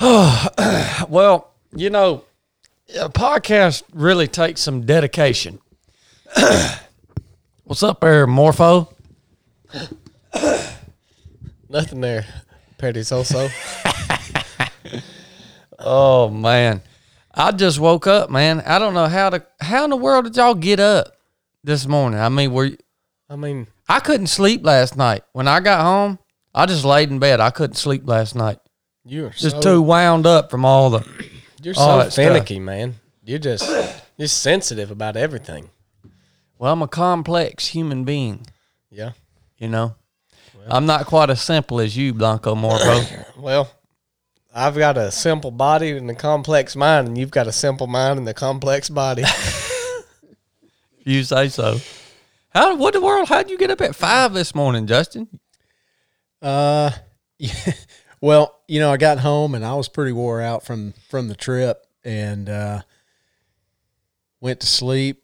Oh 0.00 1.06
well, 1.10 1.52
you 1.76 1.90
know, 1.90 2.24
a 2.98 3.10
podcast 3.10 3.82
really 3.92 4.26
takes 4.26 4.62
some 4.62 4.86
dedication. 4.86 5.60
What's 7.64 7.82
up 7.82 8.00
there, 8.00 8.26
Morpho? 8.26 8.92
Nothing 11.68 12.00
there, 12.00 12.24
Petty 12.78 13.02
so. 13.02 13.22
Oh 15.82 16.28
man, 16.28 16.82
I 17.34 17.52
just 17.52 17.78
woke 17.78 18.06
up, 18.06 18.28
man. 18.28 18.60
I 18.60 18.78
don't 18.78 18.92
know 18.92 19.06
how 19.06 19.30
to. 19.30 19.46
How 19.60 19.84
in 19.84 19.90
the 19.90 19.96
world 19.96 20.26
did 20.26 20.36
y'all 20.36 20.54
get 20.54 20.78
up 20.78 21.16
this 21.64 21.86
morning? 21.86 22.20
I 22.20 22.28
mean, 22.28 22.52
were 22.52 22.66
you, 22.66 22.76
I 23.30 23.36
mean, 23.36 23.66
I 23.88 24.00
couldn't 24.00 24.26
sleep 24.26 24.62
last 24.62 24.98
night. 24.98 25.22
When 25.32 25.48
I 25.48 25.60
got 25.60 25.80
home, 25.80 26.18
I 26.54 26.66
just 26.66 26.84
laid 26.84 27.10
in 27.10 27.18
bed. 27.18 27.40
I 27.40 27.48
couldn't 27.48 27.76
sleep 27.76 28.06
last 28.06 28.34
night. 28.34 28.58
You're 29.10 29.30
Just 29.30 29.56
so, 29.56 29.60
too 29.60 29.82
wound 29.82 30.24
up 30.26 30.50
from 30.50 30.64
all 30.64 30.90
the. 30.90 31.00
You're 31.62 31.74
all 31.76 31.98
so 31.98 32.04
that 32.04 32.12
stuff. 32.12 32.24
finicky, 32.24 32.58
man. 32.58 32.94
You're 33.22 33.38
just 33.38 33.68
you're 34.16 34.28
sensitive 34.28 34.90
about 34.90 35.14
everything. 35.14 35.68
Well, 36.58 36.72
I'm 36.72 36.80
a 36.80 36.88
complex 36.88 37.66
human 37.66 38.04
being. 38.04 38.46
Yeah. 38.90 39.12
You 39.58 39.68
know, 39.68 39.94
I'm 40.66 40.86
not 40.86 41.04
quite 41.04 41.28
as 41.28 41.42
simple 41.42 41.80
as 41.80 41.96
you, 41.96 42.14
Blanco 42.14 42.54
Morpho. 42.54 43.24
Well, 43.36 43.70
I've 44.54 44.76
got 44.76 44.96
a 44.96 45.10
simple 45.10 45.50
body 45.50 45.90
and 45.96 46.10
a 46.10 46.14
complex 46.14 46.76
mind, 46.76 47.08
and 47.08 47.18
you've 47.18 47.30
got 47.30 47.46
a 47.46 47.52
simple 47.52 47.86
mind 47.86 48.18
and 48.18 48.28
a 48.28 48.34
complex 48.34 48.88
body. 48.88 49.24
you 51.04 51.24
say 51.24 51.48
so. 51.48 51.78
How? 52.50 52.76
What 52.76 52.94
the 52.94 53.00
world? 53.00 53.28
How'd 53.28 53.50
you 53.50 53.58
get 53.58 53.70
up 53.70 53.80
at 53.80 53.94
five 53.94 54.32
this 54.32 54.54
morning, 54.54 54.86
Justin? 54.86 55.28
Uh, 56.40 56.90
yeah. 57.38 57.72
Well, 58.20 58.60
you 58.68 58.80
know, 58.80 58.92
I 58.92 58.96
got 58.96 59.18
home 59.18 59.54
and 59.54 59.64
I 59.64 59.74
was 59.74 59.88
pretty 59.88 60.12
wore 60.12 60.40
out 60.40 60.64
from 60.64 60.94
from 61.08 61.28
the 61.28 61.34
trip, 61.34 61.86
and 62.04 62.48
uh, 62.48 62.82
went 64.40 64.60
to 64.60 64.66
sleep, 64.66 65.22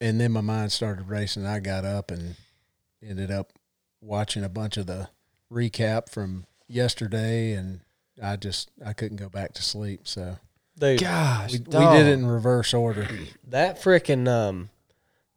and 0.00 0.20
then 0.20 0.32
my 0.32 0.40
mind 0.40 0.72
started 0.72 1.08
racing. 1.08 1.46
I 1.46 1.60
got 1.60 1.84
up 1.84 2.10
and 2.10 2.36
ended 3.02 3.30
up 3.30 3.52
watching 4.00 4.44
a 4.44 4.48
bunch 4.48 4.76
of 4.76 4.86
the 4.86 5.08
recap 5.50 6.10
from 6.10 6.46
yesterday, 6.66 7.52
and 7.52 7.80
I 8.22 8.36
just 8.36 8.70
I 8.84 8.92
couldn't 8.92 9.18
go 9.18 9.28
back 9.28 9.54
to 9.54 9.62
sleep. 9.62 10.02
So 10.04 10.38
Dude, 10.78 11.00
Gosh, 11.00 11.52
we, 11.52 11.58
we 11.58 11.64
did 11.64 12.06
it 12.06 12.12
in 12.12 12.26
reverse 12.26 12.72
order. 12.72 13.08
that 13.48 13.80
freaking 13.80 14.28
um 14.28 14.70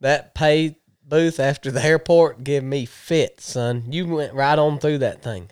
that 0.00 0.34
pay 0.34 0.76
booth 1.04 1.40
after 1.40 1.70
the 1.70 1.84
airport 1.84 2.44
gave 2.44 2.62
me 2.62 2.86
fits, 2.86 3.50
son. 3.50 3.84
You 3.90 4.06
went 4.06 4.34
right 4.34 4.58
on 4.58 4.78
through 4.78 4.98
that 4.98 5.22
thing. 5.22 5.50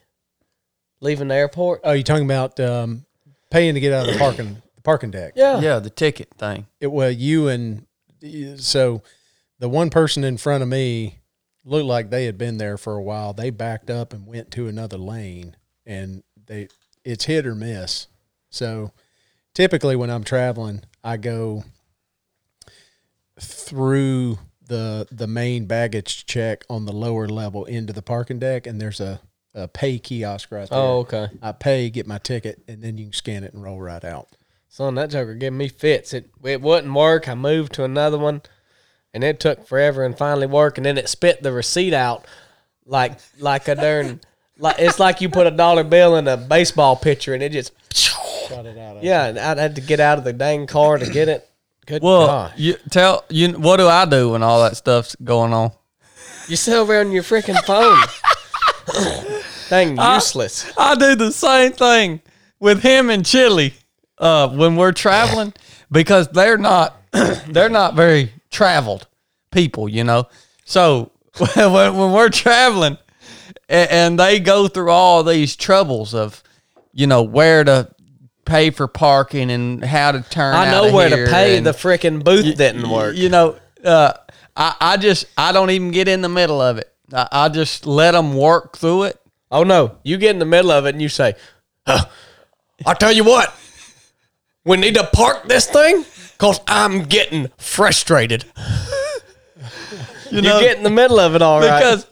Leaving 1.00 1.28
the 1.28 1.34
airport? 1.34 1.80
Oh, 1.84 1.92
you're 1.92 2.02
talking 2.02 2.24
about 2.24 2.58
um, 2.60 3.04
paying 3.50 3.74
to 3.74 3.80
get 3.80 3.92
out 3.92 4.06
of 4.06 4.12
the 4.14 4.18
parking 4.18 4.62
the 4.76 4.82
parking 4.82 5.10
deck? 5.10 5.32
Yeah. 5.36 5.60
Yeah, 5.60 5.78
the 5.78 5.90
ticket 5.90 6.28
thing. 6.36 6.66
it 6.80 6.88
well 6.88 7.10
you 7.10 7.48
and 7.48 7.86
so 8.56 9.02
the 9.58 9.68
one 9.68 9.88
person 9.90 10.24
in 10.24 10.36
front 10.36 10.62
of 10.62 10.68
me 10.68 11.18
looked 11.64 11.86
like 11.86 12.10
they 12.10 12.24
had 12.26 12.36
been 12.36 12.58
there 12.58 12.76
for 12.76 12.96
a 12.96 13.02
while 13.02 13.32
they 13.32 13.50
backed 13.50 13.88
up 13.90 14.12
and 14.12 14.26
went 14.26 14.50
to 14.50 14.68
another 14.68 14.98
lane 14.98 15.56
and 15.86 16.22
they 16.46 16.68
it's 17.04 17.24
hit 17.24 17.46
or 17.46 17.54
miss 17.54 18.06
so 18.50 18.92
typically 19.54 19.96
when 19.96 20.10
i'm 20.10 20.24
traveling 20.24 20.82
i 21.04 21.16
go 21.16 21.64
through 23.38 24.38
the 24.66 25.06
the 25.10 25.26
main 25.26 25.66
baggage 25.66 26.26
check 26.26 26.64
on 26.68 26.84
the 26.86 26.92
lower 26.92 27.28
level 27.28 27.64
into 27.64 27.92
the 27.92 28.02
parking 28.02 28.38
deck 28.38 28.66
and 28.66 28.80
there's 28.80 29.00
a, 29.00 29.20
a 29.54 29.66
pay 29.68 29.98
kiosk 29.98 30.50
right 30.52 30.68
oh, 30.70 30.74
there 30.76 30.84
Oh, 30.84 30.98
okay. 31.26 31.28
i 31.42 31.52
pay 31.52 31.90
get 31.90 32.06
my 32.06 32.18
ticket 32.18 32.62
and 32.68 32.82
then 32.82 32.96
you 32.98 33.06
can 33.06 33.12
scan 33.12 33.42
it 33.44 33.52
and 33.52 33.62
roll 33.62 33.80
right 33.80 34.04
out 34.04 34.28
Son, 34.72 34.94
that 34.94 35.10
joker 35.10 35.34
gave 35.34 35.52
me 35.52 35.66
fits. 35.66 36.14
It 36.14 36.30
it 36.44 36.60
wouldn't 36.62 36.94
work. 36.94 37.28
I 37.28 37.34
moved 37.34 37.72
to 37.72 37.82
another 37.82 38.16
one, 38.16 38.40
and 39.12 39.24
it 39.24 39.40
took 39.40 39.66
forever 39.66 40.04
and 40.04 40.16
finally 40.16 40.46
worked. 40.46 40.78
And 40.78 40.86
then 40.86 40.96
it 40.96 41.08
spit 41.08 41.42
the 41.42 41.50
receipt 41.50 41.92
out 41.92 42.24
like 42.86 43.18
like 43.40 43.66
a 43.66 43.74
darn 43.74 44.20
like 44.58 44.76
it's 44.78 45.00
like 45.00 45.20
you 45.20 45.28
put 45.28 45.48
a 45.48 45.50
dollar 45.50 45.82
bill 45.82 46.14
in 46.14 46.28
a 46.28 46.36
baseball 46.36 46.94
pitcher, 46.94 47.34
and 47.34 47.42
it 47.42 47.50
just 47.50 47.72
Got 48.48 48.66
it 48.66 48.78
out. 48.78 49.02
yeah. 49.02 49.26
and 49.26 49.40
I 49.40 49.60
had 49.60 49.74
to 49.74 49.80
get 49.80 49.98
out 49.98 50.18
of 50.18 50.24
the 50.24 50.32
dang 50.32 50.68
car 50.68 50.98
to 50.98 51.10
get 51.10 51.28
it. 51.28 51.50
Good 51.86 52.00
Well, 52.00 52.26
gosh. 52.28 52.52
you 52.56 52.76
tell 52.90 53.24
you 53.28 53.48
what 53.54 53.78
do 53.78 53.88
I 53.88 54.04
do 54.04 54.30
when 54.30 54.44
all 54.44 54.62
that 54.62 54.76
stuff's 54.76 55.16
going 55.16 55.52
on? 55.52 55.72
You 56.46 56.54
sit 56.54 56.74
over 56.74 57.00
on 57.00 57.10
your 57.10 57.24
freaking 57.24 57.60
phone. 57.64 57.98
Dang 59.70 59.96
useless. 59.96 60.70
I 60.76 60.94
do 60.96 61.14
the 61.14 61.32
same 61.32 61.72
thing 61.72 62.20
with 62.58 62.82
him 62.82 63.08
and 63.08 63.24
Chili 63.24 63.72
uh, 64.18 64.48
when 64.48 64.76
we're 64.76 64.92
traveling 64.92 65.54
because 65.90 66.28
they're 66.28 66.58
not 66.58 66.96
they're 67.48 67.70
not 67.70 67.94
very 67.94 68.32
traveled 68.50 69.06
people, 69.50 69.88
you 69.88 70.04
know. 70.04 70.28
So 70.64 71.12
when, 71.56 71.96
when 71.96 72.12
we're 72.12 72.28
traveling 72.28 72.98
and, 73.68 73.90
and 73.90 74.18
they 74.20 74.40
go 74.40 74.68
through 74.68 74.90
all 74.90 75.22
these 75.22 75.56
troubles 75.56 76.12
of 76.14 76.42
you 76.92 77.06
know 77.06 77.22
where 77.22 77.62
to 77.64 77.88
pay 78.44 78.70
for 78.70 78.88
parking 78.88 79.50
and 79.50 79.84
how 79.84 80.10
to 80.12 80.22
turn. 80.22 80.54
I 80.56 80.70
know 80.72 80.92
where 80.92 81.08
to 81.08 81.30
pay. 81.30 81.56
and- 81.56 81.64
The 81.66 81.70
freaking 81.72 82.24
booth 82.24 82.56
didn't 82.56 82.90
work. 82.90 83.14
you 83.16 83.28
know, 83.28 83.56
uh, 83.84 84.14
I, 84.56 84.74
I 84.80 84.96
just 84.96 85.26
I 85.38 85.52
don't 85.52 85.70
even 85.70 85.92
get 85.92 86.08
in 86.08 86.20
the 86.22 86.28
middle 86.28 86.60
of 86.60 86.78
it. 86.78 86.92
I, 87.12 87.28
I 87.30 87.48
just 87.48 87.86
let 87.86 88.10
them 88.12 88.34
work 88.36 88.76
through 88.76 89.04
it. 89.04 89.16
Oh 89.50 89.64
no, 89.64 89.96
you 90.04 90.16
get 90.18 90.30
in 90.30 90.38
the 90.38 90.44
middle 90.44 90.70
of 90.70 90.86
it 90.86 90.90
and 90.90 91.02
you 91.02 91.08
say, 91.08 91.34
huh, 91.86 92.04
"I'll 92.86 92.94
tell 92.94 93.12
you 93.12 93.24
what, 93.24 93.52
we 94.64 94.76
need 94.76 94.94
to 94.94 95.04
park 95.12 95.48
this 95.48 95.66
thing 95.66 96.04
because 96.32 96.60
I'm 96.66 97.02
getting 97.04 97.50
frustrated." 97.58 98.44
You 100.30 100.36
You 100.36 100.42
get 100.60 100.76
in 100.76 100.84
the 100.84 100.90
middle 100.90 101.18
of 101.18 101.34
it, 101.34 101.42
all 101.42 101.60
because 101.60 102.06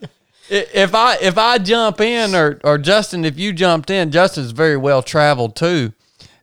i- 0.51 0.67
if 0.75 0.93
I 0.93 1.17
if 1.19 1.39
I 1.39 1.59
jump 1.59 2.01
in 2.01 2.35
or 2.35 2.61
or 2.65 2.77
Justin, 2.77 3.25
if 3.25 3.39
you 3.39 3.53
jumped 3.53 3.91
in, 3.91 4.11
Justin's 4.11 4.51
very 4.51 4.77
well 4.77 5.03
traveled 5.05 5.55
too. 5.55 5.93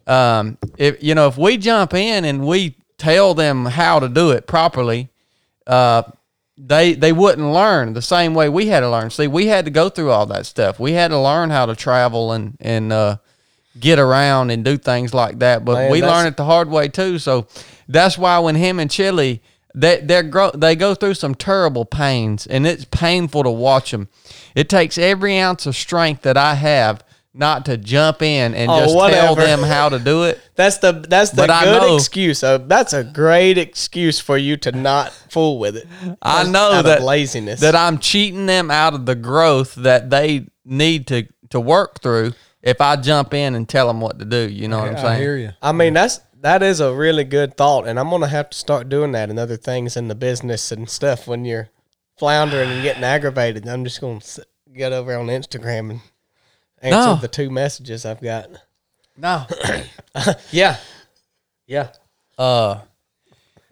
Um, 0.07 0.57
if 0.77 1.03
you 1.03 1.15
know 1.15 1.27
if 1.27 1.37
we 1.37 1.57
jump 1.57 1.93
in 1.93 2.23
and 2.23 2.47
we 2.47 2.77
tell 2.97 3.33
them 3.33 3.65
how 3.65 3.99
to 3.99 4.07
do 4.07 4.31
it 4.31 4.47
properly, 4.47 5.09
uh, 5.67 6.03
they 6.57 6.93
they 6.93 7.11
wouldn't 7.11 7.51
learn 7.51 7.93
the 7.93 8.01
same 8.01 8.33
way 8.33 8.49
we 8.49 8.67
had 8.67 8.79
to 8.81 8.89
learn. 8.89 9.09
See, 9.09 9.27
we 9.27 9.47
had 9.47 9.65
to 9.65 9.71
go 9.71 9.89
through 9.89 10.11
all 10.11 10.25
that 10.27 10.45
stuff. 10.45 10.79
We 10.79 10.93
had 10.93 11.09
to 11.09 11.19
learn 11.19 11.49
how 11.49 11.65
to 11.65 11.75
travel 11.75 12.31
and 12.31 12.57
and 12.59 12.93
uh, 12.93 13.17
get 13.79 13.99
around 13.99 14.51
and 14.51 14.63
do 14.63 14.77
things 14.77 15.13
like 15.13 15.39
that. 15.39 15.65
But 15.65 15.73
Man, 15.73 15.91
we 15.91 16.01
learned 16.01 16.29
it 16.29 16.37
the 16.37 16.45
hard 16.45 16.69
way 16.69 16.87
too. 16.87 17.19
So 17.19 17.47
that's 17.87 18.17
why 18.17 18.39
when 18.39 18.55
him 18.55 18.79
and 18.79 18.89
Chili 18.89 19.41
they 19.73 19.99
they 19.99 20.21
grow 20.23 20.51
they 20.51 20.75
go 20.77 20.95
through 20.95 21.15
some 21.15 21.35
terrible 21.35 21.83
pains 21.83 22.47
and 22.47 22.65
it's 22.65 22.85
painful 22.85 23.43
to 23.43 23.51
watch 23.51 23.91
them. 23.91 24.07
It 24.55 24.69
takes 24.69 24.97
every 24.97 25.37
ounce 25.37 25.65
of 25.65 25.75
strength 25.75 26.21
that 26.21 26.37
I 26.37 26.53
have 26.53 27.03
not 27.33 27.65
to 27.65 27.75
jump 27.75 28.21
in 28.21 28.53
and 28.53 28.71
Oh, 28.71 28.79
just 28.79 28.95
tell 29.13 29.35
them 29.35 29.61
how 29.63 29.89
to 29.89 29.99
do 29.99 30.23
it. 30.23 30.39
That's 30.55 30.77
the 30.77 30.91
that's 30.93 31.31
the 31.31 31.45
But 31.47 31.63
good 31.63 31.95
excuse. 31.95 32.39
So 32.39 32.57
that's 32.57 32.93
a 32.93 33.03
great 33.03 33.57
excuse 33.57 34.19
for 34.19 34.37
you 34.37 34.57
to 34.57 34.71
not 34.71 35.11
fool 35.29 35.59
with 35.59 35.75
it. 35.77 35.87
I 36.21 36.41
Out 36.41 36.49
know 36.49 36.79
of 36.79 36.85
that 36.85 37.01
laziness. 37.03 37.59
that 37.61 37.75
I'm 37.75 37.99
cheating 37.99 38.45
them 38.45 38.71
out 38.71 38.93
of 38.93 39.05
the 39.05 39.15
growth 39.15 39.75
that 39.75 40.09
they 40.09 40.47
need 40.63 41.07
to 41.07 41.27
to 41.49 41.59
work 41.59 42.01
through 42.01 42.33
if 42.63 42.81
I 42.81 42.95
jump 42.95 43.33
in 43.33 43.53
and 43.55 43.67
tell 43.69 43.87
them 43.87 44.01
what 44.01 44.17
to 44.19 44.25
do. 44.25 44.49
You 44.49 44.67
know 44.67 44.79
what 44.79 44.89
I'm 44.89 44.95
I 44.97 45.01
saying? 45.01 45.21
hear 45.21 45.37
you. 45.37 45.51
I 45.61 45.71
mean, 45.71 45.93
that's 45.93 46.21
that 46.41 46.61
is 46.63 46.79
a 46.79 46.93
really 46.93 47.23
good 47.23 47.57
thought, 47.57 47.87
and 47.87 47.99
I'm 47.99 48.09
gonna 48.09 48.27
have 48.27 48.49
to 48.51 48.57
start 48.57 48.87
doing 48.89 49.11
that 49.13 49.29
and 49.29 49.37
other 49.39 49.57
things 49.57 49.97
in 49.97 50.07
the 50.07 50.15
business 50.15 50.71
and 50.71 50.89
stuff 50.89 51.27
when 51.27 51.43
you're 51.45 51.69
floundering 52.17 52.69
and 52.69 52.81
getting 52.83 53.03
aggravated. 53.03 53.67
I'm 53.67 53.83
just 53.83 53.99
gonna 53.99 54.17
s- 54.17 54.39
get 54.73 54.93
over 54.93 55.15
on 55.17 55.27
Instagram 55.27 55.89
and 55.89 56.01
answer 56.81 57.09
No. 57.09 57.15
the 57.15 57.27
two 57.27 57.49
messages 57.49 58.05
I've 58.05 58.21
got. 58.21 58.47
No. 59.17 59.45
Yeah, 60.49 60.77
yeah. 61.67 61.89
Uh, 62.37 62.79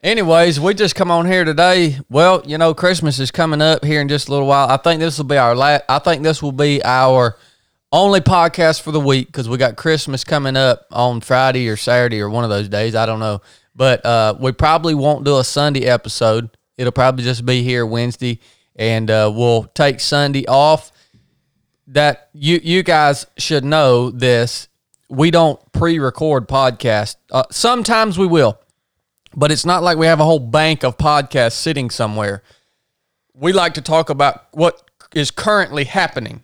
anyways, 0.03 0.59
we 0.59 0.73
just 0.73 0.93
come 0.93 1.09
on 1.09 1.25
here 1.25 1.45
today. 1.45 1.99
Well, 2.09 2.43
you 2.45 2.57
know, 2.57 2.73
Christmas 2.73 3.17
is 3.17 3.31
coming 3.31 3.61
up 3.61 3.85
here 3.85 4.01
in 4.01 4.09
just 4.09 4.27
a 4.27 4.31
little 4.31 4.47
while. 4.47 4.67
I 4.67 4.75
think 4.75 4.99
this 4.99 5.17
will 5.17 5.23
be 5.23 5.37
our 5.37 5.55
last. 5.55 5.85
I 5.87 5.99
think 5.99 6.21
this 6.21 6.43
will 6.43 6.51
be 6.51 6.83
our 6.83 7.37
only 7.93 8.19
podcast 8.19 8.81
for 8.81 8.91
the 8.91 8.99
week 8.99 9.27
because 9.27 9.47
we 9.47 9.57
got 9.57 9.77
Christmas 9.77 10.25
coming 10.25 10.57
up 10.57 10.85
on 10.91 11.21
Friday 11.21 11.69
or 11.69 11.77
Saturday 11.77 12.19
or 12.19 12.29
one 12.29 12.43
of 12.43 12.49
those 12.49 12.67
days. 12.67 12.93
I 12.93 13.05
don't 13.05 13.21
know, 13.21 13.41
but 13.73 14.05
uh, 14.05 14.35
we 14.37 14.51
probably 14.51 14.95
won't 14.95 15.23
do 15.23 15.37
a 15.37 15.45
Sunday 15.45 15.85
episode. 15.85 16.49
It'll 16.77 16.91
probably 16.91 17.23
just 17.23 17.45
be 17.45 17.63
here 17.63 17.85
Wednesday, 17.85 18.41
and 18.75 19.09
uh, 19.09 19.31
we'll 19.33 19.63
take 19.63 20.01
Sunday 20.01 20.45
off. 20.45 20.91
That 21.87 22.29
you 22.33 22.59
you 22.61 22.83
guys 22.83 23.27
should 23.37 23.63
know 23.63 24.09
this. 24.09 24.67
We 25.13 25.31
don't 25.31 25.59
pre-record 25.71 26.47
podcasts. 26.47 27.15
Uh, 27.31 27.43
sometimes 27.51 28.17
we 28.17 28.27
will 28.27 28.59
but 29.35 29.51
it's 29.51 29.65
not 29.65 29.83
like 29.83 29.97
we 29.97 30.05
have 30.05 30.19
a 30.19 30.25
whole 30.25 30.39
bank 30.39 30.83
of 30.83 30.97
podcasts 30.97 31.53
sitting 31.53 31.89
somewhere. 31.89 32.43
We 33.33 33.53
like 33.53 33.73
to 33.75 33.81
talk 33.81 34.09
about 34.09 34.47
what 34.51 34.89
is 35.13 35.31
currently 35.31 35.85
happening. 35.85 36.43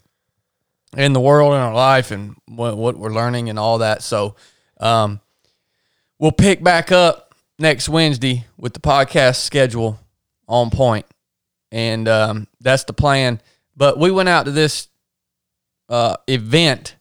in 0.98 1.13
the 1.13 1.19
world 1.19 1.54
in 1.54 1.60
our 1.60 1.74
life 1.74 2.10
and 2.10 2.36
what, 2.48 2.75
what 2.75 2.98
we're 2.98 3.13
learning 3.13 3.48
and 3.48 3.60
all 3.60 3.77
that. 3.77 4.01
So, 4.01 4.36
um, 4.80 5.21
we'll 6.18 6.31
pick 6.31 6.63
back 6.63 6.92
up 6.92 7.36
next 7.60 7.88
Wednesday 7.89 8.45
with 8.57 8.74
the 8.74 8.80
podcast 8.80 9.36
schedule 9.36 10.00
on 10.48 10.71
point. 10.71 11.06
point, 11.06 11.06
and 11.71 12.07
um, 12.07 12.48
that's 12.60 12.86
the 12.86 12.94
plan. 12.94 13.39
But 13.77 14.00
we 14.00 14.10
went 14.10 14.30
out 14.30 14.45
to 14.45 14.51
this 14.51 14.88
uh, 15.89 16.18
event 16.27 16.95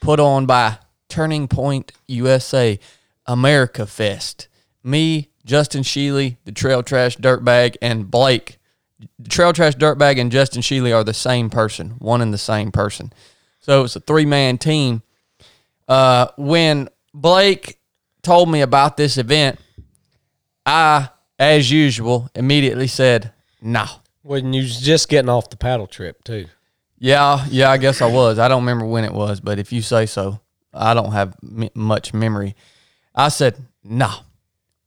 put 0.00 0.20
on 0.20 0.46
by 0.46 0.78
Turning 1.08 1.48
Point 1.48 1.92
USA 2.06 2.78
America 3.26 3.86
Fest. 3.86 4.48
Me, 4.82 5.28
Justin 5.44 5.82
Sheely, 5.82 6.36
the 6.44 6.52
Trail 6.52 6.82
Trash 6.82 7.16
Dirtbag, 7.16 7.76
and 7.82 8.10
Blake. 8.10 8.58
The 9.18 9.28
Trail 9.28 9.52
Trash 9.52 9.76
Dirtbag 9.76 10.20
and 10.20 10.32
Justin 10.32 10.62
Sheely 10.62 10.94
are 10.94 11.04
the 11.04 11.14
same 11.14 11.50
person, 11.50 11.90
one 11.98 12.20
and 12.20 12.32
the 12.32 12.38
same 12.38 12.70
person. 12.70 13.12
So 13.60 13.84
it's 13.84 13.96
a 13.96 14.00
three 14.00 14.26
man 14.26 14.58
team. 14.58 15.02
Uh, 15.86 16.28
when 16.36 16.88
Blake 17.14 17.78
told 18.22 18.50
me 18.50 18.60
about 18.60 18.96
this 18.96 19.16
event, 19.18 19.58
I, 20.66 21.08
as 21.38 21.70
usual, 21.70 22.30
immediately 22.34 22.86
said, 22.86 23.32
no. 23.60 23.86
When 24.22 24.52
you 24.52 24.62
was 24.62 24.80
just 24.80 25.08
getting 25.08 25.30
off 25.30 25.48
the 25.48 25.56
paddle 25.56 25.86
trip 25.86 26.22
too. 26.24 26.46
Yeah, 26.98 27.46
yeah, 27.48 27.70
I 27.70 27.78
guess 27.78 28.02
I 28.02 28.06
was. 28.06 28.38
I 28.38 28.48
don't 28.48 28.62
remember 28.62 28.84
when 28.84 29.04
it 29.04 29.12
was, 29.12 29.40
but 29.40 29.58
if 29.58 29.72
you 29.72 29.80
say 29.82 30.04
so, 30.06 30.40
I 30.72 30.94
don't 30.94 31.12
have 31.12 31.34
m- 31.42 31.70
much 31.74 32.12
memory. 32.14 32.54
I 33.14 33.28
said, 33.28 33.56
no, 33.82 34.10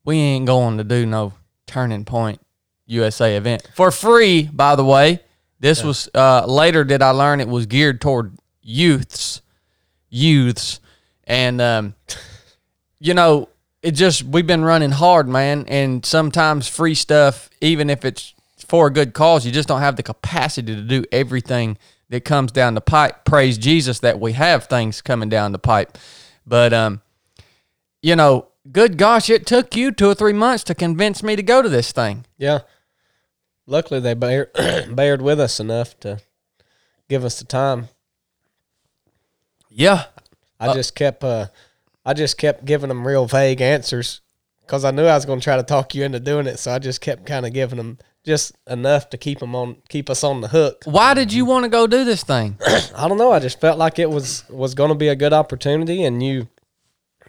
we 0.06 0.18
ain't 0.18 0.46
going 0.46 0.78
to 0.78 0.84
do 0.84 1.06
no 1.06 1.34
Turning 1.68 2.06
Point 2.06 2.40
USA 2.88 3.38
event 3.38 3.68
for 3.76 3.92
free, 3.92 4.50
by 4.52 4.76
the 4.76 4.86
way. 4.86 5.20
This 5.60 5.84
was 5.84 6.10
uh, 6.16 6.46
later 6.48 6.84
did 6.84 7.02
I 7.02 7.12
learn 7.12 7.40
it 7.40 7.48
was 7.48 7.68
geared 7.68 8.02
toward 8.02 8.36
youths, 8.64 9.42
youths, 10.10 10.80
and 11.26 11.62
um, 11.62 11.96
you 13.00 13.14
know 13.14 13.48
it 13.84 13.92
just 13.92 14.24
we've 14.24 14.48
been 14.48 14.64
running 14.64 14.92
hard, 14.92 15.28
man, 15.28 15.66
and 15.68 16.06
sometimes 16.06 16.68
free 16.68 16.96
stuff, 16.96 17.50
even 17.62 17.90
if 17.90 18.04
it's 18.06 18.34
for 18.68 18.88
a 18.88 18.92
good 18.92 19.14
cause, 19.14 19.46
you 19.46 19.52
just 19.52 19.68
don't 19.68 19.82
have 19.82 19.96
the 19.96 20.04
capacity 20.04 20.76
to 20.76 20.82
do 20.82 21.04
everything 21.12 21.78
that 22.12 22.26
comes 22.26 22.52
down 22.52 22.76
the 22.76 22.82
pipe. 22.82 23.26
Praise 23.26 23.58
Jesus 23.58 24.00
that 24.00 24.20
we 24.20 24.34
have 24.34 24.66
things 24.66 25.02
coming 25.02 25.30
down 25.30 25.54
the 25.54 25.60
pipe, 25.60 25.98
but 26.46 26.74
um, 26.74 27.02
you 28.02 28.16
know, 28.16 28.50
good 28.72 28.98
gosh, 28.98 29.30
it 29.30 29.48
took 29.48 29.76
you 29.76 29.92
two 29.92 30.10
or 30.10 30.14
three 30.14 30.34
months 30.34 30.64
to 30.66 30.76
convince 30.76 31.24
me 31.24 31.36
to 31.36 31.42
go 31.42 31.62
to 31.62 31.70
this 31.70 31.92
thing. 31.92 32.26
Yeah. 32.38 32.60
Luckily, 33.66 34.02
they 34.02 34.14
bear, 34.14 34.52
bared 34.92 35.22
with 35.22 35.40
us 35.40 35.60
enough 35.60 35.98
to 36.02 36.20
give 37.08 37.24
us 37.24 37.40
the 37.40 37.46
time. 37.46 37.88
Yeah, 39.70 40.06
I 40.60 40.74
just 40.74 40.96
kept, 40.96 41.24
uh, 41.24 41.48
I 42.06 42.14
just 42.14 42.38
kept 42.38 42.66
giving 42.66 42.90
them 42.90 43.08
real 43.08 43.26
vague 43.26 43.62
answers 43.62 44.20
because 44.60 44.84
I 44.84 44.92
knew 44.92 45.06
I 45.06 45.16
was 45.16 45.26
going 45.26 45.40
to 45.40 45.44
try 45.44 45.56
to 45.56 45.64
talk 45.64 45.96
you 45.96 46.04
into 46.04 46.20
doing 46.20 46.46
it. 46.46 46.60
So 46.60 46.74
I 46.74 46.80
just 46.80 47.00
kept 47.00 47.26
kind 47.26 47.46
of 47.46 47.54
giving 47.54 47.78
them 47.78 48.00
just 48.24 48.56
enough 48.68 49.10
to 49.10 49.18
keep 49.18 49.40
them 49.40 49.56
on, 49.56 49.78
keep 49.90 50.10
us 50.10 50.24
on 50.24 50.42
the 50.42 50.50
hook. 50.50 50.84
why 50.86 51.14
did 51.14 51.34
you 51.34 51.46
want 51.46 51.64
to 51.64 51.70
go 51.70 51.88
do 51.88 52.04
this 52.04 52.24
thing? 52.24 52.58
I 52.96 53.08
don't 53.08 53.18
know. 53.18 53.32
I 53.32 53.40
just 53.40 53.60
felt 53.60 53.78
like 53.78 54.00
it 54.00 54.10
was 54.10 54.48
was 54.50 54.76
going 54.76 54.90
to 54.90 54.96
be 54.96 55.08
a 55.08 55.16
good 55.16 55.34
opportunity, 55.34 56.04
and 56.04 56.22
you, 56.22 56.48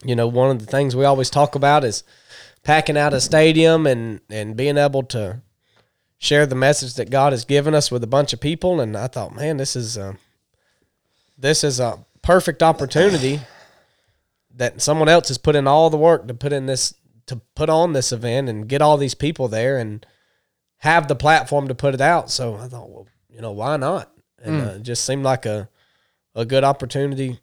you 0.05 0.15
know, 0.15 0.27
one 0.27 0.51
of 0.51 0.59
the 0.59 0.67
things 0.71 0.95
we 0.95 1.05
always 1.05 1.31
talk 1.31 1.55
about 1.55 1.85
is 1.85 2.05
packing 2.63 2.97
out 2.99 3.15
a 3.15 3.21
stadium 3.21 3.87
and 3.87 4.21
and 4.29 4.57
being 4.57 4.77
able 4.77 5.03
to 5.05 5.41
share 6.19 6.47
the 6.47 6.55
message 6.55 6.95
that 6.95 7.11
God 7.11 7.33
has 7.33 7.45
given 7.45 7.75
us 7.75 7.91
with 7.91 8.05
a 8.05 8.09
bunch 8.09 8.33
of 8.33 8.41
people. 8.41 8.81
And 8.81 8.97
I 8.97 9.09
thought, 9.09 9.35
man, 9.35 9.57
this 9.57 9.75
is 9.75 9.97
uh, 9.97 10.15
this 11.39 11.65
is 11.65 11.81
a 11.81 12.05
perfect 12.23 12.63
opportunity 12.63 13.41
that 14.55 14.83
someone 14.83 15.09
else 15.09 15.29
has 15.29 15.39
put 15.39 15.57
in 15.57 15.67
all 15.67 15.91
the 15.91 15.97
work 15.97 16.29
to 16.29 16.35
put 16.35 16.53
in 16.53 16.67
this 16.67 16.95
to 17.27 17.37
put 17.55 17.71
on 17.71 17.93
this 17.93 18.13
event 18.13 18.49
and 18.49 18.69
get 18.69 18.83
all 18.83 18.97
these 18.97 19.15
people 19.15 19.49
there 19.49 19.79
and 19.79 20.05
have 20.83 21.07
the 21.07 21.15
platform 21.15 21.69
to 21.69 21.75
put 21.75 21.95
it 21.95 22.01
out. 22.01 22.29
So 22.31 22.57
I 22.57 22.67
thought, 22.67 22.91
well, 22.91 23.07
you 23.31 23.41
know, 23.41 23.53
why 23.53 23.77
not? 23.77 24.13
And 24.43 24.61
uh, 24.61 24.71
it 24.75 24.83
just 24.83 25.05
seemed 25.05 25.23
like 25.23 25.47
a 25.47 25.69
a 26.35 26.45
good 26.45 26.65
opportunity, 26.65 27.39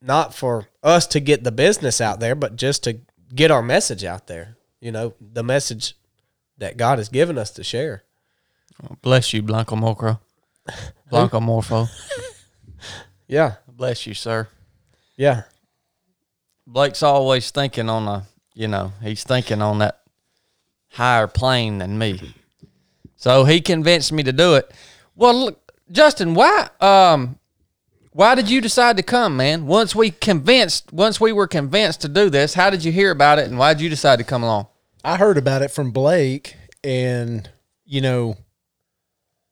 not 0.00 0.34
for 0.34 0.68
us 0.82 1.06
to 1.08 1.18
get 1.20 1.42
the 1.44 1.50
business 1.52 2.00
out 2.00 2.20
there, 2.20 2.34
but 2.34 2.56
just 2.56 2.84
to 2.84 3.00
get 3.34 3.50
our 3.50 3.62
message 3.62 4.04
out 4.04 4.26
there. 4.28 4.56
You 4.80 4.92
know, 4.92 5.14
the 5.20 5.42
message 5.42 5.94
that 6.58 6.76
God 6.76 6.98
has 6.98 7.08
given 7.08 7.36
us 7.38 7.50
to 7.52 7.64
share. 7.64 8.04
Bless 9.02 9.32
you, 9.32 9.42
Blanco 9.42 9.76
Mocro. 9.76 10.20
Blanco 11.10 11.40
Morpho. 11.40 11.86
Yeah, 13.26 13.54
Bless 13.66 14.06
you, 14.06 14.14
sir. 14.14 14.46
yeah, 15.16 15.42
Blake's 16.66 17.02
always 17.02 17.50
thinking 17.50 17.88
on 17.88 18.06
a, 18.06 18.26
you 18.54 18.68
know, 18.68 18.92
he's 19.02 19.24
thinking 19.24 19.60
on 19.62 19.78
that 19.78 20.00
higher 20.90 21.26
plane 21.26 21.78
than 21.78 21.98
me. 21.98 22.34
So 23.16 23.44
he 23.44 23.60
convinced 23.60 24.12
me 24.12 24.22
to 24.22 24.32
do 24.32 24.54
it. 24.54 24.72
Well, 25.14 25.34
look, 25.34 25.72
Justin, 25.90 26.34
why, 26.34 26.68
um, 26.80 27.38
why 28.12 28.34
did 28.34 28.48
you 28.50 28.60
decide 28.60 28.96
to 28.96 29.02
come, 29.02 29.36
man? 29.36 29.66
Once 29.66 29.94
we 29.94 30.10
convinced, 30.10 30.92
once 30.92 31.20
we 31.20 31.32
were 31.32 31.46
convinced 31.46 32.00
to 32.02 32.08
do 32.08 32.30
this, 32.30 32.54
how 32.54 32.70
did 32.70 32.84
you 32.84 32.92
hear 32.92 33.10
about 33.10 33.38
it, 33.38 33.48
and 33.48 33.58
why 33.58 33.74
did 33.74 33.82
you 33.82 33.88
decide 33.88 34.18
to 34.18 34.24
come 34.24 34.42
along? 34.42 34.66
I 35.02 35.16
heard 35.16 35.36
about 35.36 35.62
it 35.62 35.70
from 35.70 35.90
Blake, 35.90 36.56
and 36.82 37.48
you 37.84 38.00
know, 38.00 38.36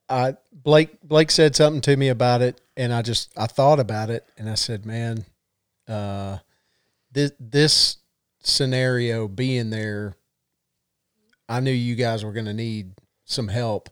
I 0.08 0.36
Blake 0.52 1.00
Blake 1.02 1.30
said 1.30 1.56
something 1.56 1.80
to 1.82 1.96
me 1.96 2.08
about 2.08 2.40
it, 2.40 2.60
and 2.76 2.92
I 2.92 3.02
just 3.02 3.36
I 3.36 3.46
thought 3.46 3.80
about 3.80 4.10
it, 4.10 4.26
and 4.38 4.48
I 4.48 4.54
said, 4.54 4.86
man, 4.86 5.24
uh, 5.88 6.38
this 7.10 7.32
this 7.38 7.96
scenario 8.42 9.28
being 9.28 9.70
there, 9.70 10.14
I 11.48 11.60
knew 11.60 11.72
you 11.72 11.94
guys 11.96 12.24
were 12.24 12.32
going 12.32 12.46
to 12.46 12.54
need 12.54 12.92
some 13.32 13.48
help, 13.48 13.88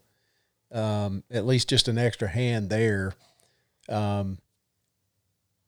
um, 0.72 1.24
at 1.30 1.46
least 1.46 1.68
just 1.68 1.88
an 1.88 1.98
extra 1.98 2.28
hand 2.28 2.70
there, 2.70 3.14
um, 3.88 4.38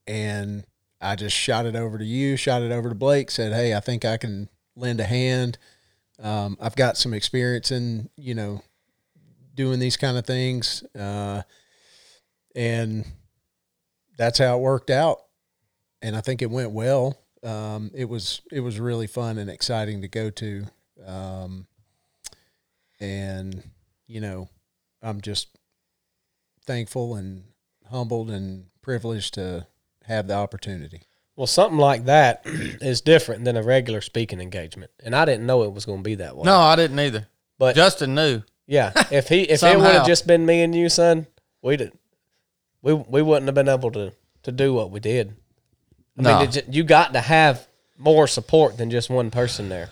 and 0.07 0.65
I 1.01 1.15
just 1.15 1.35
shot 1.35 1.65
it 1.65 1.75
over 1.75 1.97
to 1.97 2.05
you, 2.05 2.37
shot 2.37 2.61
it 2.61 2.71
over 2.71 2.89
to 2.89 2.95
Blake, 2.95 3.29
said, 3.29 3.51
hey, 3.51 3.75
I 3.75 3.81
think 3.81 4.05
I 4.05 4.17
can 4.17 4.47
lend 4.75 5.01
a 5.01 5.05
hand. 5.05 5.57
Um, 6.21 6.57
I've 6.61 6.75
got 6.75 6.97
some 6.97 7.13
experience 7.13 7.71
in, 7.71 8.09
you 8.15 8.33
know, 8.33 8.61
doing 9.53 9.79
these 9.79 9.97
kind 9.97 10.17
of 10.17 10.25
things. 10.25 10.83
Uh, 10.97 11.41
and 12.55 13.05
that's 14.17 14.39
how 14.39 14.57
it 14.57 14.61
worked 14.61 14.89
out. 14.89 15.19
And 16.01 16.15
I 16.15 16.21
think 16.21 16.41
it 16.41 16.49
went 16.49 16.71
well. 16.71 17.19
Um, 17.43 17.91
it 17.93 18.05
was, 18.05 18.41
it 18.51 18.61
was 18.61 18.79
really 18.79 19.07
fun 19.07 19.37
and 19.37 19.49
exciting 19.49 20.01
to 20.01 20.07
go 20.07 20.29
to. 20.29 20.65
Um, 21.05 21.67
and, 23.03 23.61
you 24.07 24.21
know, 24.21 24.47
I'm 25.01 25.19
just 25.21 25.49
thankful 26.65 27.15
and 27.15 27.43
humbled 27.89 28.29
and 28.31 28.65
privileged 28.81 29.33
to 29.35 29.67
have 30.05 30.27
the 30.27 30.35
opportunity. 30.35 31.01
Well, 31.35 31.47
something 31.47 31.77
like 31.79 32.05
that 32.05 32.43
is 32.45 33.01
different 33.01 33.43
than 33.43 33.57
a 33.57 33.63
regular 33.63 34.01
speaking 34.01 34.39
engagement, 34.39 34.91
and 35.03 35.15
I 35.15 35.25
didn't 35.25 35.45
know 35.45 35.63
it 35.63 35.73
was 35.73 35.85
going 35.85 35.99
to 35.99 36.03
be 36.03 36.15
that 36.15 36.37
way. 36.37 36.43
No, 36.45 36.57
I 36.57 36.75
didn't 36.75 36.99
either. 36.99 37.27
but 37.59 37.75
Justin 37.75 38.15
knew. 38.15 38.41
yeah, 38.67 38.91
if 39.11 39.27
he 39.27 39.41
if 39.43 39.61
it 39.63 39.77
would 39.77 39.85
have 39.85 40.05
just 40.07 40.25
been 40.27 40.45
me 40.45 40.61
and 40.61 40.73
you, 40.75 40.89
son, 40.89 41.27
we 41.61 41.75
did 41.75 41.91
we 42.81 42.93
we 42.93 43.21
wouldn't 43.21 43.47
have 43.47 43.55
been 43.55 43.69
able 43.69 43.91
to 43.91 44.13
to 44.43 44.51
do 44.51 44.73
what 44.73 44.91
we 44.91 44.99
did. 44.99 45.35
I 46.17 46.21
No. 46.21 46.37
mean, 46.39 46.47
it 46.47 46.51
ju- 46.51 46.71
you 46.71 46.83
got 46.83 47.13
to 47.13 47.19
have 47.21 47.67
more 47.97 48.27
support 48.27 48.77
than 48.77 48.89
just 48.91 49.09
one 49.09 49.31
person 49.31 49.69
there. 49.69 49.89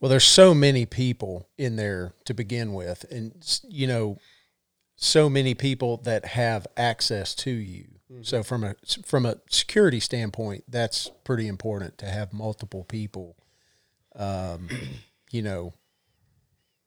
Well, 0.00 0.08
there's 0.08 0.24
so 0.24 0.54
many 0.54 0.86
people 0.86 1.46
in 1.58 1.76
there 1.76 2.14
to 2.24 2.32
begin 2.32 2.72
with, 2.72 3.04
and 3.10 3.32
you 3.68 3.86
know, 3.86 4.18
so 4.96 5.28
many 5.28 5.54
people 5.54 5.98
that 5.98 6.24
have 6.24 6.66
access 6.76 7.34
to 7.36 7.50
you. 7.50 7.86
So 8.22 8.42
from 8.42 8.64
a 8.64 8.74
from 9.04 9.24
a 9.24 9.36
security 9.48 10.00
standpoint, 10.00 10.64
that's 10.68 11.10
pretty 11.22 11.46
important 11.46 11.96
to 11.98 12.06
have 12.06 12.32
multiple 12.32 12.84
people. 12.84 13.36
Um, 14.16 14.68
you 15.30 15.42
know, 15.42 15.74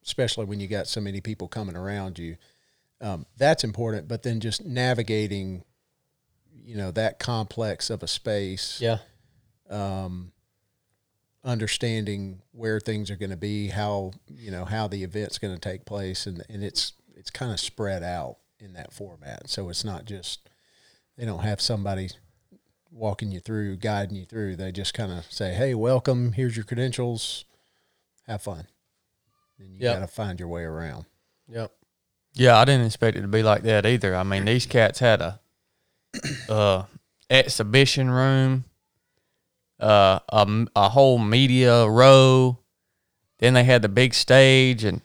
especially 0.04 0.46
when 0.46 0.60
you 0.60 0.68
got 0.68 0.88
so 0.88 1.00
many 1.00 1.22
people 1.22 1.48
coming 1.48 1.78
around 1.78 2.20
you, 2.20 2.36
um, 3.00 3.26
that's 3.38 3.64
important. 3.64 4.10
But 4.10 4.24
then 4.24 4.42
just 4.42 4.66
navigating, 4.66 5.64
you 6.54 6.76
know, 6.76 6.92
that 6.92 7.20
complex 7.20 7.90
of 7.90 8.04
a 8.04 8.08
space 8.08 8.82
Yeah, 8.82 8.98
um, 9.70 10.33
understanding 11.44 12.42
where 12.52 12.80
things 12.80 13.12
are 13.12 13.16
going 13.16 13.30
to 13.30 13.38
be, 13.38 13.68
how 13.70 14.12
you 14.36 14.52
know 14.52 14.66
how 14.66 14.88
the 14.88 15.04
event's 15.04 15.38
going 15.38 15.54
to 15.54 15.60
take 15.60 15.86
place, 15.86 16.26
and 16.26 16.44
and 16.50 16.64
it's 16.64 16.94
it's 17.16 17.30
kind 17.30 17.52
of 17.52 17.60
spread 17.60 18.04
out 18.04 18.38
in 18.60 18.74
that 18.74 18.94
format. 18.94 19.50
So 19.50 19.70
it's 19.70 19.84
not 19.84 20.06
just 20.06 20.50
they 21.18 21.26
don't 21.26 21.44
have 21.44 21.62
somebody 21.62 22.10
walking 22.92 23.32
you 23.32 23.40
through, 23.40 23.78
guiding 23.78 24.16
you 24.16 24.26
through. 24.26 24.56
They 24.56 24.72
just 24.72 24.94
kind 24.94 25.12
of 25.12 25.26
say, 25.32 25.54
"Hey, 25.54 25.74
welcome. 25.74 26.32
Here's 26.34 26.56
your 26.56 26.66
credentials. 26.66 27.46
Have 28.28 28.42
fun." 28.42 28.68
And 29.60 29.74
you 29.76 29.82
Yep. 29.82 29.96
got 29.96 30.00
to 30.02 30.08
find 30.14 30.40
your 30.40 30.50
way 30.50 30.64
around. 30.64 31.06
yep. 31.48 31.72
Yeah, 32.36 32.58
I 32.58 32.66
didn't 32.66 32.88
expect 32.88 33.16
it 33.16 33.22
to 33.22 33.28
be 33.28 33.44
like 33.44 33.62
that 33.64 33.86
either. 33.86 34.16
I 34.16 34.24
mean, 34.24 34.46
these 34.46 34.66
cats 34.66 34.98
had 34.98 35.22
a 35.22 35.40
uh, 36.50 36.86
exhibition 37.30 38.10
room, 38.10 38.66
uh, 39.84 40.20
a, 40.30 40.66
a 40.78 40.90
whole 40.90 41.20
media 41.20 41.86
row. 41.86 42.58
Then 43.40 43.54
they 43.54 43.66
had 43.66 43.82
the 43.82 43.90
big 43.90 44.14
stage, 44.14 44.86
and 44.86 45.02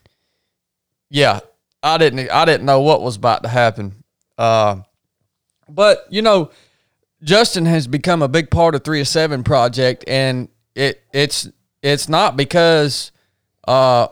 yeah, 1.10 1.40
I 1.82 1.98
didn't 1.98 2.30
I 2.30 2.44
didn't 2.44 2.64
know 2.64 2.80
what 2.80 3.02
was 3.02 3.16
about 3.16 3.42
to 3.42 3.48
happen. 3.48 4.04
Uh, 4.38 4.82
but 5.68 6.06
you 6.10 6.22
know, 6.22 6.50
Justin 7.24 7.66
has 7.66 7.88
become 7.88 8.22
a 8.22 8.28
big 8.28 8.50
part 8.50 8.76
of 8.76 8.84
Three 8.84 9.00
of 9.00 9.08
Seven 9.08 9.42
project, 9.42 10.04
and 10.06 10.48
it 10.76 11.02
it's 11.12 11.48
it's 11.82 12.08
not 12.08 12.36
because 12.36 13.10
uh, 13.66 14.06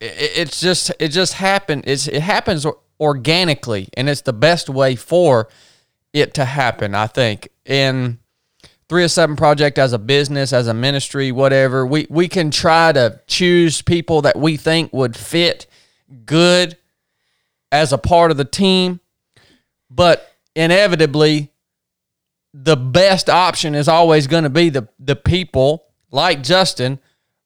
it, 0.00 0.30
it's 0.36 0.60
just 0.60 0.90
it 0.98 1.08
just 1.08 1.34
happened. 1.34 1.84
It's 1.86 2.08
it 2.08 2.22
happens 2.22 2.66
organically, 2.98 3.88
and 3.94 4.08
it's 4.08 4.22
the 4.22 4.32
best 4.32 4.70
way 4.70 4.96
for 4.96 5.48
it 6.14 6.32
to 6.34 6.46
happen. 6.46 6.94
I 6.94 7.06
think 7.06 7.48
and 7.66 8.18
Three 8.88 9.04
or 9.04 9.08
seven 9.08 9.36
project 9.36 9.78
as 9.78 9.92
a 9.92 9.98
business, 9.98 10.52
as 10.52 10.66
a 10.66 10.74
ministry, 10.74 11.30
whatever. 11.30 11.86
We 11.86 12.06
we 12.08 12.26
can 12.28 12.50
try 12.50 12.92
to 12.92 13.20
choose 13.26 13.82
people 13.82 14.22
that 14.22 14.36
we 14.36 14.56
think 14.56 14.92
would 14.92 15.16
fit 15.16 15.66
good 16.24 16.76
as 17.70 17.92
a 17.92 17.98
part 17.98 18.30
of 18.30 18.38
the 18.38 18.46
team, 18.46 19.00
but 19.90 20.32
inevitably 20.56 21.52
the 22.54 22.76
best 22.76 23.28
option 23.28 23.74
is 23.74 23.88
always 23.88 24.26
going 24.26 24.44
to 24.44 24.50
be 24.50 24.70
the 24.70 24.88
the 24.98 25.16
people 25.16 25.84
like 26.10 26.42
Justin 26.42 26.98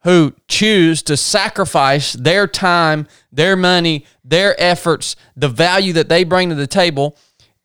who 0.05 0.35
choose 0.49 1.03
to 1.03 1.17
sacrifice 1.17 2.13
their 2.15 2.47
time, 2.47 3.07
their 3.31 3.57
money, 3.57 4.05
their 4.25 4.61
efforts, 4.61 5.15
the 5.37 5.49
value 5.49 5.93
that 5.93 6.09
they 6.09 6.25
bring 6.25 6.49
to 6.49 6.55
the 6.55 6.67
table 6.67 7.17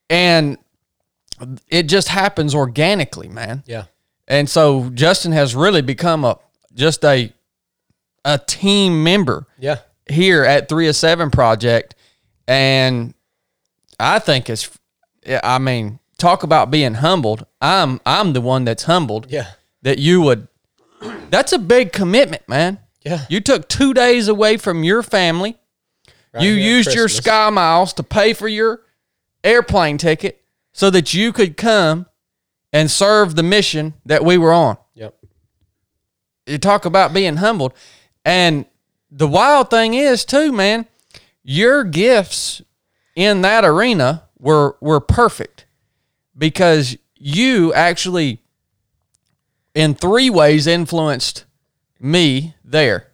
and 0.09 0.57
it 1.67 1.83
just 1.83 2.07
happens 2.09 2.55
organically, 2.55 3.27
man. 3.27 3.63
Yeah. 3.65 3.85
And 4.27 4.49
so 4.49 4.89
Justin 4.89 5.31
has 5.31 5.55
really 5.55 5.81
become 5.81 6.25
a 6.25 6.37
just 6.73 7.03
a 7.05 7.31
a 8.25 8.37
team 8.37 9.03
member 9.03 9.45
Yeah. 9.57 9.77
here 10.09 10.43
at 10.43 10.67
3 10.67 10.87
of 10.89 10.95
7 10.95 11.31
project 11.31 11.95
and 12.47 13.13
I 13.99 14.19
think 14.19 14.49
it's 14.49 14.69
I 15.43 15.57
mean, 15.59 15.99
talk 16.17 16.43
about 16.43 16.71
being 16.71 16.95
humbled. 16.95 17.45
I'm 17.61 18.01
I'm 18.05 18.33
the 18.33 18.41
one 18.41 18.65
that's 18.65 18.83
humbled 18.83 19.27
Yeah. 19.29 19.51
that 19.83 19.97
you 19.99 20.21
would 20.21 20.47
That's 21.29 21.53
a 21.53 21.59
big 21.59 21.93
commitment, 21.93 22.47
man. 22.49 22.79
Yeah. 23.05 23.25
You 23.29 23.39
took 23.41 23.67
2 23.69 23.93
days 23.93 24.27
away 24.27 24.57
from 24.57 24.83
your 24.83 25.03
family. 25.03 25.57
Right 26.33 26.43
you 26.43 26.51
used 26.51 26.93
your 26.93 27.07
sky 27.07 27.49
miles 27.49 27.93
to 27.93 28.03
pay 28.03 28.33
for 28.33 28.47
your 28.49 28.81
airplane 29.43 29.97
ticket 29.97 30.41
so 30.77 30.91
that 30.91 31.11
you 31.11 31.33
could 31.33 31.57
come 31.57 32.05
and 32.71 32.91
serve 32.91 33.35
the 33.35 33.41
mission 33.41 33.95
that 34.05 34.23
we 34.23 34.37
were 34.37 34.53
on 34.53 34.77
Yep. 34.93 35.15
you 36.45 36.59
talk 36.59 36.85
about 36.85 37.13
being 37.13 37.37
humbled. 37.37 37.73
And 38.23 38.65
the 39.09 39.27
wild 39.27 39.71
thing 39.71 39.95
is 39.95 40.23
too, 40.23 40.51
man, 40.51 40.85
your 41.43 41.83
gifts 41.83 42.61
in 43.15 43.41
that 43.41 43.65
arena 43.65 44.25
were 44.37 44.77
were 44.79 44.99
perfect 44.99 45.65
because 46.37 46.95
you 47.15 47.73
actually 47.73 48.43
in 49.73 49.95
three 49.95 50.29
ways 50.29 50.67
influenced 50.67 51.45
me 51.99 52.53
there. 52.63 53.07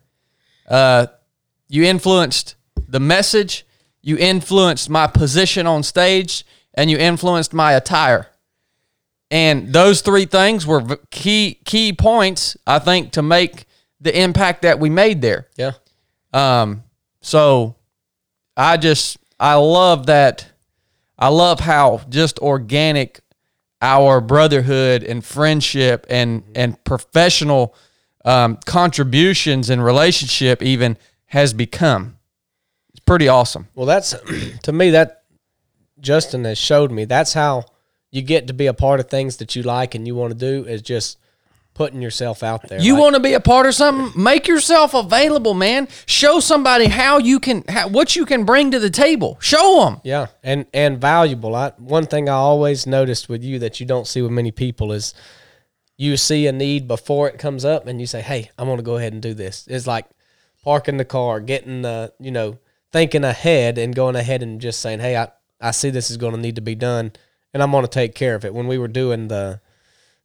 Uh, 0.67 1.07
you 1.69 1.85
influenced 1.85 2.55
the 2.89 2.99
message, 2.99 3.65
you 4.01 4.17
influenced 4.17 4.89
my 4.89 5.07
position 5.07 5.65
on 5.65 5.81
stage, 5.83 6.45
and 6.73 6.89
you 6.89 6.97
influenced 6.97 7.53
my 7.53 7.73
attire. 7.73 8.27
And 9.31 9.73
those 9.73 10.01
three 10.01 10.25
things 10.25 10.67
were 10.67 10.97
key 11.09 11.59
key 11.65 11.93
points, 11.93 12.55
I 12.67 12.79
think, 12.79 13.13
to 13.13 13.21
make 13.21 13.65
the 13.99 14.17
impact 14.17 14.61
that 14.61 14.79
we 14.79 14.89
made 14.89 15.21
there. 15.21 15.47
Yeah. 15.55 15.71
Um, 16.33 16.83
so 17.21 17.75
I 18.55 18.77
just 18.77 19.17
I 19.39 19.55
love 19.55 20.05
that. 20.07 20.47
I 21.17 21.29
love 21.29 21.59
how 21.61 22.01
just 22.09 22.39
organic 22.39 23.21
our 23.81 24.21
brotherhood 24.21 25.03
and 25.03 25.23
friendship 25.23 26.05
and 26.09 26.43
and 26.53 26.81
professional 26.83 27.75
um, 28.25 28.57
contributions 28.65 29.69
and 29.69 29.83
relationship 29.83 30.61
even 30.61 30.97
has 31.25 31.53
become. 31.53 32.17
It's 32.91 32.99
pretty 32.99 33.27
awesome. 33.27 33.67
Well, 33.73 33.85
that's 33.85 34.15
to 34.63 34.71
me 34.71 34.91
that 34.91 35.22
Justin 36.03 36.45
has 36.45 36.57
showed 36.59 36.91
me. 36.91 37.05
That's 37.05 37.33
how 37.33 37.65
you 38.11 38.21
get 38.21 38.45
to 38.47 38.53
be 38.53 38.67
a 38.67 38.73
part 38.73 38.99
of 38.99 39.09
things 39.09 39.37
that 39.37 39.55
you 39.55 39.63
like 39.63 39.95
and 39.95 40.05
you 40.05 40.13
want 40.13 40.33
to 40.33 40.37
do 40.37 40.67
is 40.67 40.83
just 40.83 41.17
putting 41.73 42.01
yourself 42.03 42.43
out 42.43 42.67
there. 42.69 42.79
You 42.79 42.93
Like, 42.93 43.01
want 43.01 43.15
to 43.15 43.19
be 43.19 43.33
a 43.33 43.39
part 43.39 43.65
of 43.65 43.73
something? 43.73 44.21
Make 44.21 44.47
yourself 44.47 44.93
available, 44.93 45.55
man. 45.55 45.87
Show 46.05 46.39
somebody 46.39 46.85
how 46.85 47.17
you 47.17 47.39
can, 47.39 47.63
how, 47.67 47.87
what 47.87 48.15
you 48.15 48.27
can 48.27 48.43
bring 48.45 48.69
to 48.69 48.77
the 48.77 48.91
table. 48.91 49.37
Show 49.41 49.83
them. 49.85 50.01
Yeah, 50.03 50.27
and 50.43 50.67
and 50.73 51.01
valuable. 51.01 51.55
I 51.55 51.71
one 51.79 52.05
thing 52.05 52.29
I 52.29 52.33
always 52.33 52.85
noticed 52.85 53.27
with 53.29 53.43
you 53.43 53.57
that 53.59 53.79
you 53.79 53.87
don't 53.87 54.05
see 54.05 54.21
with 54.21 54.31
many 54.31 54.51
people 54.51 54.91
is 54.91 55.15
you 55.97 56.17
see 56.17 56.45
a 56.45 56.51
need 56.51 56.87
before 56.87 57.27
it 57.29 57.39
comes 57.39 57.65
up, 57.65 57.87
and 57.87 57.99
you 57.99 58.05
say, 58.05 58.21
"Hey, 58.21 58.51
I'm 58.59 58.67
going 58.67 58.77
to 58.77 58.83
go 58.83 58.97
ahead 58.97 59.13
and 59.13 59.21
do 59.21 59.33
this." 59.33 59.65
It's 59.67 59.87
like 59.87 60.05
parking 60.63 60.97
the 60.97 61.05
car, 61.05 61.39
getting 61.39 61.81
the 61.81 62.13
you 62.19 62.29
know 62.31 62.59
thinking 62.91 63.23
ahead 63.23 63.79
and 63.79 63.95
going 63.95 64.15
ahead 64.15 64.43
and 64.43 64.61
just 64.61 64.79
saying, 64.79 64.99
"Hey, 64.99 65.17
I 65.17 65.29
I 65.61 65.71
see 65.71 65.89
this 65.89 66.11
is 66.11 66.17
going 66.17 66.33
to 66.35 66.39
need 66.39 66.55
to 66.55 66.61
be 66.61 66.75
done, 66.75 67.11
and 67.53 67.63
I'm 67.63 67.71
going 67.71 67.83
to 67.83 67.89
take 67.89 68.15
care 68.15 68.35
of 68.35 68.45
it." 68.45 68.53
When 68.53 68.67
we 68.67 68.77
were 68.77 68.87
doing 68.87 69.27
the 69.27 69.61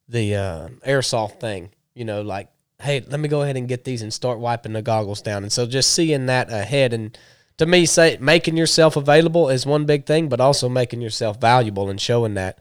the 0.08 0.34
uh, 0.34 0.68
airsoft 0.86 1.40
thing, 1.40 1.70
you 1.94 2.04
know, 2.04 2.22
like, 2.22 2.48
"Hey, 2.80 3.00
let 3.00 3.20
me 3.20 3.28
go 3.28 3.42
ahead 3.42 3.56
and 3.56 3.68
get 3.68 3.84
these 3.84 4.02
and 4.02 4.12
start 4.12 4.38
wiping 4.38 4.72
the 4.72 4.82
goggles 4.82 5.22
down," 5.22 5.42
and 5.42 5.52
so 5.52 5.66
just 5.66 5.92
seeing 5.92 6.26
that 6.26 6.50
ahead 6.50 6.92
and 6.92 7.16
to 7.58 7.66
me, 7.66 7.86
say 7.86 8.16
making 8.20 8.56
yourself 8.56 8.96
available 8.96 9.48
is 9.48 9.66
one 9.66 9.84
big 9.84 10.06
thing, 10.06 10.28
but 10.28 10.40
also 10.40 10.68
making 10.68 11.00
yourself 11.00 11.40
valuable 11.40 11.90
and 11.90 12.00
showing 12.00 12.34
that. 12.34 12.58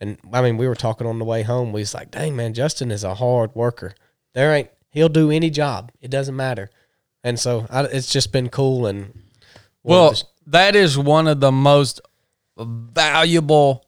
And 0.00 0.16
I 0.32 0.42
mean, 0.42 0.56
we 0.56 0.68
were 0.68 0.76
talking 0.76 1.06
on 1.06 1.18
the 1.18 1.24
way 1.24 1.42
home. 1.42 1.72
We 1.72 1.80
was 1.80 1.94
like, 1.94 2.12
"Dang 2.12 2.36
man, 2.36 2.54
Justin 2.54 2.90
is 2.90 3.04
a 3.04 3.16
hard 3.16 3.54
worker. 3.54 3.94
There 4.34 4.54
ain't 4.54 4.70
he'll 4.90 5.08
do 5.08 5.30
any 5.30 5.50
job. 5.50 5.92
It 6.00 6.10
doesn't 6.10 6.36
matter." 6.36 6.70
And 7.24 7.38
so 7.38 7.66
I, 7.68 7.82
it's 7.84 8.12
just 8.12 8.32
been 8.32 8.48
cool 8.48 8.86
and 8.86 9.12
Well, 9.82 10.14
that 10.48 10.74
is 10.74 10.98
one 10.98 11.26
of 11.28 11.40
the 11.40 11.52
most 11.52 12.00
valuable 12.58 13.84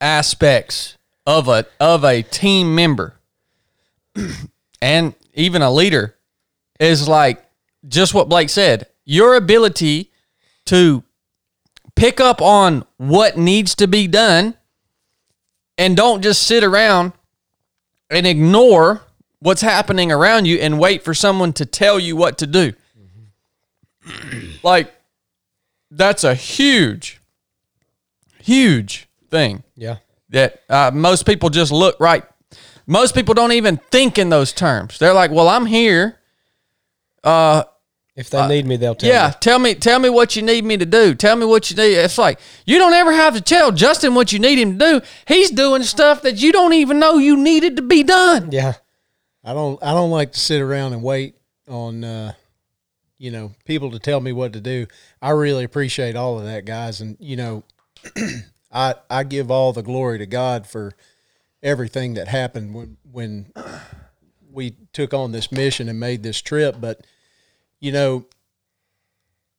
aspects 0.00 0.96
of 1.26 1.48
a 1.48 1.66
of 1.78 2.04
a 2.04 2.22
team 2.22 2.74
member 2.74 3.14
and 4.82 5.14
even 5.34 5.62
a 5.62 5.70
leader 5.70 6.16
is 6.78 7.08
like 7.08 7.44
just 7.86 8.14
what 8.14 8.28
Blake 8.28 8.50
said. 8.50 8.86
Your 9.04 9.36
ability 9.36 10.10
to 10.66 11.02
pick 11.94 12.20
up 12.20 12.40
on 12.42 12.84
what 12.96 13.36
needs 13.36 13.74
to 13.76 13.86
be 13.86 14.06
done 14.06 14.54
and 15.78 15.96
don't 15.96 16.22
just 16.22 16.42
sit 16.42 16.64
around 16.64 17.12
and 18.10 18.26
ignore 18.26 19.02
what's 19.40 19.62
happening 19.62 20.12
around 20.12 20.46
you 20.46 20.58
and 20.58 20.78
wait 20.78 21.02
for 21.02 21.14
someone 21.14 21.52
to 21.54 21.64
tell 21.64 21.98
you 21.98 22.16
what 22.16 22.38
to 22.38 22.46
do. 22.46 22.72
like 24.62 24.92
that's 25.90 26.24
a 26.24 26.34
huge 26.34 27.20
huge 28.42 29.08
thing. 29.30 29.62
Yeah, 29.76 29.96
that 30.30 30.62
uh, 30.68 30.90
most 30.92 31.26
people 31.26 31.50
just 31.50 31.72
look 31.72 31.98
right 32.00 32.24
most 32.90 33.14
people 33.14 33.34
don't 33.34 33.52
even 33.52 33.76
think 33.76 34.18
in 34.18 34.30
those 34.30 34.52
terms. 34.52 34.98
They're 34.98 35.14
like 35.14 35.30
well 35.30 35.48
i'm 35.48 35.66
here. 35.66 36.18
Uh, 37.22 37.64
if 38.16 38.28
they 38.30 38.46
need 38.48 38.66
me, 38.66 38.76
they'll 38.76 38.94
tell 38.96 39.08
yeah 39.08 39.28
me. 39.28 39.34
tell 39.40 39.58
me 39.58 39.74
tell 39.74 39.98
me 40.00 40.10
what 40.10 40.34
you 40.34 40.42
need 40.42 40.64
me 40.64 40.76
to 40.76 40.84
do. 40.84 41.14
Tell 41.14 41.36
me 41.36 41.46
what 41.46 41.70
you 41.70 41.76
need. 41.76 41.94
It's 41.94 42.18
like 42.18 42.40
you 42.66 42.78
don't 42.78 42.92
ever 42.92 43.12
have 43.12 43.34
to 43.34 43.40
tell 43.40 43.70
justin 43.70 44.14
what 44.14 44.32
you 44.32 44.40
need 44.40 44.58
him 44.58 44.78
to 44.78 44.78
do. 44.78 45.06
He's 45.26 45.50
doing 45.50 45.84
stuff 45.84 46.22
that 46.22 46.42
you 46.42 46.50
don't 46.50 46.72
even 46.72 46.98
know 46.98 47.18
you 47.18 47.36
needed 47.36 47.76
to 47.76 47.82
be 47.82 48.02
done. 48.02 48.50
Yeah, 48.50 48.74
I 49.44 49.54
don't 49.54 49.80
I 49.82 49.92
don't 49.92 50.10
like 50.10 50.32
to 50.32 50.40
sit 50.40 50.60
around 50.60 50.92
and 50.92 51.02
wait 51.02 51.36
on 51.68 52.02
uh 52.02 52.32
you 53.20 53.30
know 53.30 53.52
people 53.64 53.90
to 53.92 53.98
tell 53.98 54.20
me 54.20 54.32
what 54.32 54.52
to 54.54 54.60
do. 54.60 54.86
I 55.22 55.30
really 55.30 55.62
appreciate 55.62 56.16
all 56.16 56.38
of 56.38 56.46
that 56.46 56.64
guys 56.64 57.00
and 57.00 57.16
you 57.20 57.36
know 57.36 57.64
I 58.72 58.94
I 59.08 59.24
give 59.24 59.50
all 59.50 59.72
the 59.72 59.82
glory 59.82 60.18
to 60.18 60.26
God 60.26 60.66
for 60.66 60.92
everything 61.62 62.14
that 62.14 62.26
happened 62.26 62.74
when 62.74 62.96
when 63.12 63.52
we 64.50 64.74
took 64.92 65.14
on 65.14 65.32
this 65.32 65.52
mission 65.52 65.88
and 65.88 66.00
made 66.00 66.22
this 66.22 66.40
trip 66.40 66.76
but 66.80 67.06
you 67.78 67.92
know 67.92 68.24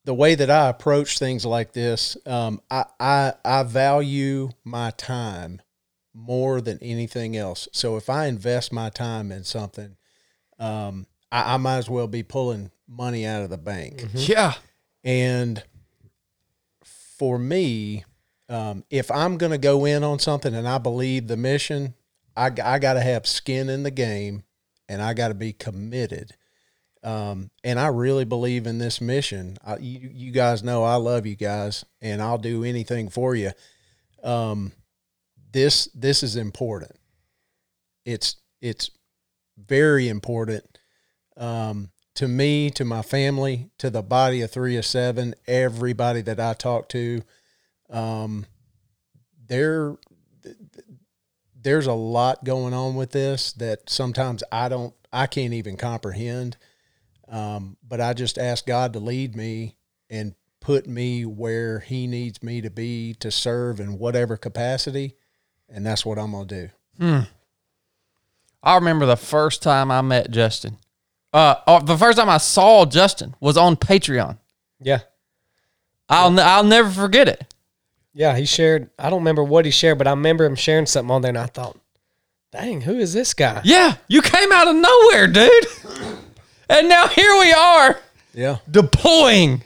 the 0.03 0.13
way 0.15 0.33
that 0.33 0.49
I 0.49 0.67
approach 0.67 1.19
things 1.19 1.45
like 1.45 1.73
this 1.73 2.17
um 2.25 2.59
I 2.71 2.85
I 2.99 3.33
I 3.45 3.63
value 3.63 4.49
my 4.65 4.89
time 4.91 5.61
more 6.13 6.61
than 6.61 6.77
anything 6.81 7.37
else. 7.37 7.67
So 7.71 7.97
if 7.97 8.09
I 8.09 8.25
invest 8.25 8.73
my 8.73 8.89
time 8.89 9.31
in 9.31 9.43
something, 9.43 9.95
um, 10.59 11.07
I, 11.31 11.53
I 11.53 11.57
might 11.57 11.77
as 11.77 11.89
well 11.89 12.07
be 12.07 12.23
pulling 12.23 12.71
money 12.91 13.25
out 13.25 13.41
of 13.41 13.49
the 13.49 13.57
bank. 13.57 14.05
yeah 14.13 14.53
And 15.03 15.63
for 16.83 17.39
me, 17.39 18.03
um, 18.49 18.83
if 18.89 19.09
I'm 19.09 19.37
going 19.37 19.51
to 19.51 19.57
go 19.57 19.85
in 19.85 20.03
on 20.03 20.19
something 20.19 20.53
and 20.53 20.67
I 20.67 20.77
believe 20.77 21.27
the 21.27 21.37
mission, 21.37 21.93
I, 22.35 22.51
I 22.63 22.79
got 22.79 22.93
to 22.93 23.01
have 23.01 23.25
skin 23.25 23.69
in 23.69 23.83
the 23.83 23.91
game 23.91 24.43
and 24.89 25.01
I 25.01 25.13
got 25.13 25.29
to 25.29 25.33
be 25.33 25.53
committed. 25.53 26.35
Um, 27.03 27.49
and 27.63 27.79
I 27.79 27.87
really 27.87 28.25
believe 28.25 28.67
in 28.67 28.77
this 28.77 29.01
mission. 29.01 29.57
I, 29.65 29.77
you, 29.77 30.09
you 30.13 30.31
guys 30.31 30.63
know 30.63 30.83
I 30.83 30.95
love 30.95 31.25
you 31.25 31.35
guys 31.35 31.85
and 32.01 32.21
I'll 32.21 32.37
do 32.37 32.63
anything 32.63 33.09
for 33.09 33.35
you. 33.35 33.51
Um, 34.23 34.73
this, 35.51 35.85
this 35.95 36.23
is 36.23 36.35
important. 36.35 36.95
It's, 38.05 38.35
it's 38.61 38.91
very 39.57 40.09
important. 40.09 40.77
Um, 41.37 41.89
to 42.21 42.27
me, 42.27 42.69
to 42.69 42.85
my 42.85 43.01
family, 43.01 43.71
to 43.79 43.89
the 43.89 44.03
body 44.03 44.43
of 44.43 44.51
three 44.51 44.77
of 44.77 44.85
seven, 44.85 45.33
everybody 45.47 46.21
that 46.21 46.39
I 46.39 46.53
talk 46.53 46.87
to, 46.89 47.23
um, 47.89 48.45
there, 49.47 49.95
there's 51.59 51.87
a 51.87 51.93
lot 51.93 52.43
going 52.43 52.75
on 52.75 52.93
with 52.93 53.09
this 53.09 53.53
that 53.53 53.89
sometimes 53.89 54.43
I 54.51 54.69
don't, 54.69 54.93
I 55.11 55.25
can't 55.25 55.55
even 55.55 55.77
comprehend. 55.77 56.57
Um, 57.27 57.75
but 57.81 57.99
I 57.99 58.13
just 58.13 58.37
ask 58.37 58.67
God 58.67 58.93
to 58.93 58.99
lead 58.99 59.35
me 59.35 59.77
and 60.07 60.35
put 60.59 60.85
me 60.85 61.25
where 61.25 61.79
He 61.79 62.05
needs 62.05 62.43
me 62.43 62.61
to 62.61 62.69
be 62.69 63.15
to 63.15 63.31
serve 63.31 63.79
in 63.79 63.97
whatever 63.97 64.37
capacity, 64.37 65.15
and 65.67 65.83
that's 65.83 66.05
what 66.05 66.19
I'm 66.19 66.33
gonna 66.33 66.45
do. 66.45 66.69
Hmm. 66.99 67.19
I 68.61 68.75
remember 68.75 69.07
the 69.07 69.17
first 69.17 69.63
time 69.63 69.89
I 69.89 70.01
met 70.03 70.29
Justin. 70.29 70.77
Uh, 71.33 71.55
oh, 71.67 71.79
the 71.79 71.97
first 71.97 72.17
time 72.17 72.29
I 72.29 72.37
saw 72.37 72.85
Justin 72.85 73.35
was 73.39 73.55
on 73.57 73.75
Patreon. 73.77 74.37
Yeah. 74.81 74.99
I'll 76.09 76.31
ne- 76.31 76.41
I'll 76.41 76.63
never 76.63 76.89
forget 76.89 77.27
it. 77.29 77.53
Yeah, 78.13 78.35
he 78.35 78.45
shared. 78.45 78.89
I 78.99 79.09
don't 79.09 79.19
remember 79.19 79.43
what 79.43 79.63
he 79.63 79.71
shared, 79.71 79.97
but 79.97 80.07
I 80.07 80.09
remember 80.11 80.43
him 80.43 80.55
sharing 80.55 80.85
something 80.85 81.11
on 81.11 81.21
there, 81.21 81.29
and 81.29 81.37
I 81.37 81.45
thought, 81.45 81.77
"Dang, 82.51 82.81
who 82.81 82.97
is 82.99 83.13
this 83.13 83.33
guy?" 83.33 83.61
Yeah, 83.63 83.95
you 84.09 84.21
came 84.21 84.51
out 84.51 84.67
of 84.67 84.75
nowhere, 84.75 85.27
dude. 85.27 85.65
And 86.69 86.89
now 86.89 87.07
here 87.07 87.31
we 87.39 87.51
are 87.53 87.99
Yeah. 88.33 88.57
deploying 88.69 89.63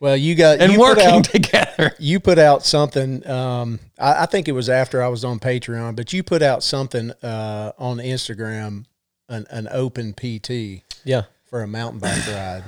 Well, 0.00 0.16
you 0.16 0.34
got 0.34 0.60
and 0.60 0.72
you 0.72 0.78
put 0.78 0.96
working 0.98 1.06
out- 1.18 1.24
together. 1.24 1.94
you 2.00 2.18
put 2.20 2.38
out 2.40 2.64
something. 2.64 3.24
Um, 3.28 3.78
I, 3.98 4.22
I 4.22 4.26
think 4.26 4.48
it 4.48 4.52
was 4.52 4.68
after 4.68 5.02
I 5.02 5.08
was 5.08 5.24
on 5.24 5.38
Patreon, 5.38 5.94
but 5.96 6.12
you 6.12 6.22
put 6.24 6.42
out 6.42 6.62
something 6.64 7.12
uh, 7.22 7.72
on 7.78 7.98
Instagram, 7.98 8.84
an, 9.28 9.46
an 9.50 9.68
open 9.70 10.14
PT 10.14 10.82
Yeah, 11.04 11.24
for 11.46 11.62
a 11.62 11.66
mountain 11.66 12.00
bike 12.00 12.26
ride, 12.28 12.64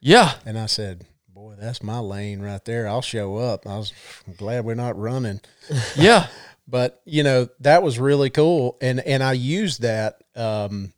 Yeah. 0.00 0.34
and 0.46 0.58
I 0.58 0.66
said, 0.66 1.04
"Boy, 1.28 1.54
that's 1.58 1.82
my 1.82 1.98
lane 1.98 2.40
right 2.40 2.64
there. 2.64 2.86
I'll 2.88 3.02
show 3.02 3.36
up." 3.36 3.66
I 3.66 3.76
was 3.78 3.92
glad 4.36 4.64
we're 4.64 4.74
not 4.74 4.98
running, 4.98 5.40
Yeah. 5.96 6.26
but 6.68 7.00
you 7.04 7.22
know 7.22 7.48
that 7.60 7.82
was 7.82 7.98
really 7.98 8.30
cool, 8.30 8.76
and 8.80 9.00
and 9.00 9.22
I 9.22 9.32
used 9.34 9.82
that. 9.82 10.22
Um, 10.36 10.92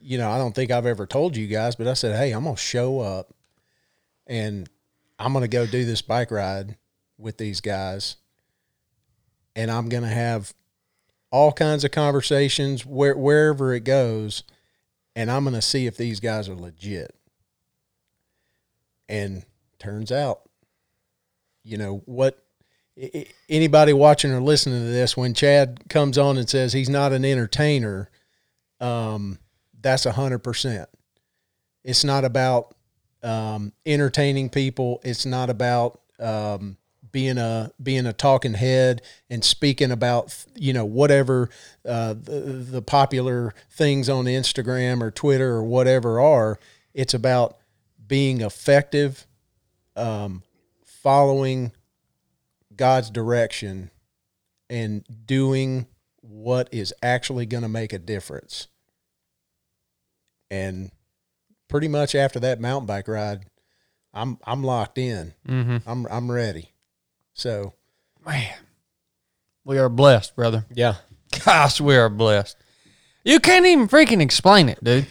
you 0.00 0.16
know, 0.18 0.30
I 0.30 0.38
don't 0.38 0.54
think 0.54 0.70
I've 0.70 0.86
ever 0.86 1.06
told 1.06 1.36
you 1.36 1.46
guys, 1.48 1.74
but 1.76 1.86
I 1.86 1.92
said, 1.94 2.16
"Hey, 2.16 2.32
I'm 2.32 2.44
gonna 2.44 2.56
show 2.56 3.00
up, 3.00 3.34
and 4.26 4.68
I'm 5.18 5.32
gonna 5.32 5.48
go 5.48 5.66
do 5.66 5.84
this 5.84 6.00
bike 6.02 6.30
ride 6.30 6.76
with 7.18 7.36
these 7.38 7.60
guys, 7.60 8.16
and 9.56 9.70
I'm 9.70 9.88
gonna 9.88 10.06
have 10.08 10.54
all 11.30 11.52
kinds 11.52 11.84
of 11.84 11.90
conversations 11.90 12.86
where 12.86 13.16
wherever 13.16 13.74
it 13.74 13.84
goes, 13.84 14.44
and 15.14 15.30
I'm 15.30 15.44
gonna 15.44 15.62
see 15.62 15.86
if 15.86 15.96
these 15.96 16.20
guys 16.20 16.48
are 16.48 16.54
legit." 16.56 17.14
And 19.08 19.44
turns 19.78 20.12
out, 20.12 20.42
you 21.64 21.76
know 21.76 22.02
what 22.06 22.42
anybody 23.48 23.92
watching 23.92 24.32
or 24.32 24.40
listening 24.40 24.80
to 24.80 24.90
this, 24.90 25.16
when 25.16 25.34
Chad 25.34 25.88
comes 25.88 26.18
on 26.18 26.36
and 26.36 26.48
says 26.48 26.72
he's 26.72 26.88
not 26.88 27.12
an 27.12 27.24
entertainer, 27.24 28.10
um, 28.80 29.38
that's 29.80 30.06
a 30.06 30.12
hundred 30.12 30.40
percent. 30.40 30.88
It's 31.84 32.04
not 32.04 32.24
about 32.24 32.74
um, 33.22 33.72
entertaining 33.86 34.48
people. 34.48 35.00
It's 35.04 35.26
not 35.26 35.50
about 35.50 36.00
um, 36.18 36.76
being 37.12 37.38
a 37.38 37.70
being 37.82 38.06
a 38.06 38.12
talking 38.12 38.54
head 38.54 39.02
and 39.30 39.44
speaking 39.44 39.90
about 39.90 40.44
you 40.54 40.72
know 40.72 40.84
whatever 40.84 41.48
uh, 41.86 42.14
the, 42.14 42.40
the 42.70 42.82
popular 42.82 43.54
things 43.70 44.08
on 44.08 44.24
Instagram 44.24 45.02
or 45.02 45.10
Twitter 45.10 45.50
or 45.50 45.64
whatever 45.64 46.20
are. 46.20 46.58
It's 46.94 47.14
about 47.14 47.58
being 48.06 48.40
effective, 48.40 49.26
um, 49.96 50.42
following 50.84 51.72
God's 52.74 53.10
direction 53.10 53.90
and 54.70 55.04
doing 55.26 55.86
what 56.20 56.68
is 56.72 56.92
actually 57.02 57.46
going 57.46 57.62
to 57.62 57.68
make 57.68 57.92
a 57.92 57.98
difference. 57.98 58.68
And 60.50 60.90
pretty 61.68 61.88
much 61.88 62.14
after 62.14 62.40
that 62.40 62.60
mountain 62.60 62.86
bike 62.86 63.08
ride, 63.08 63.46
I'm 64.12 64.38
I'm 64.44 64.64
locked 64.64 64.98
in. 64.98 65.34
Mm-hmm. 65.46 65.88
I'm 65.88 66.06
I'm 66.06 66.30
ready. 66.30 66.72
So 67.38 67.72
Man, 68.26 68.52
we 69.64 69.78
are 69.78 69.88
blessed, 69.88 70.34
brother. 70.34 70.66
yeah. 70.74 70.96
Gosh, 71.44 71.80
we 71.80 71.94
are 71.96 72.08
blessed. 72.08 72.56
You 73.24 73.38
can't 73.38 73.64
even 73.64 73.86
freaking 73.86 74.20
explain 74.20 74.68
it, 74.68 74.82
dude. 74.82 75.06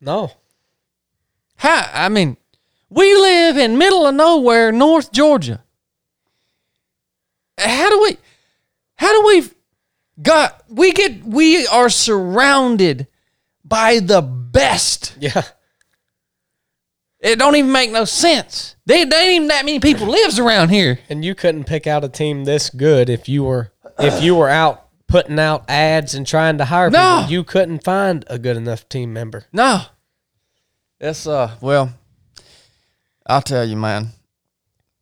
No, 0.00 0.32
How? 1.56 1.88
I 1.92 2.08
mean, 2.08 2.36
we 2.88 3.14
live 3.14 3.56
in 3.58 3.76
middle 3.76 4.06
of 4.06 4.14
nowhere, 4.14 4.72
North 4.72 5.12
Georgia. 5.12 5.62
How 7.58 7.90
do 7.90 8.00
we? 8.02 8.16
How 8.96 9.12
do 9.20 9.26
we? 9.26 9.50
Got 10.22 10.64
we 10.70 10.92
get 10.92 11.24
we 11.24 11.66
are 11.66 11.90
surrounded 11.90 13.06
by 13.64 13.98
the 13.98 14.22
best. 14.22 15.14
yeah, 15.20 15.42
It 17.20 17.38
don't 17.38 17.56
even 17.56 17.72
make 17.72 17.90
no 17.90 18.04
sense. 18.04 18.76
They, 18.84 19.04
they 19.04 19.16
ain't 19.16 19.32
even 19.36 19.48
that 19.48 19.64
many 19.64 19.80
people 19.80 20.06
lives 20.06 20.38
around 20.38 20.68
here. 20.68 20.98
and 21.08 21.24
you 21.24 21.34
couldn't 21.34 21.64
pick 21.64 21.86
out 21.86 22.04
a 22.04 22.08
team 22.08 22.44
this 22.44 22.70
good 22.70 23.08
if 23.08 23.28
you 23.28 23.44
were 23.44 23.72
if 23.98 24.22
you 24.22 24.34
were 24.36 24.48
out 24.50 24.84
putting 25.08 25.38
out 25.38 25.64
ads 25.68 26.14
and 26.14 26.26
trying 26.26 26.58
to 26.58 26.64
hire 26.66 26.90
No. 26.90 27.20
people. 27.20 27.32
You 27.32 27.44
couldn't 27.44 27.82
find 27.84 28.24
a 28.28 28.38
good 28.38 28.56
enough 28.56 28.88
team 28.88 29.12
member. 29.12 29.46
No. 29.52 29.82
It's 31.00 31.26
uh 31.26 31.52
well, 31.60 31.94
I'll 33.26 33.42
tell 33.42 33.64
you, 33.64 33.76
man. 33.76 34.08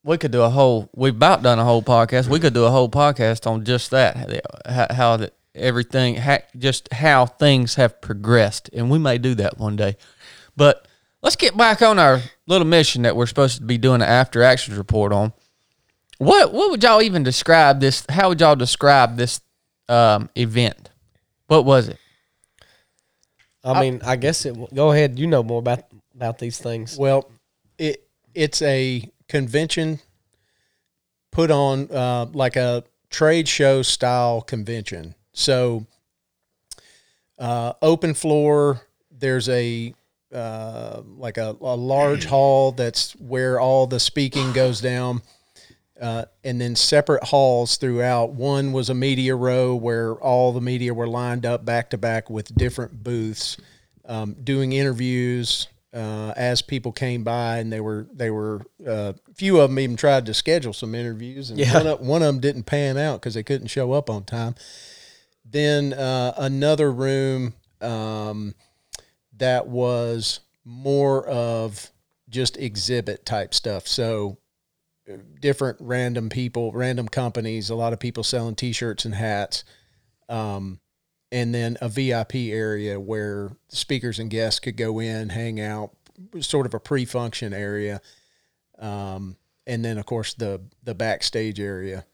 We 0.05 0.19
could 0.19 0.33
do 0.33 0.43
a 0.43 0.51
whole. 0.51 0.91
We've 0.95 1.15
about 1.17 1.43
done 1.43 1.59
a 1.59 1.65
whole 1.65 1.83
podcast. 1.83 2.29
We 2.29 2.39
could 2.39 2.53
do 2.55 2.65
a 2.65 2.71
whole 2.71 2.91
podcast 2.91 3.47
on 3.47 3.65
just 3.65 3.91
that, 3.91 4.43
how, 4.67 4.87
how 4.91 5.17
that 5.17 5.33
everything, 5.55 6.17
how, 6.17 6.39
just 6.59 6.93
how 6.93 7.25
things 7.27 7.77
have 7.77 8.01
progressed, 8.03 8.69
and 8.75 8.91
we 8.91 8.99
may 8.99 9.17
do 9.19 9.35
that 9.37 9.57
one 9.59 9.77
day. 9.77 9.97
But 10.57 10.87
let's 11.25 11.35
get 11.37 11.57
back 11.57 11.83
on 11.83 11.99
our 11.99 12.21
little 12.47 12.67
mission 12.67 13.03
that 13.03 13.17
we're 13.17 13.27
supposed 13.27 13.57
to 13.57 13.65
be 13.65 13.79
doing 13.79 14.03
an 14.03 14.09
after 14.09 14.43
actions 14.45 14.77
report 14.77 15.13
on. 15.13 15.33
What 16.19 16.53
what 16.53 16.71
would 16.71 16.83
y'all 16.83 17.03
even 17.03 17.25
describe 17.25 17.81
this? 17.81 18.07
How 18.09 18.29
would 18.29 18.41
y'all 18.41 18.55
describe 18.55 19.17
this 19.17 19.41
um, 19.89 20.31
event? 20.37 20.91
What 21.49 21.65
was 21.65 21.89
it? 21.89 21.99
I 23.65 23.81
mean, 23.81 24.01
I 24.05 24.17
guess 24.17 24.45
it. 24.45 24.51
w- 24.51 24.69
Go 24.73 24.93
ahead. 24.93 25.19
You 25.19 25.27
know 25.27 25.43
more 25.43 25.59
about 25.59 25.85
about 26.15 26.39
these 26.39 26.59
things. 26.59 26.97
well, 26.97 27.29
it 27.79 28.07
it's 28.35 28.63
a 28.63 29.11
convention 29.29 29.99
put 31.33 31.51
on 31.51 31.91
uh, 31.91 32.27
like 32.33 32.57
a 32.57 32.85
trade 33.11 33.49
show 33.49 33.83
style 33.83 34.41
convention. 34.43 35.15
So 35.33 35.87
uh, 37.39 37.73
open 37.83 38.15
floor. 38.15 38.83
There's 39.11 39.49
a 39.49 39.95
uh, 40.35 41.03
like 41.17 41.39
a, 41.39 41.57
a 41.61 41.77
large 41.77 42.25
hall 42.27 42.73
that's 42.73 43.13
where 43.17 43.61
all 43.61 43.87
the 43.87 44.01
speaking 44.01 44.53
goes 44.53 44.81
down. 44.81 45.23
Uh, 46.01 46.25
and 46.43 46.61
then 46.61 46.75
separate 46.75 47.23
halls 47.23 47.77
throughout. 47.77 48.33
One 48.33 48.73
was 48.73 48.91
a 48.91 48.95
media 48.95 49.37
row 49.37 49.77
where 49.77 50.15
all 50.15 50.53
the 50.53 50.61
media 50.61 50.93
were 50.93 51.07
lined 51.07 51.47
up 51.47 51.65
back 51.65 51.91
to 51.91 51.97
back 51.99 52.29
with 52.29 52.53
different 52.57 53.05
booths, 53.05 53.57
um, 54.05 54.35
doing 54.43 54.73
interviews 54.73 55.69
uh, 55.95 56.33
as 56.37 56.63
people 56.63 56.91
came 56.91 57.23
by, 57.23 57.59
and 57.59 57.73
they 57.73 57.79
were 57.81 58.09
they 58.13 58.29
were 58.29 58.63
uh, 58.85 59.13
a 59.31 59.35
few 59.35 59.61
of 59.61 59.71
them 59.71 59.79
even 59.79 59.95
tried 59.95 60.27
to 60.27 60.35
schedule 60.35 60.73
some 60.73 60.97
interviews, 60.97 61.51
and 61.51 61.61
Yeah. 61.61 61.73
one 61.75 61.87
of, 61.87 62.01
one 62.01 62.23
of 62.23 62.27
them 62.27 62.41
didn't 62.41 62.65
pan 62.65 62.99
out 62.99 63.21
because 63.21 63.35
they 63.35 63.45
couldn't 63.45 63.69
show 63.69 63.93
up 63.93 64.11
on 64.11 64.25
time. 64.25 64.57
Then 65.49 65.93
uh, 65.93 66.35
another 66.37 66.91
room 66.91 67.55
um, 67.81 68.57
that 69.45 69.67
was 69.67 70.41
more 70.65 71.29
of 71.29 71.91
just 72.31 72.57
exhibit 72.57 73.27
type 73.27 73.53
stuff. 73.53 73.87
So 73.87 74.39
different 75.39 75.77
random 75.81 76.31
people, 76.31 76.73
random 76.73 77.09
companies, 77.09 77.69
a 77.69 77.75
lot 77.75 77.93
of 77.93 78.01
people 78.01 78.25
selling 78.25 78.55
T-shirts 78.55 79.05
and 79.05 79.15
hats, 79.15 79.65
um, 80.31 80.81
and 81.31 81.55
then 81.55 81.77
a 81.83 81.91
VIP 81.91 82.37
area 82.37 82.99
where 82.99 83.51
speakers 83.69 84.19
and 84.19 84.31
guests 84.31 84.61
could 84.61 84.79
go 84.79 84.99
in, 84.99 85.29
hang 85.29 85.61
out, 85.61 85.91
sort 86.41 86.65
of 86.65 86.73
a 86.73 86.81
pre-function 86.81 87.53
area. 87.53 88.01
Um, 88.79 89.37
and 89.67 89.85
then 89.85 89.99
of 89.99 90.07
course 90.07 90.33
the 90.33 90.63
the 90.83 90.95
backstage 90.95 91.61
area. 91.61 92.07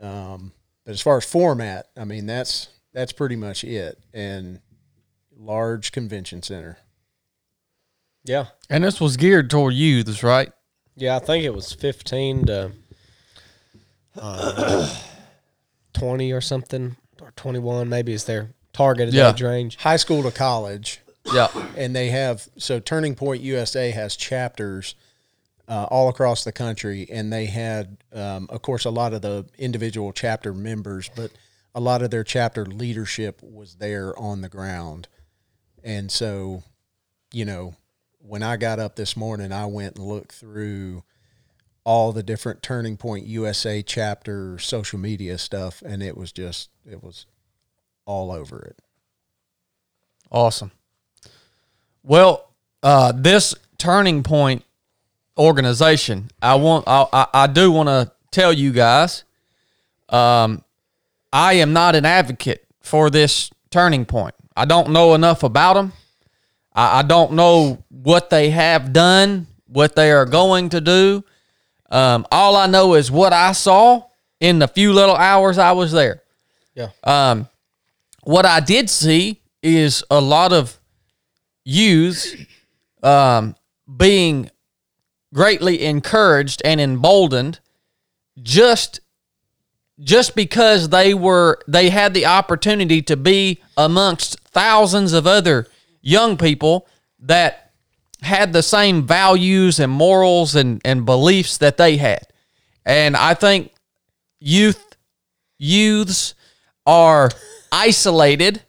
Um, 0.00 0.52
but 0.84 0.92
as 0.92 1.00
far 1.00 1.16
as 1.16 1.24
format, 1.24 1.88
I 1.96 2.04
mean 2.04 2.26
that's 2.26 2.68
that's 2.92 3.12
pretty 3.12 3.36
much 3.36 3.64
it. 3.64 3.98
And 4.14 4.60
large 5.40 5.90
convention 5.92 6.42
center. 6.42 6.78
Yeah. 8.24 8.46
And 8.68 8.84
this 8.84 9.00
was 9.00 9.16
geared 9.16 9.48
toward 9.50 9.74
youths, 9.74 10.22
right? 10.22 10.52
Yeah, 10.96 11.16
I 11.16 11.18
think 11.20 11.44
it 11.44 11.54
was 11.54 11.72
15 11.72 12.46
to 12.46 12.72
uh, 14.20 14.94
20 15.94 16.32
or 16.32 16.40
something, 16.40 16.96
or 17.20 17.32
21 17.36 17.88
maybe 17.88 18.12
is 18.12 18.24
their 18.24 18.50
targeted 18.72 19.14
Yeah. 19.14 19.30
age 19.30 19.42
range. 19.42 19.76
High 19.76 19.96
school 19.96 20.22
to 20.22 20.30
college. 20.30 21.00
Yeah. 21.34 21.48
and 21.76 21.94
they 21.94 22.08
have 22.08 22.48
so 22.56 22.80
Turning 22.80 23.14
Point 23.14 23.42
USA 23.42 23.90
has 23.90 24.16
chapters 24.16 24.94
uh, 25.68 25.84
all 25.90 26.08
across 26.08 26.42
the 26.42 26.50
country, 26.50 27.06
and 27.10 27.32
they 27.32 27.44
had, 27.46 27.98
um, 28.12 28.48
of 28.50 28.62
course, 28.62 28.84
a 28.84 28.90
lot 28.90 29.12
of 29.12 29.22
the 29.22 29.46
individual 29.56 30.12
chapter 30.12 30.52
members, 30.52 31.08
but 31.14 31.30
a 31.74 31.80
lot 31.80 32.02
of 32.02 32.10
their 32.10 32.24
chapter 32.24 32.64
leadership 32.66 33.40
was 33.42 33.76
there 33.76 34.18
on 34.18 34.40
the 34.40 34.48
ground, 34.48 35.06
and 35.84 36.10
so, 36.10 36.62
you 37.32 37.44
know, 37.44 37.74
when 38.18 38.42
I 38.42 38.56
got 38.56 38.78
up 38.78 38.96
this 38.96 39.16
morning, 39.16 39.52
I 39.52 39.66
went 39.66 39.96
and 39.96 40.06
looked 40.06 40.32
through 40.32 41.02
all 41.84 42.12
the 42.12 42.22
different 42.22 42.62
Turning 42.62 42.96
Point 42.96 43.26
USA 43.26 43.82
chapter 43.82 44.58
social 44.58 44.98
media 44.98 45.38
stuff, 45.38 45.82
and 45.82 46.02
it 46.02 46.16
was 46.16 46.32
just 46.32 46.70
it 46.88 47.02
was 47.02 47.26
all 48.04 48.30
over 48.30 48.60
it. 48.60 48.78
Awesome. 50.30 50.70
Well, 52.02 52.50
uh, 52.82 53.12
this 53.14 53.54
turning 53.78 54.22
point 54.22 54.64
organization, 55.36 56.30
I 56.40 56.54
want, 56.54 56.84
I, 56.86 57.06
I, 57.12 57.26
I 57.34 57.46
do 57.46 57.70
want 57.70 57.88
to 57.88 58.12
tell 58.30 58.52
you 58.52 58.72
guys, 58.72 59.24
um, 60.08 60.64
I 61.32 61.54
am 61.54 61.72
not 61.72 61.94
an 61.94 62.04
advocate 62.04 62.66
for 62.80 63.10
this 63.10 63.50
turning 63.70 64.04
point. 64.04 64.34
I 64.56 64.64
don't 64.64 64.90
know 64.90 65.14
enough 65.14 65.42
about 65.42 65.74
them. 65.74 65.92
I, 66.72 67.00
I 67.00 67.02
don't 67.02 67.32
know 67.32 67.82
what 67.88 68.30
they 68.30 68.50
have 68.50 68.92
done, 68.92 69.46
what 69.66 69.96
they 69.96 70.10
are 70.12 70.26
going 70.26 70.70
to 70.70 70.80
do. 70.80 71.24
Um, 71.90 72.26
all 72.30 72.56
I 72.56 72.66
know 72.66 72.94
is 72.94 73.10
what 73.10 73.32
I 73.32 73.52
saw 73.52 74.04
in 74.38 74.58
the 74.58 74.68
few 74.68 74.92
little 74.92 75.16
hours 75.16 75.58
I 75.58 75.72
was 75.72 75.92
there. 75.92 76.22
Yeah. 76.74 76.90
Um, 77.04 77.48
what 78.22 78.46
I 78.46 78.60
did 78.60 78.88
see 78.88 79.40
is 79.62 80.04
a 80.10 80.20
lot 80.20 80.52
of 80.52 80.78
youths 81.64 82.34
um, 83.02 83.56
being 83.96 84.50
greatly 85.34 85.84
encouraged 85.84 86.62
and 86.64 86.80
emboldened 86.80 87.60
just 88.42 89.00
just 90.02 90.34
because 90.34 90.88
they 90.88 91.14
were 91.14 91.58
they 91.68 91.90
had 91.90 92.14
the 92.14 92.26
opportunity 92.26 93.02
to 93.02 93.16
be 93.16 93.60
amongst 93.76 94.40
thousands 94.40 95.12
of 95.12 95.26
other 95.26 95.66
young 96.00 96.36
people 96.36 96.86
that 97.20 97.72
had 98.22 98.52
the 98.52 98.62
same 98.62 99.06
values 99.06 99.78
and 99.78 99.90
morals 99.90 100.54
and, 100.54 100.80
and 100.84 101.06
beliefs 101.06 101.58
that 101.58 101.76
they 101.76 101.96
had. 101.96 102.26
And 102.84 103.16
I 103.16 103.34
think 103.34 103.72
youth 104.40 104.96
youths 105.58 106.34
are 106.86 107.30
isolated 107.70 108.62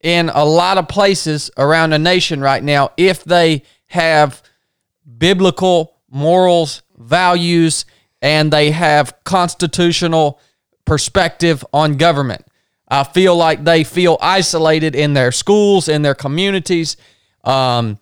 in 0.00 0.30
a 0.30 0.44
lot 0.44 0.78
of 0.78 0.88
places 0.88 1.50
around 1.56 1.90
the 1.90 1.98
nation 1.98 2.40
right 2.40 2.62
now 2.62 2.90
if 2.96 3.24
they 3.24 3.62
have 3.86 4.42
biblical 5.18 5.96
morals, 6.10 6.82
values, 6.96 7.84
and 8.20 8.52
they 8.52 8.70
have 8.70 9.14
constitutional 9.24 10.40
perspective 10.84 11.64
on 11.72 11.96
government. 11.96 12.44
I 12.88 13.04
feel 13.04 13.36
like 13.36 13.64
they 13.64 13.84
feel 13.84 14.16
isolated 14.20 14.94
in 14.94 15.12
their 15.14 15.30
schools, 15.30 15.88
in 15.88 16.02
their 16.02 16.14
communities. 16.14 16.96
Um, 17.44 17.98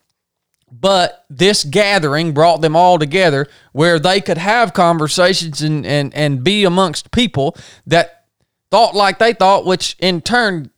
but 0.71 1.25
this 1.29 1.65
gathering 1.65 2.33
brought 2.33 2.61
them 2.61 2.77
all 2.77 2.99
together 2.99 3.47
where 3.73 3.99
they 3.99 4.21
could 4.21 4.39
have 4.39 4.73
conversations 4.73 5.63
and, 5.63 5.87
and, 5.87 6.15
and 6.15 6.45
be 6.45 6.65
amongst 6.65 7.11
people 7.11 7.57
that 7.87 8.25
thought 8.71 8.95
like 8.95 9.19
they 9.19 9.33
thought, 9.33 9.65
which 9.65 9.97
in 9.99 10.21
turn 10.21 10.71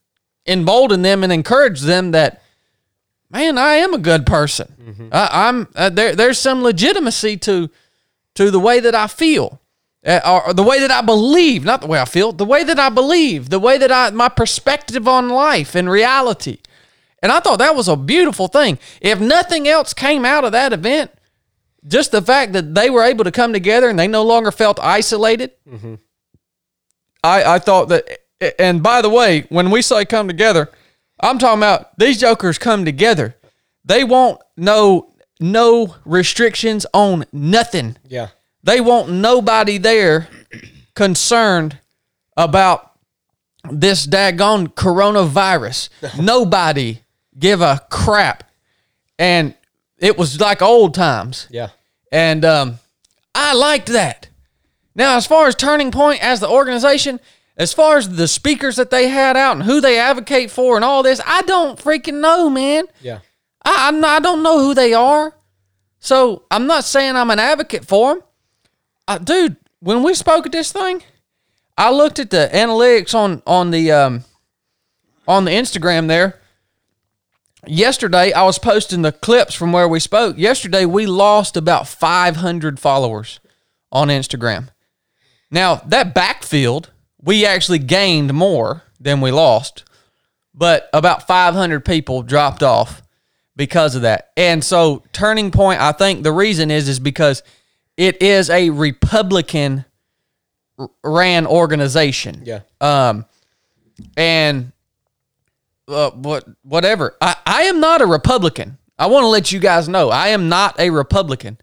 emboldened 0.47 1.05
them 1.05 1.23
and 1.23 1.33
encouraged 1.33 1.85
them 1.85 2.13
that, 2.13 2.43
man, 3.31 3.59
I 3.59 3.75
am 3.75 3.93
a 3.93 3.99
good 3.99 4.25
person. 4.27 4.73
I, 5.13 5.49
I'm 5.49 5.69
uh, 5.75 5.91
there. 5.91 6.15
There's 6.15 6.39
some 6.39 6.63
legitimacy 6.63 7.37
to 7.39 7.71
to 8.35 8.51
the 8.51 8.61
way 8.61 8.81
that 8.81 8.95
I 8.95 9.07
feel, 9.07 9.61
uh, 10.07 10.43
or 10.47 10.55
the 10.55 10.63
way 10.63 10.81
that 10.81 10.91
I 10.91 11.01
believe, 11.01 11.65
not 11.65 11.81
the 11.81 11.87
way 11.87 12.01
I 12.01 12.05
feel, 12.05 12.33
the 12.33 12.45
way 12.45 12.65
that 12.65 12.79
I 12.79 12.89
believe, 12.89 13.51
the 13.51 13.59
way 13.59 13.79
that 13.79 13.91
I 13.91 14.11
my 14.11 14.29
perspective 14.29 15.09
on 15.09 15.29
life 15.29 15.75
and 15.75 15.91
reality. 15.91 16.59
And 17.23 17.33
I 17.33 17.41
thought 17.41 17.59
that 17.59 17.75
was 17.75 17.89
a 17.89 17.97
beautiful 17.97 18.47
thing. 18.47 18.79
If 19.01 19.21
nothing 19.21 19.67
else 19.67 19.93
came 19.93 20.25
out 20.25 20.45
of 20.45 20.53
that 20.53 20.73
event, 20.73 21.11
just 21.87 22.13
the 22.13 22.23
fact 22.23 22.53
that 22.53 22.75
they 22.75 22.91
were 22.91 23.03
able 23.03 23.25
to 23.25 23.33
come 23.33 23.53
together 23.53 23.89
and 23.89 23.99
they 23.99 24.07
no 24.09 24.23
longer 24.23 24.53
felt 24.53 24.79
isolated. 24.81 25.51
I, 27.25 27.55
I 27.55 27.59
thought 27.59 27.89
that, 27.89 28.07
and 28.59 28.83
by 28.83 29.03
the 29.03 29.09
way, 29.11 29.47
when 29.49 29.71
we 29.71 29.83
say 29.83 30.05
come 30.05 30.29
together, 30.29 30.71
I'm 31.21 31.39
talking 31.39 31.59
about 31.59 31.99
these 31.99 32.21
jokers 32.21 32.59
come 32.59 32.85
together. 32.85 33.35
They 33.85 34.05
won't 34.05 34.41
no 34.57 35.13
no 35.41 35.97
restrictions 36.05 36.87
on 36.93 37.25
nothing. 37.33 37.97
Yeah. 38.07 38.29
They 38.63 38.81
want 38.81 39.11
nobody 39.11 39.79
there 39.79 40.29
concerned 40.95 41.79
about 42.37 42.93
this 43.71 44.07
daggone 44.07 44.75
coronavirus. 44.75 45.89
nobody 46.21 47.03
give 47.39 47.61
a 47.61 47.85
crap. 47.91 48.45
And 49.19 49.55
it 49.99 50.17
was 50.17 50.41
like 50.41 50.63
old 50.63 50.95
times. 50.95 51.47
Yeah. 51.51 51.71
And 52.11 52.45
um, 52.45 52.79
I 53.35 53.55
liked 53.55 53.89
that. 53.89 54.29
Now, 54.95 55.17
as 55.17 55.27
far 55.27 55.47
as 55.47 55.55
Turning 55.55 55.91
Point 55.91 56.23
as 56.23 56.41
the 56.41 56.49
organization, 56.49 57.21
as 57.57 57.73
far 57.73 57.97
as 57.97 58.09
the 58.09 58.29
speakers 58.29 58.77
that 58.77 58.91
they 58.91 59.09
had 59.09 59.37
out 59.37 59.57
and 59.57 59.63
who 59.65 59.81
they 59.81 59.99
advocate 59.99 60.51
for 60.51 60.77
and 60.77 60.85
all 60.85 61.03
this, 61.03 61.21
I 61.27 61.43
don't 61.43 61.79
freaking 61.79 62.21
know, 62.21 62.49
man. 62.49 62.85
Yeah. 63.01 63.21
I, 63.69 63.89
I'm 63.89 64.01
not- 64.01 64.17
I 64.17 64.21
don't 64.21 64.43
know 64.43 64.59
who 64.61 64.75
they 64.75 64.95
are. 64.95 65.35
So 66.01 66.45
I'm 66.51 66.67
not 66.67 66.85
saying 66.85 67.17
I'm 67.17 67.31
an 67.31 67.39
advocate 67.39 67.85
for 67.85 68.15
them. 68.15 68.23
Uh, 69.07 69.19
dude, 69.19 69.57
when 69.81 70.03
we 70.03 70.15
spoke 70.15 70.47
at 70.47 70.53
this 70.53 70.73
thing, 70.73 71.03
I 71.77 71.91
looked 71.91 72.19
at 72.19 72.31
the 72.31 72.49
analytics 72.53 73.15
on 73.15 73.43
on 73.47 73.71
the 73.71 73.91
um, 73.93 74.25
on 75.27 75.45
the 75.45 75.51
Instagram 75.51 76.09
there. 76.09 76.41
Yesterday, 77.67 78.33
I 78.33 78.43
was 78.45 78.59
posting 78.59 79.03
the 79.03 79.13
clips 79.13 79.55
from 79.55 79.73
where 79.73 79.89
we 79.89 79.99
spoke. 80.01 80.39
Yesterday, 80.39 80.85
we 80.85 81.07
lost 81.07 81.57
about 81.57 81.89
500 81.89 82.79
followers 82.79 83.41
on 83.91 84.09
Instagram. 84.09 84.69
Now, 85.51 85.77
that 85.87 86.15
backfield, 86.15 86.91
we 87.21 87.45
actually 87.45 87.81
gained 87.81 88.33
more 88.33 88.85
than 89.01 89.21
we 89.21 89.33
lost, 89.33 89.85
but 90.55 90.89
about 90.93 91.27
500 91.27 91.85
people 91.85 92.23
dropped 92.23 92.63
off 92.63 93.03
because 93.59 93.97
of 93.97 94.03
that. 94.03 94.31
And 94.37 94.65
so, 94.65 95.03
Turning 95.13 95.51
Point, 95.51 95.83
I 95.83 95.93
think 95.93 96.23
the 96.23 96.33
reason 96.33 96.71
is 96.71 96.89
is 96.89 96.99
because 96.99 97.43
it 97.99 98.23
is 98.23 98.49
a 98.49 98.71
Republican 98.71 99.85
ran 101.03 101.47
organization. 101.47 102.43
Yeah. 102.45 102.61
Um, 102.81 103.27
and 104.17 104.73
uh, 105.89 106.11
what 106.13 106.45
whatever. 106.63 107.17
I, 107.21 107.37
I 107.45 107.63
am 107.65 107.81
not 107.81 108.01
a 108.01 108.07
Republican. 108.07 108.79
I 108.99 109.07
want 109.07 109.25
to 109.25 109.29
let 109.29 109.53
you 109.53 109.59
guys 109.59 109.89
know 109.89 110.09
I 110.09 110.29
am 110.29 110.49
not 110.49 110.79
a 110.81 110.91
Republican. 110.91 111.59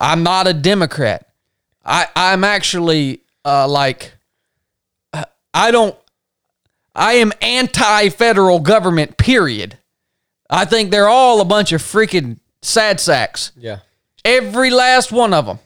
I'm 0.00 0.22
not 0.22 0.46
a 0.46 0.54
Democrat. 0.54 1.26
I 1.84 2.06
I'm 2.14 2.44
actually 2.44 3.22
uh 3.44 3.66
like 3.66 4.12
I 5.52 5.70
don't 5.70 5.96
I 6.94 7.14
am 7.14 7.32
anti-federal 7.40 8.60
government 8.60 9.16
period. 9.16 9.78
I 10.50 10.64
think 10.64 10.90
they're 10.90 11.08
all 11.08 11.40
a 11.40 11.44
bunch 11.44 11.72
of 11.72 11.80
freaking 11.80 12.38
sad 12.60 13.00
sacks. 13.00 13.52
Yeah. 13.56 13.78
Every 14.24 14.70
last 14.70 15.12
one 15.12 15.32
of 15.32 15.46
them. 15.46 15.60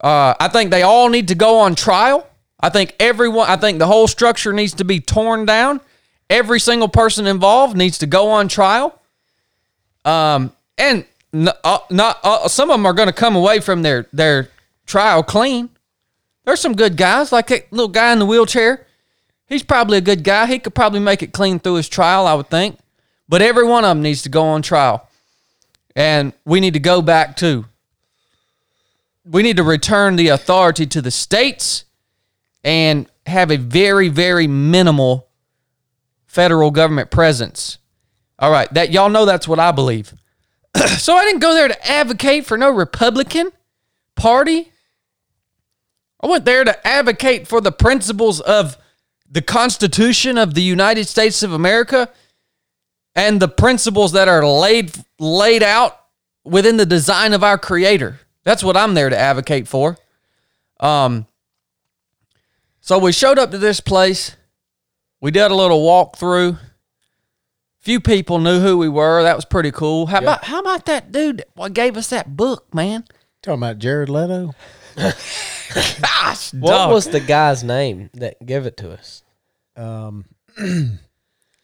Uh, 0.00 0.34
I 0.38 0.48
think 0.48 0.70
they 0.70 0.82
all 0.82 1.08
need 1.08 1.28
to 1.28 1.34
go 1.34 1.60
on 1.60 1.74
trial. 1.74 2.28
I 2.60 2.68
think 2.68 2.94
everyone. 3.00 3.48
I 3.48 3.56
think 3.56 3.78
the 3.78 3.86
whole 3.86 4.08
structure 4.08 4.52
needs 4.52 4.74
to 4.74 4.84
be 4.84 5.00
torn 5.00 5.46
down. 5.46 5.80
Every 6.28 6.60
single 6.60 6.88
person 6.88 7.26
involved 7.26 7.76
needs 7.76 7.98
to 7.98 8.06
go 8.06 8.30
on 8.30 8.48
trial. 8.48 9.00
Um, 10.04 10.52
and 10.76 11.06
uh, 11.32 11.78
not 11.90 12.18
uh, 12.22 12.48
some 12.48 12.70
of 12.70 12.74
them 12.74 12.86
are 12.86 12.92
going 12.92 13.08
to 13.08 13.14
come 13.14 13.36
away 13.36 13.60
from 13.60 13.82
their 13.82 14.06
their 14.12 14.50
trial 14.86 15.22
clean. 15.22 15.70
There's 16.44 16.60
some 16.60 16.74
good 16.74 16.96
guys, 16.96 17.32
like 17.32 17.46
that 17.46 17.72
little 17.72 17.88
guy 17.88 18.12
in 18.12 18.18
the 18.18 18.26
wheelchair. 18.26 18.86
He's 19.46 19.62
probably 19.62 19.98
a 19.98 20.02
good 20.02 20.24
guy. 20.24 20.46
He 20.46 20.58
could 20.58 20.74
probably 20.74 21.00
make 21.00 21.22
it 21.22 21.32
clean 21.32 21.58
through 21.58 21.74
his 21.74 21.88
trial, 21.88 22.26
I 22.26 22.34
would 22.34 22.50
think. 22.50 22.78
But 23.28 23.42
every 23.42 23.64
one 23.64 23.84
of 23.84 23.90
them 23.90 24.02
needs 24.02 24.22
to 24.22 24.28
go 24.28 24.44
on 24.44 24.62
trial. 24.62 25.08
And 25.96 26.32
we 26.44 26.60
need 26.60 26.74
to 26.74 26.80
go 26.80 27.02
back 27.02 27.36
to 27.36 27.66
we 29.24 29.42
need 29.42 29.56
to 29.56 29.62
return 29.62 30.16
the 30.16 30.28
authority 30.28 30.84
to 30.84 31.00
the 31.00 31.10
states 31.10 31.84
and 32.62 33.06
have 33.26 33.50
a 33.50 33.56
very 33.56 34.08
very 34.08 34.46
minimal 34.46 35.28
federal 36.26 36.70
government 36.70 37.10
presence. 37.10 37.78
All 38.38 38.50
right, 38.50 38.72
that 38.74 38.90
y'all 38.90 39.08
know 39.08 39.24
that's 39.24 39.46
what 39.46 39.60
I 39.60 39.70
believe. 39.70 40.12
so 40.98 41.14
I 41.14 41.24
didn't 41.24 41.40
go 41.40 41.54
there 41.54 41.68
to 41.68 41.90
advocate 41.90 42.44
for 42.44 42.58
no 42.58 42.70
Republican 42.70 43.52
party. 44.16 44.72
I 46.20 46.26
went 46.26 46.44
there 46.44 46.64
to 46.64 46.86
advocate 46.86 47.46
for 47.46 47.60
the 47.60 47.70
principles 47.70 48.40
of 48.40 48.76
the 49.30 49.42
Constitution 49.42 50.36
of 50.36 50.54
the 50.54 50.62
United 50.62 51.06
States 51.06 51.42
of 51.42 51.52
America 51.52 52.10
and 53.16 53.40
the 53.40 53.48
principles 53.48 54.12
that 54.12 54.28
are 54.28 54.46
laid 54.46 54.92
laid 55.18 55.62
out 55.62 55.98
within 56.44 56.76
the 56.76 56.86
design 56.86 57.32
of 57.32 57.42
our 57.44 57.56
creator. 57.58 58.20
That's 58.44 58.62
what 58.64 58.76
I'm 58.76 58.94
there 58.94 59.08
to 59.10 59.16
advocate 59.18 59.66
for. 59.68 59.96
Um 60.80 61.26
so 62.80 62.98
we 62.98 63.12
showed 63.12 63.38
up 63.38 63.50
to 63.52 63.58
this 63.58 63.80
place. 63.80 64.36
We 65.20 65.30
did 65.30 65.50
a 65.50 65.54
little 65.54 65.82
walk 65.82 66.16
through. 66.18 66.58
Few 67.80 68.00
people 68.00 68.38
knew 68.38 68.60
who 68.60 68.76
we 68.78 68.88
were. 68.88 69.22
That 69.22 69.36
was 69.36 69.44
pretty 69.46 69.70
cool. 69.70 70.06
How 70.06 70.18
about 70.18 70.44
how 70.44 70.60
about 70.60 70.84
that 70.86 71.12
dude 71.12 71.38
that 71.38 71.48
what 71.54 71.72
gave 71.72 71.96
us 71.96 72.08
that 72.08 72.36
book, 72.36 72.74
man? 72.74 73.04
Talking 73.42 73.60
about 73.60 73.78
Jared 73.78 74.08
Leto. 74.08 74.52
Gosh, 74.96 76.52
What 76.54 76.70
dog. 76.70 76.92
was 76.92 77.06
the 77.08 77.20
guy's 77.26 77.64
name 77.64 78.10
that 78.14 78.44
gave 78.44 78.64
it 78.66 78.76
to 78.78 78.92
us? 78.92 79.22
Um, 79.76 80.24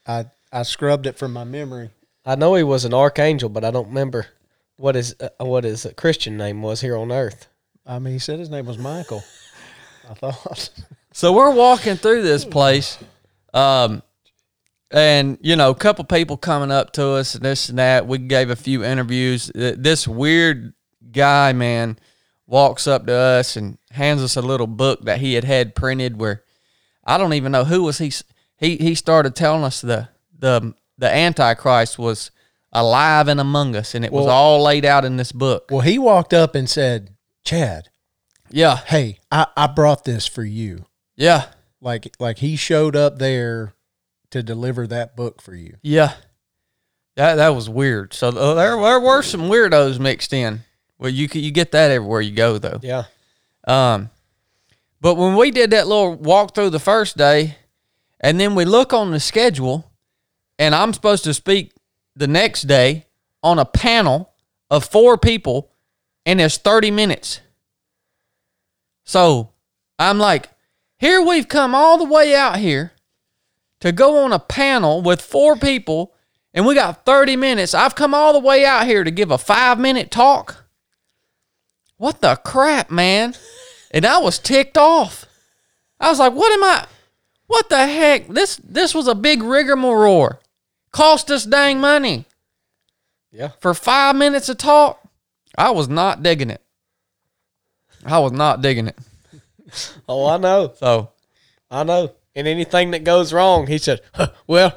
I 0.06 0.26
I 0.52 0.62
scrubbed 0.64 1.06
it 1.06 1.16
from 1.16 1.32
my 1.32 1.44
memory. 1.44 1.90
I 2.24 2.34
know 2.34 2.54
he 2.54 2.62
was 2.62 2.84
an 2.84 2.94
archangel, 2.94 3.48
but 3.48 3.64
I 3.64 3.70
don't 3.70 3.88
remember 3.88 4.26
what 4.76 4.94
his 4.94 5.14
uh, 5.20 5.44
what 5.44 5.64
his 5.64 5.86
Christian 5.96 6.36
name 6.36 6.62
was 6.62 6.80
here 6.80 6.96
on 6.96 7.12
earth. 7.12 7.46
I 7.86 7.98
mean, 7.98 8.12
he 8.12 8.18
said 8.18 8.38
his 8.38 8.50
name 8.50 8.66
was 8.66 8.78
Michael. 8.78 9.22
I 10.08 10.14
thought. 10.14 10.70
So 11.12 11.32
we're 11.32 11.54
walking 11.54 11.96
through 11.96 12.22
this 12.22 12.44
place, 12.44 12.98
um, 13.52 14.02
and 14.90 15.38
you 15.40 15.56
know, 15.56 15.70
a 15.70 15.74
couple 15.74 16.04
people 16.04 16.36
coming 16.36 16.70
up 16.70 16.92
to 16.92 17.08
us 17.10 17.34
and 17.34 17.44
this 17.44 17.68
and 17.68 17.78
that. 17.78 18.06
We 18.06 18.18
gave 18.18 18.50
a 18.50 18.56
few 18.56 18.84
interviews. 18.84 19.50
Uh, 19.50 19.74
This 19.76 20.06
weird 20.06 20.72
guy, 21.10 21.52
man, 21.52 21.98
walks 22.46 22.86
up 22.86 23.06
to 23.06 23.12
us 23.12 23.56
and 23.56 23.78
hands 23.90 24.22
us 24.22 24.36
a 24.36 24.42
little 24.42 24.66
book 24.68 25.04
that 25.04 25.18
he 25.18 25.34
had 25.34 25.44
had 25.44 25.74
printed. 25.74 26.20
Where 26.20 26.44
I 27.04 27.18
don't 27.18 27.34
even 27.34 27.52
know 27.52 27.64
who 27.64 27.82
was 27.82 27.98
he. 27.98 28.12
He 28.56 28.76
he 28.76 28.94
started 28.94 29.34
telling 29.34 29.64
us 29.64 29.80
the 29.80 30.08
the 30.40 30.74
the 30.98 31.11
Antichrist 31.12 31.98
was 31.98 32.31
alive 32.72 33.29
and 33.29 33.40
among 33.40 33.74
us, 33.76 33.94
and 33.94 34.05
it 34.05 34.12
was 34.12 34.26
all 34.26 34.62
laid 34.62 34.85
out 34.85 35.05
in 35.05 35.16
this 35.16 35.33
book. 35.33 35.68
Well, 35.70 35.81
he 35.81 35.98
walked 35.98 36.33
up 36.35 36.55
and 36.55 36.68
said, 36.68 37.14
"Chad, 37.44 37.88
Yeah, 38.50 38.76
hey, 38.87 39.18
I, 39.31 39.46
I 39.57 39.66
brought 39.66 40.05
this 40.05 40.26
for 40.26 40.44
you." 40.44 40.85
yeah, 41.16 41.46
Like 41.81 42.14
like 42.18 42.38
he 42.38 42.57
showed 42.57 42.96
up 42.96 43.18
there 43.18 43.74
to 44.31 44.42
deliver 44.42 44.87
that 44.87 45.16
book 45.16 45.40
for 45.42 45.55
you. 45.55 45.76
Yeah, 45.83 46.14
that 47.16 47.37
that 47.37 47.55
was 47.55 47.68
weird. 47.68 48.14
So 48.14 48.29
uh, 48.29 48.55
there 48.55 48.76
there 48.76 49.00
were 49.00 49.22
some 49.22 49.42
weirdos 49.42 49.98
mixed 49.98 50.33
in. 50.33 50.61
Well, 50.98 51.11
you 51.11 51.29
you 51.33 51.50
get 51.50 51.72
that 51.72 51.90
everywhere 51.90 52.20
you 52.20 52.33
go 52.37 52.59
though. 52.59 52.79
Yeah, 52.83 53.05
Um, 53.66 54.11
but 55.00 55.14
when 55.16 55.35
we 55.35 55.50
did 55.50 55.70
that 55.70 55.87
little 55.88 56.14
walk 56.14 56.55
through 56.55 56.70
the 56.70 56.79
first 56.79 57.16
day, 57.16 57.57
and 58.20 58.38
then 58.38 58.55
we 58.55 58.64
look 58.66 58.92
on 58.92 59.11
the 59.11 59.20
schedule, 59.20 59.89
and 60.61 60.75
I'm 60.75 60.92
supposed 60.92 61.25
to 61.25 61.33
speak 61.33 61.73
the 62.14 62.29
next 62.29 62.62
day 62.62 63.07
on 63.42 63.59
a 63.59 63.64
panel 63.64 64.31
of 64.68 64.85
four 64.85 65.16
people, 65.16 65.73
and 66.27 66.38
it's 66.38 66.59
30 66.59 66.90
minutes. 66.90 67.40
So 69.05 69.53
I'm 69.99 70.18
like, 70.18 70.51
here 70.99 71.23
we've 71.23 71.49
come 71.49 71.75
all 71.75 71.96
the 71.96 72.05
way 72.05 72.37
out 72.37 72.59
here 72.59 72.92
to 73.81 73.90
go 73.90 74.23
on 74.23 74.35
a 74.35 74.38
panel 74.38 75.01
with 75.01 75.23
four 75.23 75.57
people, 75.57 76.12
and 76.53 76.66
we 76.66 76.75
got 76.75 77.07
30 77.07 77.37
minutes. 77.37 77.73
I've 77.73 77.94
come 77.94 78.12
all 78.12 78.35
the 78.35 78.46
way 78.46 78.66
out 78.66 78.87
here 78.87 79.03
to 79.03 79.11
give 79.11 79.31
a 79.31 79.38
five 79.38 79.81
minute 79.81 80.11
talk. 80.11 80.66
What 81.96 82.20
the 82.20 82.37
crap, 82.37 82.90
man? 82.90 83.35
And 83.92 84.05
I 84.05 84.18
was 84.18 84.38
ticked 84.38 84.77
off. 84.77 85.25
I 85.99 86.11
was 86.11 86.18
like, 86.18 86.35
what 86.35 86.53
am 86.53 86.64
I? 86.64 86.87
What 87.46 87.70
the 87.70 87.87
heck? 87.87 88.29
This 88.29 88.57
this 88.57 88.94
was 88.94 89.09
a 89.09 89.14
big 89.14 89.42
rigmarole. 89.42 90.38
Cost 90.92 91.31
us 91.31 91.44
dang 91.44 91.81
money 91.81 92.24
yeah. 93.33 93.50
for 93.61 93.74
five 93.74 94.16
minutes 94.16 94.48
of 94.48 94.59
talk. 94.59 95.00
I 95.57 95.70
was 95.70 95.88
not 95.88 96.22
digging 96.22 96.50
it. 96.50 96.62
I 98.05 98.18
was 98.18 98.33
not 98.33 98.62
digging 98.62 98.88
it. 98.88 98.98
Oh, 100.09 100.26
I 100.26 100.37
know, 100.37 100.72
So 100.76 101.11
I 101.70 101.85
know. 101.85 102.12
And 102.35 102.48
anything 102.48 102.90
that 102.90 103.05
goes 103.05 103.33
wrong, 103.33 103.68
he 103.68 103.79
said, 103.79 104.00
"Huh, 104.14 104.31
"Well, 104.48 104.76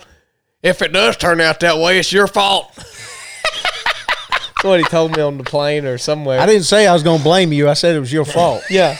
if 0.61 0.83
it 0.83 0.93
does 0.93 1.17
turn 1.17 1.41
out 1.41 1.59
that 1.61 1.79
way, 1.79 1.97
it's 1.97 2.11
your 2.13 2.27
fault." 2.27 2.71
That's 2.75 4.63
what 4.63 4.79
he 4.79 4.85
told 4.85 5.15
me 5.17 5.23
on 5.23 5.39
the 5.39 5.43
plane 5.43 5.85
or 5.85 5.97
somewhere. 5.97 6.39
I 6.39 6.45
didn't 6.45 6.65
say 6.65 6.85
I 6.85 6.93
was 6.93 7.01
going 7.01 7.17
to 7.17 7.23
blame 7.23 7.51
you. 7.51 7.67
I 7.69 7.73
said 7.73 7.95
it 7.95 7.99
was 7.99 8.13
your 8.13 8.25
fault. 8.37 8.61
yeah, 8.69 8.97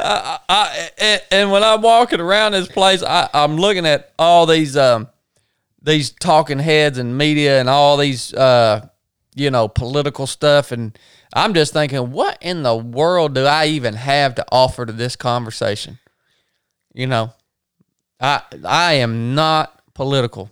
I 0.00 0.90
and, 0.98 1.22
and 1.30 1.50
when 1.50 1.62
I'm 1.64 1.82
walking 1.82 2.20
around 2.20 2.52
this 2.52 2.68
place, 2.68 3.02
I, 3.02 3.28
I'm 3.32 3.56
looking 3.56 3.86
at 3.86 4.12
all 4.18 4.46
these 4.46 4.76
um 4.76 5.08
these 5.82 6.10
talking 6.10 6.58
heads 6.58 6.98
and 6.98 7.16
media 7.16 7.60
and 7.60 7.68
all 7.68 7.96
these 7.96 8.32
uh 8.34 8.86
you 9.34 9.50
know 9.50 9.68
political 9.68 10.26
stuff, 10.26 10.72
and 10.72 10.98
I'm 11.34 11.54
just 11.54 11.72
thinking, 11.72 12.10
what 12.12 12.38
in 12.40 12.62
the 12.62 12.74
world 12.76 13.34
do 13.34 13.44
I 13.44 13.66
even 13.66 13.94
have 13.94 14.34
to 14.36 14.44
offer 14.50 14.86
to 14.86 14.92
this 14.92 15.16
conversation? 15.16 15.98
You 16.94 17.06
know, 17.06 17.32
I 18.20 18.42
I 18.64 18.94
am 18.94 19.34
not 19.34 19.80
political. 19.94 20.50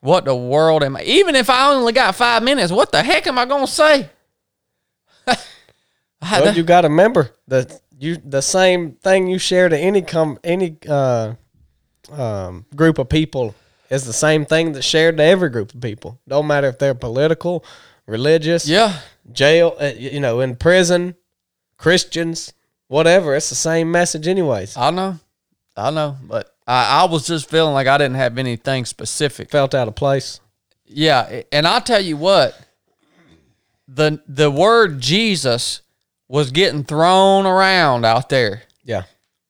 What 0.00 0.24
the 0.24 0.34
world 0.34 0.82
am 0.82 0.96
I? 0.96 1.02
Even 1.04 1.36
if 1.36 1.48
I 1.48 1.72
only 1.72 1.92
got 1.92 2.16
five 2.16 2.42
minutes, 2.42 2.72
what 2.72 2.90
the 2.90 3.02
heck 3.02 3.26
am 3.28 3.38
I 3.38 3.44
gonna 3.44 3.66
say? 3.68 4.10
I- 5.26 5.36
Well, 6.40 6.56
you 6.56 6.62
got 6.64 6.84
a 6.84 6.88
member 6.88 7.30
the 7.46 7.80
you 8.02 8.16
the 8.16 8.42
same 8.42 8.92
thing 8.92 9.28
you 9.28 9.38
share 9.38 9.68
to 9.68 9.78
any 9.78 10.02
com 10.02 10.38
any 10.42 10.76
uh, 10.88 11.34
um, 12.10 12.66
group 12.74 12.98
of 12.98 13.08
people 13.08 13.54
is 13.90 14.04
the 14.04 14.12
same 14.12 14.44
thing 14.44 14.72
that's 14.72 14.84
shared 14.84 15.18
to 15.18 15.22
every 15.22 15.50
group 15.50 15.72
of 15.72 15.80
people. 15.80 16.18
Don't 16.26 16.46
matter 16.46 16.66
if 16.66 16.78
they're 16.78 16.94
political, 16.94 17.64
religious, 18.06 18.66
yeah, 18.66 19.00
jail, 19.30 19.76
uh, 19.80 19.92
you 19.96 20.18
know, 20.18 20.40
in 20.40 20.56
prison, 20.56 21.14
Christians, 21.76 22.52
whatever. 22.88 23.36
It's 23.36 23.50
the 23.50 23.54
same 23.54 23.92
message, 23.92 24.26
anyways. 24.26 24.76
I 24.76 24.90
know, 24.90 25.20
I 25.76 25.90
know, 25.90 26.16
but 26.24 26.52
I, 26.66 27.02
I 27.02 27.04
was 27.04 27.26
just 27.26 27.48
feeling 27.48 27.72
like 27.72 27.86
I 27.86 27.98
didn't 27.98 28.16
have 28.16 28.36
anything 28.36 28.84
specific. 28.84 29.48
Felt 29.48 29.74
out 29.74 29.86
of 29.86 29.94
place. 29.94 30.40
Yeah, 30.86 31.42
and 31.52 31.68
I'll 31.68 31.80
tell 31.80 32.00
you 32.00 32.16
what, 32.16 32.58
the 33.86 34.20
the 34.26 34.50
word 34.50 35.00
Jesus 35.00 35.82
was 36.32 36.50
getting 36.50 36.82
thrown 36.82 37.44
around 37.44 38.06
out 38.06 38.30
there. 38.30 38.62
Yeah, 38.84 39.02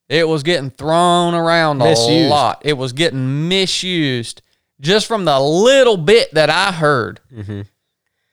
It 0.08 0.26
was 0.28 0.42
getting 0.42 0.70
thrown 0.70 1.32
around 1.32 1.80
a 1.80 1.94
lot. 2.28 2.60
It 2.64 2.72
was 2.72 2.92
getting 2.92 3.48
misused 3.48 4.42
just 4.80 5.06
from 5.06 5.24
the 5.24 5.38
little 5.38 5.96
bit 5.96 6.34
that 6.34 6.50
I 6.50 6.72
heard. 6.72 7.20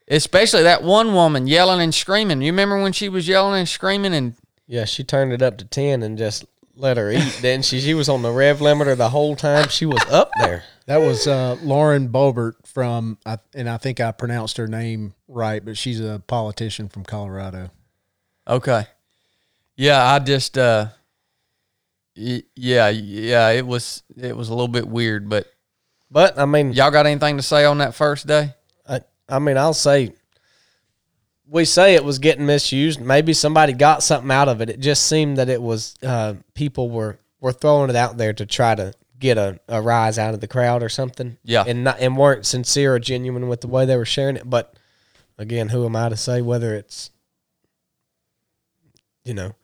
Especially 0.07 0.63
that 0.63 0.81
one 0.81 1.13
woman 1.13 1.45
yelling 1.45 1.79
and 1.79 1.93
screaming. 1.93 2.41
You 2.41 2.51
remember 2.51 2.81
when 2.81 2.91
she 2.91 3.07
was 3.07 3.27
yelling 3.27 3.59
and 3.59 3.69
screaming 3.69 4.15
and 4.15 4.33
yeah. 4.65 4.85
She 4.85 5.03
turned 5.03 5.31
it 5.31 5.43
up 5.43 5.59
to 5.59 5.65
ten 5.65 6.01
and 6.01 6.17
just 6.17 6.43
let 6.75 6.97
her 6.97 7.11
eat. 7.11 7.37
then 7.41 7.61
she 7.61 7.79
she 7.79 7.93
was 7.93 8.09
on 8.09 8.23
the 8.23 8.31
rev 8.31 8.59
limiter 8.59 8.97
the 8.97 9.09
whole 9.09 9.35
time. 9.35 9.69
She 9.69 9.85
was 9.85 10.03
up 10.09 10.31
there. 10.41 10.63
That 10.87 11.01
was 11.01 11.27
uh, 11.27 11.55
Lauren 11.61 12.09
Boebert 12.09 12.53
from, 12.65 13.19
and 13.53 13.69
I 13.69 13.77
think 13.77 13.99
I 13.99 14.11
pronounced 14.11 14.57
her 14.57 14.65
name 14.67 15.13
right, 15.27 15.63
but 15.63 15.77
she's 15.77 15.99
a 15.99 16.23
politician 16.25 16.89
from 16.89 17.03
Colorado. 17.03 17.69
Okay. 18.49 18.85
Yeah, 19.75 20.03
I 20.03 20.19
just 20.19 20.57
uh 20.57 20.87
y- 22.17 22.43
yeah, 22.55 22.89
yeah, 22.89 23.49
it 23.49 23.65
was 23.65 24.03
it 24.17 24.35
was 24.35 24.49
a 24.49 24.53
little 24.53 24.67
bit 24.67 24.87
weird, 24.87 25.29
but 25.29 25.47
But 26.11 26.37
I 26.39 26.45
mean, 26.45 26.73
y'all 26.73 26.91
got 26.91 27.05
anything 27.05 27.37
to 27.37 27.43
say 27.43 27.63
on 27.65 27.77
that 27.77 27.95
first 27.95 28.27
day? 28.27 28.55
I, 28.87 29.01
I 29.29 29.39
mean, 29.39 29.57
I'll 29.57 29.73
say 29.73 30.13
we 31.47 31.65
say 31.65 31.95
it 31.95 32.03
was 32.03 32.19
getting 32.19 32.45
misused. 32.45 32.99
Maybe 32.99 33.33
somebody 33.33 33.73
got 33.73 34.03
something 34.03 34.29
out 34.31 34.49
of 34.49 34.61
it. 34.61 34.69
It 34.69 34.79
just 34.79 35.05
seemed 35.07 35.37
that 35.37 35.49
it 35.49 35.61
was 35.61 35.95
uh, 36.03 36.35
people 36.53 36.89
were 36.89 37.19
were 37.39 37.53
throwing 37.53 37.89
it 37.89 37.95
out 37.95 38.17
there 38.17 38.33
to 38.33 38.45
try 38.45 38.75
to 38.75 38.93
get 39.17 39.37
a, 39.37 39.59
a 39.67 39.81
rise 39.81 40.17
out 40.17 40.33
of 40.33 40.41
the 40.41 40.47
crowd 40.47 40.81
or 40.83 40.89
something. 40.89 41.37
Yeah. 41.43 41.63
and 41.67 41.83
not 41.83 41.99
and 41.99 42.17
weren't 42.17 42.45
sincere 42.45 42.95
or 42.95 42.99
genuine 42.99 43.47
with 43.47 43.61
the 43.61 43.67
way 43.67 43.85
they 43.85 43.95
were 43.95 44.05
sharing 44.05 44.35
it. 44.37 44.49
But 44.49 44.75
again, 45.37 45.69
who 45.69 45.85
am 45.85 45.95
I 45.95 46.09
to 46.09 46.17
say 46.17 46.41
whether 46.41 46.73
it's 46.75 47.11
you 49.29 49.35
know 49.35 49.55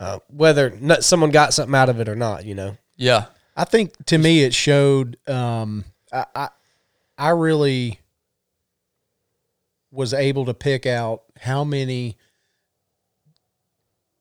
uh, 0.00 0.18
whether 0.28 0.70
not, 0.70 1.04
someone 1.04 1.30
got 1.30 1.52
something 1.54 1.74
out 1.74 1.88
of 1.88 2.00
it 2.00 2.08
or 2.08 2.16
not? 2.16 2.44
You 2.44 2.54
know. 2.54 2.76
Yeah. 2.96 3.26
I 3.56 3.64
think 3.64 3.92
to 4.06 4.18
me 4.18 4.42
it 4.42 4.54
showed. 4.54 5.18
Um, 5.28 5.84
I, 6.12 6.26
I 6.34 6.48
I 7.18 7.28
really 7.30 8.00
was 9.90 10.12
able 10.12 10.44
to 10.44 10.54
pick 10.54 10.84
out 10.84 11.22
how 11.40 11.64
many 11.64 12.16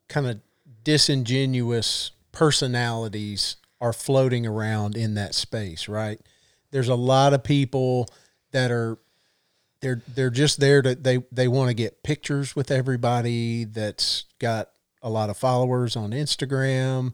kind 0.08 0.28
of 0.28 0.40
disingenuous 0.84 2.12
personalities 2.32 3.58
are 3.82 3.92
floating 3.92 4.48
around 4.48 4.96
in 4.96 5.16
that 5.16 5.36
space, 5.36 5.90
right? 5.90 6.20
There's 6.72 6.88
a 6.88 6.96
lot 6.96 7.34
of 7.34 7.44
people 7.44 8.08
that 8.52 8.72
are 8.72 8.98
they're 9.86 10.02
they're 10.16 10.30
just 10.32 10.60
there 10.60 10.82
to 10.82 10.96
they 10.96 11.24
they 11.32 11.48
want 11.48 11.70
to 11.70 11.76
get 11.76 12.02
pictures 12.02 12.56
with 12.56 12.72
everybody 12.72 13.66
that's 13.66 14.26
got 14.40 14.70
a 15.04 15.10
lot 15.10 15.30
of 15.30 15.38
followers 15.38 15.96
on 15.96 16.10
Instagram. 16.12 17.14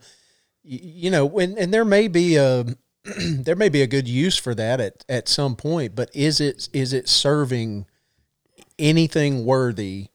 Y- 0.64 0.80
You 0.82 1.12
know, 1.12 1.38
and, 1.40 1.58
and 1.58 1.74
there 1.74 1.84
may 1.84 2.08
be 2.08 2.38
a 2.38 2.66
there 3.20 3.56
may 3.58 3.68
be 3.68 3.82
a 3.82 3.88
good 3.88 4.08
use 4.08 4.38
for 4.38 4.56
that 4.56 4.80
at, 4.80 5.04
at 5.10 5.28
some 5.28 5.56
point, 5.58 5.96
but 5.96 6.10
is 6.16 6.40
it 6.40 6.70
is 6.72 6.94
it 6.94 7.10
serving 7.10 7.86
anything 8.80 9.46
worthy 9.46 10.08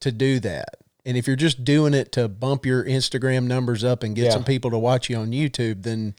to 0.00 0.10
do 0.10 0.40
that? 0.40 0.76
And 1.04 1.16
if 1.16 1.26
you're 1.26 1.36
just 1.36 1.64
doing 1.64 1.94
it 1.94 2.12
to 2.12 2.28
bump 2.28 2.64
your 2.66 2.84
Instagram 2.84 3.44
numbers 3.44 3.84
up 3.84 4.02
and 4.02 4.14
get 4.16 4.26
Yeah. 4.26 4.30
some 4.30 4.44
people 4.44 4.70
to 4.70 4.78
watch 4.78 5.08
you 5.10 5.16
on 5.16 5.30
YouTube, 5.32 5.82
then 5.82 6.14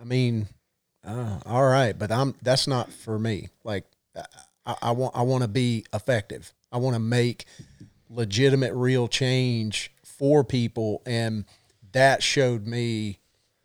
I 0.00 0.04
mean, 0.04 0.48
uh, 1.04 1.38
all 1.46 1.66
right, 1.66 1.96
but 1.98 2.10
I'm 2.10 2.34
that's 2.42 2.66
not 2.66 2.92
for 2.92 3.18
me. 3.18 3.48
Like 3.64 3.84
I, 4.66 4.76
I 4.82 4.90
want 4.92 5.16
I 5.16 5.22
want 5.22 5.42
to 5.42 5.48
be 5.48 5.84
effective. 5.92 6.52
I 6.72 6.78
want 6.78 6.94
to 6.94 7.00
make 7.00 7.46
legitimate, 8.08 8.74
real 8.74 9.08
change 9.08 9.92
for 10.04 10.44
people, 10.44 11.02
and 11.06 11.44
that 11.92 12.22
showed 12.22 12.66
me 12.66 13.18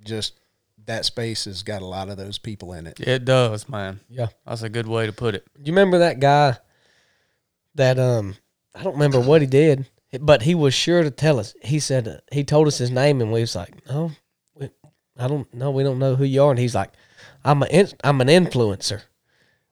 just 0.03 0.39
that 0.85 1.05
space 1.05 1.45
has 1.45 1.63
got 1.63 1.81
a 1.81 1.85
lot 1.85 2.09
of 2.09 2.17
those 2.17 2.37
people 2.37 2.73
in 2.73 2.87
it. 2.87 2.99
It 2.99 3.25
does, 3.25 3.67
man. 3.67 3.99
Yeah. 4.09 4.27
That's 4.45 4.61
a 4.61 4.69
good 4.69 4.87
way 4.87 5.05
to 5.07 5.11
put 5.11 5.35
it. 5.35 5.45
You 5.57 5.73
remember 5.73 5.99
that 5.99 6.19
guy 6.19 6.57
that 7.75 7.99
um 7.99 8.35
I 8.73 8.83
don't 8.83 8.93
remember 8.93 9.19
what 9.19 9.41
he 9.41 9.47
did, 9.47 9.85
but 10.19 10.43
he 10.43 10.55
was 10.55 10.73
sure 10.73 11.03
to 11.03 11.11
tell 11.11 11.39
us. 11.39 11.55
He 11.61 11.79
said 11.79 12.07
uh, 12.07 12.17
he 12.31 12.43
told 12.43 12.67
us 12.67 12.77
his 12.77 12.91
name, 12.91 13.21
and 13.21 13.31
we 13.31 13.41
was 13.41 13.55
like, 13.55 13.87
"No, 13.87 14.11
we, 14.53 14.69
I 15.17 15.27
don't 15.27 15.51
know. 15.53 15.71
We 15.71 15.83
don't 15.83 15.99
know 15.99 16.15
who 16.15 16.25
you 16.25 16.43
are." 16.43 16.51
And 16.51 16.59
he's 16.59 16.75
like, 16.75 16.91
"I'm 17.43 17.63
a 17.63 17.67
in, 17.67 17.87
I'm 18.03 18.21
an 18.21 18.27
influencer." 18.27 19.03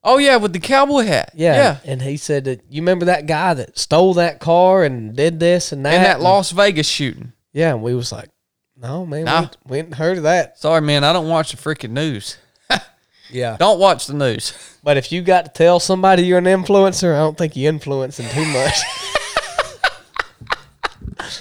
Oh 0.04 0.18
yeah, 0.18 0.36
with 0.38 0.52
the 0.54 0.60
cowboy 0.60 1.04
hat. 1.04 1.32
Yeah, 1.34 1.56
yeah. 1.56 1.78
And 1.86 2.02
he 2.02 2.18
said 2.18 2.44
that 2.46 2.62
you 2.70 2.82
remember 2.82 3.06
that 3.06 3.26
guy 3.26 3.54
that 3.54 3.78
stole 3.78 4.16
that 4.16 4.40
car 4.40 4.84
and 4.84 5.16
did 5.16 5.40
this 5.40 5.72
and 5.72 5.86
that 5.86 5.94
And 5.94 6.06
that 6.06 6.20
Las 6.22 6.52
Vegas 6.52 6.88
shooting. 6.88 7.32
Yeah, 7.54 7.70
and 7.74 7.82
we 7.84 7.94
was 7.96 8.12
like, 8.12 8.30
"No, 8.76 9.06
man, 9.06 9.26
Nah. 9.26 9.42
we, 9.42 9.48
we 9.66 9.78
ain't 9.80 9.94
heard 9.96 10.18
of 10.18 10.24
that." 10.24 10.60
Sorry, 10.60 10.82
man. 10.82 11.04
I 11.06 11.14
don't 11.14 11.30
watch 11.30 11.52
the 11.52 11.58
freaking 11.58 11.92
news. 11.92 12.38
Yeah, 13.32 13.56
Don't 13.58 13.80
watch 13.80 14.06
the 14.06 14.14
news. 14.14 14.54
But 14.84 14.98
if 14.98 15.12
you 15.12 15.22
got 15.24 15.46
to 15.46 15.52
tell 15.52 15.80
somebody 15.80 16.24
you're 16.24 16.38
an 16.40 16.44
influencer, 16.46 17.16
I 17.16 17.20
don't 17.20 17.38
think 17.38 17.56
you're 17.56 17.70
influencing 17.70 18.28
too 18.30 18.46
much. 18.46 18.76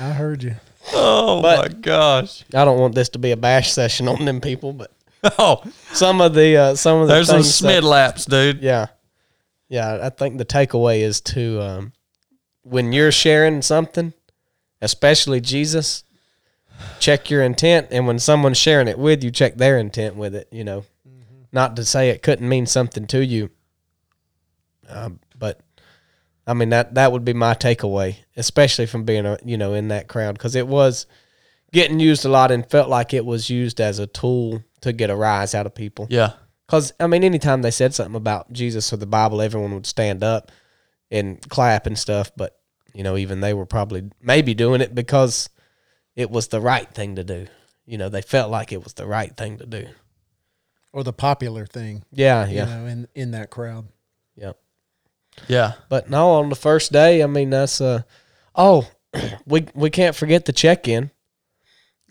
I 0.00 0.10
heard 0.12 0.42
you. 0.42 0.56
Oh 0.92 1.40
But- 1.42 1.58
my 1.58 1.68
gosh. 1.80 2.44
I 2.54 2.64
don't 2.64 2.78
want 2.80 2.94
this 2.94 3.10
to 3.10 3.18
be 3.18 3.30
a 3.30 3.36
bash 3.36 3.72
session 3.72 4.08
on 4.08 4.24
them 4.24 4.40
people, 4.40 4.72
but 4.72 4.90
Oh, 5.38 5.62
some 5.92 6.20
of 6.20 6.34
the 6.34 6.56
uh, 6.56 6.74
some 6.74 7.00
of 7.00 7.08
the 7.08 7.14
there's 7.14 7.28
some 7.28 7.36
things 7.42 7.58
that- 7.60 7.82
smid 7.82 7.82
laps, 7.82 8.26
dude. 8.26 8.62
yeah, 8.62 8.88
yeah. 9.68 9.98
I 10.02 10.10
think 10.10 10.38
the 10.38 10.44
takeaway 10.44 11.00
is 11.00 11.20
to 11.22 11.60
um, 11.62 11.92
when 12.62 12.92
you're 12.92 13.12
sharing 13.12 13.62
something, 13.62 14.12
especially 14.82 15.40
Jesus, 15.40 16.04
check 17.00 17.30
your 17.30 17.42
intent, 17.42 17.88
and 17.90 18.06
when 18.06 18.18
someone's 18.18 18.58
sharing 18.58 18.88
it 18.88 18.98
with 18.98 19.24
you, 19.24 19.30
check 19.30 19.54
their 19.56 19.78
intent 19.78 20.16
with 20.16 20.34
it. 20.34 20.48
You 20.52 20.64
know, 20.64 20.84
not 21.52 21.74
to 21.76 21.84
say 21.84 22.10
it 22.10 22.22
couldn't 22.22 22.48
mean 22.48 22.66
something 22.66 23.06
to 23.06 23.24
you, 23.24 23.50
um, 24.88 25.20
but 25.38 25.60
I 26.46 26.52
mean 26.54 26.68
that 26.70 26.94
that 26.96 27.12
would 27.12 27.24
be 27.24 27.32
my 27.32 27.54
takeaway, 27.54 28.16
especially 28.36 28.86
from 28.86 29.04
being 29.04 29.24
a, 29.24 29.38
you 29.44 29.56
know 29.56 29.72
in 29.74 29.88
that 29.88 30.08
crowd 30.08 30.34
because 30.34 30.54
it 30.54 30.66
was 30.68 31.06
getting 31.74 32.00
used 32.00 32.24
a 32.24 32.28
lot 32.30 32.50
and 32.50 32.64
felt 32.64 32.88
like 32.88 33.12
it 33.12 33.26
was 33.26 33.50
used 33.50 33.80
as 33.80 33.98
a 33.98 34.06
tool 34.06 34.62
to 34.80 34.92
get 34.92 35.10
a 35.10 35.16
rise 35.16 35.54
out 35.54 35.66
of 35.66 35.74
people. 35.74 36.06
Yeah. 36.08 36.32
Because 36.66 36.92
I 36.98 37.06
mean, 37.06 37.22
anytime 37.24 37.60
they 37.60 37.70
said 37.70 37.92
something 37.92 38.14
about 38.14 38.50
Jesus 38.52 38.90
or 38.92 38.96
the 38.96 39.06
Bible, 39.06 39.42
everyone 39.42 39.74
would 39.74 39.84
stand 39.86 40.24
up 40.24 40.50
and 41.10 41.46
clap 41.50 41.86
and 41.86 41.98
stuff. 41.98 42.32
But 42.36 42.56
you 42.94 43.02
know, 43.02 43.16
even 43.18 43.40
they 43.40 43.52
were 43.52 43.66
probably 43.66 44.10
maybe 44.22 44.54
doing 44.54 44.80
it 44.80 44.94
because 44.94 45.50
it 46.16 46.30
was 46.30 46.48
the 46.48 46.60
right 46.60 46.88
thing 46.88 47.16
to 47.16 47.24
do. 47.24 47.46
You 47.84 47.98
know, 47.98 48.08
they 48.08 48.22
felt 48.22 48.50
like 48.50 48.72
it 48.72 48.82
was 48.82 48.94
the 48.94 49.06
right 49.06 49.36
thing 49.36 49.58
to 49.58 49.66
do. 49.66 49.88
Or 50.92 51.02
the 51.02 51.12
popular 51.12 51.66
thing, 51.66 52.04
Yeah, 52.12 52.46
you 52.46 52.56
yeah, 52.56 52.64
know, 52.64 52.86
in 52.86 53.08
in 53.14 53.30
that 53.32 53.50
crowd. 53.50 53.88
yeah. 54.36 54.52
Yeah. 55.48 55.72
But 55.88 56.08
no, 56.08 56.30
on 56.34 56.48
the 56.48 56.54
first 56.56 56.92
day, 56.92 57.22
I 57.22 57.26
mean, 57.26 57.50
that's 57.50 57.80
uh, 57.80 58.02
oh, 58.54 58.88
we 59.46 59.66
we 59.74 59.90
can't 59.90 60.14
forget 60.16 60.44
the 60.44 60.52
check 60.52 60.86
in. 60.88 61.10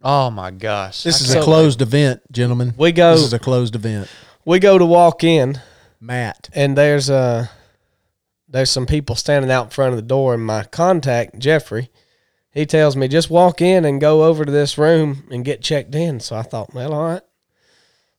Oh 0.04 0.30
my 0.30 0.52
gosh. 0.52 1.04
This 1.04 1.22
is 1.22 1.32
So- 1.32 1.40
a 1.40 1.44
closed 1.44 1.82
event, 1.82 2.22
gentlemen. 2.32 2.74
We 2.78 2.92
go 2.92 3.16
This 3.16 3.24
is 3.26 3.34
a 3.34 3.40
closed 3.40 3.76
event. 3.76 4.08
we 4.46 4.60
go 4.60 4.78
to 4.78 4.86
walk 4.86 5.24
in. 5.24 5.60
Matt, 6.02 6.50
and 6.54 6.78
there's 6.78 7.10
uh 7.10 7.48
there's 8.50 8.70
some 8.70 8.86
people 8.86 9.16
standing 9.16 9.50
out 9.50 9.66
in 9.66 9.70
front 9.70 9.92
of 9.92 9.96
the 9.96 10.02
door. 10.02 10.34
And 10.34 10.46
my 10.46 10.66
contact 10.66 11.40
jeffrey 11.40 11.90
he 12.52 12.66
tells 12.68 12.96
me 12.96 13.08
just 13.08 13.30
walk 13.32 13.62
in 13.62 13.84
and 13.86 14.00
go 14.02 14.26
over 14.26 14.46
to 14.46 14.52
this 14.52 14.78
room 14.78 15.24
and 15.32 15.46
get 15.46 15.62
checked 15.62 15.96
in. 15.96 16.20
So 16.20 16.36
i 16.36 16.42
thought 16.42 16.74
well 16.74 16.94
all 16.94 17.04
right. 17.06 17.22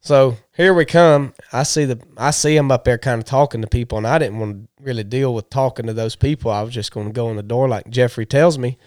So 0.00 0.36
here 0.56 0.72
we 0.74 0.84
come. 0.86 1.34
I 1.52 1.62
see 1.64 1.84
the 1.84 2.00
i 2.16 2.30
see 2.30 2.56
him 2.56 2.70
up 2.72 2.84
there 2.84 2.96
kind 2.98 3.18
of 3.20 3.26
talking 3.26 3.60
to 3.60 3.68
people. 3.68 3.98
And 3.98 4.06
i 4.06 4.16
didn't 4.18 4.38
want 4.38 4.56
to 4.78 4.82
really 4.82 5.04
deal 5.04 5.34
with 5.34 5.50
talking 5.50 5.86
to 5.86 5.92
those 5.92 6.16
people. 6.16 6.50
I 6.50 6.62
was 6.62 6.72
just 6.72 6.92
going 6.92 7.08
to 7.08 7.12
go 7.12 7.28
in 7.28 7.36
the 7.36 7.42
door 7.42 7.68
like 7.68 7.90
jeffrey 7.90 8.24
tells 8.24 8.56
me 8.58 8.78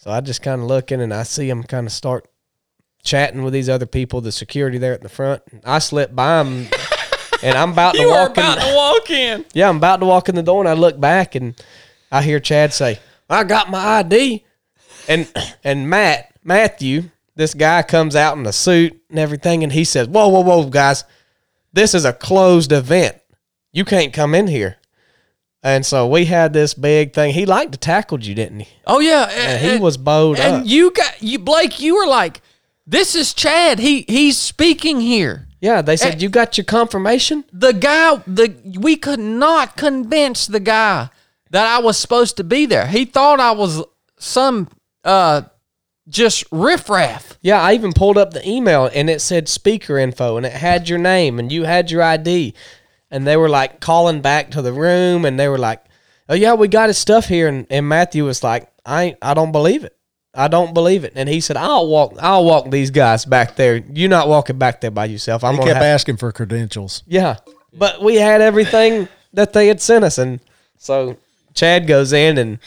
so 0.00 0.10
i 0.10 0.20
just 0.20 0.42
kind 0.42 0.60
of 0.60 0.66
looking 0.66 1.00
and 1.00 1.12
i 1.14 1.22
see 1.22 1.48
him 1.48 1.62
kind 1.62 1.86
of 1.86 1.92
start 1.92 2.26
chatting 3.02 3.42
with 3.42 3.52
these 3.52 3.68
other 3.68 3.86
people 3.86 4.20
the 4.20 4.32
security 4.32 4.78
there 4.78 4.92
at 4.92 5.02
the 5.02 5.08
front 5.08 5.42
i 5.64 5.78
slip 5.78 6.14
by 6.14 6.40
him 6.40 6.66
and 7.42 7.56
i'm 7.56 7.72
about 7.72 7.94
to 7.94 8.06
walk 8.08 8.36
in 8.36 8.44
about 8.44 8.60
to 8.60 8.74
walk 8.74 9.10
in. 9.10 9.44
yeah, 9.52 9.68
I'm 9.68 9.76
about 9.76 9.98
to 9.98 10.06
walk 10.06 10.28
in 10.28 10.34
the 10.34 10.42
door 10.42 10.60
and 10.60 10.68
I 10.68 10.74
look 10.74 10.98
back 10.98 11.34
and 11.34 11.54
I 12.10 12.22
hear 12.22 12.40
Chad 12.40 12.72
say, 12.72 12.98
I 13.28 13.44
got 13.44 13.70
my 13.70 13.78
ID. 13.78 14.44
And 15.08 15.28
and 15.64 15.88
Matt, 15.88 16.32
Matthew, 16.42 17.10
this 17.36 17.54
guy 17.54 17.82
comes 17.82 18.16
out 18.16 18.36
in 18.36 18.46
a 18.46 18.52
suit 18.52 19.00
and 19.08 19.18
everything, 19.18 19.62
and 19.62 19.72
he 19.72 19.84
says, 19.84 20.08
Whoa, 20.08 20.28
whoa, 20.28 20.40
whoa, 20.40 20.68
guys, 20.68 21.04
this 21.72 21.94
is 21.94 22.04
a 22.04 22.12
closed 22.12 22.72
event. 22.72 23.16
You 23.72 23.84
can't 23.84 24.12
come 24.12 24.34
in 24.34 24.48
here. 24.48 24.76
And 25.62 25.84
so 25.84 26.06
we 26.06 26.24
had 26.24 26.52
this 26.54 26.72
big 26.72 27.12
thing. 27.12 27.34
He 27.34 27.44
liked 27.44 27.72
to 27.72 27.78
tackle 27.78 28.20
you, 28.20 28.34
didn't 28.34 28.60
he? 28.60 28.68
Oh 28.86 29.00
yeah. 29.00 29.28
And 29.30 29.72
he 29.72 29.78
was 29.78 29.96
bowed 29.98 30.38
And 30.38 30.62
up. 30.62 30.66
you 30.66 30.90
got 30.90 31.22
you 31.22 31.38
Blake, 31.38 31.80
you 31.80 31.96
were 31.96 32.06
like, 32.06 32.40
This 32.86 33.14
is 33.14 33.34
Chad. 33.34 33.78
He 33.78 34.04
he's 34.08 34.38
speaking 34.38 35.00
here. 35.00 35.48
yeah, 35.60 35.82
they 35.82 35.96
said, 35.98 36.22
You 36.22 36.30
got 36.30 36.56
your 36.56 36.64
confirmation? 36.64 37.44
The 37.52 37.72
guy 37.72 38.16
the 38.26 38.54
we 38.80 38.96
could 38.96 39.20
not 39.20 39.76
convince 39.76 40.46
the 40.46 40.60
guy 40.60 41.10
that 41.50 41.66
I 41.66 41.78
was 41.82 41.98
supposed 41.98 42.36
to 42.38 42.44
be 42.44 42.64
there. 42.64 42.86
He 42.86 43.04
thought 43.04 43.38
I 43.38 43.52
was 43.52 43.82
some 44.18 44.68
uh 45.04 45.42
just 46.08 46.44
riffraff. 46.50 47.38
Yeah, 47.42 47.60
I 47.60 47.74
even 47.74 47.92
pulled 47.92 48.16
up 48.18 48.32
the 48.32 48.48
email 48.48 48.88
and 48.94 49.08
it 49.10 49.20
said 49.20 49.46
speaker 49.48 49.98
info 49.98 50.36
and 50.38 50.46
it 50.46 50.52
had 50.52 50.88
your 50.88 50.98
name 50.98 51.38
and 51.38 51.52
you 51.52 51.64
had 51.64 51.90
your 51.90 52.02
ID. 52.02 52.54
And 53.10 53.26
they 53.26 53.36
were 53.36 53.48
like 53.48 53.80
calling 53.80 54.20
back 54.20 54.50
to 54.52 54.62
the 54.62 54.72
room 54.72 55.24
and 55.24 55.38
they 55.38 55.48
were 55.48 55.58
like, 55.58 55.84
Oh 56.28 56.34
yeah, 56.34 56.54
we 56.54 56.68
got 56.68 56.88
his 56.88 56.98
stuff 56.98 57.26
here 57.26 57.48
and, 57.48 57.66
and 57.70 57.88
Matthew 57.88 58.24
was 58.24 58.44
like, 58.44 58.70
I 58.86 59.02
ain't, 59.02 59.18
I 59.20 59.34
don't 59.34 59.52
believe 59.52 59.84
it. 59.84 59.96
I 60.32 60.46
don't 60.46 60.72
believe 60.72 61.02
it. 61.02 61.12
And 61.16 61.28
he 61.28 61.40
said, 61.40 61.56
I'll 61.56 61.88
walk 61.88 62.14
I'll 62.20 62.44
walk 62.44 62.70
these 62.70 62.90
guys 62.90 63.24
back 63.24 63.56
there. 63.56 63.76
You're 63.76 64.08
not 64.08 64.28
walking 64.28 64.58
back 64.58 64.80
there 64.80 64.92
by 64.92 65.06
yourself. 65.06 65.42
I'm 65.42 65.54
he 65.54 65.60
kept 65.60 65.74
have, 65.74 65.82
asking 65.82 66.18
for 66.18 66.30
credentials. 66.30 67.02
Yeah. 67.06 67.38
But 67.72 68.02
we 68.02 68.16
had 68.16 68.40
everything 68.40 69.08
that 69.32 69.52
they 69.52 69.66
had 69.66 69.80
sent 69.80 70.04
us 70.04 70.18
and 70.18 70.40
so 70.78 71.16
Chad 71.54 71.86
goes 71.86 72.12
in 72.12 72.38
and 72.38 72.58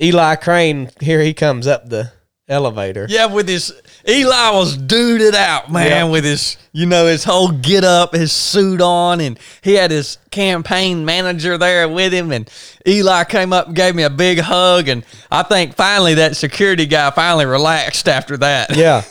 Eli 0.00 0.36
Crane, 0.36 0.90
here 1.00 1.20
he 1.22 1.34
comes 1.34 1.66
up 1.66 1.88
the 1.88 2.12
elevator. 2.50 3.06
Yeah, 3.08 3.26
with 3.26 3.48
his 3.48 3.72
Eli 4.08 4.50
was 4.50 4.76
duded 4.76 5.34
out, 5.34 5.70
man, 5.72 5.86
Yeah. 5.88 6.04
with 6.04 6.24
his 6.24 6.56
you 6.72 6.84
know 6.86 7.06
his 7.06 7.24
whole 7.24 7.48
get 7.50 7.84
up, 7.84 8.12
his 8.14 8.32
suit 8.32 8.80
on, 8.80 9.20
and 9.20 9.38
he 9.62 9.74
had 9.74 9.90
his 9.90 10.18
campaign 10.30 11.04
manager 11.04 11.56
there 11.56 11.88
with 11.88 12.12
him. 12.12 12.32
And 12.32 12.50
Eli 12.86 13.24
came 13.24 13.52
up 13.52 13.68
and 13.68 13.76
gave 13.76 13.94
me 13.94 14.02
a 14.02 14.10
big 14.10 14.38
hug, 14.40 14.88
and 14.88 15.04
I 15.30 15.42
think 15.44 15.76
finally 15.76 16.14
that 16.14 16.36
security 16.36 16.86
guy 16.86 17.10
finally 17.10 17.46
relaxed 17.46 18.08
after 18.08 18.36
that. 18.38 18.76
Yeah. 18.76 19.04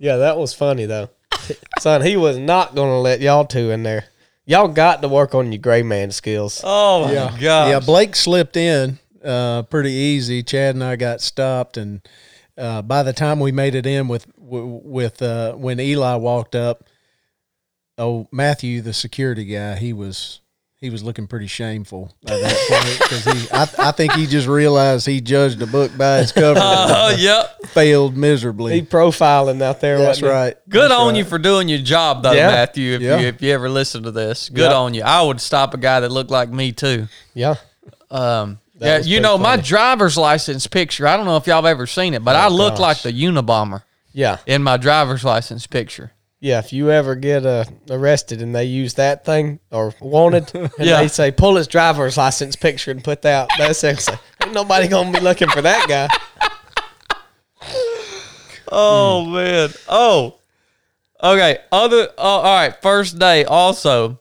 Yeah, 0.00 0.16
that 0.18 0.36
was 0.38 0.54
funny 0.54 0.86
though. 0.86 1.08
Son, 1.80 2.02
he 2.02 2.16
was 2.16 2.38
not 2.38 2.74
gonna 2.76 3.00
let 3.00 3.20
y'all 3.20 3.44
two 3.44 3.70
in 3.72 3.82
there. 3.82 4.04
Y'all 4.46 4.68
got 4.68 5.02
to 5.02 5.08
work 5.08 5.34
on 5.34 5.52
your 5.52 5.60
gray 5.60 5.82
man 5.82 6.10
skills. 6.10 6.60
Oh 6.64 7.04
my 7.06 7.14
god. 7.40 7.68
Yeah, 7.70 7.80
Blake 7.80 8.14
slipped 8.16 8.56
in 8.56 8.98
uh, 9.24 9.62
pretty 9.64 9.90
easy. 9.92 10.42
Chad 10.42 10.74
and 10.74 10.82
I 10.84 10.96
got 10.96 11.20
stopped, 11.20 11.76
and 11.76 12.00
uh, 12.58 12.82
by 12.82 13.02
the 13.02 13.12
time 13.12 13.40
we 13.40 13.52
made 13.52 13.74
it 13.74 13.86
in 13.86 14.08
with 14.08 14.26
with 14.36 15.22
uh, 15.22 15.54
when 15.54 15.78
Eli 15.80 16.16
walked 16.16 16.54
up, 16.54 16.84
oh 17.96 18.28
Matthew, 18.32 18.80
the 18.80 18.92
security 18.92 19.44
guy, 19.44 19.76
he 19.76 19.92
was 19.92 20.40
he 20.80 20.90
was 20.90 21.02
looking 21.02 21.26
pretty 21.26 21.48
shameful 21.48 22.14
by 22.22 22.36
that 22.38 22.56
point 22.68 22.98
because 23.00 23.24
he, 23.24 23.50
I, 23.50 23.88
I 23.88 23.90
think 23.90 24.12
he 24.12 24.26
just 24.26 24.46
realized 24.46 25.06
he 25.08 25.20
judged 25.20 25.60
a 25.60 25.66
book 25.66 25.90
by 25.98 26.20
its 26.20 26.30
cover 26.30 26.60
Oh, 26.62 27.08
and 27.12 27.20
yep. 27.20 27.60
failed 27.66 28.16
miserably. 28.16 28.74
He 28.74 28.82
profiling 28.82 29.60
out 29.60 29.80
there. 29.80 29.98
That's 29.98 30.22
wasn't 30.22 30.26
he? 30.26 30.32
right. 30.32 30.56
Good 30.68 30.90
That's 30.90 31.00
on 31.00 31.08
right. 31.14 31.16
you 31.18 31.24
for 31.24 31.36
doing 31.38 31.68
your 31.68 31.80
job, 31.80 32.22
though, 32.22 32.30
Yeah. 32.30 32.46
Matthew. 32.46 32.94
If 32.94 33.00
Yeah. 33.02 33.18
you 33.18 33.26
if 33.26 33.42
you 33.42 33.52
ever 33.52 33.68
listen 33.68 34.04
to 34.04 34.12
this, 34.12 34.50
good 34.50 34.70
Yeah. 34.70 34.76
on 34.76 34.94
you. 34.94 35.02
I 35.02 35.20
would 35.22 35.40
stop 35.40 35.74
a 35.74 35.78
guy 35.78 35.98
that 35.98 36.12
looked 36.12 36.30
like 36.30 36.48
me 36.48 36.70
too. 36.70 37.08
Yeah. 37.34 37.56
Um, 38.10 38.60
That 38.66 38.67
yeah, 38.78 38.98
you 38.98 39.20
know 39.20 39.36
my 39.38 39.56
driver's 39.56 40.16
license 40.16 40.66
picture. 40.66 41.06
I 41.06 41.16
don't 41.16 41.26
know 41.26 41.36
if 41.36 41.46
y'all 41.46 41.56
have 41.56 41.64
ever 41.66 41.86
seen 41.86 42.14
it, 42.14 42.24
but 42.24 42.36
I 42.36 42.48
look 42.48 42.74
gosh. 42.74 42.80
like 42.80 43.02
the 43.02 43.12
Unabomber 43.12 43.82
Yeah. 44.12 44.38
in 44.46 44.62
my 44.62 44.76
driver's 44.76 45.24
license 45.24 45.66
picture. 45.66 46.12
Yeah. 46.40 46.60
If 46.60 46.72
you 46.72 46.90
ever 46.90 47.16
get 47.16 47.44
uh, 47.44 47.64
arrested 47.90 48.40
and 48.40 48.54
they 48.54 48.64
use 48.64 48.94
that 48.94 49.24
thing 49.24 49.58
or 49.72 49.92
wanted, 50.00 50.50
and 50.54 50.70
Yeah. 50.78 51.00
they 51.00 51.08
say 51.08 51.30
pull 51.32 51.56
his 51.56 51.66
driver's 51.66 52.16
license 52.16 52.54
picture 52.56 52.90
and 52.92 53.02
put 53.02 53.22
that, 53.22 53.48
that's 53.58 53.82
it. 53.82 54.08
Ain't 54.44 54.54
nobody 54.54 54.86
gonna 54.86 55.10
be 55.10 55.20
looking 55.20 55.48
for 55.48 55.62
that 55.62 55.86
guy. 55.88 56.08
Oh 58.70 59.24
man. 59.24 59.70
Oh. 59.88 60.38
Okay. 61.22 61.58
Other. 61.72 62.08
Oh, 62.18 62.28
all 62.28 62.42
right. 62.42 62.74
First 62.82 63.18
day. 63.18 63.44
Also, 63.44 64.20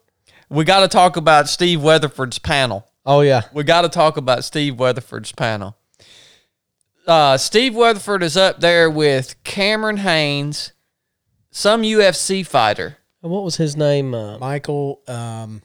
we 0.50 0.64
got 0.64 0.80
to 0.80 0.88
talk 0.88 1.18
about 1.18 1.50
Steve 1.50 1.84
Weatherford's 1.84 2.40
panel. 2.40 2.87
Oh 3.08 3.22
yeah. 3.22 3.44
We 3.54 3.64
got 3.64 3.82
to 3.84 3.90
talk 3.90 4.18
about 4.18 4.44
Steve 4.44 4.76
Weatherford's 4.78 5.32
panel. 5.32 5.76
Uh, 7.08 7.38
Steve 7.38 7.74
Weatherford 7.74 8.22
is 8.22 8.36
up 8.36 8.60
there 8.60 8.90
with 8.90 9.42
Cameron 9.46 9.98
Hanes, 9.98 10.74
some 11.52 11.84
UFC 11.84 12.46
fighter. 12.46 12.98
And 13.24 13.32
what 13.32 13.44
was 13.46 13.56
his 13.56 13.78
name? 13.78 14.14
Uh, 14.14 14.38
Michael, 14.40 15.00
um, 15.08 15.62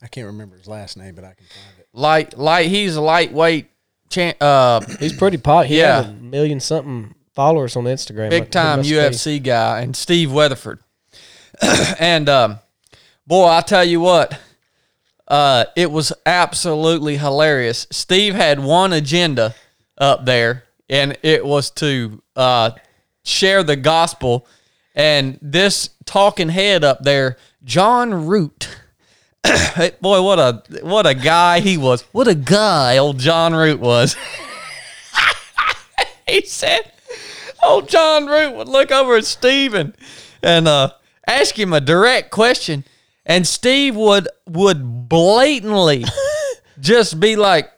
I 0.00 0.06
can't 0.06 0.28
remember 0.28 0.56
his 0.56 0.68
last 0.68 0.96
name, 0.96 1.16
but 1.16 1.24
I 1.24 1.34
can 1.34 1.44
find 1.46 1.78
it. 1.80 1.88
Light, 1.92 2.38
light. 2.38 2.68
He's 2.68 2.94
a 2.94 3.00
lightweight. 3.00 3.68
Champ, 4.10 4.36
uh, 4.40 4.80
he's 5.00 5.12
pretty 5.12 5.38
pot. 5.38 5.66
He 5.66 5.78
Yeah. 5.78 6.02
had 6.02 6.10
a 6.10 6.12
million 6.22 6.60
something 6.60 7.16
followers 7.34 7.74
on 7.74 7.82
Instagram. 7.84 8.30
big 8.30 8.52
time 8.52 8.78
must 8.78 8.88
be- 8.88 8.94
UFC 8.94 9.42
guy, 9.42 9.80
and 9.80 9.96
Steve 9.96 10.30
Weatherford. 10.32 10.78
and 11.98 12.28
um, 12.28 12.60
boy, 13.26 13.48
I 13.48 13.60
tell 13.60 13.84
you 13.84 13.98
what, 14.00 14.38
uh, 15.28 15.64
it 15.76 15.90
was 15.90 16.12
absolutely 16.26 17.16
hilarious. 17.16 17.86
Steve 17.90 18.34
had 18.34 18.60
one 18.60 18.92
agenda 18.92 19.54
up 19.96 20.24
there, 20.24 20.64
and 20.88 21.16
it 21.22 21.44
was 21.44 21.70
to 21.70 22.22
uh, 22.36 22.72
share 23.24 23.62
the 23.62 23.76
gospel. 23.76 24.46
And 24.94 25.38
this 25.40 25.90
talking 26.04 26.50
head 26.50 26.84
up 26.84 27.02
there, 27.02 27.36
John 27.64 28.26
Root. 28.26 28.80
Hey, 29.74 29.90
Boy, 30.00 30.22
what 30.22 30.38
a 30.38 30.62
what 30.82 31.04
a 31.04 31.14
guy 31.14 31.58
he 31.58 31.76
was! 31.76 32.02
What 32.12 32.28
a 32.28 32.34
guy 32.34 32.96
old 32.96 33.18
John 33.18 33.52
Root 33.54 33.80
was. 33.80 34.16
he 36.28 36.42
said, 36.46 36.92
"Old 37.62 37.88
John 37.88 38.26
Root 38.26 38.54
would 38.54 38.68
look 38.68 38.92
over 38.92 39.16
at 39.16 39.24
Steven 39.24 39.94
and 40.42 40.68
uh, 40.68 40.92
ask 41.26 41.58
him 41.58 41.72
a 41.72 41.80
direct 41.80 42.30
question, 42.30 42.84
and 43.26 43.46
Steve 43.46 43.96
would 43.96 44.28
would 44.48 45.08
blatantly 45.08 46.04
just 46.80 47.18
be 47.20 47.36
like, 47.36 47.70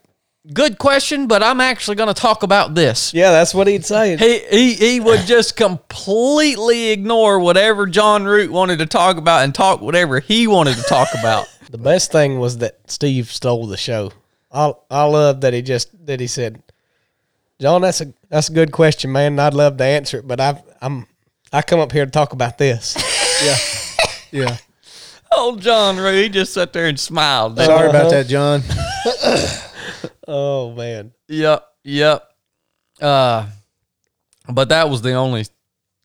"Good 0.53 0.79
question, 0.79 1.27
but 1.27 1.43
I'm 1.43 1.61
actually 1.61 1.97
going 1.97 2.13
to 2.13 2.21
talk 2.21 2.43
about 2.43 2.75
this." 2.75 3.13
Yeah, 3.15 3.31
that's 3.31 3.55
what 3.55 3.67
he'd 3.67 3.85
say. 3.85 4.17
He, 4.17 4.39
he 4.51 4.75
he 4.75 5.01
would 5.01 5.21
just 5.27 5.57
completely 5.57 6.91
ignore 6.91 7.39
whatever 7.39 7.87
John 7.87 8.25
Root 8.25 8.51
wanted 8.51 8.79
to 8.81 8.87
talk 8.87 9.17
about 9.17 9.45
and 9.45 9.55
talk 9.55 9.81
whatever 9.81 10.21
he 10.21 10.47
wanted 10.47 10.77
to 10.77 10.83
talk 10.83 11.09
about. 11.19 11.47
The 11.69 11.79
best 11.79 12.13
thing 12.13 12.39
was 12.39 12.59
that 12.59 12.79
Steve 12.87 13.29
stole 13.31 13.67
the 13.67 13.77
show. 13.77 14.13
I 14.53 14.73
I 14.89 15.03
love 15.03 15.41
that 15.41 15.53
he 15.53 15.63
just 15.63 16.07
that 16.07 16.21
he 16.21 16.29
said, 16.29 16.63
John, 17.61 17.83
that's 17.83 18.01
a 18.01 18.15
that's 18.29 18.49
a 18.49 18.53
good 18.53 18.71
question, 18.71 19.11
man. 19.11 19.33
and 19.33 19.41
I'd 19.41 19.53
love 19.53 19.77
to 19.79 19.85
answer 19.85 20.19
it, 20.19 20.29
but 20.29 20.39
I've 20.39 20.63
I'm 20.81 21.09
I 21.53 21.63
come 21.63 21.81
up 21.81 21.91
here 21.91 22.05
to 22.05 22.11
talk 22.11 22.33
about 22.33 22.57
this. 22.57 22.95
Yeah. 23.45 23.57
Yeah. 24.45 24.57
Old 25.33 25.61
John 25.61 25.97
Root, 25.97 26.15
he 26.15 26.29
just 26.29 26.53
sat 26.55 26.73
there 26.73 26.87
and 26.87 26.99
smiled. 26.99 27.59
Sorry 27.59 27.89
about 27.89 28.11
that, 28.11 28.27
John. 28.27 28.63
oh 30.29 30.73
man. 30.73 31.13
Yep, 31.29 31.65
yep. 31.85 32.31
Uh, 33.01 33.47
but 34.49 34.69
that 34.69 34.89
was 34.89 35.03
the 35.03 35.13
only 35.13 35.45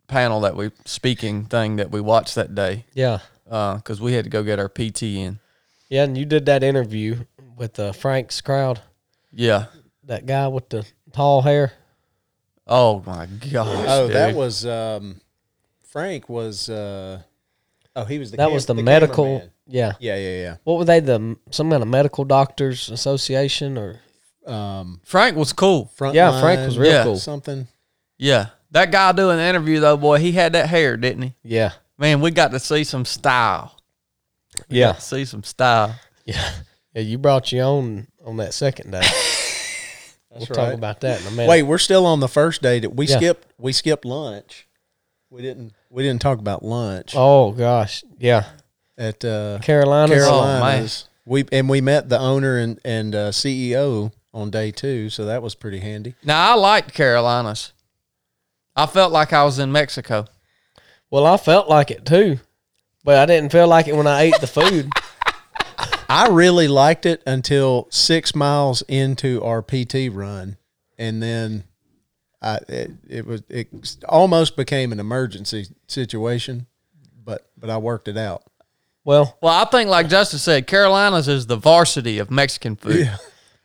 panel 0.08 0.42
that 0.42 0.56
we 0.56 0.72
speaking 0.86 1.46
thing 1.46 1.78
that 1.78 1.92
we 1.92 2.02
watched 2.02 2.36
that 2.36 2.54
day. 2.56 2.86
Yeah. 2.94 3.20
Uh, 3.50 3.76
because 3.76 4.00
we 4.02 4.14
had 4.14 4.24
to 4.26 4.30
go 4.30 4.44
get 4.44 4.60
our 4.60 4.70
PT 4.70 5.04
in. 5.04 5.40
Yeah, 5.90 6.04
and 6.04 6.18
you 6.18 6.26
did 6.26 6.46
that 6.46 6.64
interview 6.64 7.26
with 7.58 7.80
uh, 7.80 7.92
Frank's 7.92 8.40
crowd, 8.42 8.82
Yeah. 9.34 9.66
that 10.06 10.26
guy 10.26 10.48
with 10.48 10.70
the 10.70 10.86
tall 11.12 11.42
hair. 11.42 11.74
Oh 12.66 13.04
my 13.06 13.26
gosh. 13.26 13.86
Oh, 13.88 14.08
that 14.08 14.28
dude. 14.28 14.36
was 14.38 14.66
um, 14.66 15.20
Frank 15.84 16.30
was. 16.30 16.70
Uh, 16.70 17.22
oh, 17.96 18.04
he 18.06 18.20
was 18.20 18.32
the. 18.32 18.38
That 18.38 18.46
cam- 18.46 18.54
was 18.54 18.66
the, 18.66 18.74
medical. 18.76 19.26
cameraman. 19.26 19.52
Yeah. 19.68 19.94
Yeah, 20.00 20.18
yeah, 20.18 20.56
What 20.64 20.78
were 20.80 20.86
they? 20.86 21.00
The 21.00 21.38
some 21.52 21.70
kind 21.70 21.82
of 21.82 21.88
medical 21.88 22.26
doctors 22.26 22.90
association 22.90 23.78
or? 23.78 24.00
yeah. 24.46 24.80
Um, 24.80 25.00
Frank 25.06 25.38
was 25.38 25.54
cool. 25.54 25.86
front 25.96 26.16
Yeah, 26.16 26.42
Frank 26.42 26.66
was 26.66 26.78
real 26.78 26.92
Yeah. 26.92 27.04
cool. 27.04 27.18
Something. 27.18 27.68
Yeah. 28.18 28.48
That 28.72 28.92
guy 28.92 29.12
doing 29.12 29.38
the 29.38 29.44
interview 29.44 29.80
though, 29.80 29.98
boy, 29.98 30.18
he 30.20 30.32
had 30.32 30.54
that 30.54 30.68
hair, 30.68 30.98
didn't 30.98 31.22
he? 31.24 31.34
Yeah. 31.44 31.74
Man, 31.98 32.22
we 32.22 32.32
got 32.32 32.52
to 32.52 32.60
see 32.60 32.84
some 32.84 33.06
style. 33.06 33.78
We 34.70 34.80
Yeah. 34.80 34.88
got 34.88 34.96
to 34.96 35.02
see 35.02 35.26
some 35.26 35.44
style. 35.44 35.96
Yeah. 36.26 36.52
Yeah. 36.94 37.02
You 37.04 37.18
brought 37.18 37.52
your 37.52 37.66
own 37.66 38.08
on 38.26 38.38
that 38.38 38.54
second 38.54 38.92
day. 38.92 39.02
we'll 40.30 40.40
That's 40.46 40.52
talk 40.52 40.74
about 40.74 41.02
that 41.02 41.22
in 41.22 41.28
a 41.28 41.32
minute. 41.32 41.50
Wait, 41.50 41.64
we're 41.64 41.78
still 41.78 42.06
on 42.06 42.20
the 42.20 42.28
first 42.28 42.62
day 42.62 42.80
that 42.80 42.96
we 42.96 43.06
Yeah. 43.08 43.18
skipped. 43.18 43.48
We 43.58 43.74
skipped 43.74 44.06
lunch. 44.06 44.68
We 45.30 45.42
didn't. 45.42 45.74
We 45.92 46.04
didn't 46.04 46.22
talk 46.22 46.40
about 46.40 46.64
lunch 46.64 47.14
Oh 47.16 47.52
gosh. 47.52 48.04
Yeah. 48.18 48.46
at 48.98 49.24
uh, 49.26 49.60
Carolina's. 49.62 50.24
Carolinas. 50.24 51.10
we 51.26 51.46
and 51.52 51.68
we 51.70 51.82
met 51.82 52.08
the 52.10 52.18
owner 52.20 52.58
and 52.58 52.80
and 52.86 53.14
uh, 53.14 53.30
CEO 53.32 54.12
on 54.34 54.50
day 54.50 54.72
two, 54.72 55.10
so 55.10 55.26
that 55.26 55.42
was 55.44 55.54
pretty 55.56 55.80
handy. 55.80 56.16
Now 56.24 56.52
I 56.52 56.56
liked 56.56 56.94
Carolinas. 56.94 57.74
I 58.76 58.86
felt 58.86 59.12
like 59.12 59.34
I 59.34 59.44
was 59.44 59.60
in 59.60 59.72
Mexico. 59.72 60.26
Well, 61.10 61.26
I 61.26 61.36
felt 61.36 61.68
like 61.68 61.92
it 61.92 62.06
too, 62.06 62.40
but 63.04 63.18
I 63.18 63.26
didn't 63.26 63.52
feel 63.52 63.68
like 63.68 63.88
it 63.90 63.96
when 63.96 64.08
I 64.08 64.22
ate 64.22 64.40
the 64.40 64.48
food. 64.48 64.90
I 66.10 66.28
really 66.30 66.68
liked 66.70 67.06
it 67.06 67.22
until 67.26 67.88
six 67.90 68.34
miles 68.34 68.82
into 68.84 69.44
our 69.44 69.62
PT 69.62 70.10
run, 70.12 70.56
and 70.98 71.22
then 71.22 71.66
I 72.42 72.60
it, 72.68 72.92
it 73.08 73.26
was 73.26 73.44
it 73.50 73.68
almost 74.08 74.56
became 74.56 74.92
an 74.92 75.00
emergency 75.00 75.68
situation, 75.88 76.66
but 77.24 77.50
but 77.58 77.70
I 77.70 77.78
worked 77.78 78.08
it 78.08 78.18
out. 78.18 78.44
well, 79.04 79.38
Well, 79.42 79.54
I 79.54 79.66
think 79.70 79.90
like 79.90 80.10
Justin 80.10 80.40
said, 80.40 80.68
Carolinas 80.68 81.28
is 81.28 81.46
the 81.48 81.56
varsity 81.58 82.18
of 82.20 82.32
Mexican 82.32 82.76
food. 82.76 83.12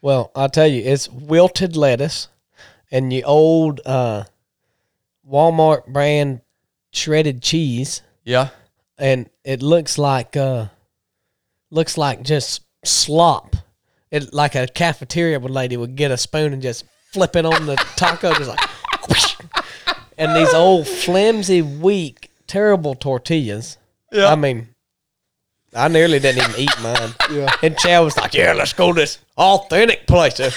well, 0.03 0.31
I'll 0.37 0.49
tell 0.51 0.67
you, 0.67 0.83
it's 0.83 1.09
wilted 1.09 1.77
lettuce 1.77 2.29
and 2.91 3.11
the 3.11 3.25
old 3.25 3.81
uh, 3.87 4.25
Walmart 5.29 5.87
brand 5.87 6.41
shredded 6.93 7.43
cheese, 7.43 8.03
Yeah. 8.25 8.49
and 8.99 9.29
it 9.45 9.63
looks 9.63 9.99
like 9.99 10.37
uh, 10.37 10.67
looks 11.71 11.99
like 11.99 12.23
just 12.23 12.63
slop. 12.85 13.57
It 14.11 14.33
like 14.33 14.55
a 14.55 14.67
cafeteria 14.69 15.39
lady 15.41 15.77
would 15.77 15.97
get 15.97 16.11
a 16.11 16.17
spoon 16.17 16.53
and 16.53 16.63
just 16.63 16.85
flip 17.17 17.35
it 17.35 17.47
on 17.47 17.65
the 17.65 17.77
taco, 17.97 18.35
just 18.35 18.51
like. 18.51 18.61
whoosh. 19.09 19.37
And 20.19 20.37
these 20.37 20.53
old 20.53 20.87
flimsy, 20.87 21.63
weak, 21.63 22.31
terrible 22.47 22.95
tortillas. 22.95 23.79
Yeah. 24.13 24.27
I 24.27 24.37
mean, 24.37 24.69
I 25.75 25.89
nearly 25.89 26.19
didn't 26.19 26.43
even 26.47 26.61
eat 26.61 26.81
mine. 26.83 27.15
Yeah. 27.31 27.51
And 27.63 27.77
Chad 27.79 28.05
was 28.05 28.19
like, 28.19 28.35
"Yeah, 28.35 28.53
let's 28.53 28.75
go 28.75 28.93
to 28.93 29.01
this 29.01 29.19
authentic 29.39 30.07
place, 30.07 30.39
uh, 30.41 30.51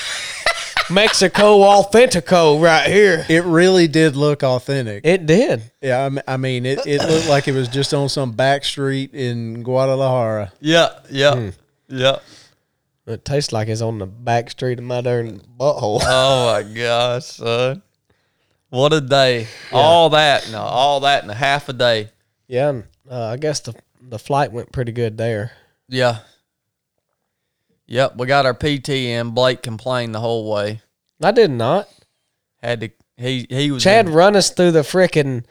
Mexico 0.94 1.60
Authentico, 1.60 2.62
right 2.62 2.90
here." 2.90 3.26
It 3.30 3.46
really 3.46 3.88
did 3.88 4.18
look 4.18 4.44
authentic. 4.44 5.06
It 5.06 5.26
did. 5.26 5.72
yeah, 5.82 6.10
I 6.28 6.36
mean, 6.38 6.66
it, 6.66 6.86
it 6.86 7.02
looked 7.10 7.30
like 7.30 7.48
it 7.48 7.54
was 7.54 7.70
just 7.70 7.94
on 7.94 8.10
some 8.10 8.34
back 8.34 8.66
street 8.66 9.14
in 9.14 9.64
Guadalajara. 9.64 10.52
Yeah. 10.60 10.90
Yeah. 11.10 11.52
Yeah. 11.88 12.20
It 13.10 13.26
tastes 13.26 13.52
like 13.52 13.68
it's 13.68 13.82
on 13.82 13.98
the 13.98 14.06
back 14.06 14.50
street 14.52 14.78
of 14.80 14.86
my 14.86 15.02
darn 15.02 15.42
butthole. 15.60 16.02
Oh 16.06 16.54
my 16.54 16.64
gosh, 16.64 17.26
son. 17.26 17.82
What 18.70 18.94
a 18.94 19.02
day. 19.02 19.48
All 19.72 20.12
that, 20.12 20.50
no, 20.52 20.60
all 20.62 21.00
that 21.02 21.24
in 21.24 21.30
a 21.30 21.34
half 21.36 21.70
a 21.70 21.74
day. 21.74 22.10
Yeah, 22.48 22.70
and, 22.70 22.84
uh, 23.10 23.26
I 23.28 23.38
guess 23.38 23.60
the 23.62 23.74
the 24.02 24.20
flight 24.20 24.52
went 24.52 24.72
pretty 24.72 24.92
good 24.92 25.18
there. 25.18 25.52
Yeah. 25.88 26.20
Yep, 27.88 28.18
we 28.18 28.28
got 28.28 28.46
our 28.46 28.54
PT 28.54 28.90
in. 28.90 29.32
Blake 29.32 29.64
complained 29.64 30.14
the 30.14 30.20
whole 30.20 30.52
way. 30.52 30.82
I 31.22 31.32
did 31.32 31.50
not. 31.52 31.90
Had 32.62 32.82
to 32.82 32.90
he 33.18 33.48
he 33.50 33.72
was 33.72 33.84
Chad 33.84 34.08
in- 34.08 34.14
run 34.14 34.36
us 34.36 34.52
through 34.52 34.72
the 34.72 34.82
frickin' 34.82 35.46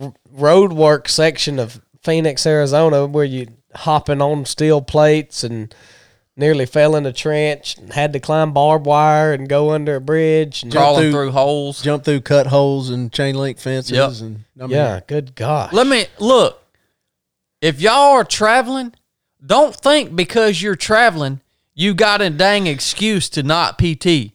r- 0.00 0.12
road 0.30 0.72
work 0.72 1.08
section 1.08 1.58
of 1.58 1.80
Phoenix, 2.02 2.46
Arizona, 2.46 3.06
where 3.06 3.24
you 3.24 3.48
hopping 3.74 4.20
on 4.20 4.44
steel 4.44 4.82
plates 4.82 5.42
and 5.42 5.74
nearly 6.38 6.64
fell 6.66 6.94
in 6.96 7.04
a 7.04 7.12
trench 7.12 7.76
and 7.76 7.92
had 7.92 8.12
to 8.14 8.20
climb 8.20 8.52
barbed 8.52 8.86
wire 8.86 9.32
and 9.34 9.48
go 9.48 9.72
under 9.72 9.96
a 9.96 10.00
bridge. 10.00 10.62
And, 10.62 10.72
Crawling 10.72 11.02
through- 11.02 11.12
through 11.12 11.30
holes. 11.32 11.82
Jump 11.82 12.04
through 12.04 12.20
cut 12.20 12.46
holes 12.46 12.88
and 12.90 13.12
chain 13.12 13.34
link 13.34 13.58
fences 13.58 13.92
Yep. 13.92 14.12
and 14.26 14.44
I 14.58 14.62
mean, 14.62 14.70
yeah, 14.70 15.00
good 15.06 15.34
gosh. 15.34 15.72
Let 15.72 15.86
me 15.86 16.06
look. 16.18 16.62
If 17.60 17.80
y'all 17.80 18.12
are 18.12 18.24
traveling, 18.24 18.94
don't 19.44 19.74
think 19.74 20.14
because 20.14 20.62
you're 20.62 20.76
traveling, 20.76 21.40
you 21.74 21.92
got 21.94 22.22
a 22.22 22.30
dang 22.30 22.66
excuse 22.68 23.28
to 23.30 23.42
not 23.42 23.76
PT. 23.78 24.32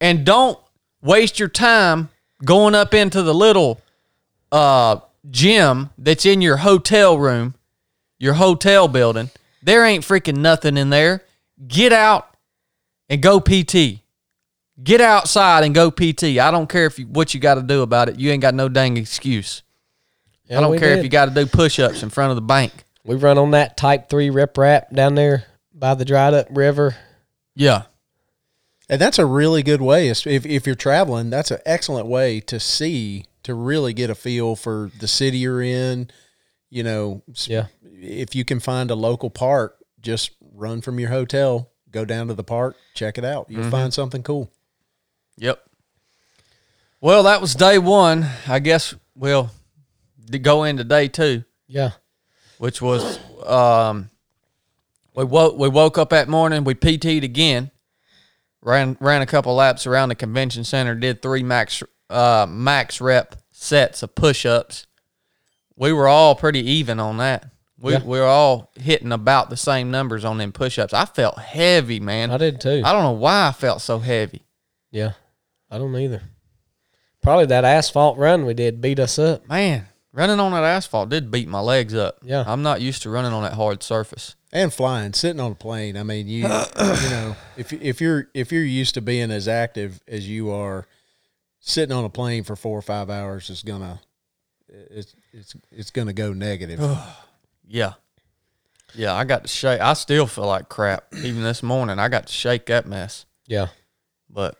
And 0.00 0.24
don't 0.26 0.58
waste 1.02 1.38
your 1.38 1.48
time 1.48 2.08
going 2.44 2.74
up 2.74 2.94
into 2.94 3.22
the 3.22 3.34
little 3.34 3.80
uh 4.50 4.96
gym 5.30 5.90
that's 5.98 6.24
in 6.26 6.40
your 6.40 6.58
hotel 6.58 7.18
room, 7.18 7.54
your 8.18 8.34
hotel 8.34 8.88
building. 8.88 9.30
There 9.62 9.84
ain't 9.84 10.04
freaking 10.04 10.38
nothing 10.38 10.76
in 10.76 10.90
there. 10.90 11.22
Get 11.66 11.92
out 11.92 12.28
and 13.08 13.20
go 13.22 13.40
PT. 13.40 14.00
Get 14.82 15.00
outside 15.00 15.64
and 15.64 15.74
go 15.74 15.90
PT. 15.90 16.38
I 16.38 16.50
don't 16.50 16.68
care 16.68 16.86
if 16.86 16.98
you, 16.98 17.06
what 17.06 17.34
you 17.34 17.40
got 17.40 17.54
to 17.56 17.62
do 17.62 17.82
about 17.82 18.08
it. 18.08 18.18
You 18.20 18.30
ain't 18.30 18.42
got 18.42 18.54
no 18.54 18.68
dang 18.68 18.96
excuse. 18.96 19.62
Yeah, 20.44 20.58
I 20.58 20.60
don't 20.60 20.78
care 20.78 20.90
did. 20.90 20.98
if 20.98 21.04
you 21.04 21.10
got 21.10 21.24
to 21.26 21.34
do 21.34 21.46
push-ups 21.46 22.02
in 22.02 22.10
front 22.10 22.30
of 22.30 22.36
the 22.36 22.42
bank. 22.42 22.72
We 23.04 23.16
run 23.16 23.38
on 23.38 23.50
that 23.52 23.76
Type 23.76 24.08
Three 24.08 24.30
rip 24.30 24.56
rap 24.56 24.90
down 24.92 25.14
there 25.14 25.44
by 25.74 25.94
the 25.94 26.04
dried 26.04 26.34
up 26.34 26.46
river. 26.50 26.96
Yeah. 27.54 27.82
And 28.88 29.00
that's 29.00 29.18
a 29.18 29.26
really 29.26 29.62
good 29.62 29.82
way. 29.82 30.08
If, 30.08 30.26
if 30.26 30.66
you're 30.66 30.74
traveling, 30.76 31.28
that's 31.28 31.50
an 31.50 31.58
excellent 31.66 32.06
way 32.06 32.40
to 32.40 32.58
see, 32.60 33.26
to 33.42 33.52
really 33.54 33.92
get 33.92 34.10
a 34.10 34.14
feel 34.14 34.56
for 34.56 34.90
the 34.98 35.08
city 35.08 35.38
you're 35.38 35.60
in. 35.62 36.10
You 36.70 36.82
know, 36.84 37.22
Yeah. 37.46 37.66
if 37.82 38.34
you 38.34 38.44
can 38.44 38.60
find 38.60 38.90
a 38.90 38.94
local 38.94 39.28
park, 39.30 39.76
just 40.00 40.30
run 40.58 40.80
from 40.80 40.98
your 40.98 41.08
hotel, 41.10 41.70
go 41.90 42.04
down 42.04 42.28
to 42.28 42.34
the 42.34 42.44
park, 42.44 42.76
check 42.94 43.16
it 43.16 43.24
out. 43.24 43.46
You'll 43.48 43.70
find 43.70 43.94
something 43.94 44.22
cool. 44.22 44.50
Yep. 45.36 45.62
Well, 47.00 47.22
that 47.22 47.40
was 47.40 47.54
day 47.54 47.78
one. 47.78 48.26
I 48.48 48.58
guess 48.58 48.94
we'll 49.14 49.50
go 50.42 50.64
into 50.64 50.82
day 50.84 51.08
two, 51.08 51.44
Yeah. 51.68 51.92
which 52.58 52.82
was 52.82 53.18
um, 53.46 54.10
we 55.14 55.24
woke 55.24 55.56
we 55.56 55.68
woke 55.68 55.96
up 55.96 56.10
that 56.10 56.28
morning. 56.28 56.64
We 56.64 56.74
PT'd 56.74 57.22
again, 57.24 57.70
ran 58.60 58.96
ran 59.00 59.22
a 59.22 59.26
couple 59.26 59.54
laps 59.54 59.86
around 59.86 60.08
the 60.08 60.14
convention 60.16 60.64
center. 60.64 60.94
Did 60.96 61.22
three 61.22 61.44
max 61.44 61.82
uh, 62.10 62.46
max 62.48 63.00
rep 63.00 63.36
sets 63.52 64.02
of 64.02 64.14
push 64.16 64.44
ups. 64.44 64.86
We 65.76 65.92
were 65.92 66.08
all 66.08 66.34
pretty 66.34 66.68
even 66.68 66.98
on 66.98 67.18
that. 67.18 67.46
We 67.80 67.92
Yeah. 67.92 68.02
we 68.02 68.18
were 68.18 68.26
all 68.26 68.70
hitting 68.78 69.12
about 69.12 69.50
the 69.50 69.56
same 69.56 69.90
numbers 69.90 70.24
on 70.24 70.38
them 70.38 70.52
push 70.52 70.78
ups. 70.78 70.92
I 70.92 71.04
felt 71.04 71.38
heavy, 71.38 72.00
man. 72.00 72.30
I 72.30 72.36
did 72.36 72.60
too. 72.60 72.82
I 72.84 72.92
don't 72.92 73.02
know 73.04 73.12
why 73.12 73.48
I 73.48 73.52
felt 73.52 73.80
so 73.80 73.98
heavy. 73.98 74.42
yeah. 74.90 75.12
I 75.70 75.76
don't 75.76 75.94
either. 75.94 76.22
Probably 77.22 77.44
that 77.46 77.64
asphalt 77.64 78.16
run 78.16 78.46
we 78.46 78.54
did 78.54 78.80
beat 78.80 78.98
us 78.98 79.18
up. 79.18 79.46
Man, 79.46 79.86
running 80.14 80.40
on 80.40 80.52
that 80.52 80.64
asphalt 80.64 81.10
did 81.10 81.30
beat 81.30 81.46
my 81.46 81.60
legs 81.60 81.94
up. 81.94 82.16
Yeah. 82.22 82.42
I'm 82.46 82.62
not 82.62 82.80
used 82.80 83.02
to 83.02 83.10
running 83.10 83.32
on 83.34 83.42
that 83.42 83.52
hard 83.52 83.82
surface. 83.82 84.34
And 84.50 84.72
flying, 84.72 85.12
sitting 85.12 85.40
on 85.40 85.52
a 85.52 85.54
plane. 85.54 85.98
I 85.98 86.04
mean, 86.04 86.26
you 86.26 86.44
you 86.44 86.48
know, 86.48 87.36
if 87.58 87.70
if 87.74 88.00
you're 88.00 88.28
if 88.32 88.50
you're 88.50 88.64
used 88.64 88.94
to 88.94 89.02
being 89.02 89.30
as 89.30 89.46
active 89.46 90.00
as 90.08 90.26
you 90.26 90.50
are, 90.50 90.86
sitting 91.60 91.94
on 91.94 92.04
a 92.04 92.08
plane 92.08 92.44
for 92.44 92.56
four 92.56 92.78
or 92.78 92.82
five 92.82 93.10
hours 93.10 93.50
is 93.50 93.62
gonna 93.62 94.00
it's 94.68 95.14
it's 95.32 95.54
it's 95.70 95.90
gonna 95.90 96.14
go 96.14 96.32
negative. 96.32 96.80
Yeah. 97.68 97.94
Yeah, 98.94 99.14
I 99.14 99.24
got 99.24 99.42
to 99.42 99.48
shake. 99.48 99.80
I 99.80 99.92
still 99.92 100.26
feel 100.26 100.46
like 100.46 100.68
crap. 100.68 101.04
Even 101.14 101.42
this 101.42 101.62
morning, 101.62 101.98
I 101.98 102.08
got 102.08 102.26
to 102.26 102.32
shake 102.32 102.66
that 102.66 102.86
mess. 102.86 103.26
Yeah. 103.46 103.68
But 104.30 104.56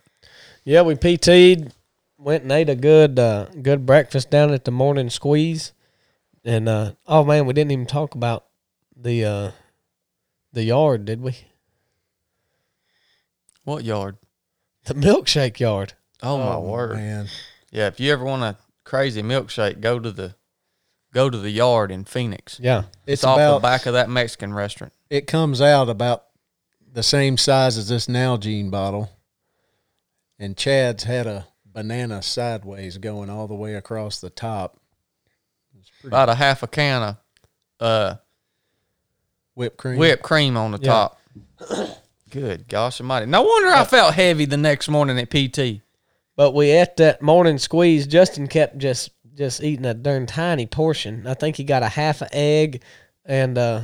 Yeah, 0.64 0.82
we 0.82 0.94
PT'd, 0.94 1.72
went 2.18 2.42
and 2.42 2.52
ate 2.52 2.68
a 2.68 2.76
good 2.76 3.18
uh, 3.18 3.46
good 3.62 3.86
breakfast 3.86 4.30
down 4.30 4.52
at 4.52 4.64
the 4.64 4.70
morning 4.70 5.08
squeeze. 5.08 5.72
And 6.44 6.68
uh, 6.68 6.92
oh 7.06 7.24
man, 7.24 7.46
we 7.46 7.52
didn't 7.54 7.72
even 7.72 7.86
talk 7.86 8.14
about 8.14 8.44
the 8.94 9.24
uh, 9.24 9.50
the 10.52 10.64
yard, 10.64 11.04
did 11.04 11.20
we? 11.20 11.36
what 13.64 13.84
yard? 13.84 14.16
The 14.84 14.94
milkshake 14.94 15.60
yard. 15.60 15.92
Oh, 16.22 16.38
my 16.38 16.58
word. 16.58 16.96
man. 16.96 17.28
Yeah, 17.70 17.86
if 17.88 18.00
you 18.00 18.10
ever 18.10 18.24
want 18.24 18.42
a 18.42 18.56
crazy 18.82 19.22
milkshake, 19.22 19.80
go 19.80 19.98
to 19.98 20.10
the 20.10 20.34
go 21.12 21.28
to 21.30 21.38
the 21.38 21.50
yard 21.50 21.90
in 21.90 22.04
Phoenix. 22.04 22.58
Yeah. 22.62 22.80
It's, 23.06 23.22
It's 23.22 23.24
off 23.24 23.36
about 23.38 23.54
the 23.58 23.60
back 23.62 23.86
of 23.86 23.94
that 23.94 24.08
Mexican 24.10 24.52
restaurant. 24.54 24.92
it 25.10 25.26
comes 25.26 25.60
out 25.60 25.88
about 25.88 26.24
the 26.92 27.02
same 27.02 27.36
size 27.36 27.76
as 27.78 27.88
this 27.88 28.06
Nalgene 28.06 28.70
bottle. 28.70 29.10
And 30.38 30.56
Chad's 30.56 31.04
had 31.04 31.26
a 31.26 31.46
banana 31.66 32.22
sideways 32.22 32.96
going 32.98 33.28
all 33.30 33.46
the 33.48 33.54
way 33.54 33.74
across 33.74 34.20
the 34.20 34.30
top. 34.30 34.78
It's 35.78 35.90
pretty 36.00 36.08
About 36.08 36.28
a 36.28 36.34
half 36.34 36.62
a 36.62 36.66
can 36.66 37.02
of 37.02 37.16
uh, 37.80 38.14
whipped 39.54 39.76
cream. 39.76 39.98
whipped 39.98 40.22
cream 40.22 40.56
on 40.56 40.72
the 40.72 40.78
Yeah. 40.80 40.88
top. 40.90 41.20
Good 42.30 42.68
gosh 42.68 43.00
almighty. 43.00 43.26
No 43.26 43.42
wonder 43.42 43.70
I 43.70 43.84
felt 43.84 44.14
heavy 44.14 44.44
the 44.44 44.56
next 44.58 44.88
morning 44.88 45.18
at 45.18 45.30
PT. 45.30 45.80
But 46.36 46.52
we 46.52 46.70
ate 46.70 46.96
that 46.98 47.20
morning 47.22 47.58
squeeze. 47.58 48.06
Justin 48.06 48.46
kept 48.48 48.78
just 48.78 49.10
just 49.38 49.62
eating 49.62 49.86
a 49.86 49.94
darn 49.94 50.26
tiny 50.26 50.66
portion. 50.66 51.26
I 51.26 51.34
think 51.34 51.56
he 51.56 51.64
got 51.64 51.84
a 51.84 51.88
half 51.88 52.20
an 52.20 52.28
egg 52.32 52.82
and 53.24 53.56
uh 53.56 53.82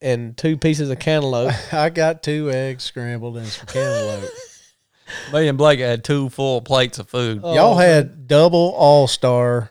and 0.00 0.36
two 0.36 0.56
pieces 0.56 0.90
of 0.90 0.98
cantaloupe. 0.98 1.52
I 1.72 1.90
got 1.90 2.22
two 2.22 2.50
eggs 2.50 2.84
scrambled 2.84 3.36
and 3.36 3.46
some 3.46 3.66
cantaloupe. 3.66 4.30
Me 5.32 5.48
and 5.48 5.58
Blake 5.58 5.80
had 5.80 6.02
two 6.02 6.30
full 6.30 6.62
plates 6.62 6.98
of 6.98 7.08
food. 7.08 7.40
Oh, 7.44 7.54
Y'all 7.54 7.76
had 7.76 8.26
double 8.26 8.72
all 8.74 9.06
star, 9.06 9.70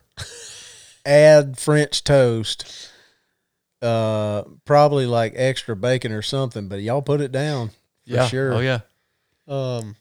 add 1.04 1.58
French 1.58 2.04
toast, 2.04 2.92
uh, 3.82 4.44
probably 4.66 5.08
like 5.08 5.34
extra 5.36 5.76
bacon 5.76 6.12
or 6.12 6.22
something, 6.22 6.68
but 6.68 6.82
y'all 6.82 7.02
put 7.02 7.20
it 7.20 7.32
down 7.32 7.70
for 7.70 7.74
yeah. 8.06 8.28
sure. 8.28 8.54
Oh 8.54 8.60
yeah. 8.60 8.80
Um. 9.48 9.96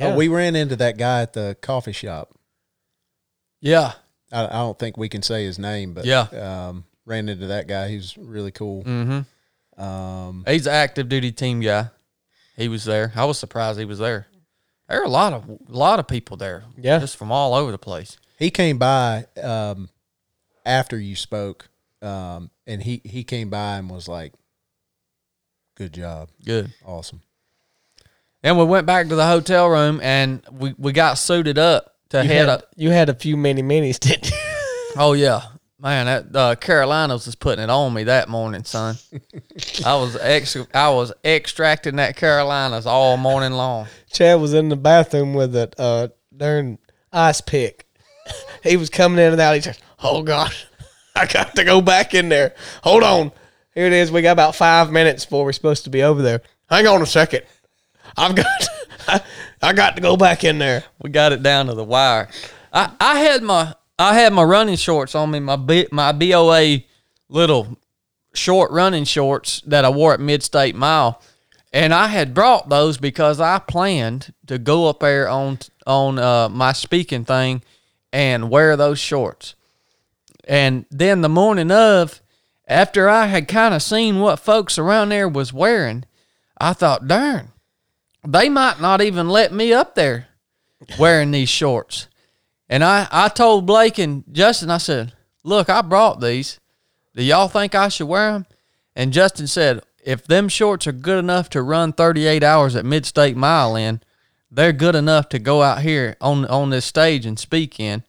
Oh, 0.00 0.16
we 0.16 0.28
ran 0.28 0.54
into 0.54 0.76
that 0.76 0.96
guy 0.96 1.22
at 1.22 1.32
the 1.32 1.56
coffee 1.60 1.92
shop. 1.92 2.37
Yeah. 3.60 3.92
I, 4.30 4.44
I 4.46 4.52
don't 4.52 4.78
think 4.78 4.96
we 4.96 5.08
can 5.08 5.22
say 5.22 5.44
his 5.44 5.58
name, 5.58 5.94
but 5.94 6.04
Yeah. 6.04 6.22
um, 6.68 6.84
ran 7.06 7.28
into 7.28 7.46
that 7.48 7.66
guy. 7.66 7.88
He's 7.88 8.16
really 8.18 8.50
cool. 8.52 8.84
Mm-hmm. 8.84 9.82
Um, 9.82 10.44
He's 10.46 10.66
an 10.66 10.74
active 10.74 11.08
duty 11.08 11.32
team 11.32 11.60
guy. 11.60 11.90
He 12.56 12.68
was 12.68 12.84
there. 12.84 13.12
I 13.14 13.24
was 13.24 13.38
surprised 13.38 13.78
he 13.78 13.84
was 13.84 13.98
there. 14.00 14.26
There 14.88 15.00
are 15.00 15.04
a 15.04 15.08
lot 15.08 15.32
of 15.32 15.48
a 15.48 15.58
lot 15.68 15.98
of 16.00 16.08
people 16.08 16.36
there. 16.36 16.64
Yeah. 16.76 16.98
Just 16.98 17.16
from 17.16 17.30
all 17.30 17.54
over 17.54 17.70
the 17.70 17.78
place. 17.78 18.16
he 18.38 18.50
came 18.50 18.78
by 18.78 19.26
um, 19.42 19.90
after 20.66 20.98
you 20.98 21.14
spoke, 21.14 21.68
um, 22.02 22.50
and 22.66 22.82
he 22.82 23.00
he 23.04 23.22
came 23.22 23.50
by 23.50 23.76
and 23.76 23.88
was 23.90 24.08
like, 24.08 24.32
"Good 25.76 25.92
job, 25.92 26.30
Good. 26.44 26.72
awesome." 26.84 27.20
And 28.42 28.56
we 28.58 28.64
went 28.64 28.86
back 28.86 29.08
to 29.08 29.14
the 29.16 29.26
hotel 29.26 29.68
room 29.68 30.00
and 30.02 30.42
we, 30.50 30.74
we 30.78 30.92
got 30.92 31.14
suited 31.18 31.58
up 31.58 31.96
to 32.10 32.22
you 32.22 32.30
had, 32.30 32.48
up. 32.48 32.62
you 32.76 32.90
had 32.90 33.08
a 33.08 33.14
few 33.14 33.36
mini 33.36 33.62
minis, 33.62 33.98
didn't 34.00 34.30
you? 34.30 34.36
Oh 34.96 35.12
yeah, 35.12 35.42
man, 35.80 36.06
that 36.06 36.36
uh, 36.36 36.54
Carolinas 36.56 37.26
was 37.26 37.34
putting 37.34 37.64
it 37.64 37.70
on 37.70 37.94
me 37.94 38.04
that 38.04 38.28
morning, 38.28 38.64
son. 38.64 38.96
I 39.84 39.94
was 39.96 40.16
ex- 40.16 40.56
I 40.74 40.90
was 40.90 41.12
extracting 41.24 41.96
that 41.96 42.16
Carolinas 42.16 42.86
all 42.86 43.16
morning 43.16 43.52
long. 43.52 43.86
Chad 44.10 44.40
was 44.40 44.54
in 44.54 44.68
the 44.68 44.76
bathroom 44.76 45.34
with 45.34 45.54
a 45.54 45.70
uh, 45.78 46.08
darn 46.36 46.78
ice 47.12 47.40
pick. 47.40 47.86
he 48.62 48.76
was 48.76 48.90
coming 48.90 49.18
in 49.24 49.32
and 49.32 49.40
out. 49.40 49.54
He 49.54 49.60
said, 49.60 49.78
"Oh 50.02 50.22
gosh, 50.22 50.66
I 51.14 51.26
got 51.26 51.54
to 51.56 51.64
go 51.64 51.80
back 51.80 52.14
in 52.14 52.28
there. 52.28 52.54
Hold 52.82 53.02
on, 53.02 53.32
here 53.74 53.86
it 53.86 53.92
is. 53.92 54.10
We 54.10 54.22
got 54.22 54.32
about 54.32 54.56
five 54.56 54.90
minutes 54.90 55.24
before 55.24 55.44
we're 55.44 55.52
supposed 55.52 55.84
to 55.84 55.90
be 55.90 56.02
over 56.02 56.22
there. 56.22 56.42
Hang 56.68 56.86
on 56.86 57.02
a 57.02 57.06
second. 57.06 57.42
I've 58.16 58.34
got, 58.34 58.46
I, 59.06 59.20
I 59.62 59.72
got 59.72 59.96
to 59.96 60.02
go 60.02 60.16
back 60.16 60.44
in 60.44 60.58
there. 60.58 60.84
We 61.00 61.10
got 61.10 61.32
it 61.32 61.42
down 61.42 61.66
to 61.66 61.74
the 61.74 61.84
wire. 61.84 62.28
I, 62.72 62.92
I 63.00 63.18
had 63.20 63.42
my 63.42 63.74
I 63.98 64.14
had 64.14 64.32
my 64.32 64.44
running 64.44 64.76
shorts 64.76 65.14
on 65.14 65.30
me, 65.30 65.40
my 65.40 65.56
B, 65.56 65.88
my 65.90 66.12
BOA 66.12 66.78
little 67.28 67.76
short 68.34 68.70
running 68.70 69.04
shorts 69.04 69.60
that 69.66 69.84
I 69.84 69.90
wore 69.90 70.14
at 70.14 70.20
Mid 70.20 70.42
State 70.42 70.76
Mile, 70.76 71.20
and 71.72 71.92
I 71.92 72.06
had 72.06 72.34
brought 72.34 72.68
those 72.68 72.98
because 72.98 73.40
I 73.40 73.58
planned 73.58 74.32
to 74.46 74.58
go 74.58 74.88
up 74.88 75.00
there 75.00 75.28
on 75.28 75.58
on 75.86 76.18
uh, 76.18 76.48
my 76.48 76.72
speaking 76.72 77.24
thing 77.24 77.62
and 78.12 78.50
wear 78.50 78.76
those 78.76 78.98
shorts. 78.98 79.54
And 80.46 80.86
then 80.90 81.20
the 81.20 81.28
morning 81.28 81.70
of, 81.70 82.22
after 82.66 83.08
I 83.08 83.26
had 83.26 83.48
kind 83.48 83.74
of 83.74 83.82
seen 83.82 84.20
what 84.20 84.38
folks 84.38 84.78
around 84.78 85.10
there 85.10 85.28
was 85.28 85.52
wearing, 85.52 86.04
I 86.58 86.72
thought, 86.72 87.06
darn, 87.06 87.52
they 88.26 88.48
might 88.48 88.80
not 88.80 89.00
even 89.00 89.28
let 89.28 89.52
me 89.52 89.72
up 89.72 89.94
there 89.94 90.28
wearing 90.98 91.30
these 91.30 91.48
shorts. 91.48 92.08
And 92.68 92.84
I, 92.84 93.08
I 93.10 93.28
told 93.28 93.66
Blake 93.66 93.98
and 93.98 94.24
Justin, 94.30 94.70
I 94.70 94.78
said, 94.78 95.12
look, 95.42 95.70
I 95.70 95.82
brought 95.82 96.20
these. 96.20 96.60
Do 97.14 97.22
y'all 97.22 97.48
think 97.48 97.74
I 97.74 97.88
should 97.88 98.08
wear 98.08 98.32
them? 98.32 98.46
And 98.94 99.12
Justin 99.12 99.46
said, 99.46 99.82
if 100.04 100.24
them 100.26 100.48
shorts 100.48 100.86
are 100.86 100.92
good 100.92 101.18
enough 101.18 101.50
to 101.50 101.62
run 101.62 101.92
38 101.92 102.42
hours 102.42 102.76
at 102.76 102.84
Mid 102.84 103.06
State 103.06 103.36
Mile 103.36 103.76
in, 103.76 104.00
they're 104.50 104.72
good 104.72 104.94
enough 104.94 105.28
to 105.30 105.38
go 105.38 105.62
out 105.62 105.82
here 105.82 106.16
on 106.20 106.46
on 106.46 106.70
this 106.70 106.86
stage 106.86 107.26
and 107.26 107.38
speak 107.38 107.78
in. 107.78 108.02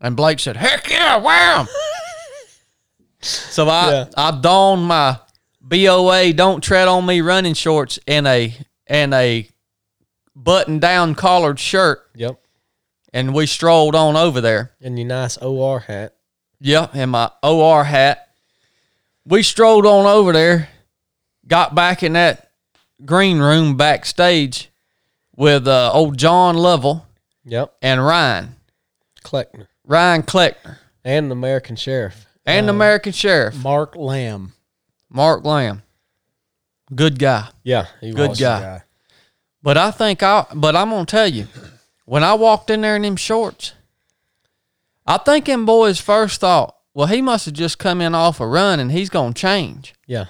And 0.00 0.16
Blake 0.16 0.38
said, 0.38 0.56
heck 0.56 0.90
yeah, 0.90 1.16
wear 1.16 1.56
them. 1.56 1.68
so 3.20 3.68
I 3.68 3.90
Yeah. 3.90 4.04
I 4.16 4.38
donned 4.40 4.84
my 4.84 5.18
BOA 5.60 6.32
Don't 6.32 6.62
Tread 6.62 6.88
on 6.88 7.06
Me 7.06 7.20
running 7.20 7.54
shorts 7.54 7.98
and 8.06 8.26
a 8.26 8.54
and 8.90 9.14
a 9.14 9.48
button 10.36 10.78
down 10.78 11.14
collared 11.14 11.58
shirt 11.58 12.00
Yep. 12.14 12.38
and 13.12 13.32
we 13.34 13.46
strolled 13.46 13.94
on 13.94 14.16
over 14.16 14.40
there. 14.40 14.72
And 14.82 14.98
your 14.98 15.08
nice 15.08 15.38
OR 15.38 15.80
hat. 15.80 16.14
Yep, 16.60 16.90
and 16.94 17.10
my 17.12 17.30
OR 17.42 17.84
hat. 17.84 18.28
We 19.24 19.42
strolled 19.42 19.86
on 19.86 20.06
over 20.06 20.32
there, 20.32 20.68
got 21.46 21.74
back 21.74 22.02
in 22.02 22.12
that 22.14 22.50
green 23.04 23.38
room 23.38 23.76
backstage 23.76 24.70
with 25.36 25.66
uh, 25.68 25.90
old 25.92 26.18
John 26.18 26.56
Lovell 26.56 27.06
Yep. 27.44 27.74
and 27.80 28.04
Ryan, 28.04 28.56
Kleckner. 29.24 29.68
Ryan 29.86 30.22
Kleckner, 30.22 30.78
And 31.04 31.30
the 31.30 31.32
American 31.34 31.76
Sheriff. 31.76 32.26
and 32.44 32.68
the 32.68 32.72
American 32.72 33.12
Sheriff, 33.12 33.54
Mark 33.56 33.94
Lamb. 33.96 34.52
Mark 35.08 35.44
Lamb. 35.44 35.82
Good 36.94 37.18
guy. 37.18 37.48
Yeah. 37.62 37.86
He 38.00 38.12
Good 38.12 38.30
was. 38.30 38.40
guy. 38.40 38.60
guy. 38.60 38.82
But 39.62 39.76
I 39.76 39.90
think 39.90 40.22
I 40.22 40.46
but 40.54 40.74
I'm 40.74 40.90
gonna 40.90 41.06
tell 41.06 41.28
you, 41.28 41.46
when 42.06 42.24
I 42.24 42.34
walked 42.34 42.70
in 42.70 42.80
there 42.80 42.96
in 42.96 43.02
them 43.02 43.16
shorts, 43.16 43.74
I 45.06 45.18
think 45.18 45.44
them 45.46 45.66
boys 45.66 46.00
first 46.00 46.40
thought, 46.40 46.74
well, 46.94 47.06
he 47.06 47.20
must 47.22 47.44
have 47.46 47.54
just 47.54 47.78
come 47.78 48.00
in 48.00 48.14
off 48.14 48.40
a 48.40 48.46
run 48.46 48.80
and 48.80 48.90
he's 48.90 49.10
gonna 49.10 49.34
change. 49.34 49.94
Yeah. 50.06 50.26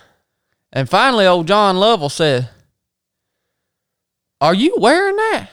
And 0.73 0.89
finally 0.89 1.27
old 1.27 1.47
John 1.49 1.77
Lovell 1.77 2.09
said, 2.09 2.49
Are 4.41 4.55
you 4.55 4.77
wearing 4.79 5.17
that? 5.17 5.51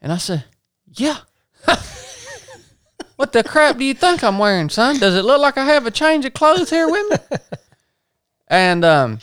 And 0.00 0.12
I 0.12 0.18
said, 0.18 0.44
Yeah. 0.92 1.18
what 3.16 3.32
the 3.32 3.42
crap 3.42 3.78
do 3.78 3.84
you 3.84 3.94
think 3.94 4.22
I'm 4.22 4.38
wearing, 4.38 4.68
son? 4.68 4.98
Does 4.98 5.14
it 5.16 5.24
look 5.24 5.40
like 5.40 5.58
I 5.58 5.64
have 5.64 5.86
a 5.86 5.90
change 5.90 6.24
of 6.24 6.34
clothes 6.34 6.70
here 6.70 6.88
with 6.88 7.10
me? 7.30 7.36
and 8.48 8.84
um, 8.84 9.18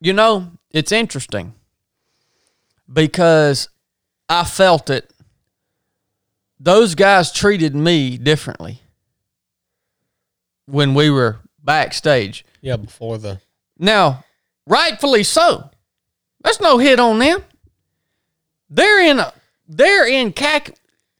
you 0.00 0.12
know, 0.12 0.52
it's 0.70 0.92
interesting 0.92 1.54
because 2.92 3.68
I 4.28 4.44
felt 4.44 4.90
it. 4.90 5.10
Those 6.60 6.94
guys 6.94 7.32
treated 7.32 7.74
me 7.74 8.18
differently 8.18 8.82
when 10.66 10.94
we 10.94 11.10
were 11.10 11.38
backstage. 11.62 12.44
Yeah. 12.60 12.76
Before 12.76 13.18
the. 13.18 13.40
Now, 13.78 14.24
rightfully 14.66 15.22
so. 15.22 15.70
That's 16.42 16.60
no 16.60 16.78
hit 16.78 17.00
on 17.00 17.18
them. 17.18 17.42
They're 18.70 19.02
in 19.02 19.18
a 19.18 19.32
they're 19.68 20.06
in 20.06 20.32
khaki, 20.32 20.72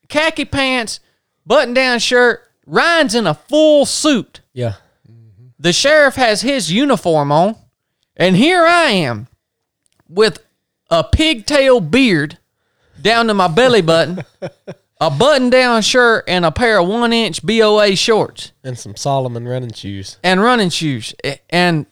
khaki 0.08 0.44
pants, 0.44 1.00
button 1.46 1.74
down 1.74 1.98
shirt. 1.98 2.42
Ryan's 2.66 3.14
in 3.14 3.26
a 3.26 3.34
full 3.34 3.86
suit. 3.86 4.40
Yeah. 4.52 4.74
The 5.58 5.72
sheriff 5.72 6.14
has 6.14 6.42
his 6.42 6.70
uniform 6.70 7.32
on, 7.32 7.56
and 8.18 8.36
here 8.36 8.64
I 8.66 8.90
am 8.90 9.28
with 10.08 10.44
a 10.90 11.04
pigtail 11.04 11.80
beard 11.80 12.38
down 13.00 13.26
to 13.28 13.34
my 13.34 13.48
belly 13.48 13.82
button, 13.82 14.24
a 15.00 15.10
button 15.10 15.50
down 15.50 15.82
shirt, 15.82 16.24
and 16.26 16.44
a 16.44 16.50
pair 16.50 16.80
of 16.80 16.88
one 16.88 17.12
inch 17.12 17.44
BOA 17.44 17.94
shorts 17.96 18.52
And 18.64 18.78
some 18.78 18.96
Salomon 18.96 19.46
running 19.46 19.72
shoes. 19.72 20.18
and 20.24 20.40
running 20.42 20.70
shoes. 20.70 21.14
And 21.50 21.86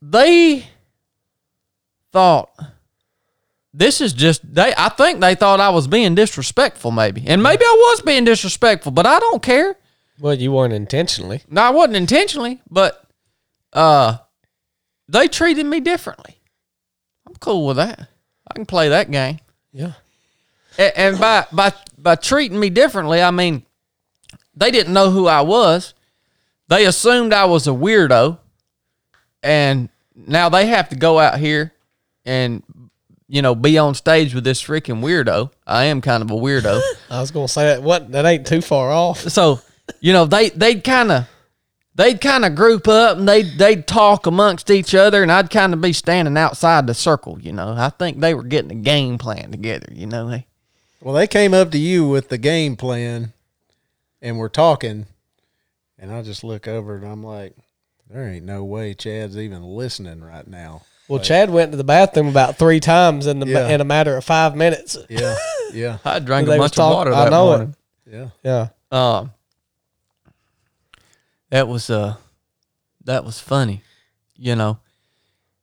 they 0.00 0.66
thought 2.12 2.50
this 3.72 4.00
is 4.00 4.12
just 4.12 4.54
they 4.54 4.74
I 4.76 4.88
think 4.90 5.20
they 5.20 5.34
thought 5.34 5.60
I 5.60 5.70
was 5.70 5.86
being 5.86 6.14
disrespectful 6.14 6.90
maybe. 6.90 7.24
And 7.26 7.42
maybe 7.42 7.64
I 7.64 7.76
was 7.92 8.02
being 8.02 8.24
disrespectful, 8.24 8.92
but 8.92 9.06
I 9.06 9.18
don't 9.18 9.42
care. 9.42 9.76
Well, 10.20 10.34
you 10.34 10.52
weren't 10.52 10.74
intentionally. 10.74 11.42
No, 11.48 11.62
I 11.62 11.70
wasn't 11.70 11.96
intentionally, 11.96 12.60
but 12.70 13.01
uh 13.72 14.18
they 15.08 15.28
treated 15.28 15.66
me 15.66 15.80
differently. 15.80 16.38
I'm 17.26 17.34
cool 17.36 17.66
with 17.66 17.76
that. 17.76 18.08
I 18.50 18.54
can 18.54 18.66
play 18.66 18.88
that 18.90 19.10
game. 19.10 19.38
Yeah. 19.72 19.92
A- 20.78 20.98
And 20.98 21.18
by 21.18 21.46
by 21.52 21.72
by 21.98 22.14
treating 22.16 22.58
me 22.58 22.70
differently, 22.70 23.22
I 23.22 23.30
mean 23.30 23.64
they 24.54 24.70
didn't 24.70 24.92
know 24.92 25.10
who 25.10 25.26
I 25.26 25.40
was. 25.42 25.94
They 26.68 26.86
assumed 26.86 27.32
I 27.32 27.44
was 27.46 27.66
a 27.66 27.70
weirdo, 27.70 28.38
and 29.42 29.88
now 30.14 30.48
they 30.48 30.66
have 30.66 30.88
to 30.90 30.96
go 30.96 31.18
out 31.18 31.38
here 31.38 31.72
and 32.24 32.62
you 33.28 33.42
know 33.42 33.54
be 33.54 33.78
on 33.78 33.94
stage 33.94 34.34
with 34.34 34.44
this 34.44 34.62
freaking 34.62 35.00
weirdo. 35.02 35.50
I 35.66 35.84
am 35.84 36.00
kind 36.00 36.22
of 36.22 36.30
a 36.30 36.34
weirdo, 36.34 36.80
I 37.10 37.20
was 37.20 37.30
gonna 37.30 37.48
say 37.48 37.64
that. 37.64 37.82
What? 37.82 38.12
That 38.12 38.24
ain't 38.26 38.46
too 38.46 38.60
far 38.62 38.90
off. 38.90 39.18
so 39.20 39.60
you 40.00 40.12
know 40.12 40.24
they 40.26 40.50
they'd 40.50 40.82
kind 40.84 41.10
of 41.12 41.28
they'd 41.94 42.20
kind 42.20 42.44
of 42.44 42.54
group 42.54 42.88
up 42.88 43.18
and 43.18 43.28
they'd 43.28 43.58
they'd 43.58 43.86
talk 43.86 44.26
amongst 44.26 44.70
each 44.70 44.94
other, 44.94 45.22
and 45.22 45.30
I'd 45.32 45.50
kind 45.50 45.72
of 45.74 45.80
be 45.80 45.92
standing 45.92 46.36
outside 46.36 46.86
the 46.86 46.94
circle. 46.94 47.38
You 47.40 47.52
know, 47.52 47.74
I 47.76 47.90
think 47.90 48.20
they 48.20 48.34
were 48.34 48.42
getting 48.42 48.70
a 48.72 48.76
game 48.82 49.18
plan 49.18 49.50
together. 49.50 49.88
You 49.92 50.06
know, 50.06 50.28
they. 50.28 50.46
Well, 51.00 51.14
they 51.14 51.26
came 51.26 51.52
up 51.52 51.70
to 51.72 51.78
you 51.78 52.06
with 52.06 52.28
the 52.28 52.38
game 52.38 52.76
plan, 52.76 53.32
and 54.20 54.38
we're 54.38 54.48
talking, 54.48 55.06
and 55.98 56.12
I 56.12 56.22
just 56.22 56.44
look 56.44 56.68
over 56.68 56.94
and 56.96 57.04
I'm 57.04 57.24
like, 57.24 57.54
there 58.08 58.28
ain't 58.28 58.44
no 58.44 58.62
way 58.62 58.94
Chad's 58.94 59.36
even 59.36 59.62
listening 59.64 60.22
right 60.22 60.46
now. 60.46 60.82
Well, 61.08 61.18
Chad 61.18 61.50
went 61.50 61.72
to 61.72 61.76
the 61.76 61.82
bathroom 61.84 62.28
about 62.28 62.56
three 62.56 62.78
times 62.78 63.26
in 63.26 63.40
the 63.40 63.46
Yeah. 63.46 63.68
in 63.68 63.80
a 63.80 63.84
matter 63.84 64.16
of 64.16 64.24
five 64.24 64.54
minutes. 64.54 64.96
Yeah, 65.10 65.36
yeah, 65.72 65.98
I 66.04 66.20
drank 66.20 66.46
a 66.46 66.50
was 66.52 66.58
bunch 66.58 66.74
talk- 66.74 66.92
of 66.92 66.96
water 66.96 67.12
I 67.12 67.24
that 67.24 67.30
know 67.30 67.52
it. 67.54 67.68
yeah. 68.06 68.28
Yeah. 68.44 68.68
Um, 69.18 69.32
that 71.52 71.68
was 71.68 71.90
uh, 71.90 72.16
that 73.04 73.26
was 73.26 73.38
funny. 73.38 73.82
You 74.34 74.56
know, 74.56 74.78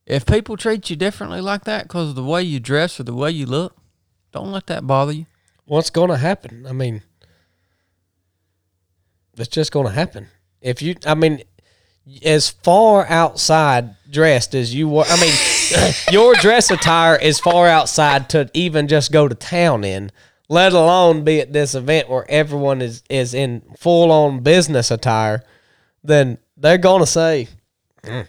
if 0.06 0.24
people 0.24 0.56
treat 0.56 0.90
you 0.92 0.96
differently 0.96 1.42
like 1.42 1.64
that 1.64 1.88
because 1.88 2.10
of 2.10 2.16
the 2.16 2.24
way 2.24 2.44
you 2.44 2.60
dress 2.60 3.00
or 3.00 3.04
the 3.04 3.14
way 3.14 3.32
you 3.32 3.48
look, 3.48 3.76
don't 4.32 4.52
let 4.52 4.68
that 4.68 4.86
bother 4.86 5.14
you. 5.14 5.26
What's 5.66 5.90
gonna 5.90 6.18
happen? 6.18 6.68
I 6.68 6.74
mean, 6.74 7.02
it's 9.36 9.50
just 9.50 9.72
gonna 9.72 9.90
happen. 9.90 10.28
If 10.62 10.84
you, 10.84 10.96
I 11.08 11.16
mean, 11.16 11.42
as 12.24 12.52
far 12.52 13.08
outside 13.08 13.96
dressed 14.12 14.54
as 14.54 14.76
you 14.76 14.88
were, 14.88 15.06
I 15.08 15.20
mean, 15.20 15.94
your 16.12 16.36
dress 16.36 16.70
attire 16.70 17.16
is 17.16 17.40
far 17.40 17.66
outside 17.68 18.30
to 18.30 18.48
even 18.54 18.88
just 18.88 19.12
go 19.12 19.28
to 19.28 19.34
town 19.34 19.84
in. 19.84 20.12
Let 20.50 20.74
alone 20.74 21.24
be 21.24 21.42
at 21.42 21.52
this 21.52 21.74
event 21.74 22.10
where 22.10 22.30
everyone 22.30 22.84
is 22.84 23.02
is 23.10 23.34
in 23.34 23.64
full 23.76 24.12
on 24.12 24.42
business 24.42 24.92
attire, 24.92 25.44
then 26.04 26.38
they're 26.58 26.78
gonna 26.78 27.06
say, 27.06 27.48
"Hmm, 28.06 28.22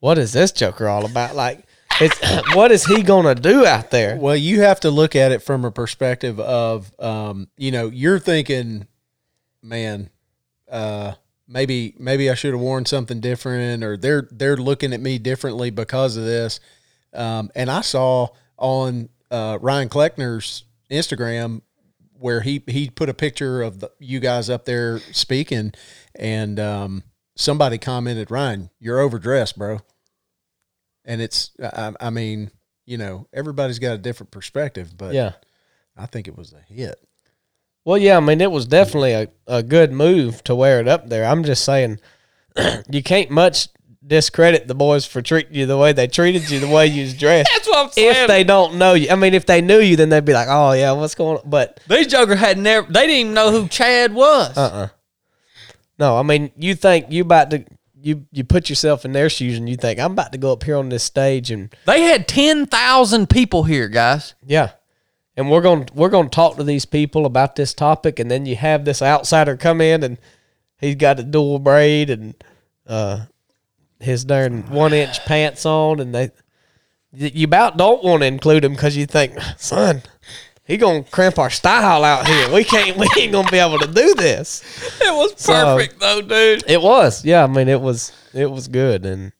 "What 0.00 0.18
is 0.18 0.32
this 0.32 0.52
Joker 0.52 0.88
all 0.88 1.04
about?" 1.04 1.34
Like, 1.34 1.64
it's 2.00 2.18
what 2.54 2.72
is 2.72 2.84
he 2.84 3.02
gonna 3.02 3.34
do 3.34 3.66
out 3.66 3.90
there? 3.90 4.16
Well, 4.16 4.36
you 4.36 4.60
have 4.62 4.80
to 4.80 4.90
look 4.90 5.14
at 5.16 5.32
it 5.32 5.42
from 5.42 5.64
a 5.64 5.70
perspective 5.70 6.38
of, 6.40 6.92
um, 6.98 7.48
you 7.56 7.70
know, 7.70 7.88
you're 7.88 8.18
thinking, 8.18 8.86
man, 9.62 10.10
uh, 10.70 11.12
maybe 11.46 11.94
maybe 11.98 12.30
I 12.30 12.34
should 12.34 12.52
have 12.52 12.60
worn 12.60 12.86
something 12.86 13.20
different, 13.20 13.84
or 13.84 13.96
they're 13.96 14.28
they're 14.30 14.56
looking 14.56 14.92
at 14.92 15.00
me 15.00 15.18
differently 15.18 15.70
because 15.70 16.16
of 16.16 16.24
this. 16.24 16.60
Um, 17.12 17.50
and 17.54 17.70
I 17.70 17.82
saw 17.82 18.28
on 18.56 19.10
uh, 19.30 19.58
Ryan 19.60 19.88
Kleckner's 19.88 20.64
Instagram 20.90 21.62
where 22.22 22.40
he 22.40 22.62
he 22.66 22.88
put 22.88 23.08
a 23.08 23.14
picture 23.14 23.62
of 23.62 23.80
the, 23.80 23.90
you 23.98 24.20
guys 24.20 24.48
up 24.48 24.64
there 24.64 24.98
speaking, 25.12 25.72
and 26.14 26.58
um, 26.60 27.02
somebody 27.36 27.78
commented, 27.78 28.30
Ryan, 28.30 28.70
you're 28.78 29.00
overdressed, 29.00 29.58
bro. 29.58 29.80
And 31.04 31.20
it's, 31.20 31.50
I, 31.60 31.92
I 32.00 32.10
mean, 32.10 32.50
you 32.86 32.96
know, 32.96 33.26
everybody's 33.32 33.78
got 33.80 33.94
a 33.94 33.98
different 33.98 34.30
perspective, 34.30 34.96
but 34.96 35.14
Yeah. 35.14 35.32
I 35.96 36.06
think 36.06 36.28
it 36.28 36.36
was 36.38 36.52
a 36.52 36.60
hit. 36.72 36.96
Well, 37.84 37.98
yeah, 37.98 38.16
I 38.16 38.20
mean, 38.20 38.40
it 38.40 38.50
was 38.52 38.66
definitely 38.66 39.12
a, 39.12 39.28
a 39.48 39.62
good 39.62 39.92
move 39.92 40.44
to 40.44 40.54
wear 40.54 40.78
it 40.78 40.86
up 40.86 41.08
there. 41.08 41.24
I'm 41.24 41.42
just 41.42 41.64
saying, 41.64 41.98
you 42.88 43.02
can't 43.02 43.30
much 43.30 43.68
discredit 44.04 44.66
the 44.68 44.74
boys 44.74 45.06
for 45.06 45.22
treating 45.22 45.54
you 45.54 45.66
the 45.66 45.76
way 45.78 45.92
they 45.92 46.06
treated 46.06 46.50
you, 46.50 46.58
the 46.58 46.68
way 46.68 46.86
you 46.86 47.02
was 47.02 47.14
dressed. 47.14 47.48
That's 47.52 47.68
what 47.68 47.86
I'm 47.86 47.90
saying. 47.92 48.22
if 48.22 48.26
they 48.28 48.44
don't 48.44 48.74
know 48.76 48.94
you, 48.94 49.08
I 49.10 49.14
mean, 49.14 49.34
if 49.34 49.46
they 49.46 49.60
knew 49.60 49.78
you, 49.78 49.96
then 49.96 50.08
they'd 50.08 50.24
be 50.24 50.32
like, 50.32 50.48
"Oh 50.50 50.72
yeah, 50.72 50.92
what's 50.92 51.14
going 51.14 51.38
on?" 51.38 51.48
But 51.48 51.80
These 51.88 52.08
jokers 52.08 52.38
had 52.38 52.58
never. 52.58 52.90
They 52.90 53.02
didn't 53.06 53.16
even 53.16 53.34
know 53.34 53.50
who 53.52 53.68
Chad 53.68 54.12
was. 54.14 54.56
uh, 54.56 54.60
uh 54.60 54.88
no, 55.98 56.18
I 56.18 56.22
mean, 56.22 56.50
you 56.56 56.74
think 56.74 57.06
you 57.10 57.22
about 57.22 57.50
to 57.50 57.64
you 58.00 58.26
you 58.32 58.42
put 58.42 58.68
yourself 58.68 59.04
in 59.04 59.12
their 59.12 59.30
shoes 59.30 59.56
and 59.58 59.68
you 59.68 59.76
think 59.76 60.00
I'm 60.00 60.12
about 60.12 60.32
to 60.32 60.38
go 60.38 60.52
up 60.52 60.64
here 60.64 60.76
on 60.76 60.88
this 60.88 61.04
stage 61.04 61.50
and 61.50 61.72
They 61.86 62.02
had 62.02 62.26
ten 62.26 62.66
thousand 62.66 63.30
people 63.30 63.62
here, 63.64 63.88
guys. 63.88 64.34
yeah, 64.44 64.72
and 65.36 65.48
we're 65.50 65.60
going 65.60 65.84
to 65.84 65.94
we're 65.94 66.08
going 66.08 66.26
to 66.28 66.34
talk 66.34 66.56
to 66.56 66.64
these 66.64 66.84
people 66.86 67.24
about 67.26 67.54
this 67.54 67.72
topic, 67.72 68.18
and 68.18 68.28
then 68.30 68.46
you 68.46 68.56
have 68.56 68.84
this 68.84 69.00
outsider 69.00 69.56
come 69.56 69.80
in 69.80 70.02
and 70.02 70.18
he's 70.78 70.96
got 70.96 71.20
a 71.20 71.22
dual 71.22 71.60
braid 71.60 72.10
and 72.10 72.34
uh, 72.88 73.26
his 74.02 74.24
darn 74.24 74.62
one 74.70 74.92
inch 74.92 75.20
pants 75.24 75.64
on, 75.64 76.00
and 76.00 76.14
they 76.14 76.30
you 77.14 77.44
about 77.44 77.76
don't 77.76 78.02
want 78.02 78.22
to 78.22 78.26
include 78.26 78.64
him 78.64 78.72
because 78.72 78.96
you 78.96 79.04
think, 79.06 79.38
son, 79.58 80.02
he 80.64 80.76
gonna 80.76 81.02
cramp 81.04 81.38
our 81.38 81.50
style 81.50 82.04
out 82.04 82.26
here. 82.26 82.50
We 82.52 82.64
can't, 82.64 82.96
we 82.96 83.06
ain't 83.18 83.32
gonna 83.32 83.50
be 83.50 83.58
able 83.58 83.78
to 83.80 83.86
do 83.86 84.14
this. 84.14 84.62
It 85.02 85.12
was 85.14 85.34
So- 85.36 85.52
perfect 85.52 86.00
though, 86.00 86.22
dude. 86.22 86.64
It 86.66 86.80
was, 86.80 87.24
yeah. 87.24 87.44
I 87.44 87.46
mean, 87.46 87.68
it 87.68 87.80
was, 87.80 88.12
it 88.32 88.50
was 88.50 88.68
good, 88.68 89.04
and 89.04 89.32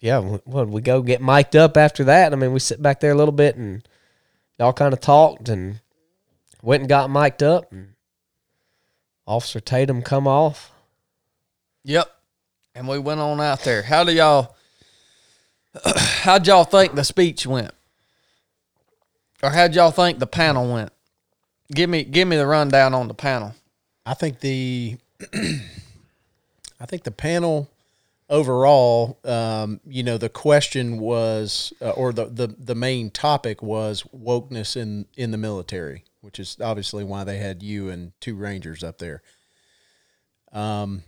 yeah, 0.00 0.18
what 0.18 0.68
we 0.68 0.82
go 0.82 1.00
get 1.02 1.22
mic'd 1.22 1.56
up 1.56 1.76
after 1.76 2.04
that. 2.04 2.32
I 2.32 2.36
mean, 2.36 2.52
we 2.52 2.60
sit 2.60 2.82
back 2.82 3.00
there 3.00 3.12
a 3.12 3.16
little 3.16 3.32
bit 3.32 3.56
and 3.56 3.86
y'all 4.58 4.72
kind 4.74 4.92
of 4.92 5.00
talked 5.00 5.48
and 5.48 5.80
went 6.62 6.82
and 6.82 6.88
got 6.88 7.08
mic'd 7.10 7.42
up. 7.42 7.72
And 7.72 7.94
Officer 9.26 9.58
Tatum 9.58 10.02
come 10.02 10.28
off. 10.28 10.70
Yep. 11.84 12.08
And 12.76 12.86
we 12.86 12.98
went 12.98 13.20
on 13.20 13.40
out 13.40 13.60
there. 13.60 13.80
How 13.80 14.04
do 14.04 14.12
y'all 14.12 14.54
how'd 15.96 16.46
y'all 16.46 16.64
think 16.64 16.94
the 16.94 17.04
speech 17.04 17.46
went? 17.46 17.72
Or 19.42 19.50
how'd 19.50 19.74
y'all 19.74 19.90
think 19.90 20.18
the 20.18 20.26
panel 20.26 20.70
went? 20.70 20.92
Give 21.74 21.88
me 21.88 22.04
give 22.04 22.28
me 22.28 22.36
the 22.36 22.46
rundown 22.46 22.92
on 22.92 23.08
the 23.08 23.14
panel. 23.14 23.54
I 24.04 24.12
think 24.12 24.40
the 24.40 24.98
I 25.32 26.84
think 26.86 27.04
the 27.04 27.10
panel 27.10 27.70
overall, 28.28 29.18
um, 29.24 29.80
you 29.86 30.02
know, 30.02 30.18
the 30.18 30.28
question 30.28 30.98
was, 30.98 31.72
uh, 31.80 31.90
or 31.90 32.12
the, 32.12 32.26
the 32.26 32.48
the 32.58 32.74
main 32.74 33.10
topic 33.10 33.62
was 33.62 34.04
wokeness 34.14 34.76
in 34.76 35.06
in 35.16 35.30
the 35.30 35.38
military, 35.38 36.04
which 36.20 36.38
is 36.38 36.58
obviously 36.60 37.04
why 37.04 37.24
they 37.24 37.38
had 37.38 37.62
you 37.62 37.88
and 37.88 38.12
two 38.20 38.36
rangers 38.36 38.84
up 38.84 38.98
there. 38.98 39.22
Um, 40.52 41.04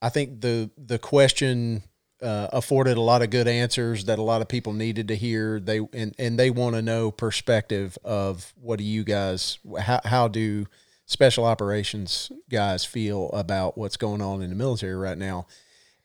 I 0.00 0.08
think 0.08 0.40
the 0.40 0.70
the 0.76 0.98
question 0.98 1.82
uh, 2.22 2.48
afforded 2.52 2.96
a 2.96 3.00
lot 3.00 3.22
of 3.22 3.30
good 3.30 3.48
answers 3.48 4.04
that 4.04 4.18
a 4.18 4.22
lot 4.22 4.42
of 4.42 4.48
people 4.48 4.72
needed 4.72 5.08
to 5.08 5.16
hear. 5.16 5.60
They 5.60 5.80
and 5.92 6.14
and 6.18 6.38
they 6.38 6.50
want 6.50 6.76
to 6.76 6.82
know 6.82 7.10
perspective 7.10 7.98
of 8.04 8.52
what 8.60 8.78
do 8.78 8.84
you 8.84 9.04
guys 9.04 9.58
how 9.80 10.00
how 10.04 10.28
do 10.28 10.66
special 11.06 11.46
operations 11.46 12.30
guys 12.50 12.84
feel 12.84 13.30
about 13.30 13.78
what's 13.78 13.96
going 13.96 14.20
on 14.20 14.42
in 14.42 14.50
the 14.50 14.56
military 14.56 14.94
right 14.94 15.16
now. 15.16 15.46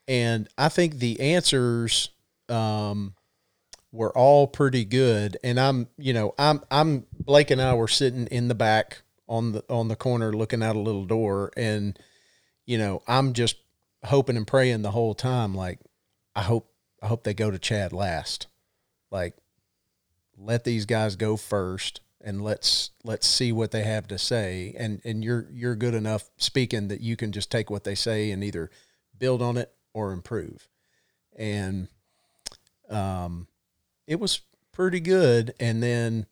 And 0.07 0.47
I 0.57 0.69
think 0.69 0.95
the 0.95 1.19
answers 1.19 2.09
um, 2.49 3.13
were 3.91 4.17
all 4.17 4.47
pretty 4.47 4.85
good. 4.85 5.37
And 5.43 5.59
I'm, 5.59 5.87
you 5.97 6.13
know, 6.13 6.33
I'm, 6.37 6.61
I'm 6.71 7.05
Blake 7.19 7.51
and 7.51 7.61
I 7.61 7.73
were 7.73 7.87
sitting 7.87 8.27
in 8.27 8.47
the 8.47 8.55
back 8.55 9.01
on 9.27 9.53
the 9.53 9.63
on 9.69 9.87
the 9.87 9.95
corner 9.95 10.33
looking 10.33 10.61
out 10.61 10.75
a 10.75 10.79
little 10.79 11.05
door, 11.05 11.51
and 11.55 11.97
you 12.65 12.77
know, 12.77 13.01
I'm 13.07 13.33
just 13.33 13.55
hoping 14.05 14.37
and 14.37 14.47
praying 14.47 14.81
the 14.81 14.91
whole 14.91 15.13
time, 15.13 15.53
like 15.55 15.79
I 16.35 16.41
hope 16.41 16.69
I 17.01 17.07
hope 17.07 17.23
they 17.23 17.33
go 17.33 17.51
to 17.51 17.59
Chad 17.59 17.93
last, 17.93 18.47
like 19.11 19.35
let 20.37 20.63
these 20.63 20.85
guys 20.85 21.15
go 21.15 21.37
first 21.37 22.01
and 22.21 22.41
let's 22.41 22.91
let's 23.03 23.27
see 23.27 23.51
what 23.51 23.71
they 23.71 23.83
have 23.83 24.07
to 24.07 24.17
say. 24.17 24.75
And 24.77 25.01
and 25.03 25.23
you're 25.23 25.47
you're 25.51 25.75
good 25.75 25.93
enough 25.93 26.29
speaking 26.37 26.87
that 26.87 27.01
you 27.01 27.15
can 27.15 27.31
just 27.31 27.51
take 27.51 27.69
what 27.69 27.83
they 27.83 27.95
say 27.95 28.31
and 28.31 28.43
either 28.43 28.69
build 29.17 29.41
on 29.41 29.57
it 29.57 29.73
or 29.93 30.11
improve. 30.11 30.67
And 31.35 31.87
um 32.89 33.47
it 34.07 34.19
was 34.19 34.41
pretty 34.71 34.99
good. 34.99 35.53
And 35.59 35.81
then 35.81 36.25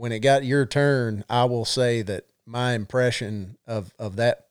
when 0.00 0.12
it 0.12 0.20
got 0.20 0.44
your 0.44 0.64
turn 0.64 1.22
i 1.28 1.44
will 1.44 1.66
say 1.66 2.00
that 2.00 2.24
my 2.46 2.72
impression 2.72 3.58
of 3.66 3.92
of 3.98 4.16
that 4.16 4.46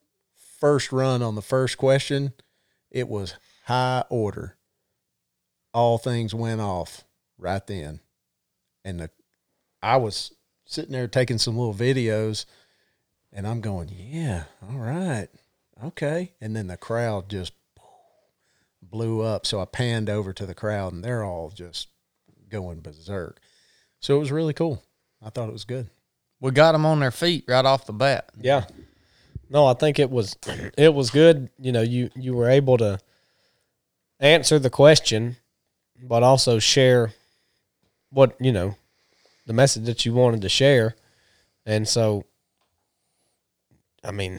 first 0.60 0.92
run 0.92 1.22
on 1.22 1.34
the 1.34 1.42
first 1.42 1.76
question 1.76 2.32
it 2.90 3.08
was 3.08 3.34
high 3.66 4.04
order 4.10 4.56
all 5.72 5.98
things 5.98 6.34
went 6.34 6.60
off 6.60 7.04
right 7.38 7.66
then 7.66 8.00
and 8.84 9.00
the 9.00 9.10
i 9.82 9.96
was 9.96 10.32
sitting 10.64 10.92
there 10.92 11.08
taking 11.08 11.38
some 11.38 11.56
little 11.56 11.74
videos 11.74 12.44
and 13.32 13.46
I'm 13.46 13.60
going, 13.60 13.90
yeah, 13.94 14.44
all 14.68 14.78
right. 14.78 15.28
Okay. 15.84 16.32
And 16.40 16.54
then 16.54 16.66
the 16.66 16.76
crowd 16.76 17.28
just 17.28 17.52
blew 18.82 19.20
up. 19.22 19.46
So 19.46 19.60
I 19.60 19.66
panned 19.66 20.10
over 20.10 20.32
to 20.32 20.46
the 20.46 20.54
crowd 20.54 20.92
and 20.92 21.04
they're 21.04 21.24
all 21.24 21.50
just 21.50 21.88
going 22.48 22.80
berserk. 22.80 23.40
So 24.00 24.16
it 24.16 24.20
was 24.20 24.32
really 24.32 24.54
cool. 24.54 24.82
I 25.22 25.30
thought 25.30 25.48
it 25.48 25.52
was 25.52 25.64
good. 25.64 25.90
We 26.40 26.50
got 26.50 26.72
them 26.72 26.86
on 26.86 27.00
their 27.00 27.10
feet 27.10 27.44
right 27.46 27.64
off 27.64 27.86
the 27.86 27.92
bat. 27.92 28.30
Yeah. 28.40 28.64
No, 29.50 29.66
I 29.66 29.74
think 29.74 29.98
it 29.98 30.10
was 30.10 30.36
it 30.78 30.94
was 30.94 31.10
good. 31.10 31.50
You 31.58 31.72
know, 31.72 31.82
you 31.82 32.08
you 32.14 32.34
were 32.34 32.48
able 32.48 32.78
to 32.78 33.00
answer 34.20 34.60
the 34.60 34.70
question, 34.70 35.36
but 36.00 36.22
also 36.22 36.60
share 36.60 37.12
what 38.10 38.36
you 38.40 38.52
know 38.52 38.76
the 39.46 39.52
message 39.52 39.84
that 39.84 40.06
you 40.06 40.14
wanted 40.14 40.42
to 40.42 40.48
share, 40.48 40.94
and 41.66 41.88
so 41.88 42.26
I 44.04 44.12
mean 44.12 44.38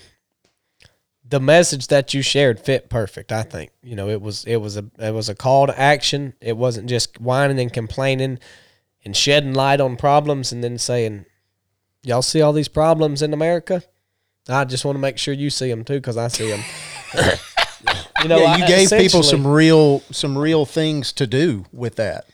the 1.28 1.42
message 1.42 1.88
that 1.88 2.14
you 2.14 2.22
shared 2.22 2.62
fit 2.62 2.90
perfect. 2.90 3.34
I 3.34 3.44
think 3.44 3.72
you 3.84 3.98
know 3.98 4.08
it 4.08 4.22
was 4.22 4.46
it 4.46 4.58
was 4.58 4.78
a 4.78 4.86
it 4.98 5.14
was 5.14 5.28
a 5.28 5.36
call 5.36 5.68
to 5.68 5.78
action. 5.78 6.36
It 6.40 6.56
wasn't 6.56 6.88
just 6.88 7.20
whining 7.20 7.60
and 7.60 7.74
complaining 7.74 8.40
and 9.04 9.16
shedding 9.16 9.54
light 9.54 9.82
on 9.82 9.98
problems 9.98 10.54
and 10.54 10.64
then 10.64 10.78
saying, 10.78 11.26
"Y'all 12.02 12.22
see 12.22 12.42
all 12.42 12.54
these 12.54 12.70
problems 12.70 13.22
in 13.22 13.34
America." 13.34 13.84
I 14.50 14.66
just 14.66 14.86
want 14.86 14.96
to 14.96 15.00
make 15.00 15.18
sure 15.18 15.34
you 15.34 15.50
see 15.50 15.70
them 15.70 15.84
too, 15.84 15.96
because 15.96 16.18
I 16.18 16.28
see 16.28 16.50
them. 16.50 16.64
you 18.24 18.28
know, 18.28 18.40
yeah, 18.40 18.58
you 18.58 18.64
I- 18.64 18.68
gave 18.68 18.90
people 18.90 19.24
some 19.24 19.46
real 19.46 20.00
some 20.12 20.38
real 20.38 20.66
things 20.66 21.12
to 21.14 21.28
do 21.28 21.66
with 21.72 21.96
that. 21.96 22.26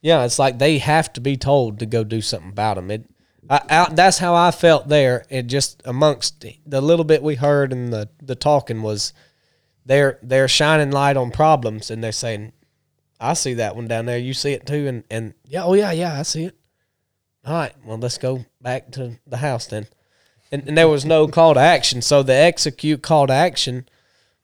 Yeah, 0.00 0.24
it's 0.24 0.38
like 0.38 0.58
they 0.58 0.78
have 0.78 1.12
to 1.14 1.20
be 1.20 1.36
told 1.36 1.80
to 1.80 1.86
go 1.86 2.04
do 2.04 2.20
something 2.20 2.50
about 2.50 2.76
them. 2.76 2.90
It, 2.90 3.04
I, 3.50 3.60
I, 3.68 3.88
that's 3.92 4.18
how 4.18 4.34
I 4.34 4.50
felt 4.52 4.88
there. 4.88 5.24
It 5.28 5.46
just 5.48 5.82
amongst 5.84 6.44
the 6.66 6.80
little 6.80 7.04
bit 7.04 7.22
we 7.22 7.34
heard 7.34 7.72
and 7.72 7.92
the 7.92 8.08
the 8.22 8.36
talking 8.36 8.82
was, 8.82 9.12
they're 9.84 10.18
they're 10.22 10.48
shining 10.48 10.92
light 10.92 11.16
on 11.16 11.30
problems 11.30 11.90
and 11.90 12.02
they're 12.04 12.12
saying, 12.12 12.52
I 13.18 13.32
see 13.34 13.54
that 13.54 13.74
one 13.74 13.88
down 13.88 14.06
there. 14.06 14.18
You 14.18 14.34
see 14.34 14.52
it 14.52 14.66
too, 14.66 14.86
and 14.86 15.04
and 15.10 15.34
yeah, 15.44 15.64
oh 15.64 15.74
yeah, 15.74 15.90
yeah, 15.90 16.18
I 16.18 16.22
see 16.22 16.44
it. 16.44 16.56
All 17.44 17.54
right, 17.54 17.74
well 17.84 17.98
let's 17.98 18.18
go 18.18 18.44
back 18.60 18.92
to 18.92 19.18
the 19.26 19.38
house 19.38 19.66
then. 19.66 19.88
And, 20.50 20.66
and 20.68 20.78
there 20.78 20.88
was 20.88 21.04
no 21.04 21.28
call 21.28 21.54
to 21.54 21.60
action, 21.60 22.00
so 22.00 22.22
the 22.22 22.34
execute 22.34 23.02
call 23.02 23.26
to 23.26 23.32
action 23.32 23.86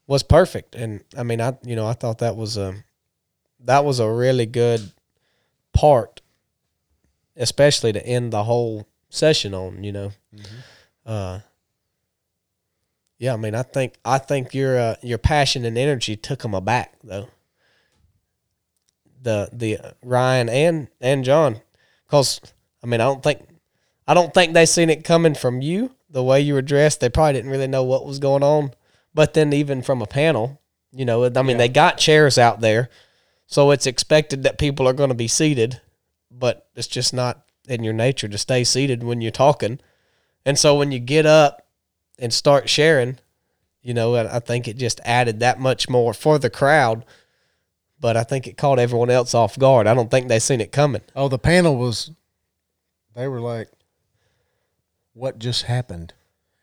was 0.06 0.22
perfect. 0.22 0.74
And 0.74 1.02
I 1.16 1.22
mean, 1.22 1.40
I 1.40 1.56
you 1.64 1.76
know 1.76 1.86
I 1.86 1.94
thought 1.94 2.18
that 2.18 2.36
was 2.36 2.56
a 2.56 2.74
that 3.60 3.84
was 3.84 4.00
a 4.00 4.10
really 4.10 4.46
good 4.46 4.92
part, 5.72 6.20
especially 7.36 7.92
to 7.92 8.06
end 8.06 8.32
the 8.32 8.44
whole 8.44 8.86
session 9.08 9.54
on. 9.54 9.82
You 9.82 9.92
know, 9.92 10.12
uh, 11.06 11.40
yeah. 13.18 13.32
I 13.32 13.36
mean, 13.36 13.54
I 13.54 13.62
think 13.62 13.94
I 14.04 14.18
think 14.18 14.54
your 14.54 14.78
uh, 14.78 14.96
your 15.02 15.18
passion 15.18 15.64
and 15.64 15.78
energy 15.78 16.16
took 16.16 16.40
them 16.40 16.54
aback 16.54 16.96
though. 17.02 17.28
The 19.22 19.48
the 19.52 19.78
uh, 19.78 19.90
Ryan 20.02 20.50
and 20.50 20.88
and 21.00 21.24
John, 21.24 21.62
because 22.06 22.40
I 22.82 22.86
mean, 22.86 23.00
I 23.00 23.04
don't 23.04 23.22
think 23.22 23.40
I 24.06 24.14
don't 24.14 24.34
think 24.34 24.52
they 24.52 24.66
seen 24.66 24.90
it 24.90 25.04
coming 25.04 25.34
from 25.34 25.62
you 25.62 25.92
the 26.10 26.22
way 26.22 26.40
you 26.40 26.54
were 26.54 26.62
dressed. 26.62 27.00
They 27.00 27.08
probably 27.08 27.34
didn't 27.34 27.50
really 27.50 27.66
know 27.66 27.82
what 27.82 28.06
was 28.06 28.18
going 28.18 28.42
on. 28.42 28.72
But 29.14 29.34
then 29.34 29.52
even 29.52 29.82
from 29.82 30.02
a 30.02 30.06
panel, 30.06 30.60
you 30.92 31.04
know, 31.04 31.24
I 31.24 31.42
mean, 31.42 31.56
they 31.56 31.68
got 31.68 31.98
chairs 31.98 32.38
out 32.38 32.60
there, 32.60 32.88
so 33.46 33.70
it's 33.70 33.86
expected 33.86 34.42
that 34.42 34.58
people 34.58 34.88
are 34.88 34.92
going 34.92 35.08
to 35.08 35.14
be 35.14 35.28
seated, 35.28 35.80
but 36.30 36.68
it's 36.74 36.88
just 36.88 37.12
not 37.14 37.44
in 37.68 37.84
your 37.84 37.92
nature 37.92 38.28
to 38.28 38.38
stay 38.38 38.64
seated 38.64 39.02
when 39.02 39.20
you're 39.20 39.30
talking. 39.30 39.80
And 40.44 40.58
so 40.58 40.76
when 40.76 40.92
you 40.92 40.98
get 40.98 41.26
up 41.26 41.66
and 42.18 42.32
start 42.32 42.68
sharing, 42.68 43.18
you 43.82 43.94
know, 43.94 44.14
I 44.14 44.36
I 44.36 44.38
think 44.40 44.68
it 44.68 44.76
just 44.76 45.00
added 45.04 45.40
that 45.40 45.60
much 45.60 45.88
more 45.88 46.12
for 46.14 46.38
the 46.38 46.50
crowd. 46.50 47.04
But 48.00 48.16
I 48.16 48.24
think 48.24 48.46
it 48.46 48.58
caught 48.58 48.78
everyone 48.78 49.10
else 49.10 49.34
off 49.34 49.58
guard. 49.58 49.86
I 49.86 49.94
don't 49.94 50.10
think 50.10 50.28
they 50.28 50.38
seen 50.38 50.60
it 50.60 50.72
coming. 50.72 51.00
Oh, 51.16 51.28
the 51.28 51.38
panel 51.38 51.76
was 51.76 52.10
they 53.14 53.28
were 53.28 53.40
like 53.40 53.68
what 55.14 55.38
just 55.38 55.62
happened? 55.62 56.12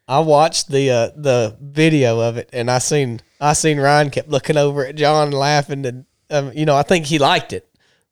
I 0.08 0.20
watched 0.20 0.70
the 0.70 0.92
uh, 0.92 1.10
the 1.16 1.58
video 1.60 2.20
of 2.20 2.38
it, 2.38 2.50
and 2.54 2.70
I 2.70 2.80
seen 2.80 3.22
I 3.40 3.54
seen 3.54 3.80
Ryan 3.80 4.10
kept 4.10 4.30
looking 4.30 4.58
over 4.58 4.86
at 4.86 4.96
John 4.96 5.32
laughing, 5.32 5.86
and 5.86 6.06
um, 6.30 6.52
you 6.54 6.66
know 6.66 6.76
I 6.76 6.84
think 6.84 7.06
he 7.06 7.18
liked 7.18 7.54
it, 7.54 7.68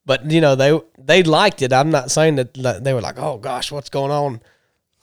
but 0.06 0.32
you 0.32 0.40
know 0.42 0.56
they 0.56 0.80
they 0.98 1.24
liked 1.24 1.62
it. 1.62 1.74
I'm 1.74 1.92
not 1.92 2.10
saying 2.10 2.36
that 2.36 2.54
that 2.56 2.84
they 2.84 2.94
were 2.94 3.02
like, 3.02 3.20
oh 3.20 3.38
gosh, 3.38 3.72
what's 3.72 3.90
going 3.90 4.12
on. 4.12 4.42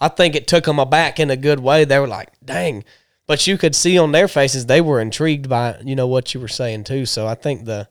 I 0.00 0.08
think 0.08 0.34
it 0.34 0.46
took 0.46 0.64
them 0.64 0.78
aback 0.78 1.20
in 1.20 1.30
a 1.30 1.36
good 1.36 1.60
way. 1.60 1.84
They 1.84 1.98
were 1.98 2.06
like, 2.06 2.32
dang, 2.44 2.84
but 3.26 3.46
you 3.46 3.56
could 3.56 3.74
see 3.74 3.98
on 3.98 4.12
their 4.12 4.28
faces 4.28 4.66
they 4.66 4.80
were 4.80 5.00
intrigued 5.00 5.48
by 5.48 5.78
you 5.84 5.96
know 5.96 6.06
what 6.06 6.32
you 6.32 6.40
were 6.40 6.48
saying 6.48 6.84
too. 6.84 7.04
So 7.04 7.26
I 7.26 7.34
think 7.34 7.66
the 7.66 7.88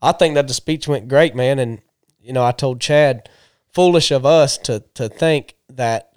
I 0.00 0.12
think 0.12 0.34
that 0.34 0.48
the 0.48 0.54
speech 0.54 0.88
went 0.88 1.08
great, 1.08 1.34
man, 1.34 1.58
and 1.58 1.82
you 2.22 2.32
know 2.32 2.44
I 2.44 2.52
told 2.52 2.80
Chad, 2.80 3.28
foolish 3.74 4.10
of 4.10 4.24
us 4.24 4.56
to 4.58 4.82
to 4.94 5.10
think 5.10 5.56
that 5.68 6.09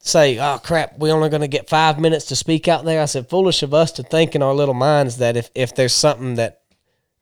say, 0.00 0.38
"Oh 0.38 0.58
crap, 0.58 0.98
we 0.98 1.10
only 1.10 1.28
going 1.28 1.42
to 1.42 1.48
get 1.48 1.68
five 1.68 1.98
minutes 1.98 2.26
to 2.26 2.36
speak 2.36 2.66
out 2.68 2.84
there." 2.84 3.00
I 3.00 3.04
said, 3.04 3.28
"Foolish 3.28 3.62
of 3.62 3.72
us 3.74 3.92
to 3.92 4.02
think 4.02 4.34
in 4.34 4.42
our 4.42 4.54
little 4.54 4.74
minds 4.74 5.18
that 5.18 5.36
if 5.36 5.50
if 5.54 5.74
there's 5.74 5.92
something 5.92 6.34
that 6.34 6.62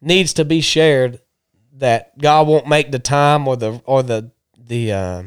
needs 0.00 0.32
to 0.34 0.44
be 0.44 0.60
shared, 0.60 1.20
that 1.74 2.16
God 2.18 2.46
won't 2.46 2.68
make 2.68 2.90
the 2.90 2.98
time 2.98 3.46
or 3.46 3.56
the 3.56 3.82
or 3.84 4.02
the 4.02 4.30
the 4.56 4.92
uh, 4.92 5.22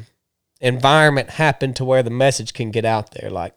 environment 0.60 1.32
happen 1.32 1.74
to 1.74 1.86
where 1.86 2.04
the 2.04 2.10
message 2.10 2.54
can 2.54 2.72
get 2.72 2.86
out 2.86 3.12
there. 3.12 3.30
Like 3.30 3.56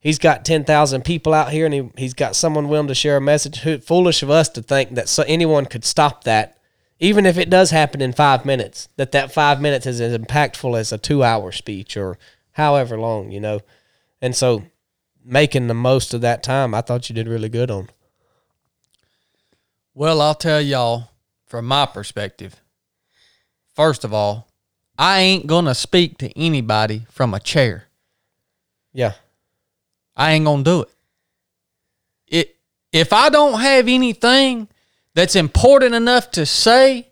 he's 0.00 0.18
got 0.18 0.44
ten 0.44 0.64
thousand 0.64 1.04
people 1.04 1.32
out 1.32 1.52
here, 1.52 1.64
and 1.64 1.74
he 1.74 1.90
he's 1.96 2.14
got 2.14 2.36
someone 2.36 2.68
willing 2.68 2.88
to 2.88 2.94
share 2.94 3.16
a 3.16 3.20
message. 3.20 3.60
Who, 3.60 3.78
foolish 3.78 4.22
of 4.22 4.30
us 4.30 4.48
to 4.50 4.62
think 4.62 4.94
that 4.94 5.08
so 5.08 5.24
anyone 5.26 5.66
could 5.66 5.84
stop 5.84 6.24
that." 6.24 6.54
Even 7.00 7.26
if 7.26 7.38
it 7.38 7.48
does 7.48 7.70
happen 7.70 8.02
in 8.02 8.12
five 8.12 8.44
minutes, 8.44 8.88
that 8.96 9.12
that 9.12 9.30
five 9.30 9.60
minutes 9.60 9.86
is 9.86 10.00
as 10.00 10.18
impactful 10.18 10.76
as 10.76 10.90
a 10.90 10.98
two-hour 10.98 11.52
speech 11.52 11.96
or 11.96 12.18
however 12.58 12.98
long, 12.98 13.30
you 13.30 13.40
know. 13.40 13.60
And 14.20 14.36
so 14.36 14.64
making 15.24 15.68
the 15.68 15.74
most 15.74 16.12
of 16.12 16.20
that 16.20 16.42
time, 16.42 16.74
I 16.74 16.82
thought 16.82 17.08
you 17.08 17.14
did 17.14 17.28
really 17.28 17.48
good 17.48 17.70
on. 17.70 17.88
Well, 19.94 20.20
I'll 20.20 20.34
tell 20.34 20.60
y'all 20.60 21.10
from 21.46 21.66
my 21.66 21.86
perspective. 21.86 22.60
First 23.74 24.04
of 24.04 24.12
all, 24.12 24.48
I 24.98 25.20
ain't 25.20 25.46
going 25.46 25.66
to 25.66 25.74
speak 25.74 26.18
to 26.18 26.36
anybody 26.38 27.06
from 27.08 27.32
a 27.32 27.40
chair. 27.40 27.84
Yeah. 28.92 29.12
I 30.16 30.32
ain't 30.32 30.44
going 30.44 30.64
to 30.64 30.70
do 30.70 30.82
it. 30.82 30.88
It 32.26 32.56
if 32.92 33.12
I 33.12 33.28
don't 33.28 33.60
have 33.60 33.86
anything 33.86 34.66
that's 35.14 35.36
important 35.36 35.94
enough 35.94 36.32
to 36.32 36.44
say, 36.44 37.07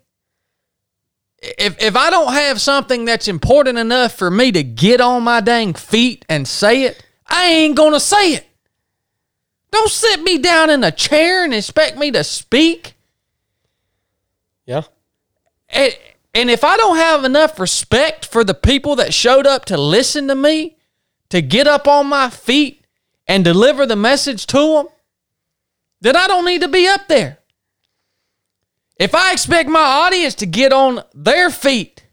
if 1.41 1.81
if 1.81 1.95
I 1.95 2.09
don't 2.09 2.33
have 2.33 2.59
something 2.59 3.05
that's 3.05 3.27
important 3.27 3.77
enough 3.77 4.13
for 4.13 4.31
me 4.31 4.51
to 4.51 4.63
get 4.63 5.01
on 5.01 5.23
my 5.23 5.41
dang 5.41 5.73
feet 5.73 6.25
and 6.27 6.47
say 6.47 6.83
it, 6.83 7.03
I 7.27 7.45
ain't 7.45 7.77
to 7.77 7.99
say 7.99 8.33
it. 8.33 8.47
Don't 9.71 9.89
sit 9.89 10.21
me 10.21 10.37
down 10.37 10.69
in 10.69 10.83
a 10.83 10.91
chair 10.91 11.43
and 11.43 11.53
expect 11.53 11.97
me 11.97 12.11
to 12.11 12.23
speak. 12.23 12.95
Yeah. 14.65 14.83
And, 15.69 15.95
and 16.33 16.49
if 16.49 16.63
I 16.63 16.77
don't 16.77 16.97
have 16.97 17.23
enough 17.23 17.59
respect 17.59 18.25
for 18.25 18.43
the 18.43 18.53
people 18.53 18.95
that 18.95 19.13
showed 19.13 19.45
up 19.45 19.65
to 19.65 19.77
listen 19.77 20.27
to 20.29 20.35
me, 20.35 20.77
to 21.29 21.41
get 21.41 21.67
up 21.67 21.87
on 21.87 22.07
my 22.07 22.29
feet 22.29 22.85
and 23.27 23.43
deliver 23.43 23.85
the 23.85 23.95
message 23.95 24.47
to 24.47 24.57
them, 24.57 24.87
then 25.99 26.15
I 26.15 26.27
don't 26.27 26.45
need 26.45 26.61
to 26.61 26.67
be 26.67 26.87
up 26.87 27.07
there. 27.07 27.39
If 28.99 29.13
I 29.13 29.31
expect 29.31 29.69
my 29.69 29.79
audience 29.79 30.35
to 30.35 30.45
get 30.45 30.73
on 30.73 31.03
their 31.13 31.49
feet, 31.49 32.03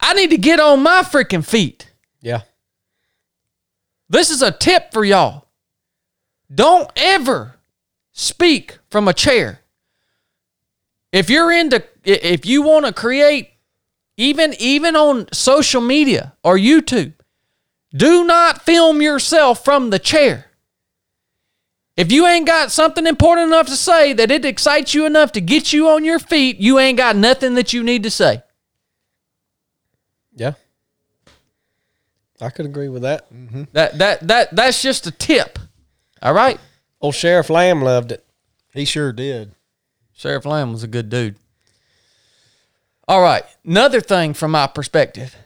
I 0.00 0.14
need 0.14 0.30
to 0.30 0.38
get 0.38 0.58
on 0.58 0.82
my 0.82 1.02
freaking 1.02 1.44
feet. 1.44 1.92
Yeah. 2.20 2.42
This 4.08 4.30
is 4.30 4.42
a 4.42 4.50
tip 4.50 4.92
for 4.92 5.04
y'all. 5.04 5.46
Don't 6.52 6.90
ever 6.96 7.54
speak 8.12 8.78
from 8.90 9.08
a 9.08 9.14
chair. 9.14 9.60
If 11.12 11.30
you're 11.30 11.52
into 11.52 11.84
if 12.04 12.44
you 12.44 12.62
want 12.62 12.86
to 12.86 12.92
create 12.92 13.50
even 14.16 14.54
even 14.58 14.96
on 14.96 15.26
social 15.32 15.80
media 15.80 16.34
or 16.42 16.56
YouTube, 16.56 17.14
do 17.94 18.24
not 18.24 18.62
film 18.62 19.00
yourself 19.00 19.64
from 19.64 19.90
the 19.90 19.98
chair. 19.98 20.46
If 21.96 22.10
you 22.10 22.26
ain't 22.26 22.46
got 22.46 22.72
something 22.72 23.06
important 23.06 23.48
enough 23.48 23.66
to 23.66 23.76
say 23.76 24.12
that 24.14 24.30
it 24.30 24.44
excites 24.44 24.94
you 24.94 25.04
enough 25.04 25.32
to 25.32 25.40
get 25.40 25.72
you 25.72 25.88
on 25.88 26.04
your 26.04 26.18
feet, 26.18 26.56
you 26.58 26.78
ain't 26.78 26.96
got 26.96 27.16
nothing 27.16 27.54
that 27.54 27.72
you 27.72 27.82
need 27.82 28.02
to 28.04 28.10
say. 28.10 28.42
Yeah. 30.34 30.54
I 32.40 32.50
could 32.50 32.66
agree 32.66 32.88
with 32.88 33.02
that. 33.02 33.32
Mm-hmm. 33.32 33.64
That 33.72 33.98
that 33.98 34.26
that 34.26 34.56
that's 34.56 34.82
just 34.82 35.06
a 35.06 35.10
tip. 35.10 35.58
All 36.22 36.32
right? 36.32 36.58
Old 37.00 37.14
Sheriff 37.14 37.50
Lamb 37.50 37.82
loved 37.82 38.10
it. 38.10 38.24
He 38.72 38.84
sure 38.84 39.12
did. 39.12 39.54
Sheriff 40.12 40.46
Lamb 40.46 40.72
was 40.72 40.82
a 40.82 40.88
good 40.88 41.10
dude. 41.10 41.36
All 43.06 43.20
right. 43.20 43.42
Another 43.64 44.00
thing 44.00 44.32
from 44.32 44.52
my 44.52 44.66
perspective. 44.66 45.36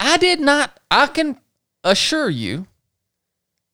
I 0.00 0.16
did 0.16 0.40
not, 0.40 0.78
I 0.90 1.06
can 1.06 1.38
assure 1.82 2.28
you, 2.28 2.66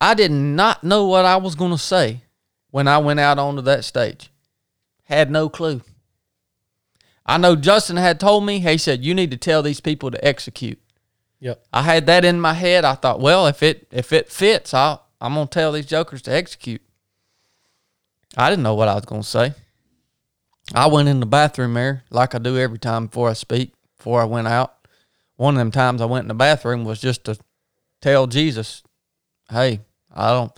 I 0.04 0.12
did 0.12 0.30
not 0.30 0.84
know 0.84 1.06
what 1.06 1.24
I 1.24 1.38
was 1.38 1.54
going 1.54 1.70
to 1.70 1.78
say 1.78 2.24
when 2.70 2.86
I 2.86 2.98
went 2.98 3.20
out 3.20 3.38
onto 3.38 3.62
that 3.62 3.86
stage. 3.86 4.30
Had 5.04 5.30
no 5.30 5.48
clue. 5.48 5.80
I 7.24 7.38
know 7.38 7.56
Justin 7.56 7.96
had 7.96 8.20
told 8.20 8.44
me, 8.44 8.58
he 8.58 8.76
said, 8.76 9.02
you 9.02 9.14
need 9.14 9.30
to 9.30 9.38
tell 9.38 9.62
these 9.62 9.80
people 9.80 10.10
to 10.10 10.22
execute. 10.22 10.78
Yep. 11.40 11.64
I 11.72 11.80
had 11.80 12.04
that 12.04 12.22
in 12.22 12.38
my 12.38 12.52
head. 12.52 12.84
I 12.84 12.96
thought, 12.96 13.18
well, 13.18 13.46
if 13.46 13.62
it 13.62 13.86
if 13.90 14.12
it 14.12 14.30
fits, 14.30 14.74
I'll 14.74 15.06
I'm 15.22 15.34
gonna 15.34 15.46
tell 15.46 15.72
these 15.72 15.86
jokers 15.86 16.20
to 16.22 16.32
execute. 16.32 16.82
I 18.36 18.50
didn't 18.50 18.62
know 18.62 18.74
what 18.74 18.88
I 18.88 18.94
was 18.96 19.06
gonna 19.06 19.22
say. 19.22 19.54
I 20.74 20.86
went 20.86 21.08
in 21.08 21.20
the 21.20 21.26
bathroom 21.26 21.72
there 21.72 22.04
like 22.10 22.34
I 22.34 22.38
do 22.38 22.58
every 22.58 22.78
time 22.78 23.06
before 23.06 23.30
I 23.30 23.32
speak, 23.32 23.72
before 23.96 24.20
I 24.20 24.26
went 24.26 24.48
out. 24.48 24.86
One 25.36 25.54
of 25.54 25.58
them 25.58 25.70
times 25.70 26.02
I 26.02 26.06
went 26.06 26.24
in 26.24 26.28
the 26.28 26.34
bathroom 26.34 26.84
was 26.84 27.00
just 27.00 27.24
to 27.24 27.38
tell 28.02 28.26
Jesus, 28.26 28.82
hey, 29.50 29.80
I 30.14 30.30
don't, 30.30 30.52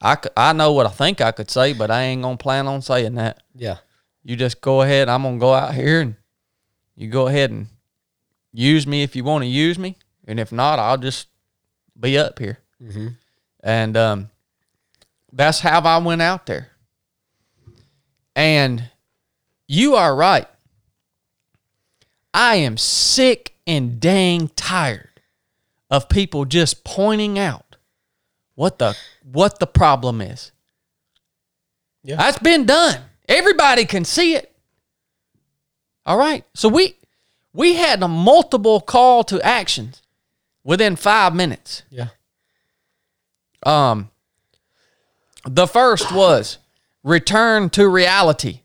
I, 0.00 0.16
I 0.36 0.52
know 0.52 0.72
what 0.72 0.86
I 0.86 0.90
think 0.90 1.20
I 1.20 1.32
could 1.32 1.50
say, 1.50 1.72
but 1.72 1.90
I 1.90 2.02
ain't 2.02 2.22
going 2.22 2.38
to 2.38 2.42
plan 2.42 2.66
on 2.66 2.80
saying 2.80 3.16
that. 3.16 3.42
Yeah. 3.54 3.78
You 4.22 4.36
just 4.36 4.60
go 4.60 4.82
ahead. 4.82 5.08
I'm 5.08 5.22
going 5.22 5.36
to 5.36 5.40
go 5.40 5.52
out 5.52 5.74
here 5.74 6.00
and 6.00 6.16
you 6.96 7.08
go 7.08 7.26
ahead 7.26 7.50
and 7.50 7.66
use 8.52 8.86
me 8.86 9.02
if 9.02 9.16
you 9.16 9.24
want 9.24 9.42
to 9.42 9.48
use 9.48 9.78
me. 9.78 9.96
And 10.26 10.38
if 10.38 10.52
not, 10.52 10.78
I'll 10.78 10.98
just 10.98 11.28
be 11.98 12.16
up 12.16 12.38
here. 12.38 12.58
And 13.62 13.96
um, 13.96 14.30
that's 15.32 15.60
how 15.60 15.80
I 15.80 15.98
went 15.98 16.22
out 16.22 16.46
there. 16.46 16.68
And 18.36 18.84
you 19.66 19.96
are 19.96 20.14
right. 20.14 20.46
I 22.32 22.56
am 22.56 22.76
sick 22.76 23.54
and 23.66 24.00
dang 24.00 24.48
tired 24.56 25.20
of 25.90 26.08
people 26.08 26.44
just 26.44 26.84
pointing 26.84 27.38
out 27.38 27.69
what 28.60 28.78
the 28.78 28.94
what 29.32 29.58
the 29.58 29.66
problem 29.66 30.20
is. 30.20 30.52
Yeah. 32.02 32.16
That's 32.16 32.38
been 32.38 32.66
done. 32.66 33.00
Everybody 33.26 33.86
can 33.86 34.04
see 34.04 34.34
it. 34.34 34.54
All 36.04 36.18
right. 36.18 36.44
So 36.54 36.68
we 36.68 36.96
we 37.54 37.76
had 37.76 38.02
a 38.02 38.08
multiple 38.08 38.82
call 38.82 39.24
to 39.24 39.40
actions 39.40 40.02
within 40.62 40.94
5 40.96 41.34
minutes. 41.34 41.84
Yeah. 41.88 42.08
Um, 43.64 44.10
the 45.46 45.66
first 45.66 46.12
was 46.12 46.58
return 47.02 47.70
to 47.70 47.88
reality. 47.88 48.60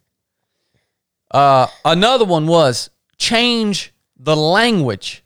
Uh, 1.32 1.68
another 1.86 2.26
one 2.26 2.48
was 2.48 2.90
change 3.18 3.94
the 4.18 4.36
language 4.36 5.24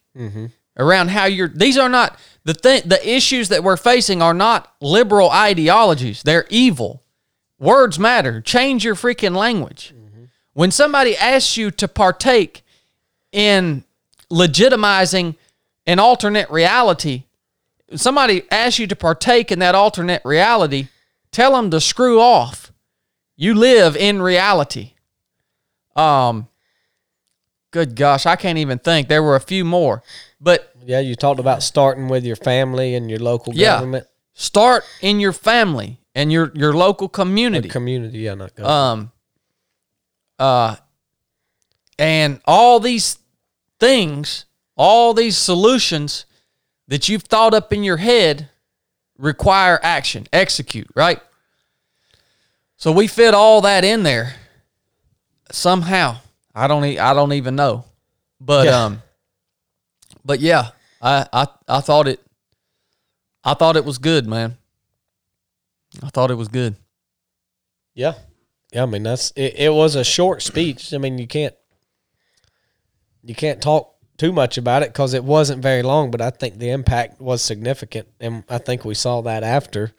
around 0.77 1.09
how 1.09 1.25
you're. 1.25 1.47
These 1.47 1.79
are 1.79 1.89
not 1.89 2.19
the 2.43 2.53
thing. 2.53 2.83
The 2.85 3.07
issues 3.07 3.49
that 3.49 3.63
we're 3.63 3.77
facing 3.77 4.21
are 4.21 4.33
not 4.33 4.73
liberal 4.81 5.29
ideologies. 5.29 6.23
They're 6.23 6.47
evil. 6.49 7.03
Words 7.59 7.99
matter. 7.99 8.41
Change 8.41 8.85
your 8.85 8.95
freaking 8.95 9.35
language. 9.35 9.93
When 10.53 10.71
somebody 10.71 11.15
asks 11.15 11.57
you 11.57 11.71
to 11.71 11.87
partake 11.87 12.63
in 13.31 13.83
legitimizing 14.31 15.35
an 15.85 15.99
alternate 15.99 16.49
reality, 16.49 17.23
somebody 17.95 18.43
asks 18.51 18.79
you 18.79 18.87
to 18.87 18.95
partake 18.95 19.51
in 19.51 19.59
that 19.59 19.75
alternate 19.75 20.21
reality, 20.25 20.87
tell 21.31 21.53
them 21.53 21.69
to 21.71 21.79
screw 21.79 22.19
off. 22.19 22.71
You 23.35 23.53
live 23.53 23.95
in 23.95 24.21
reality. 24.21 24.93
Um, 25.95 26.47
good 27.71 27.95
gosh, 27.95 28.25
I 28.25 28.35
can't 28.35 28.57
even 28.57 28.79
think. 28.79 29.07
There 29.07 29.23
were 29.23 29.35
a 29.35 29.41
few 29.41 29.63
more, 29.63 30.03
but 30.41 30.68
Yeah. 30.89 30.99
You 31.01 31.15
talked 31.15 31.39
about 31.39 31.61
starting 31.61 32.07
with 32.07 32.25
your 32.25 32.35
family 32.35 32.95
and 32.95 33.09
your 33.09 33.19
local 33.19 33.53
Yeah. 33.53 33.75
government 33.75 34.07
start 34.33 34.83
in 35.01 35.19
your 35.19 35.33
family 35.33 35.99
and 36.15 36.31
your 36.31 36.51
your 36.55 36.73
local 36.73 37.07
community. 37.09 37.69
community. 37.69 38.19
Yeah. 38.19 38.33
Not 38.35 38.55
government. 38.55 38.71
um 38.75 39.11
uh 40.39 40.75
and 41.99 42.41
all 42.45 42.79
these 42.79 43.19
things 43.79 44.45
all 44.75 45.13
these 45.13 45.37
solutions 45.37 46.25
that 46.87 47.07
you've 47.09 47.23
thought 47.23 47.53
up 47.53 47.71
in 47.73 47.83
your 47.83 47.97
head 47.97 48.49
require 49.17 49.79
action 49.83 50.25
execute 50.31 50.87
right 50.95 51.19
so 52.77 52.91
we 52.91 53.05
fit 53.07 53.33
all 53.33 53.59
that 53.61 53.83
in 53.83 54.03
there 54.03 54.35
somehow 55.51 56.15
i 56.55 56.67
don't 56.67 56.85
e- 56.85 56.99
i 56.99 57.13
don't 57.13 57.33
even 57.33 57.55
know 57.55 57.83
but 58.39 58.65
Yeah. 58.65 58.85
um 58.85 59.01
but 60.23 60.39
yeah 60.39 60.69
I, 61.01 61.25
I 61.31 61.47
i 61.67 61.79
thought 61.81 62.07
it 62.07 62.19
i 63.43 63.53
thought 63.53 63.77
it 63.77 63.85
was 63.85 63.97
good 63.97 64.27
man 64.27 64.57
i 66.03 66.09
thought 66.09 66.31
it 66.31 66.35
was 66.35 66.47
good 66.49 66.75
Yeah. 67.95 68.13
Yeah, 68.71 68.83
I 68.83 68.85
mean 68.85 69.01
that's 69.03 69.31
it, 69.35 69.55
it 69.57 69.73
was 69.73 69.95
a 69.95 70.03
short 70.03 70.43
speech. 70.43 70.93
I 70.93 70.99
mean 70.99 71.17
you 71.17 71.25
can't 71.25 71.55
you 73.23 73.33
can't 73.33 73.61
talk 73.61 73.95
too 74.17 74.31
much 74.31 74.57
about 74.57 74.83
it 74.83 74.89
because 74.89 75.13
it 75.15 75.23
wasn't 75.23 75.61
very 75.63 75.81
long, 75.81 76.11
but 76.11 76.21
I 76.21 76.29
think 76.29 76.59
the 76.59 76.69
impact 76.69 77.19
was 77.19 77.41
significant, 77.41 78.07
and 78.19 78.43
I 78.49 78.57
think 78.59 78.85
we 78.85 78.93
saw 78.93 79.21
that 79.21 79.43
after, 79.43 79.91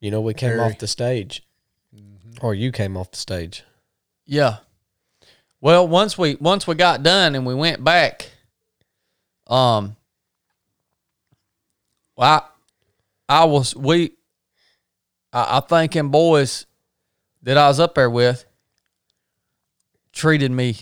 you 0.00 0.10
know, 0.10 0.20
we 0.20 0.34
came 0.34 0.50
Very. 0.56 0.60
off 0.60 0.78
the 0.78 0.86
stage, 0.86 1.42
or 2.42 2.52
you 2.54 2.72
came 2.72 2.96
off 2.96 3.10
the 3.12 3.16
stage. 3.16 3.64
Yeah. 4.26 4.58
Well, 5.60 5.88
once 5.88 6.18
we 6.18 6.34
once 6.36 6.66
we 6.66 6.74
got 6.74 7.02
done 7.02 7.34
and 7.34 7.46
we 7.46 7.54
went 7.54 7.82
back, 7.82 8.30
um, 9.46 9.96
well, 12.20 12.46
I, 13.28 13.40
I 13.42 13.44
was 13.44 13.74
we, 13.74 14.12
I, 15.32 15.56
I 15.58 15.60
think 15.60 15.92
them 15.92 16.10
boys 16.10 16.66
that 17.42 17.56
I 17.56 17.66
was 17.68 17.80
up 17.80 17.94
there 17.94 18.10
with 18.10 18.44
treated 20.12 20.50
me 20.50 20.76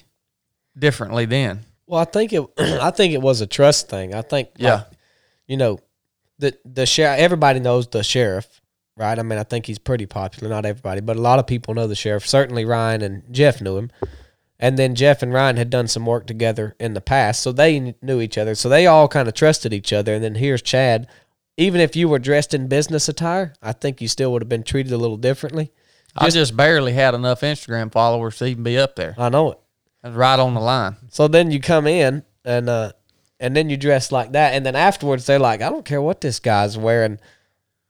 differently 0.76 1.24
then. 1.26 1.61
Well, 1.86 2.01
I 2.01 2.05
think 2.05 2.32
it, 2.32 2.45
I 2.59 2.91
think 2.91 3.14
it 3.14 3.22
was 3.22 3.41
a 3.41 3.47
trust 3.47 3.89
thing. 3.89 4.14
I 4.14 4.22
think, 4.22 4.49
like, 4.49 4.57
Yeah. 4.59 4.84
you 5.47 5.57
know, 5.57 5.78
the 6.41 6.57
the 6.64 6.86
sheriff. 6.86 7.20
Everybody 7.20 7.61
knows 7.61 7.86
the 7.89 8.03
sheriff, 8.03 8.61
right? 8.97 9.18
I 9.18 9.22
mean, 9.22 9.39
I 9.39 9.45
think 9.45 9.66
he's 9.66 9.78
pretty 9.78 10.07
popular. 10.07 10.49
Not 10.49 10.66
everybody, 10.66 11.01
but 11.01 11.16
a 11.16 11.20
lot 11.20 11.39
of 11.39 11.47
people 11.47 11.74
know 11.74 11.86
the 11.86 11.95
sheriff. 11.95 12.26
Certainly, 12.28 12.64
Ryan 12.64 13.03
and 13.03 13.22
Jeff 13.32 13.61
knew 13.61 13.76
him, 13.76 13.91
and 14.61 14.78
then 14.78 14.95
Jeff 14.95 15.22
and 15.22 15.32
Ryan 15.32 15.57
had 15.57 15.70
done 15.70 15.89
some 15.89 16.05
work 16.07 16.26
together 16.26 16.74
in 16.78 16.95
the 16.95 17.01
past, 17.01 17.43
so 17.43 17.53
they 17.53 17.95
knew 18.03 18.20
each 18.20 18.39
other. 18.39 18.55
So 18.55 18.68
they 18.68 18.86
all 18.86 19.09
kind 19.09 19.26
of 19.28 19.34
trusted 19.34 19.72
each 19.72 19.93
other. 19.93 20.14
And 20.14 20.22
then 20.24 20.34
here's 20.36 20.62
Chad. 20.62 21.09
Even 21.59 21.80
if 21.80 21.96
you 21.96 22.09
were 22.09 22.20
dressed 22.20 22.54
in 22.54 22.68
business 22.68 23.09
attire, 23.09 23.52
I 23.61 23.72
think 23.72 24.00
you 24.00 24.06
still 24.09 24.32
would 24.32 24.42
have 24.42 24.48
been 24.48 24.62
treated 24.62 24.92
a 24.92 24.96
little 24.96 25.16
differently. 25.16 25.72
I 26.16 26.30
just 26.30 26.56
barely 26.56 26.92
had 26.92 27.14
enough 27.14 27.40
Instagram 27.42 27.92
followers 27.92 28.38
to 28.38 28.46
even 28.46 28.62
be 28.62 28.78
up 28.78 28.94
there. 28.96 29.14
I 29.18 29.28
know 29.28 29.52
it. 29.52 29.59
I 30.02 30.11
right 30.11 30.38
on 30.38 30.54
the 30.54 30.61
line. 30.61 30.96
So 31.11 31.26
then 31.28 31.50
you 31.50 31.61
come 31.61 31.86
in 31.86 32.22
and 32.44 32.68
uh 32.68 32.92
and 33.40 33.54
then 33.56 33.68
you 33.70 33.76
dress 33.76 34.11
like 34.11 34.32
that 34.32 34.54
and 34.54 34.64
then 34.64 34.76
afterwards 34.76 35.26
they're 35.26 35.38
like, 35.38 35.61
I 35.61 35.68
don't 35.68 35.84
care 35.84 36.00
what 36.00 36.20
this 36.20 36.38
guy's 36.38 36.78
wearing. 36.78 37.18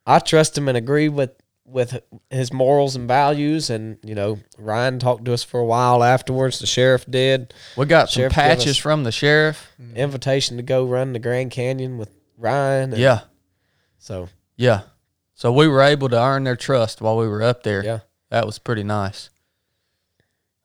I 0.07 0.19
trust 0.19 0.57
him 0.57 0.69
and 0.69 0.77
agree 0.77 1.09
with 1.11 1.31
with 1.67 2.01
his 2.31 2.51
morals 2.51 2.97
and 2.97 3.07
values 3.07 3.69
and 3.69 3.99
you 4.03 4.15
know, 4.15 4.39
Ryan 4.59 4.99
talked 4.99 5.27
to 5.27 5.35
us 5.35 5.45
for 5.45 5.61
a 5.61 5.65
while 5.67 6.03
afterwards, 6.03 6.59
the 6.59 6.67
sheriff 6.67 7.05
did. 7.09 7.53
We 7.77 7.85
got 7.85 8.09
some 8.09 8.31
patches 8.31 8.79
from 8.79 9.05
the 9.05 9.13
sheriff. 9.13 9.71
Invitation 9.95 10.57
to 10.57 10.63
go 10.63 10.87
run 10.87 11.13
the 11.13 11.19
Grand 11.19 11.51
Canyon 11.51 11.99
with 11.99 12.11
Ryan. 12.39 12.93
and 12.95 13.01
Yeah. 13.03 13.21
So 13.99 14.29
Yeah. 14.57 14.83
So 15.35 15.53
we 15.53 15.69
were 15.69 15.83
able 15.83 16.09
to 16.09 16.21
earn 16.21 16.45
their 16.45 16.57
trust 16.57 17.01
while 17.01 17.17
we 17.17 17.29
were 17.29 17.43
up 17.43 17.63
there. 17.63 17.85
yeah. 17.85 18.01
That 18.31 18.45
was 18.47 18.59
pretty 18.59 18.83
nice. 18.83 19.31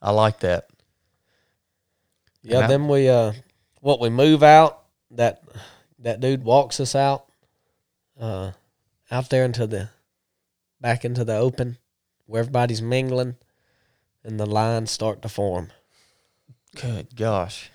I 0.01 0.11
like 0.11 0.39
that. 0.39 0.67
Yeah, 2.41 2.57
And 2.57 2.65
I- 2.65 2.67
then 2.67 2.87
we 2.87 3.07
uh 3.09 3.33
what 3.79 3.99
we 3.99 4.09
move 4.09 4.43
out, 4.43 4.83
that 5.11 5.43
that 5.99 6.19
dude 6.19 6.43
walks 6.43 6.79
us 6.79 6.95
out 6.95 7.25
uh 8.19 8.51
out 9.11 9.29
there 9.29 9.45
into 9.45 9.67
the 9.67 9.89
back 10.81 11.05
into 11.05 11.23
the 11.23 11.35
open 11.35 11.77
where 12.25 12.39
everybody's 12.41 12.81
mingling 12.81 13.35
and 14.23 14.39
the 14.39 14.45
lines 14.45 14.91
start 14.91 15.21
to 15.21 15.29
form. 15.29 15.71
Good 16.75 17.15
gosh. 17.15 17.69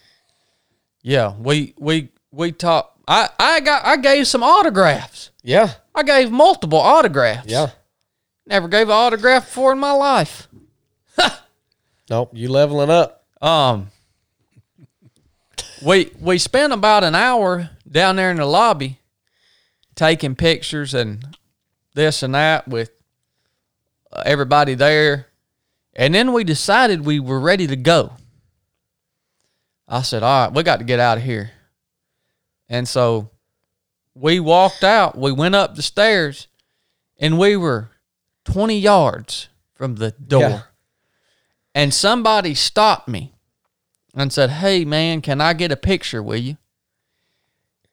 Yeah, 1.03 1.35
we 1.39 1.75
we 1.79 2.11
we 2.33 2.53
talked. 2.53 2.98
I 3.09 3.29
I 3.39 3.61
got 3.61 3.85
I 3.85 3.97
gave 3.97 4.29
some 4.29 4.43
autographs. 4.43 5.31
Yeah. 5.43 5.73
I 5.95 6.03
gave 6.03 6.31
multiple 6.31 6.79
autographs. 6.79 7.51
Yeah. 7.51 7.71
Never 8.47 8.69
gave 8.69 8.89
an 8.89 8.95
autograph 8.95 9.47
before 9.47 9.73
in 9.73 9.79
my 9.79 9.93
life. 9.93 10.49
Nope, 12.11 12.31
you 12.33 12.49
leveling 12.49 12.89
up. 12.89 13.25
Um. 13.43 13.91
We 15.85 16.11
we 16.19 16.39
spent 16.39 16.73
about 16.73 17.05
an 17.05 17.15
hour 17.15 17.71
down 17.91 18.17
there 18.17 18.31
in 18.31 18.39
the 18.39 18.47
lobby, 18.47 18.99
taking 19.95 20.35
pictures 20.35 20.95
and 20.95 21.37
this 21.95 22.23
and 22.23 22.35
that 22.35 22.67
with 22.67 22.91
uh, 24.11 24.23
everybody 24.25 24.75
there, 24.75 25.27
and 25.95 26.15
then 26.15 26.33
we 26.33 26.45
decided 26.45 27.05
we 27.05 27.21
were 27.21 27.39
ready 27.41 27.67
to 27.67 27.77
go. 27.77 28.13
I 29.87 30.03
said, 30.03 30.23
"All 30.23 30.47
right, 30.47 30.55
we 30.55 30.63
got 30.63 30.79
to 30.79 30.85
get 30.85 30.99
out 31.01 31.19
of 31.19 31.25
here," 31.25 31.51
and 32.69 32.87
so 32.89 33.31
we 34.15 34.41
walked 34.41 34.83
out. 34.85 35.17
We 35.17 35.33
went 35.33 35.55
up 35.55 35.75
the 35.77 35.83
stairs, 35.83 36.49
and 37.19 37.39
we 37.39 37.57
were 37.57 37.91
twenty 38.45 38.79
yards 38.79 39.49
from 39.75 39.97
the 39.97 40.11
door 40.13 40.41
Yeah. 40.43 40.63
and 41.75 41.95
somebody 41.95 42.55
stopped 42.55 43.09
me 43.09 43.33
and 44.15 44.33
said, 44.33 44.51
"Hey 44.51 44.85
man, 44.85 45.21
can 45.23 45.41
I 45.41 45.53
get 45.53 45.71
a 45.73 45.77
picture 45.77 46.23
with 46.23 46.41
you?" 46.43 46.57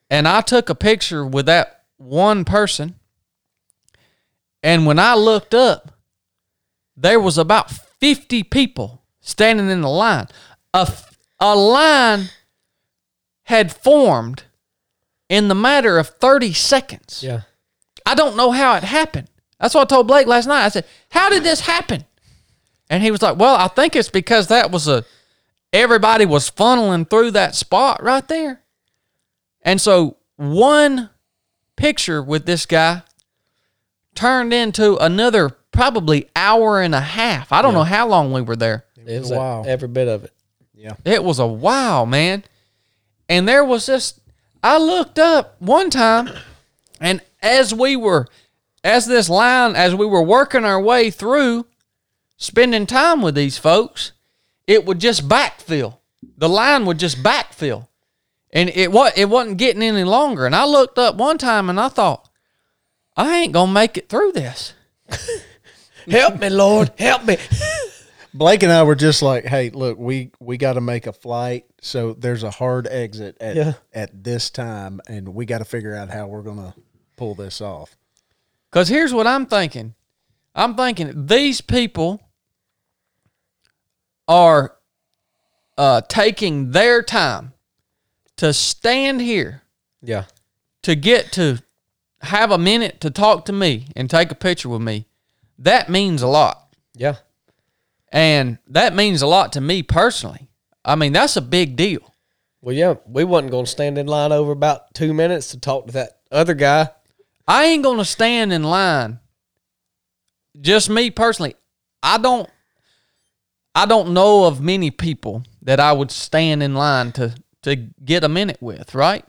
And 0.09 0.28
I 0.28 0.41
took 0.41 0.69
a 0.69 0.76
picture 0.76 1.26
with 1.26 1.45
that 1.47 1.84
one 1.97 2.45
person. 2.45 2.99
And 4.63 4.86
when 4.86 4.97
I 4.99 5.13
looked 5.15 5.53
up, 5.53 5.91
there 6.97 7.19
was 7.19 7.38
about 7.38 7.69
50 7.71 8.43
people 8.43 9.03
standing 9.21 9.69
in 9.69 9.82
the 9.82 9.89
line. 9.89 10.28
A, 10.73 10.91
a 11.39 11.55
line 11.55 12.30
had 13.43 13.71
formed 13.76 14.43
in 15.30 15.47
the 15.47 15.55
matter 15.55 15.97
of 15.97 16.09
30 16.09 16.53
seconds. 16.53 17.21
Yeah. 17.23 17.41
I 18.05 18.15
don't 18.15 18.36
know 18.38 18.51
how 18.51 18.76
it 18.76 18.84
happened. 18.84 19.28
That's 19.59 19.73
what 19.73 19.82
I 19.91 19.95
told 19.95 20.07
Blake 20.07 20.28
last 20.28 20.45
night. 20.47 20.65
I 20.65 20.69
said, 20.69 20.86
"How 21.09 21.30
did 21.30 21.43
this 21.43 21.61
happen?" 21.61 22.05
And 22.89 23.01
he 23.01 23.09
was 23.09 23.21
like, 23.21 23.38
"Well, 23.38 23.55
I 23.55 23.67
think 23.67 23.95
it's 23.95 24.09
because 24.09 24.47
that 24.47 24.69
was 24.69 24.88
a 24.88 25.03
everybody 25.73 26.26
was 26.26 26.51
funneling 26.51 27.09
through 27.09 27.32
that 27.32 27.55
spot 27.55 28.03
right 28.03 28.28
there." 28.28 28.61
And 29.63 29.82
so 29.82 30.17
one 30.36 31.09
picture 31.78 32.21
with 32.21 32.45
this 32.45 32.65
guy 32.65 33.01
turned 34.13 34.53
into 34.53 34.97
another 34.97 35.49
probably 35.71 36.30
hour 36.36 36.82
and 36.82 36.93
a 36.93 37.01
half. 37.01 37.51
I 37.51 37.61
don't 37.61 37.73
know 37.73 37.84
how 37.84 38.07
long 38.07 38.32
we 38.32 38.41
were 38.41 38.55
there. 38.55 38.86
It 39.05 39.19
was 39.21 39.32
Wow. 39.32 39.63
every 39.65 39.88
bit 39.88 40.07
of 40.07 40.23
it. 40.26 40.34
Yeah. 40.73 40.93
It 41.03 41.23
was 41.23 41.39
a 41.39 41.47
wow, 41.47 42.05
man. 42.05 42.43
And 43.28 43.47
there 43.47 43.63
was 43.65 43.86
this 43.88 44.19
I 44.66 44.80
looked 44.80 45.20
up 45.20 45.57
one 45.61 45.91
time 45.91 46.28
and 46.99 47.22
as 47.39 47.72
we 47.72 47.95
were 47.95 48.26
as 48.84 49.05
this 49.05 49.30
line 49.30 49.76
as 49.76 49.93
we 49.93 50.07
were 50.07 50.24
working 50.24 50.66
our 50.66 50.82
way 50.82 51.11
through 51.11 51.68
spending 52.38 52.88
time 52.88 53.22
with 53.22 53.36
these 53.36 53.59
folks, 53.59 54.13
it 54.66 54.84
would 54.84 54.97
just 54.97 55.30
backfill. 55.30 55.99
The 56.36 56.49
line 56.49 56.88
would 56.88 56.97
just 56.97 57.22
backfill. 57.22 57.89
And 58.51 58.70
it 58.70 58.91
was 58.91 59.11
it 59.16 59.30
wasn't 59.30 59.57
getting 59.57 59.84
any 59.84 60.03
longer. 60.03 60.47
And 60.47 60.55
I 60.55 60.66
looked 60.66 60.97
up 60.97 61.13
one 61.13 61.38
time 61.38 61.70
and 61.70 61.80
I 61.80 61.89
thought, 61.89 62.28
I 63.16 63.38
ain't 63.38 63.53
gonna 63.53 63.72
make 63.72 63.99
it 63.99 64.09
through 64.09 64.32
this. 64.32 64.74
Help 66.09 66.39
me, 66.39 66.49
Lord. 66.49 66.91
Help 66.97 67.24
me. 67.26 67.38
Blake 68.38 68.63
and 68.63 68.71
I 68.71 68.83
were 68.83 68.95
just 68.95 69.21
like, 69.21 69.45
"Hey, 69.45 69.69
look, 69.69 69.97
we 69.97 70.31
we 70.39 70.57
got 70.57 70.73
to 70.73 70.81
make 70.81 71.07
a 71.07 71.13
flight, 71.13 71.65
so 71.81 72.13
there's 72.13 72.43
a 72.43 72.51
hard 72.51 72.86
exit 72.88 73.38
at 73.39 73.55
Yeah. 73.55 73.73
at 73.93 74.23
this 74.23 74.49
time, 74.49 74.99
and 75.07 75.29
we 75.29 75.45
got 75.45 75.59
to 75.59 75.65
figure 75.65 75.95
out 75.95 76.09
how 76.09 76.27
we're 76.27 76.41
gonna 76.41 76.75
pull 77.15 77.33
this 77.36 77.61
off." 77.61 77.95
Because 78.69 78.89
here's 78.89 79.13
what 79.13 79.25
I'm 79.25 79.45
thinking 79.45 79.95
I'm 80.53 80.75
thinking 80.75 81.27
these 81.27 81.61
people 81.61 82.21
are 84.27 84.75
uh, 85.77 86.01
taking 86.07 86.71
their 86.71 87.01
time 87.03 87.53
to 88.38 88.53
stand 88.53 89.21
here 89.21 89.61
Yeah. 90.01 90.25
to 90.83 90.95
get 90.95 91.31
to 91.33 91.59
have 92.21 92.51
a 92.51 92.57
minute 92.57 92.99
to 93.01 93.09
talk 93.11 93.45
to 93.45 93.53
me 93.53 93.88
and 93.95 94.09
take 94.09 94.31
a 94.31 94.36
picture 94.36 94.69
with 94.69 94.81
me. 94.81 95.05
That 95.59 95.89
means 95.89 96.21
a 96.21 96.27
lot. 96.27 96.73
Yeah. 96.95 97.15
And 98.16 98.59
that 98.68 98.95
means 98.95 99.22
a 99.22 99.28
lot 99.28 99.51
to 99.53 99.61
me 99.61 99.84
personally. 99.84 100.47
I 100.86 100.95
mean, 100.95 101.11
that's 101.11 101.36
a 101.36 101.41
big 101.41 101.76
deal. 101.76 102.13
Well, 102.61 102.74
yeah, 102.74 102.95
we 103.05 103.26
wasn't 103.26 103.51
going 103.51 103.66
to 103.66 103.72
stand 103.72 103.97
in 103.97 104.07
line 104.07 104.32
over 104.32 104.53
about 104.53 104.93
two 104.93 105.13
minutes 105.13 105.49
to 105.49 105.59
talk 105.59 105.88
to 105.88 105.93
that 105.93 106.20
other 106.32 106.53
guy. 106.53 106.89
I 107.47 107.66
ain't 107.66 107.84
gonna 107.84 108.05
stand 108.05 108.51
in 108.51 108.63
line. 108.63 109.20
Just 110.59 110.89
me 110.89 111.11
personally, 111.11 111.55
I 112.01 112.18
don't. 112.18 112.49
I 113.76 113.86
don't 113.86 114.13
know 114.13 114.45
of 114.45 114.61
many 114.61 114.89
people 114.89 115.43
that 115.61 115.80
I 115.80 115.91
would 115.91 116.09
stand 116.09 116.63
in 116.63 116.74
line 116.74 117.11
to 117.13 117.36
to 117.63 117.76
get 117.76 118.24
a 118.24 118.30
minute 118.30 118.57
with, 118.61 118.95
right? 118.95 119.26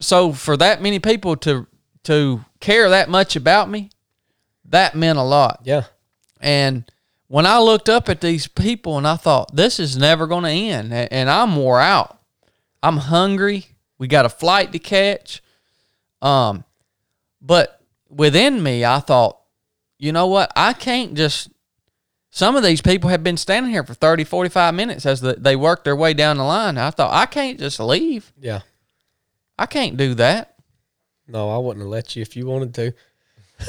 So 0.00 0.32
for 0.32 0.56
that 0.56 0.82
many 0.82 1.00
people 1.00 1.36
to 1.38 1.66
to 2.04 2.44
care 2.60 2.88
that 2.90 3.08
much 3.08 3.34
about 3.34 3.68
me, 3.68 3.90
that 4.66 4.94
meant 4.94 5.18
a 5.18 5.22
lot. 5.22 5.62
Yeah. 5.64 5.84
And 6.40 6.88
when 7.28 7.46
I 7.46 7.58
looked 7.58 7.88
up 7.88 8.08
at 8.08 8.20
these 8.20 8.48
people 8.48 8.98
and 8.98 9.06
I 9.06 9.16
thought, 9.16 9.54
this 9.54 9.78
is 9.78 9.96
never 9.96 10.26
going 10.26 10.44
to 10.44 10.50
end, 10.50 10.92
and 10.92 11.30
I'm 11.30 11.56
wore 11.56 11.80
out. 11.80 12.18
I'm 12.82 12.96
hungry. 12.96 13.66
We 13.98 14.08
got 14.08 14.26
a 14.26 14.30
flight 14.30 14.72
to 14.72 14.78
catch. 14.78 15.42
Um, 16.20 16.64
but 17.40 17.80
within 18.08 18.62
me, 18.62 18.84
I 18.84 19.00
thought, 19.00 19.38
you 19.98 20.12
know 20.12 20.26
what? 20.26 20.52
I 20.56 20.72
can't 20.72 21.14
just 21.14 21.50
some 22.30 22.56
of 22.56 22.62
these 22.62 22.80
people 22.80 23.10
have 23.10 23.24
been 23.24 23.36
standing 23.36 23.72
here 23.72 23.82
for 23.82 23.94
30, 23.94 24.24
45 24.24 24.74
minutes 24.74 25.06
as 25.06 25.20
the, 25.20 25.34
they 25.34 25.56
work 25.56 25.84
their 25.84 25.96
way 25.96 26.14
down 26.14 26.36
the 26.36 26.44
line. 26.44 26.76
I 26.78 26.90
thought, 26.90 27.12
I 27.12 27.26
can't 27.26 27.58
just 27.58 27.80
leave. 27.80 28.32
Yeah. 28.38 28.60
I 29.58 29.66
can't 29.66 29.96
do 29.96 30.14
that. 30.14 30.54
No, 31.26 31.50
I 31.50 31.58
wouldn't 31.58 31.82
have 31.82 31.90
let 31.90 32.14
you 32.14 32.22
if 32.22 32.36
you 32.36 32.46
wanted 32.46 32.74
to. 32.74 32.92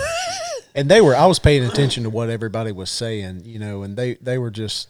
and 0.80 0.90
they 0.90 1.02
were 1.02 1.16
I 1.16 1.26
was 1.26 1.40
paying 1.40 1.64
attention 1.64 2.04
to 2.04 2.10
what 2.10 2.30
everybody 2.30 2.72
was 2.72 2.90
saying, 2.90 3.42
you 3.46 3.60
know, 3.60 3.84
and 3.84 3.98
they 3.98 4.16
they 4.16 4.38
were 4.38 4.52
just 4.52 4.88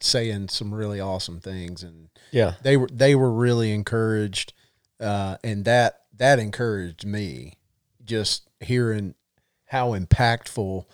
saying 0.00 0.48
some 0.48 0.72
really 0.72 1.00
awesome 1.00 1.40
things 1.40 1.82
and 1.82 2.08
Yeah. 2.30 2.54
they 2.62 2.76
were 2.76 2.88
they 2.92 3.14
were 3.14 3.32
really 3.32 3.72
encouraged 3.72 4.52
uh, 5.00 5.36
and 5.44 5.64
that 5.64 6.00
that 6.16 6.38
encouraged 6.38 7.04
me 7.06 7.54
just 8.04 8.48
hearing 8.60 9.14
how 9.66 9.92
impactful 9.92 10.84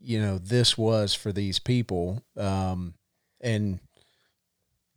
you 0.00 0.20
know 0.20 0.38
this 0.38 0.76
was 0.78 1.14
for 1.14 1.32
these 1.32 1.58
people 1.58 2.22
um, 2.36 2.94
and 3.40 3.80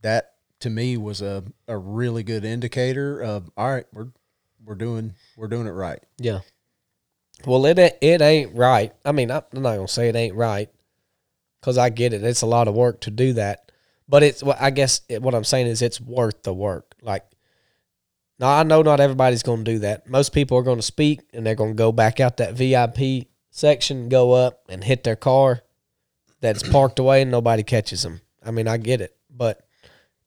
that 0.01 0.33
to 0.59 0.69
me 0.69 0.97
was 0.97 1.21
a, 1.21 1.43
a 1.67 1.77
really 1.77 2.23
good 2.23 2.43
indicator 2.45 3.21
of 3.21 3.49
all 3.57 3.71
right 3.71 3.85
we're 3.93 4.07
we're 4.65 4.75
doing 4.75 5.13
we're 5.37 5.47
doing 5.47 5.67
it 5.67 5.71
right 5.71 5.99
Yeah. 6.17 6.39
Well, 7.45 7.65
it 7.65 7.79
it 7.79 8.21
ain't 8.21 8.55
right. 8.55 8.93
I 9.03 9.11
mean, 9.11 9.31
I'm 9.31 9.43
not 9.53 9.75
gonna 9.75 9.87
say 9.87 10.09
it 10.09 10.15
ain't 10.15 10.35
right, 10.35 10.69
because 11.59 11.77
I 11.77 11.89
get 11.89 12.13
it. 12.13 12.23
It's 12.23 12.41
a 12.41 12.47
lot 12.47 12.67
of 12.67 12.75
work 12.75 13.01
to 13.01 13.11
do 13.11 13.33
that, 13.33 13.71
but 14.07 14.23
it's. 14.23 14.43
well, 14.43 14.57
I 14.59 14.69
guess 14.71 15.01
it, 15.09 15.21
what 15.21 15.35
I'm 15.35 15.43
saying 15.43 15.67
is 15.67 15.81
it's 15.81 16.01
worth 16.01 16.43
the 16.43 16.53
work. 16.53 16.95
Like, 17.01 17.25
now 18.39 18.57
I 18.57 18.63
know 18.63 18.81
not 18.81 18.99
everybody's 18.99 19.43
gonna 19.43 19.63
do 19.63 19.79
that. 19.79 20.07
Most 20.07 20.33
people 20.33 20.57
are 20.57 20.63
gonna 20.63 20.81
speak 20.81 21.21
and 21.33 21.45
they're 21.45 21.55
gonna 21.55 21.73
go 21.73 21.91
back 21.91 22.19
out 22.19 22.37
that 22.37 22.53
VIP 22.53 23.27
section, 23.51 24.09
go 24.09 24.33
up 24.33 24.63
and 24.69 24.83
hit 24.83 25.03
their 25.03 25.15
car 25.15 25.61
that's 26.41 26.67
parked 26.69 26.99
away, 26.99 27.21
and 27.21 27.31
nobody 27.31 27.63
catches 27.63 28.03
them. 28.03 28.21
I 28.45 28.51
mean, 28.51 28.67
I 28.67 28.77
get 28.77 29.01
it, 29.01 29.15
but 29.29 29.65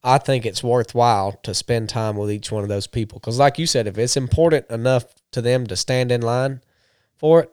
I 0.02 0.18
think 0.18 0.46
it's 0.46 0.62
worthwhile 0.62 1.32
to 1.42 1.54
spend 1.54 1.88
time 1.88 2.16
with 2.16 2.30
each 2.30 2.50
one 2.50 2.62
of 2.62 2.68
those 2.68 2.86
people 2.86 3.18
because, 3.18 3.38
like 3.38 3.58
you 3.58 3.66
said, 3.66 3.86
if 3.86 3.98
it's 3.98 4.16
important 4.16 4.68
enough 4.70 5.04
to 5.32 5.42
them 5.42 5.66
to 5.66 5.76
stand 5.76 6.10
in 6.10 6.22
line 6.22 6.60
for 7.18 7.40
it, 7.42 7.52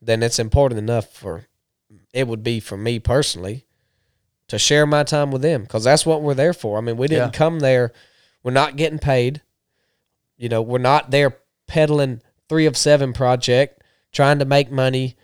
then 0.00 0.22
it's 0.22 0.38
important 0.38 0.78
enough 0.78 1.10
for 1.12 1.46
it 2.12 2.28
would 2.28 2.42
be 2.42 2.60
for 2.60 2.76
me 2.76 2.98
personally 2.98 3.66
to 4.48 4.58
share 4.58 4.86
my 4.86 5.02
time 5.02 5.30
with 5.30 5.42
them 5.42 5.62
because 5.62 5.84
that's 5.84 6.04
what 6.06 6.22
we're 6.22 6.34
there 6.34 6.52
for. 6.52 6.78
I 6.78 6.80
mean, 6.80 6.96
we 6.96 7.08
didn't 7.08 7.32
Yeah. 7.32 7.38
come 7.38 7.60
there, 7.60 7.92
we're 8.42 8.52
not 8.52 8.76
getting 8.76 8.98
paid. 8.98 9.40
You 10.36 10.48
know, 10.48 10.60
we're 10.62 10.78
not 10.78 11.10
there 11.10 11.38
peddling 11.66 12.20
307 12.48 13.12
Project, 13.14 13.82
trying 14.12 14.38
to 14.38 14.44
make 14.44 14.70
money 14.70 15.16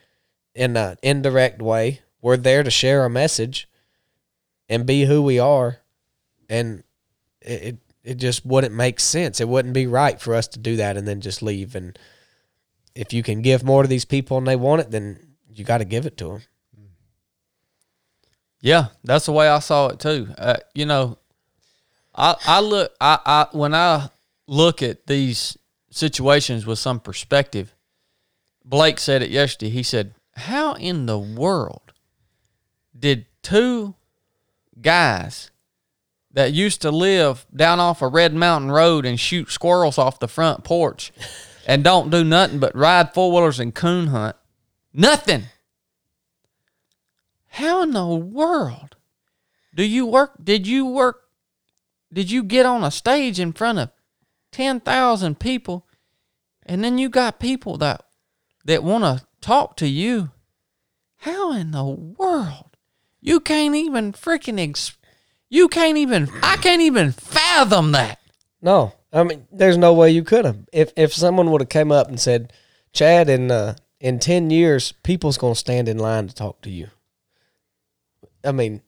in 0.54 0.76
an 0.76 0.96
indirect 1.02 1.60
way. 1.60 2.00
We're 2.22 2.36
there 2.36 2.62
to 2.62 2.70
share 2.70 3.04
a 3.04 3.10
message 3.10 3.68
and 4.68 4.86
be 4.86 5.04
who 5.04 5.20
we 5.22 5.38
are. 5.38 5.78
And 6.48 6.82
it, 7.40 7.62
it, 7.62 7.76
it 8.02 8.14
just 8.16 8.46
wouldn't 8.46 8.74
make 8.74 9.00
sense. 9.00 9.40
It 9.40 9.48
wouldn't 9.48 9.74
be 9.74 9.86
right 9.86 10.20
for 10.20 10.34
us 10.34 10.48
to 10.48 10.58
do 10.58 10.76
that 10.76 10.96
and 10.96 11.06
then 11.06 11.20
just 11.20 11.42
leave. 11.42 11.74
And 11.74 11.98
if 12.94 13.12
you 13.12 13.22
can 13.22 13.42
give 13.42 13.62
more 13.62 13.82
to 13.82 13.88
these 13.88 14.04
people 14.04 14.38
and 14.38 14.46
they 14.46 14.56
want 14.56 14.82
it, 14.82 14.90
then 14.90 15.18
you 15.52 15.64
got 15.64 15.78
to 15.78 15.84
give 15.84 16.06
it 16.06 16.16
to 16.18 16.24
them. 16.28 16.42
Yeah, 18.60 18.88
that's 19.04 19.26
the 19.26 19.32
way 19.32 19.48
I 19.48 19.58
saw 19.60 19.88
it 19.88 20.00
too. 20.00 20.28
Uh, 20.36 20.56
you 20.74 20.84
know, 20.84 21.18
I 22.14 22.36
I 22.46 22.60
look 22.60 22.92
I, 23.00 23.18
I 23.24 23.46
when 23.52 23.74
I 23.74 24.10
look 24.46 24.82
at 24.82 25.06
these 25.06 25.56
situations 25.90 26.66
with 26.66 26.78
some 26.78 27.00
perspective. 27.00 27.74
Blake 28.62 28.98
said 28.98 29.22
it 29.22 29.30
yesterday. 29.30 29.70
He 29.70 29.82
said, 29.82 30.14
"How 30.36 30.74
in 30.74 31.06
the 31.06 31.18
world 31.18 31.94
did 32.96 33.26
two 33.42 33.94
guys 34.80 35.50
that 36.32 36.52
used 36.52 36.82
to 36.82 36.90
live 36.90 37.46
down 37.54 37.80
off 37.80 38.02
a 38.02 38.08
Red 38.08 38.34
Mountain 38.34 38.70
Road 38.70 39.04
and 39.06 39.18
shoot 39.18 39.50
squirrels 39.50 39.98
off 39.98 40.20
the 40.20 40.28
front 40.28 40.64
porch 40.64 41.12
and 41.70 41.84
don't 41.84 42.10
do 42.10 42.24
nothing 42.24 42.58
but 42.58 42.74
ride 42.74 43.14
four 43.14 43.30
wheelers 43.32 43.60
and 43.60 43.74
coon 43.74 44.08
hunt, 44.08 44.36
nothing." 44.92 45.44
How 47.50 47.82
in 47.82 47.90
the 47.92 48.06
world 48.06 48.96
do 49.74 49.84
you 49.84 50.06
work? 50.06 50.32
Did 50.42 50.66
you 50.66 50.86
work? 50.86 51.22
Did 52.12 52.30
you 52.30 52.42
get 52.42 52.66
on 52.66 52.84
a 52.84 52.90
stage 52.90 53.38
in 53.38 53.52
front 53.52 53.78
of 53.78 53.90
10,000 54.52 55.38
people 55.38 55.86
and 56.64 56.82
then 56.82 56.98
you 56.98 57.08
got 57.08 57.40
people 57.40 57.76
that 57.78 58.04
that 58.64 58.84
want 58.84 59.04
to 59.04 59.26
talk 59.40 59.76
to 59.76 59.86
you? 59.86 60.30
How 61.18 61.52
in 61.52 61.72
the 61.72 61.84
world? 61.84 62.76
You 63.20 63.40
can't 63.40 63.74
even 63.74 64.12
freaking 64.12 64.60
ex- 64.60 64.96
you 65.48 65.68
can't 65.68 65.98
even 65.98 66.30
I 66.42 66.56
can't 66.56 66.82
even 66.82 67.12
fathom 67.12 67.92
that. 67.92 68.20
No, 68.62 68.94
I 69.12 69.24
mean, 69.24 69.46
there's 69.50 69.76
no 69.76 69.92
way 69.92 70.10
you 70.10 70.22
could 70.22 70.44
have. 70.44 70.58
If 70.72 70.92
if 70.96 71.12
someone 71.12 71.50
would 71.50 71.60
have 71.60 71.68
came 71.68 71.90
up 71.90 72.08
and 72.08 72.20
said, 72.20 72.52
"Chad, 72.92 73.28
in 73.28 73.50
uh, 73.50 73.76
in 73.98 74.18
ten 74.18 74.50
years, 74.50 74.92
people's 75.02 75.38
gonna 75.38 75.54
stand 75.54 75.88
in 75.88 75.98
line 75.98 76.28
to 76.28 76.34
talk 76.34 76.60
to 76.62 76.70
you." 76.70 76.88
I 78.44 78.52
mean, 78.52 78.82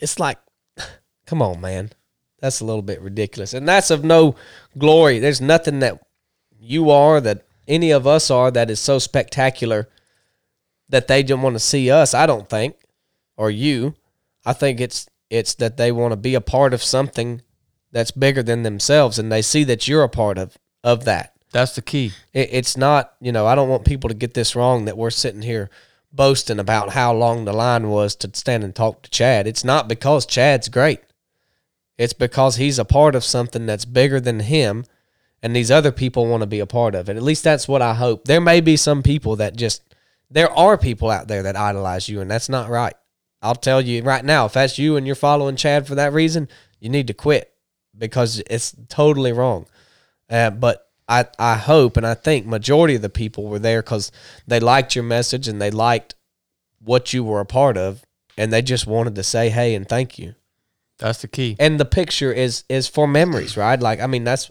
it's 0.00 0.18
like, 0.18 0.38
come 1.26 1.42
on, 1.42 1.60
man, 1.60 1.90
that's 2.40 2.60
a 2.60 2.64
little 2.64 2.82
bit 2.82 3.00
ridiculous, 3.00 3.54
and 3.54 3.68
that's 3.68 3.90
of 3.90 4.04
no 4.04 4.34
glory. 4.76 5.18
There's 5.18 5.40
nothing 5.40 5.78
that 5.80 6.00
you 6.58 6.90
are 6.90 7.20
that 7.20 7.46
any 7.68 7.90
of 7.90 8.06
us 8.06 8.30
are 8.30 8.50
that 8.50 8.70
is 8.70 8.80
so 8.80 8.98
spectacular 8.98 9.88
that 10.88 11.08
they 11.08 11.22
don't 11.22 11.42
want 11.42 11.54
to 11.54 11.60
see 11.60 11.90
us. 11.90 12.14
I 12.14 12.26
don't 12.26 12.48
think, 12.48 12.76
or 13.36 13.50
you. 13.50 13.94
I 14.44 14.52
think 14.52 14.80
it's 14.80 15.06
it's 15.30 15.54
that 15.54 15.76
they 15.76 15.92
want 15.92 16.12
to 16.12 16.16
be 16.16 16.34
a 16.34 16.40
part 16.40 16.74
of 16.74 16.82
something 16.82 17.42
that's 17.94 18.10
bigger 18.10 18.42
than 18.42 18.64
themselves, 18.64 19.18
and 19.18 19.32
they 19.32 19.40
see 19.40 19.64
that 19.64 19.88
you're 19.88 20.02
a 20.02 20.08
part 20.08 20.36
of 20.36 20.58
of 20.82 21.04
that. 21.06 21.32
That's 21.52 21.76
the 21.76 21.80
key. 21.80 22.12
It, 22.34 22.50
it's 22.52 22.76
not, 22.76 23.14
you 23.20 23.30
know, 23.32 23.46
I 23.46 23.54
don't 23.54 23.68
want 23.68 23.86
people 23.86 24.08
to 24.08 24.14
get 24.14 24.34
this 24.34 24.56
wrong 24.56 24.84
that 24.84 24.98
we're 24.98 25.10
sitting 25.10 25.42
here 25.42 25.70
boasting 26.12 26.58
about 26.58 26.90
how 26.90 27.14
long 27.14 27.44
the 27.44 27.52
line 27.52 27.88
was 27.88 28.16
to 28.16 28.30
stand 28.34 28.64
and 28.64 28.74
talk 28.74 29.02
to 29.02 29.10
Chad. 29.10 29.46
It's 29.46 29.64
not 29.64 29.88
because 29.88 30.26
Chad's 30.26 30.68
great. 30.68 31.00
It's 31.96 32.12
because 32.12 32.56
he's 32.56 32.80
a 32.80 32.84
part 32.84 33.14
of 33.14 33.22
something 33.22 33.64
that's 33.64 33.84
bigger 33.84 34.20
than 34.20 34.40
him, 34.40 34.84
and 35.40 35.54
these 35.54 35.70
other 35.70 35.92
people 35.92 36.26
want 36.26 36.40
to 36.42 36.48
be 36.48 36.58
a 36.58 36.66
part 36.66 36.96
of 36.96 37.08
it. 37.08 37.16
At 37.16 37.22
least 37.22 37.44
that's 37.44 37.68
what 37.68 37.80
I 37.80 37.94
hope. 37.94 38.24
There 38.24 38.40
may 38.40 38.60
be 38.60 38.76
some 38.76 39.04
people 39.04 39.36
that 39.36 39.54
just, 39.54 39.82
there 40.28 40.50
are 40.50 40.76
people 40.76 41.10
out 41.10 41.28
there 41.28 41.44
that 41.44 41.56
idolize 41.56 42.08
you, 42.08 42.20
and 42.20 42.28
that's 42.28 42.48
not 42.48 42.68
right. 42.68 42.94
I'll 43.40 43.54
tell 43.54 43.80
you 43.80 44.02
right 44.02 44.24
now, 44.24 44.46
if 44.46 44.54
that's 44.54 44.78
you 44.78 44.96
and 44.96 45.06
you're 45.06 45.14
following 45.14 45.54
Chad 45.54 45.86
for 45.86 45.94
that 45.94 46.12
reason, 46.12 46.48
you 46.80 46.88
need 46.88 47.06
to 47.06 47.14
quit 47.14 47.53
because 47.96 48.42
it's 48.50 48.74
totally 48.88 49.32
wrong. 49.32 49.66
Uh, 50.28 50.50
but 50.50 50.88
I, 51.08 51.26
I 51.38 51.56
hope 51.56 51.96
and 51.96 52.06
I 52.06 52.14
think 52.14 52.46
majority 52.46 52.94
of 52.94 53.02
the 53.02 53.10
people 53.10 53.44
were 53.44 53.58
there 53.58 53.82
because 53.82 54.10
they 54.46 54.60
liked 54.60 54.94
your 54.94 55.04
message 55.04 55.48
and 55.48 55.60
they 55.60 55.70
liked 55.70 56.14
what 56.82 57.12
you 57.12 57.24
were 57.24 57.40
a 57.40 57.46
part 57.46 57.76
of, 57.76 58.04
and 58.36 58.52
they 58.52 58.62
just 58.62 58.86
wanted 58.86 59.14
to 59.14 59.22
say 59.22 59.50
hey 59.50 59.74
and 59.74 59.88
thank 59.88 60.18
you. 60.18 60.34
That's 60.98 61.20
the 61.20 61.28
key. 61.28 61.56
And 61.58 61.78
the 61.78 61.84
picture 61.84 62.32
is 62.32 62.64
is 62.68 62.88
for 62.88 63.06
memories, 63.06 63.56
right? 63.56 63.78
Like 63.78 64.00
I 64.00 64.06
mean, 64.06 64.24
that's 64.24 64.50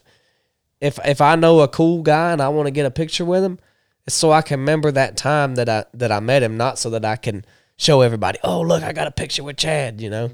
if 0.82 1.00
if 1.06 1.22
I 1.22 1.36
know 1.36 1.62
a 1.62 1.68
cool 1.68 2.02
guy 2.02 2.32
and 2.32 2.42
I 2.42 2.50
want 2.50 2.68
to 2.68 2.72
get 2.72 2.86
a 2.86 2.92
picture 2.92 3.26
with 3.26 3.44
him, 3.44 3.60
it's 4.06 4.16
so 4.16 4.32
I 4.32 4.42
can 4.42 4.60
remember 4.60 4.92
that 4.92 5.18
time 5.18 5.56
that 5.56 5.70
I 5.70 5.86
that 5.94 6.12
I 6.12 6.20
met 6.20 6.44
him, 6.44 6.58
not 6.58 6.78
so 6.78 6.90
that 6.92 7.06
I 7.06 7.16
can 7.16 7.46
show 7.78 8.02
everybody, 8.02 8.40
oh 8.44 8.62
look, 8.62 8.84
I 8.84 8.94
got 8.94 9.08
a 9.08 9.12
picture 9.12 9.44
with 9.44 9.58
Chad, 9.58 10.02
you 10.02 10.10
know. 10.10 10.32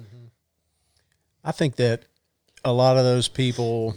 I 1.44 1.52
think 1.52 1.78
that 1.78 2.04
a 2.64 2.74
lot 2.74 2.98
of 2.98 3.04
those 3.04 3.28
people, 3.28 3.96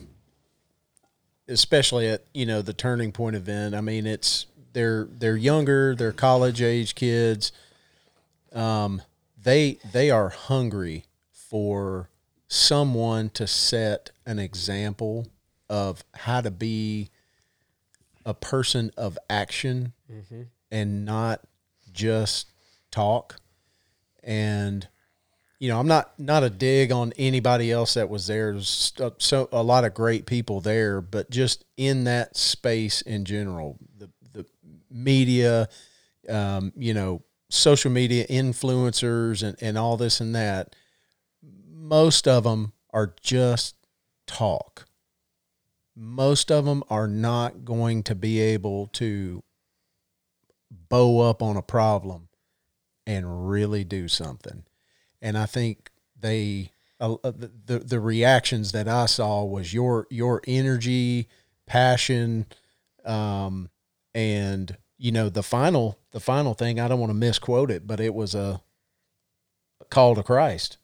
especially 1.49 2.09
at 2.09 2.25
you 2.35 2.47
know 2.47 2.63
the 2.63 2.73
turning 2.73 3.13
point 3.13 3.37
event, 3.37 3.75
I 3.75 3.81
mean 3.81 4.07
it's 4.07 4.47
they're 4.73 5.07
they're 5.11 5.37
younger, 5.37 5.95
they're 5.95 6.13
college 6.13 6.63
age 6.63 6.95
kids. 6.95 7.53
Um, 8.53 9.03
they 9.43 9.79
they 9.93 10.11
are 10.11 10.29
hungry 10.29 11.05
for 11.33 12.09
someone 12.49 13.31
to 13.31 13.47
set 13.47 14.11
an 14.27 14.39
example 14.39 15.27
of 15.69 16.05
how 16.15 16.41
to 16.41 16.51
be 16.51 17.11
a 18.25 18.35
person 18.35 18.91
of 18.97 19.19
action 19.31 19.93
and 20.71 21.05
not 21.05 21.41
just 21.93 22.49
talk 22.91 23.37
and 24.23 24.87
you 25.63 25.69
know, 25.69 25.79
I'm 25.79 25.87
not 25.87 26.19
not 26.19 26.43
a 26.43 26.51
dig 26.51 26.91
on 26.91 27.13
anybody 27.17 27.71
else 27.71 27.95
that 27.95 28.09
was 28.09 28.27
there. 28.27 28.51
There's 28.51 28.93
so 29.19 29.49
a 29.53 29.63
lot 29.63 29.85
of 29.85 29.95
great 29.95 30.27
people 30.27 30.61
there, 30.61 31.01
but 31.01 31.31
just 31.31 31.65
in 31.77 32.03
that 32.03 32.37
space 32.37 33.01
in 33.01 33.25
general, 33.25 33.79
the 33.97 34.11
the 34.33 34.45
media, 34.91 35.69
um, 36.29 36.73
you 36.75 36.93
know, 36.93 37.23
social 37.49 37.93
media 37.93 38.27
influencers 38.27 39.45
and 39.45 39.57
and 39.63 39.79
all 39.79 39.97
this 39.97 40.21
and 40.21 40.35
that, 40.35 40.75
most 41.73 42.27
of 42.27 42.43
them 42.43 42.73
are 42.91 43.15
just 43.23 43.77
talk. 44.27 44.87
Most 45.95 46.51
of 46.51 46.65
them 46.65 46.83
are 46.91 47.07
not 47.07 47.65
going 47.65 48.03
to 48.03 48.17
be 48.17 48.41
able 48.41 48.89
to 48.95 49.45
bow 50.73 51.21
up 51.21 51.41
on 51.41 51.57
a 51.57 51.63
problem 51.63 52.31
and 53.07 53.49
really 53.49 53.85
do 53.85 54.09
something. 54.09 54.65
And 55.23 55.39
I 55.39 55.47
think 55.47 55.91
they 56.19 56.71
uh, 57.01 57.15
uh, 57.25 57.31
the, 57.31 57.51
the 57.65 57.79
the 57.79 58.01
reactions 58.01 58.73
that 58.73 58.89
I 58.89 59.07
saw 59.07 59.45
was 59.45 59.73
your 59.73 60.07
your 60.11 60.43
energy, 60.47 61.29
passion, 61.67 62.47
um, 63.05 63.71
and 64.15 64.77
you 64.99 65.13
know 65.13 65.29
the 65.29 65.43
final 65.43 65.99
the 66.11 66.21
final 66.21 66.55
thing. 66.55 66.79
I 66.79 66.89
don't 66.89 67.01
want 67.01 67.11
to 67.11 67.15
misquote 67.15 67.71
it, 67.71 67.87
but 67.87 68.01
it 68.01 68.15
was 68.15 68.35
a 68.35 68.61
call 69.91 70.15
to 70.15 70.23
Christ. 70.23 70.79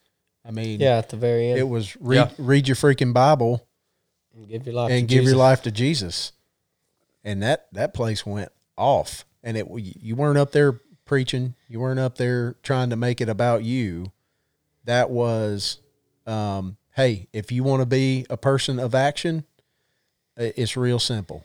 I 0.44 0.50
mean, 0.50 0.80
Yeah, 0.80 0.98
at 0.98 1.10
the 1.10 1.16
very 1.16 1.48
end. 1.48 1.58
it 1.58 1.68
was 1.68 1.96
read 2.00 2.16
Yeah. 2.16 2.30
read 2.38 2.68
your 2.68 2.76
freaking 2.76 3.12
Bible 3.12 3.66
and 4.34 4.48
give 4.48 4.66
your 4.66 4.74
life 4.74 4.90
and 4.90 5.08
to 5.08 5.14
give 5.14 5.22
Jesus. 5.22 5.32
your 5.32 5.38
life 5.38 5.62
to 5.62 5.70
Jesus. 5.70 6.32
And 7.24 7.42
that 7.42 7.66
that 7.72 7.92
place 7.92 8.24
went 8.24 8.50
off, 8.76 9.24
and 9.42 9.56
it 9.56 9.66
you 9.76 10.16
weren't 10.16 10.38
up 10.38 10.52
there 10.52 10.80
preaching, 11.04 11.54
you 11.68 11.80
weren't 11.80 12.00
up 12.00 12.16
there 12.16 12.56
trying 12.62 12.90
to 12.90 12.96
make 12.96 13.20
it 13.20 13.28
about 13.28 13.64
you. 13.64 14.12
That 14.88 15.10
was, 15.10 15.80
um, 16.26 16.78
hey, 16.96 17.28
if 17.34 17.52
you 17.52 17.62
want 17.62 17.82
to 17.82 17.86
be 17.86 18.24
a 18.30 18.38
person 18.38 18.78
of 18.78 18.94
action, 18.94 19.44
it's 20.34 20.78
real 20.78 20.98
simple, 20.98 21.44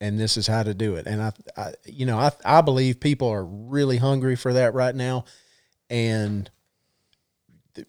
and 0.00 0.18
this 0.18 0.38
is 0.38 0.46
how 0.46 0.62
to 0.62 0.72
do 0.72 0.94
it. 0.94 1.06
And 1.06 1.20
I, 1.20 1.32
I 1.54 1.74
you 1.84 2.06
know, 2.06 2.18
I 2.18 2.32
I 2.42 2.62
believe 2.62 2.98
people 2.98 3.28
are 3.28 3.44
really 3.44 3.98
hungry 3.98 4.36
for 4.36 4.54
that 4.54 4.72
right 4.72 4.94
now, 4.94 5.26
and 5.90 6.50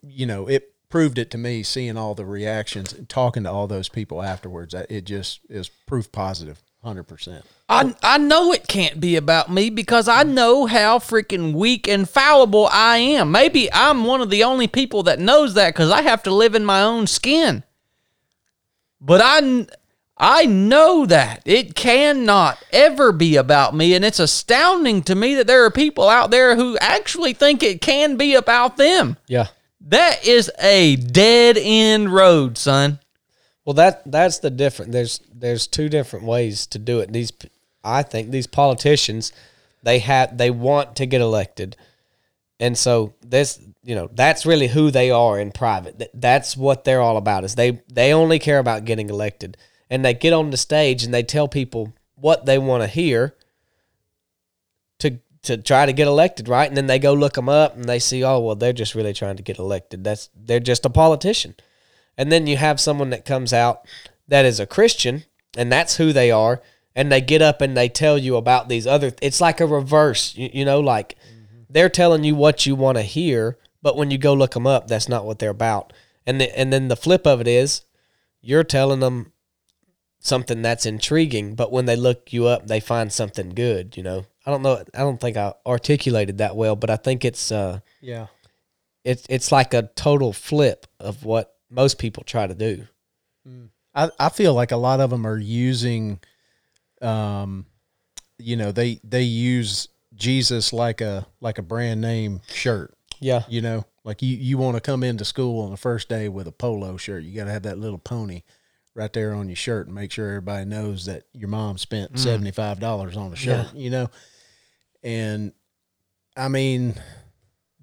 you 0.06 0.26
know, 0.26 0.48
it 0.50 0.74
proved 0.90 1.18
it 1.18 1.32
to 1.32 1.38
me 1.38 1.64
seeing 1.64 1.96
all 1.96 2.14
the 2.14 2.26
reactions 2.26 2.92
and 2.92 3.08
talking 3.08 3.44
to 3.44 3.52
all 3.52 3.68
those 3.68 3.88
people 3.88 4.22
afterwards. 4.22 4.74
It 4.74 5.06
just 5.06 5.40
is 5.50 5.70
proof 5.88 6.12
positive, 6.12 6.58
positive, 6.58 6.64
hundred 6.84 7.04
percent. 7.04 7.46
I 7.72 7.96
I 8.04 8.18
know 8.18 8.52
it 8.52 8.68
can't 8.68 9.00
be 9.00 9.16
about 9.16 9.50
me 9.50 9.70
because 9.70 10.10
I 10.10 10.24
know 10.24 10.66
how 10.66 11.00
freaking 11.00 11.54
weak 11.54 11.88
and 11.88 12.08
fallible 12.08 12.68
I 12.70 12.98
am. 12.98 13.32
Maybe 13.32 13.72
I'm 13.72 14.04
one 14.04 14.20
of 14.20 14.30
the 14.30 14.44
only 14.44 14.68
people 14.68 15.04
that 15.04 15.20
knows 15.20 15.54
that 15.54 15.74
because 15.74 15.90
I 15.90 16.02
have 16.02 16.22
to 16.24 16.34
live 16.34 16.54
in 16.54 16.66
my 16.66 16.82
own 16.82 17.08
skin. 17.08 17.64
But 19.00 19.22
I 19.24 19.68
I 20.18 20.46
know 20.46 21.06
that 21.06 21.42
it 21.46 21.74
cannot 21.74 22.62
ever 22.74 23.14
be 23.14 23.38
about 23.38 23.74
me, 23.74 23.96
and 23.96 24.04
it's 24.04 24.20
astounding 24.20 25.02
to 25.04 25.16
me 25.16 25.34
that 25.36 25.48
there 25.48 25.64
are 25.64 25.72
people 25.72 26.10
out 26.10 26.30
there 26.30 26.58
who 26.58 26.78
actually 26.80 27.34
think 27.34 27.64
it 27.64 27.82
can 27.82 28.18
be 28.18 28.36
about 28.36 28.76
them. 28.76 29.16
Yeah. 29.28 29.48
That 29.80 30.28
is 30.28 30.52
a 30.60 30.98
dead 30.98 31.58
end 31.58 32.14
road, 32.14 32.58
son. 32.58 33.00
Well, 33.66 33.74
that 33.76 34.04
that's 34.12 34.40
the 34.40 34.50
different. 34.50 34.92
There's 34.92 35.22
there's 35.34 35.68
two 35.68 35.90
different 35.90 36.26
ways 36.26 36.68
to 36.68 36.78
do 36.78 37.00
it. 37.00 37.12
These, 37.14 37.32
I 37.84 38.04
think, 38.04 38.32
these 38.32 38.48
politicians, 38.48 39.32
they 39.84 40.00
have 40.00 40.38
they 40.38 40.52
want 40.52 40.96
to 40.98 41.06
get 41.06 41.22
elected, 41.22 41.76
and 42.60 42.78
so 42.78 43.14
this, 43.22 43.60
you 43.84 43.96
know, 43.96 44.10
that's 44.14 44.46
really 44.46 44.68
who 44.68 44.92
they 44.92 45.10
are 45.10 45.40
in 45.40 45.52
private. 45.52 46.12
That's 46.14 46.56
what 46.56 46.84
they're 46.84 47.02
all 47.02 47.18
about. 47.18 47.44
Is 47.44 47.56
they 47.56 47.82
they 47.92 48.14
only 48.14 48.38
care 48.38 48.60
about 48.60 48.86
getting 48.86 49.10
elected, 49.10 49.58
and 49.90 50.06
they 50.06 50.14
get 50.14 50.34
on 50.34 50.52
the 50.52 50.58
stage 50.58 51.04
and 51.04 51.14
they 51.14 51.24
tell 51.24 51.48
people 51.48 51.94
what 52.16 52.46
they 52.46 52.58
want 52.58 52.84
to 52.84 52.88
hear. 52.88 53.36
To 55.00 55.20
to 55.44 55.58
try 55.58 55.88
to 55.88 55.94
get 55.94 56.08
elected, 56.08 56.48
right? 56.48 56.68
And 56.68 56.78
then 56.78 56.86
they 56.86 57.00
go 57.00 57.14
look 57.14 57.34
them 57.34 57.50
up 57.50 57.76
and 57.76 57.86
they 57.86 57.98
see, 57.98 58.24
oh 58.24 58.40
well, 58.40 58.56
they're 58.56 58.74
just 58.74 58.94
really 58.94 59.14
trying 59.14 59.38
to 59.38 59.44
get 59.44 59.58
elected. 59.58 60.04
That's 60.04 60.30
they're 60.36 60.60
just 60.60 60.86
a 60.86 60.90
politician. 60.92 61.56
And 62.18 62.32
then 62.32 62.46
you 62.46 62.58
have 62.58 62.80
someone 62.80 63.10
that 63.10 63.26
comes 63.26 63.52
out 63.52 63.82
that 64.28 64.46
is 64.46 64.60
a 64.60 64.68
Christian, 64.68 65.24
and 65.58 65.72
that's 65.72 65.98
who 65.98 66.14
they 66.14 66.30
are. 66.30 66.62
And 66.96 67.12
they 67.12 67.22
get 67.22 67.42
up 67.42 67.62
and 67.62 67.76
they 67.78 67.88
tell 67.88 68.18
you 68.18 68.36
about 68.36 68.68
these 68.68 68.86
other. 68.86 69.14
It's 69.22 69.40
like 69.40 69.62
a 69.62 69.66
reverse, 69.66 70.36
you, 70.36 70.50
you 70.54 70.66
know, 70.66 70.80
like 70.80 71.16
they're 71.70 71.90
telling 71.90 72.24
you 72.24 72.36
what 72.36 72.66
you 72.66 72.76
want 72.76 72.98
to 72.98 73.04
hear, 73.04 73.58
but 73.82 73.96
when 73.96 74.12
you 74.12 74.18
go 74.18 74.34
look 74.34 74.52
them 74.52 74.68
up, 74.68 74.88
that's 74.88 75.08
not 75.08 75.26
what 75.26 75.40
they're 75.40 75.50
about. 75.50 75.94
And 76.26 76.42
the, 76.42 76.58
and 76.60 76.72
then 76.72 76.90
the 76.90 76.98
flip 76.98 77.26
of 77.26 77.40
it 77.40 77.48
is, 77.48 77.84
you're 78.42 78.64
telling 78.66 79.00
them 79.00 79.32
something 80.20 80.62
that's 80.62 80.86
intriguing, 80.86 81.56
but 81.56 81.72
when 81.72 81.86
they 81.86 81.96
look 81.96 82.34
you 82.34 82.46
up, 82.48 82.68
they 82.68 82.80
find 82.80 83.12
something 83.12 83.50
good. 83.50 83.96
You 83.96 84.04
know, 84.04 84.26
I 84.46 84.52
don't 84.52 84.62
know. 84.62 84.84
I 84.94 85.00
don't 85.00 85.20
think 85.20 85.38
I 85.38 85.54
articulated 85.66 86.40
that 86.40 86.56
well, 86.56 86.76
but 86.76 86.90
I 86.90 86.98
think 86.98 87.24
it's 87.24 87.52
uh, 87.52 87.80
Yeah. 88.02 88.28
it's 89.04 89.26
it's 89.30 89.52
like 89.52 89.74
a 89.74 89.90
total 89.96 90.34
flip 90.34 90.88
of 91.00 91.24
what 91.24 91.56
most 91.70 91.98
people 92.00 92.24
try 92.24 92.48
to 92.48 92.54
do. 92.54 92.88
I, 93.96 94.10
I 94.20 94.30
feel 94.30 94.54
like 94.54 94.72
a 94.72 94.78
lot 94.78 95.00
of 95.00 95.10
them 95.10 95.26
are 95.26 95.38
using, 95.38 96.20
um, 97.02 97.66
you 98.38 98.56
know, 98.56 98.72
they 98.72 99.00
they 99.04 99.24
use 99.24 99.88
Jesus 100.16 100.74
like 100.74 101.02
a 101.02 101.26
like 101.40 101.58
a 101.58 101.62
brand 101.64 102.02
name 102.02 102.42
shirt. 102.52 102.94
Yeah, 103.20 103.44
You 103.48 103.62
know, 103.62 103.86
like 104.04 104.22
you 104.24 104.36
you 104.36 104.58
want 104.58 104.76
to 104.78 104.82
come 104.82 105.04
into 105.04 105.26
school 105.26 105.64
on 105.64 105.72
the 105.72 105.78
first 105.78 106.10
day 106.10 106.28
with 106.28 106.48
a 106.48 106.52
polo 106.52 106.98
shirt. 106.98 107.24
You 107.24 107.36
got 107.36 107.46
to 107.46 107.52
have 107.52 107.64
that 107.64 107.78
little 107.78 108.00
pony 108.00 108.42
right 108.96 109.14
there 109.14 109.34
on 109.34 109.48
your 109.48 109.56
shirt 109.56 109.86
and 109.86 109.96
make 109.96 110.12
sure 110.12 110.28
everybody 110.28 110.66
knows 110.66 111.06
that 111.06 111.24
your 111.34 111.50
mom 111.50 111.78
spent 111.78 112.18
seventy 112.20 112.52
five 112.52 112.80
dollars 112.80 113.16
on 113.16 113.32
a 113.32 113.36
shirt. 113.36 113.74
You 113.76 113.90
know, 113.90 114.10
and 115.04 115.54
I 116.36 116.48
mean. 116.48 116.96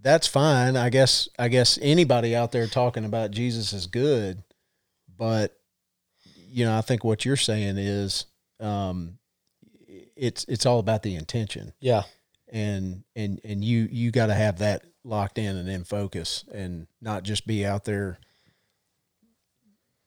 That's 0.00 0.28
fine. 0.28 0.76
I 0.76 0.90
guess 0.90 1.28
I 1.40 1.48
guess 1.48 1.76
anybody 1.82 2.34
out 2.36 2.52
there 2.52 2.68
talking 2.68 3.04
about 3.04 3.32
Jesus 3.32 3.72
is 3.72 3.88
good, 3.88 4.44
but 5.18 5.58
you 6.48 6.64
know, 6.64 6.78
I 6.78 6.82
think 6.82 7.02
what 7.02 7.24
you're 7.24 7.36
saying 7.36 7.78
is 7.78 8.24
um, 8.60 9.18
it's 10.16 10.44
it's 10.48 10.66
all 10.66 10.78
about 10.78 11.02
the 11.02 11.14
intention, 11.14 11.72
yeah, 11.80 12.02
and 12.48 13.04
and 13.14 13.40
and 13.44 13.64
you 13.64 13.88
you 13.90 14.10
got 14.10 14.26
to 14.26 14.34
have 14.34 14.58
that 14.58 14.84
locked 15.04 15.38
in 15.38 15.56
and 15.56 15.68
in 15.68 15.84
focus, 15.84 16.44
and 16.52 16.86
not 17.00 17.22
just 17.22 17.46
be 17.46 17.64
out 17.64 17.84
there, 17.84 18.18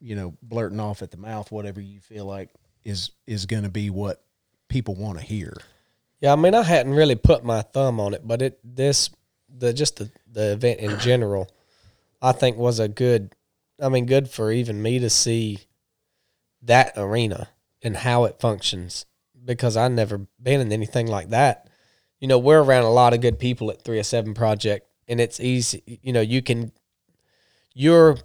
you 0.00 0.14
know, 0.14 0.34
blurting 0.42 0.80
off 0.80 1.02
at 1.02 1.10
the 1.10 1.16
mouth 1.16 1.50
whatever 1.50 1.80
you 1.80 2.00
feel 2.00 2.24
like 2.24 2.50
is 2.84 3.10
is 3.26 3.46
going 3.46 3.62
to 3.62 3.70
be 3.70 3.90
what 3.90 4.22
people 4.68 4.94
want 4.94 5.18
to 5.18 5.24
hear. 5.24 5.54
yeah. 6.20 6.32
I 6.32 6.36
mean, 6.36 6.54
I 6.54 6.62
hadn't 6.62 6.94
really 6.94 7.14
put 7.16 7.44
my 7.44 7.62
thumb 7.62 8.00
on 8.00 8.14
it, 8.14 8.26
but 8.26 8.42
it 8.42 8.58
this 8.64 9.10
the 9.48 9.72
just 9.72 9.96
the 9.96 10.10
the 10.30 10.52
event 10.52 10.80
in 10.80 10.98
general, 10.98 11.48
I 12.20 12.32
think 12.32 12.56
was 12.56 12.78
a 12.78 12.88
good. 12.88 13.34
I 13.80 13.88
mean, 13.88 14.06
good 14.06 14.28
for 14.28 14.52
even 14.52 14.80
me 14.80 15.00
to 15.00 15.10
see 15.10 15.58
that 16.62 16.92
arena 16.96 17.48
and 17.82 17.96
how 17.96 18.24
it 18.24 18.40
functions 18.40 19.06
because 19.44 19.76
I 19.76 19.88
never 19.88 20.26
been 20.40 20.60
in 20.60 20.72
anything 20.72 21.06
like 21.06 21.30
that. 21.30 21.68
You 22.20 22.28
know, 22.28 22.38
we're 22.38 22.62
around 22.62 22.84
a 22.84 22.90
lot 22.90 23.14
of 23.14 23.20
good 23.20 23.38
people 23.38 23.70
at 23.70 23.82
307 23.82 24.34
Project, 24.34 24.86
and 25.08 25.20
it's 25.20 25.40
easy. 25.40 25.98
You 26.02 26.12
know, 26.12 26.20
you 26.20 26.42
can 26.42 26.72
your 27.74 28.18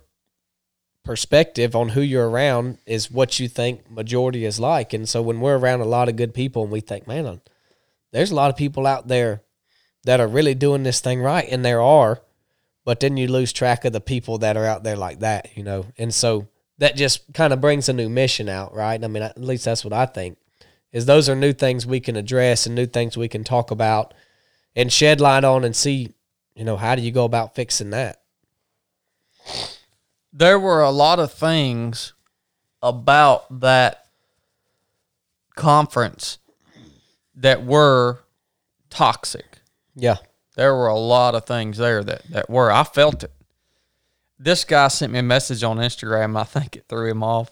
perspective 1.04 1.76
on 1.76 1.90
who 1.90 2.02
you're 2.02 2.30
around 2.30 2.78
is 2.86 3.10
what 3.10 3.40
you 3.40 3.48
think 3.48 3.90
majority 3.90 4.44
is 4.44 4.60
like. 4.60 4.94
And 4.94 5.08
so 5.08 5.22
when 5.22 5.40
we're 5.40 5.58
around 5.58 5.80
a 5.80 5.86
lot 5.86 6.10
of 6.10 6.18
good 6.18 6.34
people 6.34 6.64
and 6.64 6.72
we 6.72 6.82
think, 6.82 7.08
man, 7.08 7.40
there's 8.12 8.30
a 8.30 8.36
lot 8.36 8.50
of 8.50 8.58
people 8.58 8.86
out 8.86 9.08
there 9.08 9.42
that 10.04 10.20
are 10.20 10.28
really 10.28 10.54
doing 10.54 10.84
this 10.84 11.00
thing 11.00 11.22
right, 11.22 11.48
and 11.50 11.66
there 11.66 11.82
are, 11.82 12.22
but 12.86 13.00
then 13.00 13.18
you 13.18 13.28
lose 13.28 13.52
track 13.52 13.84
of 13.86 13.94
the 13.94 14.02
people 14.02 14.38
that 14.40 14.58
are 14.58 14.66
out 14.66 14.84
there 14.84 14.96
like 14.96 15.20
that, 15.20 15.56
you 15.56 15.64
know. 15.64 15.86
And 15.98 16.14
so 16.14 16.48
that 16.78 16.96
just 16.96 17.34
kind 17.34 17.54
of 17.54 17.62
brings 17.62 17.90
a 17.90 17.94
new 17.94 18.10
mission 18.10 18.50
out, 18.50 18.74
right? 18.74 19.04
I 19.04 19.08
mean, 19.08 19.24
at 19.24 19.40
least 19.40 19.66
that's 19.66 19.84
what 19.84 19.94
I 19.94 20.06
think. 20.06 20.38
Is 20.92 21.06
those 21.06 21.28
are 21.28 21.36
new 21.36 21.54
things 21.54 21.86
we 21.86 22.00
can 22.00 22.16
address 22.16 22.66
and 22.66 22.76
new 22.76 22.86
things 22.86 23.18
we 23.18 23.28
can 23.28 23.44
talk 23.44 23.72
about 23.72 24.14
and 24.76 24.92
shed 24.92 25.20
light 25.20 25.44
on 25.44 25.64
and 25.64 25.76
see, 25.76 26.14
you 26.56 26.64
know, 26.64 26.78
how 26.78 26.96
do 26.96 27.02
you 27.02 27.12
go 27.12 27.26
about 27.26 27.56
fixing 27.56 27.90
that? 27.90 28.22
there 30.38 30.60
were 30.60 30.82
a 30.82 30.92
lot 30.92 31.20
of 31.20 31.34
things 31.34 32.14
about 32.84 33.60
that 33.60 34.06
conference 35.56 36.38
that 37.36 37.66
were 37.66 38.20
toxic. 38.92 39.60
Yeah. 39.96 40.18
There 40.56 40.76
were 40.76 40.88
a 40.88 40.98
lot 40.98 41.34
of 41.34 41.46
things 41.46 41.78
there 41.78 42.04
that, 42.04 42.24
that 42.30 42.50
were. 42.50 42.72
I 42.72 42.84
felt 42.84 43.24
it. 43.24 43.32
This 44.40 44.64
guy 44.64 44.88
sent 44.88 45.12
me 45.12 45.20
a 45.20 45.24
message 45.24 45.64
on 45.64 45.78
Instagram. 45.78 46.40
I 46.40 46.44
think 46.44 46.76
it 46.76 46.86
threw 46.88 47.10
him 47.10 47.24
off. 47.24 47.50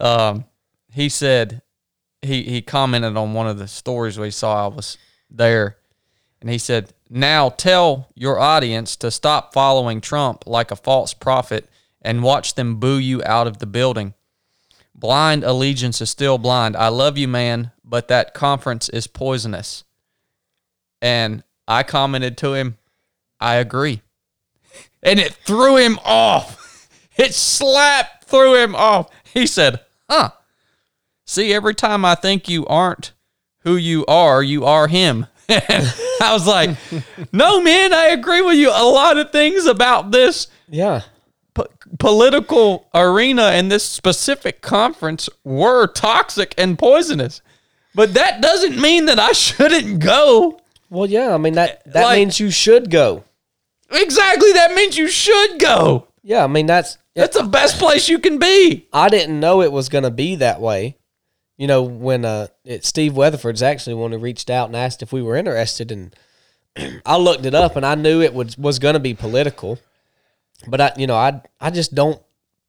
Um, 0.00 0.46
he 0.92 1.08
said 1.08 1.62
he 2.20 2.42
he 2.42 2.62
commented 2.62 3.16
on 3.16 3.34
one 3.34 3.46
of 3.46 3.58
the 3.58 3.68
stories 3.68 4.18
we 4.18 4.30
saw. 4.30 4.64
I 4.64 4.74
was 4.74 4.96
there, 5.30 5.76
and 6.40 6.50
he 6.50 6.58
said, 6.58 6.92
"Now 7.10 7.50
tell 7.50 8.08
your 8.14 8.38
audience 8.38 8.96
to 8.96 9.10
stop 9.10 9.52
following 9.52 10.00
Trump 10.00 10.44
like 10.46 10.70
a 10.70 10.76
false 10.76 11.14
prophet 11.14 11.68
and 12.00 12.22
watch 12.22 12.54
them 12.54 12.76
boo 12.76 12.98
you 12.98 13.22
out 13.24 13.46
of 13.46 13.58
the 13.58 13.66
building. 13.66 14.14
Blind 14.94 15.44
allegiance 15.44 16.00
is 16.00 16.10
still 16.10 16.38
blind. 16.38 16.76
I 16.76 16.88
love 16.88 17.18
you, 17.18 17.28
man, 17.28 17.72
but 17.84 18.08
that 18.08 18.34
conference 18.34 18.88
is 18.88 19.06
poisonous." 19.06 19.84
And 21.00 21.42
I 21.66 21.82
commented 21.82 22.36
to 22.38 22.54
him, 22.54 22.78
I 23.40 23.56
agree. 23.56 24.01
And 25.02 25.18
it 25.18 25.32
threw 25.34 25.76
him 25.76 25.98
off. 26.04 26.58
It 27.18 27.34
slapped 27.34 28.24
threw 28.24 28.54
him 28.56 28.74
off. 28.74 29.10
He 29.34 29.46
said, 29.46 29.80
Huh. 30.08 30.30
See, 31.26 31.52
every 31.52 31.74
time 31.74 32.06
I 32.06 32.14
think 32.14 32.48
you 32.48 32.64
aren't 32.66 33.12
who 33.60 33.76
you 33.76 34.06
are, 34.06 34.42
you 34.42 34.64
are 34.64 34.88
him. 34.88 35.26
I 35.48 36.30
was 36.32 36.46
like, 36.46 36.70
no, 37.32 37.60
man, 37.60 37.92
I 37.92 38.06
agree 38.06 38.40
with 38.40 38.56
you. 38.56 38.70
A 38.70 38.82
lot 38.84 39.18
of 39.18 39.30
things 39.30 39.66
about 39.66 40.10
this 40.10 40.48
Yeah. 40.70 41.02
po- 41.52 41.68
political 41.98 42.88
arena 42.94 43.42
and 43.52 43.70
this 43.70 43.84
specific 43.84 44.62
conference 44.62 45.28
were 45.44 45.86
toxic 45.88 46.54
and 46.56 46.78
poisonous. 46.78 47.42
But 47.94 48.14
that 48.14 48.40
doesn't 48.40 48.80
mean 48.80 49.04
that 49.04 49.18
I 49.18 49.32
shouldn't 49.32 49.98
go. 50.00 50.60
Well, 50.88 51.06
yeah. 51.06 51.34
I 51.34 51.36
mean 51.36 51.54
that 51.54 51.82
that 51.92 52.04
Like- 52.04 52.18
means 52.20 52.40
you 52.40 52.50
should 52.50 52.90
go. 52.90 53.24
Exactly. 53.92 54.52
That 54.52 54.74
means 54.74 54.96
you 54.96 55.08
should 55.08 55.58
go. 55.58 56.08
Yeah. 56.22 56.44
I 56.44 56.46
mean 56.46 56.66
that's 56.66 56.98
That's 57.14 57.36
the 57.36 57.44
best 57.44 57.78
place 57.78 58.08
you 58.08 58.18
can 58.18 58.38
be. 58.38 58.88
I 58.92 59.08
didn't 59.08 59.38
know 59.38 59.60
it 59.60 59.72
was 59.72 59.88
going 59.88 60.04
to 60.04 60.10
be 60.10 60.36
that 60.36 60.60
way. 60.60 60.96
You 61.58 61.66
know, 61.66 61.82
when 61.82 62.24
uh, 62.24 62.46
it, 62.64 62.84
Steve 62.84 63.14
Weatherford's 63.14 63.62
actually 63.62 63.94
one 63.94 64.12
who 64.12 64.18
reached 64.18 64.48
out 64.50 64.68
and 64.68 64.74
asked 64.76 65.02
if 65.02 65.12
we 65.12 65.22
were 65.22 65.36
interested, 65.36 65.92
and 65.92 66.16
I 67.06 67.18
looked 67.18 67.44
it 67.44 67.54
up, 67.54 67.76
and 67.76 67.84
I 67.84 67.94
knew 67.94 68.22
it 68.22 68.34
was 68.34 68.56
was 68.56 68.78
going 68.78 68.94
to 68.94 69.00
be 69.00 69.14
political, 69.14 69.78
but 70.66 70.80
I, 70.80 70.92
you 70.96 71.06
know, 71.06 71.14
I 71.14 71.42
I 71.60 71.70
just 71.70 71.94
don't 71.94 72.20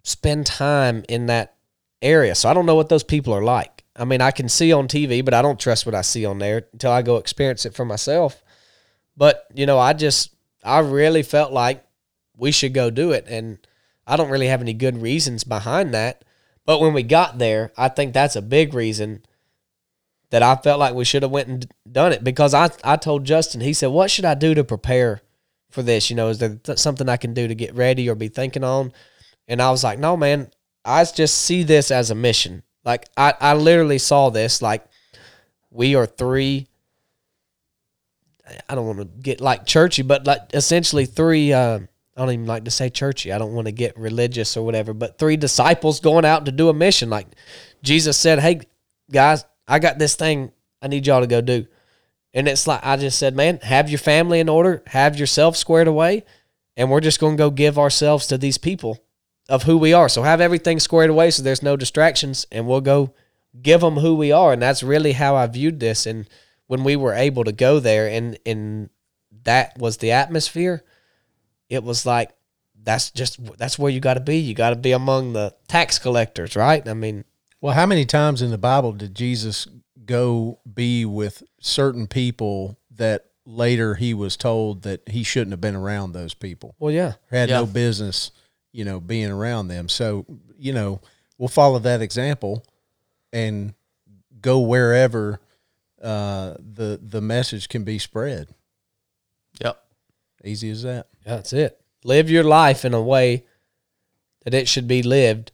spend 0.04 0.45
time 0.45 1.06
in 1.08 1.28
that 1.28 1.56
area, 2.02 2.36
so 2.36 2.50
I 2.50 2.54
don't 2.54 2.66
know 2.66 2.76
what 2.76 2.90
those 2.90 3.04
people 3.06 3.34
are 3.34 3.41
like. 3.44 3.84
I 3.95 4.06
mean, 4.06 4.22
I 4.22 4.32
can 4.32 4.50
see 4.50 4.74
on 4.74 4.88
TV, 4.88 5.24
but 5.24 5.34
I 5.34 5.41
don't 5.41 5.60
trust 5.60 5.86
what 5.86 5.95
I 5.95 6.02
see 6.02 6.26
on 6.26 6.40
there 6.40 6.68
until 6.74 6.91
I 6.91 7.02
go 7.02 7.16
experience 7.16 7.66
it 7.66 7.74
for 7.74 7.86
myself. 7.86 8.44
But 9.16 9.48
you 9.56 9.66
know, 9.66 9.80
I 9.80 9.94
just 9.94 10.36
I 10.64 10.80
really 10.80 11.23
felt 11.23 11.52
like 11.52 11.85
we 12.35 12.52
should 12.52 12.73
go 12.73 12.90
do 12.90 13.11
it, 13.11 13.26
and 13.27 13.60
I 14.07 14.18
don't 14.18 14.30
really 14.30 14.48
have 14.48 14.61
any 14.61 14.73
good 14.73 15.02
reasons 15.02 15.44
behind 15.44 15.94
that. 15.94 16.23
But 16.65 16.80
when 16.80 16.94
we 16.94 17.03
got 17.03 17.38
there, 17.38 17.72
I 17.77 17.90
think 17.90 18.14
that's 18.14 18.35
a 18.35 18.41
big 18.41 18.73
reason 18.73 19.23
that 20.34 20.41
I 20.41 20.56
felt 20.56 20.80
like 20.80 20.95
we 20.95 21.06
should 21.06 21.22
have 21.22 21.31
went 21.31 21.48
and 21.48 21.68
done 21.90 22.11
it 22.11 22.23
because 22.23 22.56
I 22.56 22.72
I 22.84 22.98
told 22.98 23.23
Justin 23.23 23.61
he 23.61 23.72
said 23.72 23.88
what 23.88 24.10
should 24.10 24.26
I 24.26 24.34
do 24.34 24.56
to 24.56 24.64
prepare 24.64 25.22
for 25.69 25.84
this? 25.84 26.10
You 26.10 26.15
know 26.15 26.30
is 26.30 26.40
there 26.40 26.56
th- 26.56 26.80
something 26.80 27.07
I 27.07 27.18
can 27.18 27.35
do 27.35 27.48
to 27.48 27.53
get 27.53 27.76
ready 27.76 28.10
or 28.10 28.15
be 28.15 28.30
thinking 28.30 28.64
on? 28.64 28.94
And 29.48 29.61
I 29.61 29.69
was 29.69 29.84
like 29.84 29.99
no 29.99 30.18
man 30.18 30.49
I 30.84 31.06
just 31.06 31.38
see 31.38 31.61
this 31.61 31.91
as 31.91 32.10
a 32.10 32.15
mission. 32.15 32.64
Like 32.84 33.06
I 33.15 33.35
I 33.40 33.53
literally 33.53 33.99
saw 33.99 34.31
this 34.31 34.60
like 34.60 34.84
we 35.69 35.94
are 35.94 36.07
three 36.07 36.68
I 38.70 38.76
don't 38.76 38.86
want 38.86 39.00
to 39.00 39.06
get 39.06 39.42
like 39.42 39.66
churchy 39.66 40.02
but 40.02 40.26
like 40.26 40.42
essentially 40.54 41.06
three 41.06 41.54
uh, 41.54 41.80
I 42.16 42.22
don't 42.22 42.34
even 42.34 42.46
like 42.46 42.66
to 42.66 42.72
say 42.72 42.90
churchy. 42.90 43.32
I 43.32 43.40
don't 43.40 43.54
want 43.54 43.66
to 43.66 43.72
get 43.72 43.98
religious 43.98 44.56
or 44.56 44.64
whatever, 44.64 44.94
but 44.94 45.18
three 45.18 45.36
disciples 45.36 46.00
going 46.00 46.26
out 46.26 46.46
to 46.46 46.52
do 46.52 46.70
a 46.70 46.74
mission. 46.74 47.10
Like 47.10 47.28
Jesus 47.82 48.18
said, 48.18 48.40
Hey, 48.40 48.62
guys, 49.12 49.46
I 49.68 49.80
got 49.80 49.98
this 49.98 50.16
thing 50.16 50.52
I 50.82 50.88
need 50.88 51.08
y'all 51.08 51.22
to 51.22 51.28
go 51.28 51.42
do. 51.42 51.66
And 52.34 52.48
it's 52.48 52.68
like, 52.68 52.82
I 52.84 52.98
just 52.98 53.20
said, 53.20 53.36
man, 53.36 53.60
have 53.62 53.90
your 53.90 54.00
family 54.00 54.40
in 54.40 54.50
order, 54.50 54.84
have 54.88 55.18
yourself 55.18 55.56
squared 55.56 55.88
away, 55.88 56.26
and 56.76 56.90
we're 56.90 57.00
just 57.00 57.20
going 57.20 57.38
to 57.38 57.42
go 57.42 57.52
give 57.52 57.78
ourselves 57.78 58.28
to 58.28 58.38
these 58.38 58.58
people 58.58 59.00
of 59.50 59.64
who 59.64 59.78
we 59.78 59.94
are. 59.94 60.10
So 60.10 60.24
have 60.24 60.42
everything 60.42 60.80
squared 60.80 61.12
away 61.12 61.30
so 61.30 61.44
there's 61.44 61.62
no 61.62 61.78
distractions, 61.78 62.48
and 62.52 62.68
we'll 62.68 62.82
go 62.82 63.14
give 63.62 63.82
them 63.82 63.98
who 63.98 64.16
we 64.16 64.32
are. 64.32 64.54
And 64.54 64.62
that's 64.62 64.82
really 64.82 65.12
how 65.12 65.36
I 65.36 65.46
viewed 65.46 65.80
this. 65.80 66.08
And 66.08 66.28
when 66.68 66.84
we 66.84 66.95
were 66.95 67.14
able 67.14 67.44
to 67.44 67.52
go 67.52 67.80
there 67.80 68.07
and, 68.07 68.38
and 68.45 68.90
that 69.44 69.77
was 69.77 69.98
the 69.98 70.11
atmosphere, 70.11 70.84
it 71.69 71.84
was 71.84 72.06
like 72.06 72.31
that's 72.84 73.11
just 73.11 73.40
that's 73.57 73.80
where 73.80 73.91
you 73.91 73.99
got 73.99 74.15
to 74.15 74.19
be. 74.19 74.38
You 74.38 74.53
got 74.53 74.72
to 74.72 74.76
be 74.76 74.91
among 74.91 75.34
the 75.34 75.56
tax 75.68 75.99
collectors, 75.99 76.56
right? 76.56 76.85
I 76.88 76.94
mean, 76.94 77.23
Well, 77.61 77.73
how 77.73 77.85
many 77.85 78.06
times 78.06 78.41
in 78.41 78.52
the 78.52 78.57
Bible 78.57 78.91
did 78.94 79.15
Jesus 79.15 79.68
go 80.06 80.60
be 80.72 81.06
with 81.06 81.44
certain 81.61 82.07
people 82.07 82.77
that 82.91 83.26
later 83.45 83.95
he 83.95 84.14
was 84.14 84.35
told 84.38 84.84
that 84.84 85.02
he 85.10 85.23
shouldn't 85.23 85.52
have 85.52 85.61
been 85.61 85.76
around 85.76 86.11
those 86.11 86.34
people? 86.34 86.76
well, 86.80 86.91
yeah, 86.91 87.14
Had 87.31 87.49
Yeah. 87.49 87.60
no 87.60 87.65
business, 87.65 88.31
you 88.73 88.84
know, 88.85 88.99
being 88.99 89.31
around 89.31 89.68
them. 89.69 89.88
So, 89.90 90.26
you 90.57 90.73
know, 90.73 90.99
we'll 91.38 91.48
follow 91.49 91.80
that 91.80 92.02
example 92.02 92.65
and 93.31 93.73
go 94.41 94.60
wherever 94.60 95.40
uh, 96.04 96.56
the 96.60 97.00
the 97.02 97.22
message 97.22 97.70
can 97.70 97.84
be 97.84 97.98
spread. 97.98 98.50
Yep. 99.62 99.82
Easy 100.44 100.70
as 100.70 100.84
that. 100.84 101.08
yeah, 101.26 101.38
that's 101.38 101.54
it. 101.54 101.80
Live 102.04 102.30
your 102.30 102.44
life 102.44 102.84
in 102.84 102.94
a 102.94 103.02
way 103.02 103.46
that 104.44 104.54
it 104.54 104.68
should 104.68 104.88
be 104.88 105.02
lived, 105.02 105.54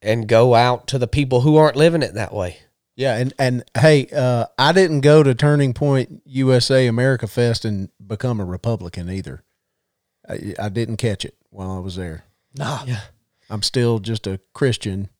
and 0.00 0.26
go 0.26 0.54
out 0.54 0.86
to 0.88 0.98
the 0.98 1.06
people 1.06 1.42
who 1.42 1.56
aren't 1.56 1.76
living 1.76 2.02
it 2.02 2.14
that 2.14 2.32
way. 2.32 2.58
Yeah, 2.96 3.18
and 3.18 3.34
and 3.38 3.64
hey, 3.78 4.06
uh, 4.06 4.46
I 4.58 4.72
didn't 4.72 5.02
go 5.02 5.22
to 5.22 5.34
Turning 5.34 5.74
Point 5.74 6.22
USA 6.24 6.86
America 6.86 7.26
Fest 7.26 7.66
and 7.66 7.90
become 8.04 8.40
a 8.40 8.44
Republican 8.46 9.10
either. 9.10 9.42
I, 10.26 10.54
I 10.58 10.68
didn't 10.70 10.96
catch 10.96 11.26
it 11.26 11.36
while 11.50 11.70
I 11.70 11.78
was 11.80 11.96
there. 11.96 12.24
Nah. 12.56 12.84
Yeah, 12.86 13.02
I'm 13.50 13.62
still 13.62 13.98
just 13.98 14.26
a 14.26 14.40
Christian 14.54 15.10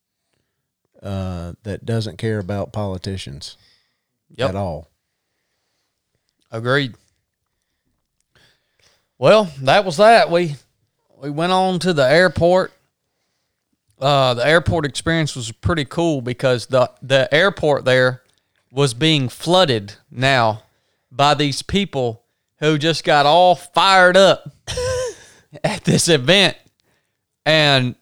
uh, 1.03 1.53
that 1.65 1.85
doesn't 1.85 2.17
care 2.17 2.39
about 2.39 2.73
politicians 2.73 3.59
Yep. 4.37 4.51
at 4.51 4.57
all. 4.57 4.89
Agreed. 6.51 6.95
Well, 9.19 9.51
that 9.63 9.85
was 9.85 9.97
that. 9.97 10.31
We 10.31 10.57
we 11.17 11.31
went 11.31 11.53
on 11.53 11.79
to 11.81 11.93
the 11.93 12.09
airport. 12.09 12.73
Uh, 13.99 14.35
the 14.35 14.47
airport 14.47 14.85
experience 14.85 15.35
was 15.35 15.51
pretty 15.53 15.87
cool 15.87 16.21
because 16.21 16.67
the 16.67 16.91
the 17.03 17.33
airport 17.35 17.85
there 17.85 18.23
was 18.71 18.93
being 18.93 19.29
flooded 19.29 19.95
now 20.11 20.63
by 21.11 21.33
these 21.35 21.63
people 21.63 22.23
who 22.59 22.77
just 22.77 23.05
got 23.05 23.25
all 23.25 23.55
fired 23.55 24.17
up 24.17 24.51
at 25.65 25.85
this 25.85 26.09
event, 26.09 26.57
and 27.47 27.95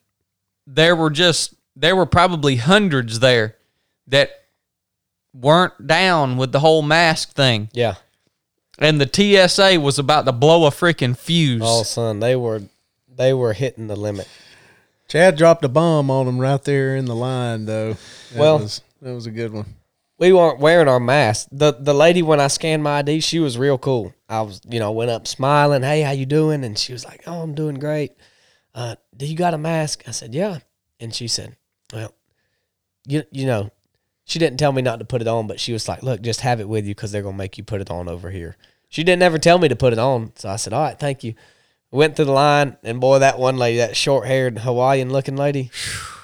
there 0.66 0.96
were 0.96 1.10
just 1.10 1.54
there 1.76 1.94
were 1.94 2.06
probably 2.06 2.56
hundreds 2.56 3.20
there 3.20 3.56
that 4.08 4.30
weren't 5.34 5.86
down 5.86 6.36
with 6.36 6.52
the 6.52 6.60
whole 6.60 6.80
mask 6.82 7.32
thing 7.34 7.68
yeah. 7.72 7.94
and 8.78 9.00
the 9.00 9.10
TSA 9.48 9.80
was 9.80 9.98
about 9.98 10.24
to 10.26 10.32
blow 10.32 10.64
a 10.66 10.70
freaking 10.70 11.16
fuse. 11.18 11.60
Oh, 11.64 11.82
son, 11.82 12.20
they 12.20 12.36
were 12.36 12.62
they 13.14 13.32
were 13.34 13.52
hitting 13.52 13.88
the 13.88 13.96
limit. 13.96 14.28
Chad 15.08 15.36
dropped 15.36 15.64
a 15.64 15.68
bomb 15.68 16.10
on 16.10 16.26
them 16.26 16.38
right 16.38 16.62
there 16.64 16.96
in 16.96 17.04
the 17.04 17.14
line, 17.14 17.66
though. 17.66 17.92
That 18.32 18.38
Well- 18.38 18.58
was, 18.60 18.80
that 19.02 19.12
was 19.12 19.26
a 19.26 19.30
good 19.30 19.52
one. 19.52 19.74
we 20.18 20.32
weren't 20.32 20.60
wearing 20.60 20.88
our 20.88 21.00
masks. 21.00 21.48
The 21.52 21.72
the 21.72 21.92
lady 21.94 22.22
when 22.22 22.40
I 22.40 22.46
scanned 22.48 22.82
my 22.82 22.98
ID, 22.98 23.20
she 23.20 23.38
was 23.40 23.58
real 23.58 23.76
cool. 23.78 24.14
I 24.28 24.40
was, 24.42 24.60
you 24.68 24.78
know, 24.78 24.92
went 24.92 25.10
up 25.10 25.26
smiling, 25.26 25.82
"Hey, 25.82 26.00
how 26.02 26.12
you 26.12 26.26
doing?" 26.26 26.64
And 26.64 26.78
she 26.78 26.92
was 26.92 27.04
like, 27.04 27.22
"Oh, 27.26 27.42
I'm 27.42 27.54
doing 27.54 27.74
great." 27.78 28.12
Uh, 28.74 28.94
do 29.16 29.26
you 29.26 29.36
got 29.36 29.54
a 29.54 29.58
mask? 29.58 30.04
I 30.06 30.12
said, 30.12 30.32
"Yeah." 30.34 30.60
And 31.00 31.14
she 31.14 31.28
said, 31.28 31.56
"Well, 31.92 32.14
you 33.06 33.24
you 33.30 33.46
know, 33.46 33.70
she 34.24 34.38
didn't 34.38 34.58
tell 34.58 34.72
me 34.72 34.82
not 34.82 34.98
to 34.98 35.04
put 35.04 35.20
it 35.20 35.28
on, 35.28 35.46
but 35.46 35.60
she 35.60 35.72
was 35.72 35.88
like, 35.88 36.02
"Look, 36.02 36.22
just 36.22 36.40
have 36.40 36.60
it 36.60 36.68
with 36.68 36.86
you 36.86 36.94
because 36.94 37.12
they're 37.12 37.22
gonna 37.22 37.36
make 37.36 37.58
you 37.58 37.64
put 37.64 37.80
it 37.80 37.90
on 37.90 38.08
over 38.08 38.30
here." 38.30 38.56
She 38.88 39.04
didn't 39.04 39.22
ever 39.22 39.38
tell 39.38 39.58
me 39.58 39.68
to 39.68 39.76
put 39.76 39.92
it 39.92 39.98
on, 39.98 40.32
so 40.36 40.48
I 40.48 40.56
said, 40.56 40.72
"All 40.72 40.82
right, 40.82 40.98
thank 40.98 41.24
you." 41.24 41.34
Went 41.90 42.16
through 42.16 42.24
the 42.24 42.32
line, 42.32 42.76
and 42.82 43.00
boy, 43.00 43.20
that 43.20 43.38
one 43.38 43.56
lady, 43.56 43.78
that 43.78 43.96
short 43.96 44.26
haired 44.26 44.60
Hawaiian 44.60 45.12
looking 45.12 45.36
lady, 45.36 45.70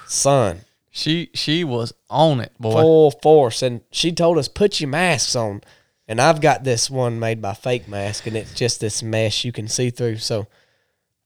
son, 0.07 0.61
She 0.89 1.29
she 1.33 1.63
was 1.63 1.93
on 2.09 2.41
it, 2.41 2.51
boy. 2.59 2.73
full 2.81 3.11
force. 3.11 3.61
And 3.61 3.81
she 3.91 4.11
told 4.11 4.37
us, 4.37 4.49
put 4.49 4.81
your 4.81 4.89
masks 4.89 5.35
on. 5.35 5.61
And 6.07 6.19
I've 6.19 6.41
got 6.41 6.65
this 6.65 6.89
one 6.89 7.19
made 7.19 7.41
by 7.41 7.53
Fake 7.53 7.87
Mask, 7.87 8.27
and 8.27 8.35
it's 8.35 8.53
just 8.53 8.81
this 8.81 9.01
mesh 9.01 9.45
you 9.45 9.53
can 9.53 9.69
see 9.69 9.89
through. 9.91 10.17
So 10.17 10.47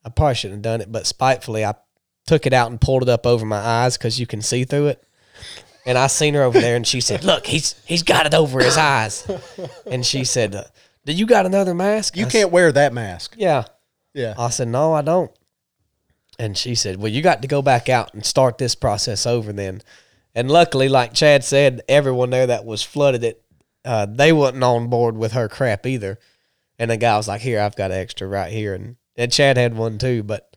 I 0.04 0.10
probably 0.10 0.36
shouldn't 0.36 0.58
have 0.58 0.62
done 0.74 0.82
it, 0.82 0.92
but 0.92 1.08
spitefully, 1.08 1.66
I 1.66 1.74
took 2.28 2.46
it 2.46 2.54
out 2.54 2.70
and 2.70 2.80
pulled 2.80 3.02
it 3.02 3.10
up 3.10 3.26
over 3.26 3.46
my 3.48 3.58
eyes 3.58 3.98
because 3.98 4.20
you 4.20 4.28
can 4.28 4.44
see 4.44 4.64
through 4.64 4.88
it. 4.88 5.04
And 5.86 5.98
I 5.98 6.08
seen 6.08 6.34
her 6.34 6.42
over 6.42 6.60
there, 6.60 6.76
and 6.76 6.86
she 6.86 7.00
said, 7.00 7.24
"Look, 7.24 7.46
he's 7.46 7.76
he's 7.86 8.04
got 8.04 8.26
it 8.26 8.34
over 8.34 8.60
his 8.64 8.78
eyes." 8.78 9.28
And 9.86 10.06
she 10.06 10.24
said, 10.24 10.56
uh, 10.56 10.64
"Do 11.06 11.14
you 11.14 11.28
got 11.28 11.46
another 11.46 11.76
mask?" 11.76 12.18
You 12.18 12.26
I 12.26 12.30
can't 12.30 12.52
wear 12.52 12.72
that 12.72 12.92
mask. 12.92 13.36
Yeah. 13.38 13.66
Yeah. 14.16 14.34
I 14.40 14.50
said, 14.50 14.70
No, 14.70 14.94
I 14.94 15.02
don't. 15.02 15.30
And 16.40 16.58
she 16.58 16.74
said, 16.74 16.98
Well, 16.98 17.12
you 17.12 17.22
got 17.22 17.44
to 17.44 17.48
go 17.48 17.62
back 17.62 17.90
out 17.90 18.14
and 18.14 18.26
start 18.26 18.58
this 18.58 18.74
process 18.74 19.28
over 19.28 19.54
then. 19.54 19.84
And 20.34 20.50
luckily, 20.50 20.90
like 20.90 21.14
Chad 21.14 21.44
said, 21.44 21.82
everyone 21.88 22.30
there 22.32 22.48
that 22.48 22.66
was 22.66 22.82
flooded 22.82 23.24
it, 23.24 23.44
uh, 23.84 24.08
they 24.10 24.32
wasn't 24.32 24.64
on 24.64 24.88
board 24.88 25.16
with 25.18 25.34
her 25.34 25.48
crap 25.48 25.86
either. 25.86 26.18
And 26.80 26.92
the 26.92 26.98
guy 26.98 27.16
was 27.18 27.28
like, 27.28 27.42
Here, 27.42 27.60
I've 27.60 27.76
got 27.76 27.92
an 27.92 27.98
extra 27.98 28.26
right 28.26 28.52
here. 28.52 28.74
And, 28.74 28.96
and 29.18 29.32
Chad 29.32 29.58
had 29.58 29.78
one 29.78 29.98
too. 29.98 30.24
But 30.24 30.55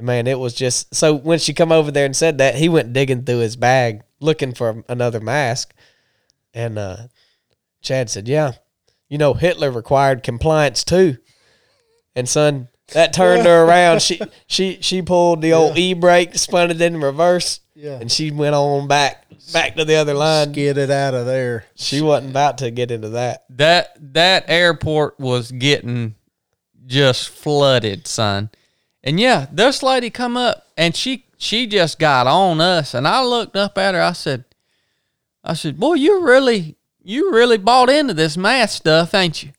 man, 0.00 0.26
it 0.26 0.38
was 0.38 0.54
just 0.54 0.94
so 0.94 1.14
when 1.14 1.38
she 1.38 1.52
come 1.54 1.72
over 1.72 1.90
there 1.90 2.06
and 2.06 2.16
said 2.16 2.38
that, 2.38 2.54
he 2.56 2.68
went 2.68 2.92
digging 2.92 3.24
through 3.24 3.38
his 3.38 3.56
bag 3.56 4.02
looking 4.20 4.54
for 4.54 4.84
another 4.88 5.20
mask. 5.20 5.74
And 6.54 6.78
uh, 6.78 6.96
Chad 7.82 8.10
said, 8.10 8.28
Yeah, 8.28 8.52
you 9.08 9.18
know, 9.18 9.34
Hitler 9.34 9.70
required 9.70 10.22
compliance 10.22 10.84
too. 10.84 11.18
And 12.16 12.28
son, 12.28 12.68
that 12.94 13.12
turned 13.12 13.46
her 13.46 13.64
around. 13.64 14.02
She 14.02 14.20
she 14.46 14.78
she 14.80 15.02
pulled 15.02 15.42
the 15.42 15.52
old 15.52 15.76
e 15.78 15.94
brake, 15.94 16.34
spun 16.36 16.70
it 16.70 16.80
in 16.80 17.00
reverse, 17.00 17.60
Yeah. 17.74 17.98
and 18.00 18.10
she 18.10 18.30
went 18.30 18.54
on 18.54 18.88
back 18.88 19.26
back 19.52 19.76
to 19.76 19.84
the 19.84 19.94
other 19.96 20.14
line. 20.14 20.52
Get 20.52 20.78
it 20.78 20.90
out 20.90 21.14
of 21.14 21.26
there. 21.26 21.64
She 21.74 22.00
wasn't 22.00 22.30
about 22.30 22.58
to 22.58 22.70
get 22.70 22.90
into 22.90 23.10
that. 23.10 23.44
that 23.50 23.96
that 24.14 24.44
airport 24.48 25.20
was 25.20 25.52
getting 25.52 26.14
just 26.86 27.28
flooded, 27.28 28.06
son. 28.06 28.50
And 29.08 29.18
yeah, 29.18 29.46
this 29.50 29.82
lady 29.82 30.10
come 30.10 30.36
up 30.36 30.66
and 30.76 30.94
she 30.94 31.24
she 31.38 31.66
just 31.66 31.98
got 31.98 32.26
on 32.26 32.60
us 32.60 32.92
and 32.92 33.08
I 33.08 33.24
looked 33.24 33.56
up 33.56 33.78
at 33.78 33.94
her. 33.94 34.02
I 34.02 34.12
said 34.12 34.44
I 35.42 35.54
said, 35.54 35.80
"Boy, 35.80 35.94
you 35.94 36.22
really 36.22 36.76
you 37.02 37.32
really 37.32 37.56
bought 37.56 37.88
into 37.88 38.12
this 38.12 38.36
math 38.36 38.68
stuff, 38.68 39.14
ain't 39.14 39.42
you?" 39.42 39.52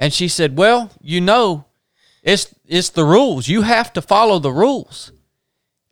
And 0.00 0.12
she 0.12 0.26
said, 0.26 0.58
"Well, 0.58 0.90
you 1.00 1.20
know, 1.20 1.66
it's 2.24 2.52
it's 2.66 2.88
the 2.88 3.04
rules. 3.04 3.46
You 3.46 3.62
have 3.62 3.92
to 3.92 4.02
follow 4.02 4.40
the 4.40 4.50
rules." 4.50 5.12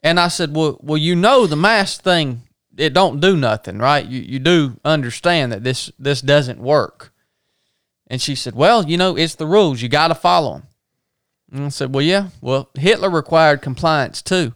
And 0.02 0.18
I 0.18 0.26
said, 0.26 0.56
"Well, 0.56 0.76
well, 0.82 0.98
you 0.98 1.14
know 1.14 1.46
the 1.46 1.54
mask 1.54 2.02
thing 2.02 2.42
it 2.76 2.92
don't 2.92 3.20
do 3.20 3.36
nothing, 3.36 3.78
right? 3.78 4.04
You 4.04 4.20
you 4.20 4.40
do 4.40 4.80
understand 4.84 5.52
that 5.52 5.62
this 5.62 5.92
this 5.96 6.20
doesn't 6.20 6.58
work." 6.58 7.12
And 8.08 8.20
she 8.20 8.34
said, 8.34 8.56
"Well, 8.56 8.88
you 8.90 8.96
know, 8.96 9.16
it's 9.16 9.36
the 9.36 9.46
rules. 9.46 9.80
You 9.80 9.88
got 9.88 10.08
to 10.08 10.16
follow 10.16 10.54
them." 10.54 10.62
And 11.52 11.64
I 11.64 11.68
said, 11.68 11.94
"Well, 11.94 12.02
yeah. 12.02 12.28
Well, 12.40 12.70
Hitler 12.74 13.10
required 13.10 13.62
compliance 13.62 14.22
too." 14.22 14.54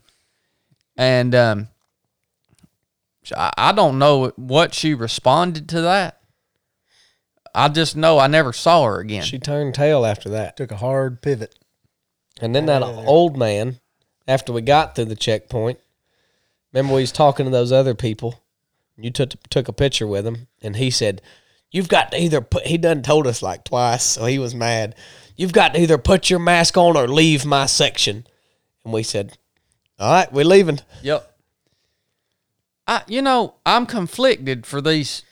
And 0.96 1.34
um, 1.34 1.68
I, 3.36 3.52
I 3.56 3.72
don't 3.72 3.98
know 3.98 4.32
what 4.36 4.74
she 4.74 4.94
responded 4.94 5.68
to 5.70 5.80
that. 5.82 6.20
I 7.54 7.68
just 7.68 7.96
know 7.96 8.18
I 8.18 8.26
never 8.26 8.52
saw 8.52 8.84
her 8.84 9.00
again. 9.00 9.22
She 9.22 9.38
turned 9.38 9.74
tail 9.74 10.04
after 10.04 10.28
that. 10.30 10.56
Took 10.56 10.72
a 10.72 10.76
hard 10.76 11.22
pivot. 11.22 11.56
And 12.40 12.54
then 12.54 12.66
that 12.66 12.82
old 12.82 13.36
man, 13.36 13.78
after 14.26 14.52
we 14.52 14.60
got 14.60 14.94
through 14.94 15.04
the 15.04 15.14
checkpoint, 15.14 15.78
remember 16.72 16.94
we 16.94 17.02
was 17.02 17.12
talking 17.12 17.46
to 17.46 17.50
those 17.50 17.70
other 17.70 17.94
people. 17.94 18.40
You 18.96 19.10
took 19.10 19.30
took 19.50 19.68
a 19.68 19.72
picture 19.72 20.06
with 20.06 20.26
him, 20.26 20.48
and 20.62 20.76
he 20.76 20.90
said, 20.90 21.22
"You've 21.70 21.88
got 21.88 22.10
to 22.12 22.20
either 22.20 22.40
put." 22.40 22.66
He 22.66 22.76
done 22.76 23.02
told 23.02 23.26
us 23.26 23.42
like 23.42 23.64
twice, 23.64 24.04
so 24.04 24.26
he 24.26 24.38
was 24.38 24.54
mad. 24.54 24.94
You've 25.36 25.52
got 25.52 25.74
to 25.74 25.80
either 25.80 25.98
put 25.98 26.30
your 26.30 26.38
mask 26.38 26.76
on 26.76 26.96
or 26.96 27.08
leave 27.08 27.44
my 27.44 27.66
section. 27.66 28.26
And 28.84 28.92
we 28.92 29.02
said, 29.02 29.36
"All 29.98 30.12
right, 30.12 30.32
we're 30.32 30.44
leaving." 30.44 30.80
Yep. 31.02 31.30
I 32.86 33.02
you 33.08 33.22
know, 33.22 33.54
I'm 33.64 33.86
conflicted 33.86 34.66
for 34.66 34.80
these 34.80 35.22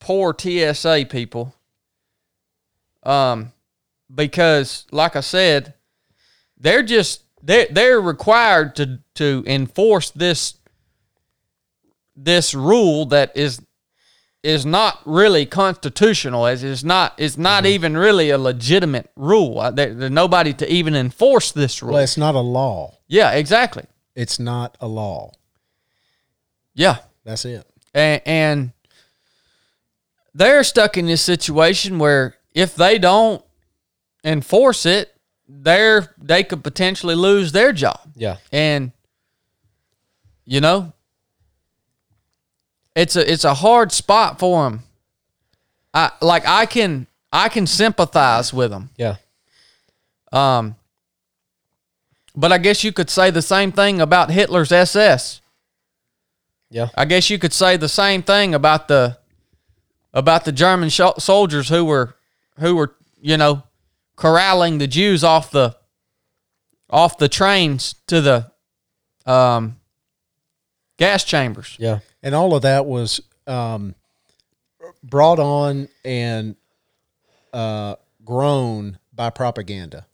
poor 0.00 0.34
TSA 0.36 1.06
people. 1.10 1.54
Um 3.02 3.52
because 4.12 4.86
like 4.90 5.16
I 5.16 5.20
said, 5.20 5.74
they're 6.58 6.82
just 6.82 7.22
they're 7.42 7.66
they're 7.70 8.00
required 8.00 8.74
to 8.76 9.00
to 9.14 9.44
enforce 9.46 10.10
this 10.10 10.54
this 12.16 12.54
rule 12.54 13.06
that 13.06 13.36
is 13.36 13.60
is 14.46 14.64
not 14.64 15.00
really 15.04 15.44
constitutional 15.46 16.46
as 16.46 16.62
it's 16.62 16.84
not 16.84 17.12
it's 17.18 17.36
not 17.36 17.66
even 17.66 17.96
really 17.96 18.30
a 18.30 18.38
legitimate 18.38 19.10
rule. 19.16 19.58
Uh, 19.60 19.70
There, 19.72 19.92
there's 19.92 20.10
nobody 20.10 20.52
to 20.54 20.72
even 20.72 20.94
enforce 20.94 21.50
this 21.52 21.82
rule. 21.82 21.94
Well, 21.94 22.02
it's 22.02 22.16
not 22.16 22.34
a 22.34 22.40
law. 22.40 22.94
yeah, 23.08 23.32
exactly. 23.32 23.84
It's 24.14 24.38
not 24.38 24.76
a 24.80 24.86
law. 24.86 25.32
Yeah. 26.74 26.98
That's 27.24 27.44
it. 27.44 27.66
and, 27.92 28.22
and 28.24 28.72
they're 30.34 30.62
stuck 30.64 30.96
in 30.96 31.06
this 31.06 31.22
situation 31.22 31.98
where 31.98 32.36
if 32.54 32.76
they 32.76 32.98
don't 32.98 33.42
enforce 34.24 34.86
it, 34.86 35.12
they're 35.48 36.14
they 36.22 36.44
could 36.44 36.62
potentially 36.62 37.14
lose 37.14 37.52
their 37.52 37.72
job. 37.72 38.00
Yeah, 38.14 38.36
And 38.52 38.92
you 40.44 40.60
know, 40.60 40.92
it's 42.96 43.14
a 43.14 43.30
it's 43.32 43.44
a 43.44 43.54
hard 43.54 43.92
spot 43.92 44.38
for 44.40 44.64
them. 44.64 44.82
I 45.94 46.10
like 46.20 46.44
I 46.46 46.66
can 46.66 47.06
I 47.32 47.48
can 47.48 47.66
sympathize 47.66 48.52
with 48.52 48.70
them. 48.70 48.90
yeah, 48.96 49.16
Um, 50.32 50.74
but 52.34 52.50
I 52.52 52.58
guess 52.58 52.82
you 52.82 52.92
could 52.92 53.10
say 53.10 53.30
the 53.30 53.42
same 53.42 53.70
thing 53.72 54.00
about 54.00 54.30
Hitler's 54.30 54.72
SS. 54.72 55.40
yeah, 56.70 56.88
I 56.96 57.04
guess 57.04 57.30
you 57.30 57.38
could 57.38 57.52
say 57.52 57.76
the 57.76 57.88
same 57.88 58.22
thing 58.22 58.54
about 58.54 58.88
the 58.88 59.18
about 60.12 60.44
the 60.44 60.52
German 60.52 60.88
sho 60.88 61.14
soldiers 61.18 61.68
who 61.68 61.84
were 61.84 62.16
who 62.58 62.74
were 62.76 62.96
you 63.20 63.36
know 63.36 63.62
corralling 64.16 64.78
the 64.78 64.86
Jews 64.86 65.22
off 65.22 65.50
the 65.50 65.76
off 66.88 67.18
the 67.18 67.28
trains 67.28 67.94
to 68.06 68.20
the 68.20 68.50
um, 69.30 69.76
gas 70.96 71.24
chambers. 71.24 71.76
yeah. 71.78 72.00
And 72.22 72.34
all 72.34 72.54
of 72.54 72.62
that 72.62 72.86
was 72.86 73.20
um, 73.46 73.94
brought 75.02 75.38
on 75.38 75.88
and 76.04 76.56
uh, 77.52 77.96
grown 78.24 78.98
by 79.12 79.30
propaganda, 79.30 80.06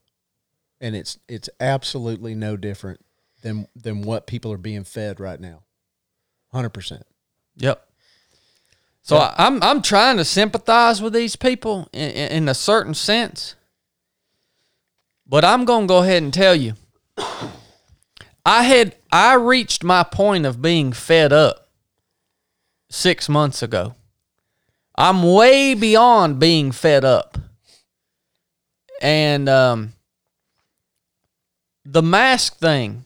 and 0.80 0.94
it's 0.94 1.18
it's 1.28 1.48
absolutely 1.60 2.34
no 2.34 2.56
different 2.56 3.00
than 3.42 3.66
than 3.74 4.02
what 4.02 4.26
people 4.26 4.52
are 4.52 4.58
being 4.58 4.84
fed 4.84 5.18
right 5.20 5.40
now. 5.40 5.62
Hundred 6.52 6.70
percent. 6.70 7.04
Yep. 7.56 7.86
So 9.02 9.16
I, 9.16 9.34
I'm 9.38 9.62
I'm 9.62 9.82
trying 9.82 10.18
to 10.18 10.24
sympathize 10.24 11.02
with 11.02 11.12
these 11.12 11.34
people 11.34 11.88
in, 11.92 12.10
in, 12.10 12.32
in 12.32 12.48
a 12.48 12.54
certain 12.54 12.94
sense, 12.94 13.56
but 15.26 15.44
I'm 15.44 15.64
gonna 15.64 15.86
go 15.86 16.02
ahead 16.02 16.22
and 16.22 16.32
tell 16.32 16.54
you, 16.54 16.74
I 18.46 18.62
had 18.62 18.94
I 19.12 19.34
reached 19.34 19.84
my 19.84 20.02
point 20.02 20.46
of 20.46 20.62
being 20.62 20.92
fed 20.92 21.32
up 21.32 21.68
six 22.90 23.28
months 23.28 23.62
ago. 23.62 23.94
I'm 24.96 25.22
way 25.22 25.74
beyond 25.74 26.38
being 26.38 26.72
fed 26.72 27.04
up, 27.04 27.36
and 29.00 29.48
um, 29.48 29.92
the 31.84 32.02
mask 32.02 32.56
thing. 32.58 33.04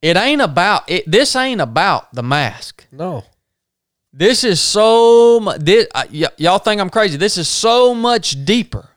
It 0.00 0.16
ain't 0.16 0.40
about 0.40 0.88
it. 0.88 1.10
This 1.10 1.34
ain't 1.34 1.60
about 1.60 2.14
the 2.14 2.22
mask. 2.22 2.86
No, 2.92 3.24
This 4.12 4.44
is 4.44 4.60
so 4.60 5.40
much. 5.40 5.60
This, 5.60 5.88
uh, 5.92 6.04
y- 6.12 6.28
y'all 6.36 6.60
think 6.60 6.80
I'm 6.80 6.88
crazy. 6.88 7.16
This 7.16 7.36
is 7.36 7.48
so 7.48 7.96
much 7.96 8.44
deeper. 8.44 8.90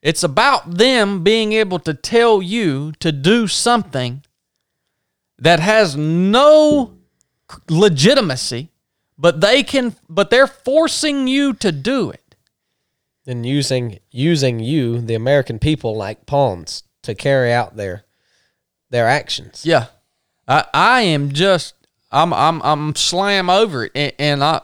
It's 0.00 0.22
about 0.22 0.74
them 0.74 1.24
being 1.24 1.52
able 1.54 1.80
to 1.80 1.92
tell 1.92 2.40
you 2.40 2.92
to 3.00 3.10
do 3.10 3.48
something 3.48 4.22
that 5.38 5.60
has 5.60 5.96
no 5.96 6.94
legitimacy, 7.68 8.70
but 9.16 9.40
they 9.40 9.62
can. 9.62 9.94
But 10.08 10.30
they're 10.30 10.46
forcing 10.46 11.26
you 11.28 11.52
to 11.54 11.72
do 11.72 12.10
it. 12.10 12.34
then 13.24 13.44
using 13.44 13.98
using 14.10 14.60
you, 14.60 15.00
the 15.00 15.14
American 15.14 15.58
people, 15.58 15.96
like 15.96 16.26
pawns 16.26 16.82
to 17.02 17.14
carry 17.14 17.52
out 17.52 17.76
their 17.76 18.04
their 18.90 19.06
actions. 19.06 19.64
Yeah, 19.64 19.86
I 20.46 20.64
I 20.74 21.00
am 21.02 21.32
just 21.32 21.74
I'm 22.10 22.32
I'm 22.32 22.62
I'm 22.62 22.94
slam 22.94 23.50
over 23.50 23.84
it, 23.84 23.92
and, 23.94 24.12
and 24.18 24.44
I, 24.44 24.62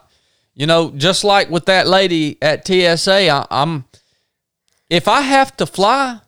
you 0.54 0.66
know, 0.66 0.90
just 0.90 1.24
like 1.24 1.50
with 1.50 1.66
that 1.66 1.86
lady 1.86 2.38
at 2.42 2.66
TSA, 2.66 3.30
I, 3.30 3.46
I'm 3.50 3.84
if 4.90 5.08
I 5.08 5.22
have 5.22 5.56
to 5.58 5.66
fly, 5.66 6.20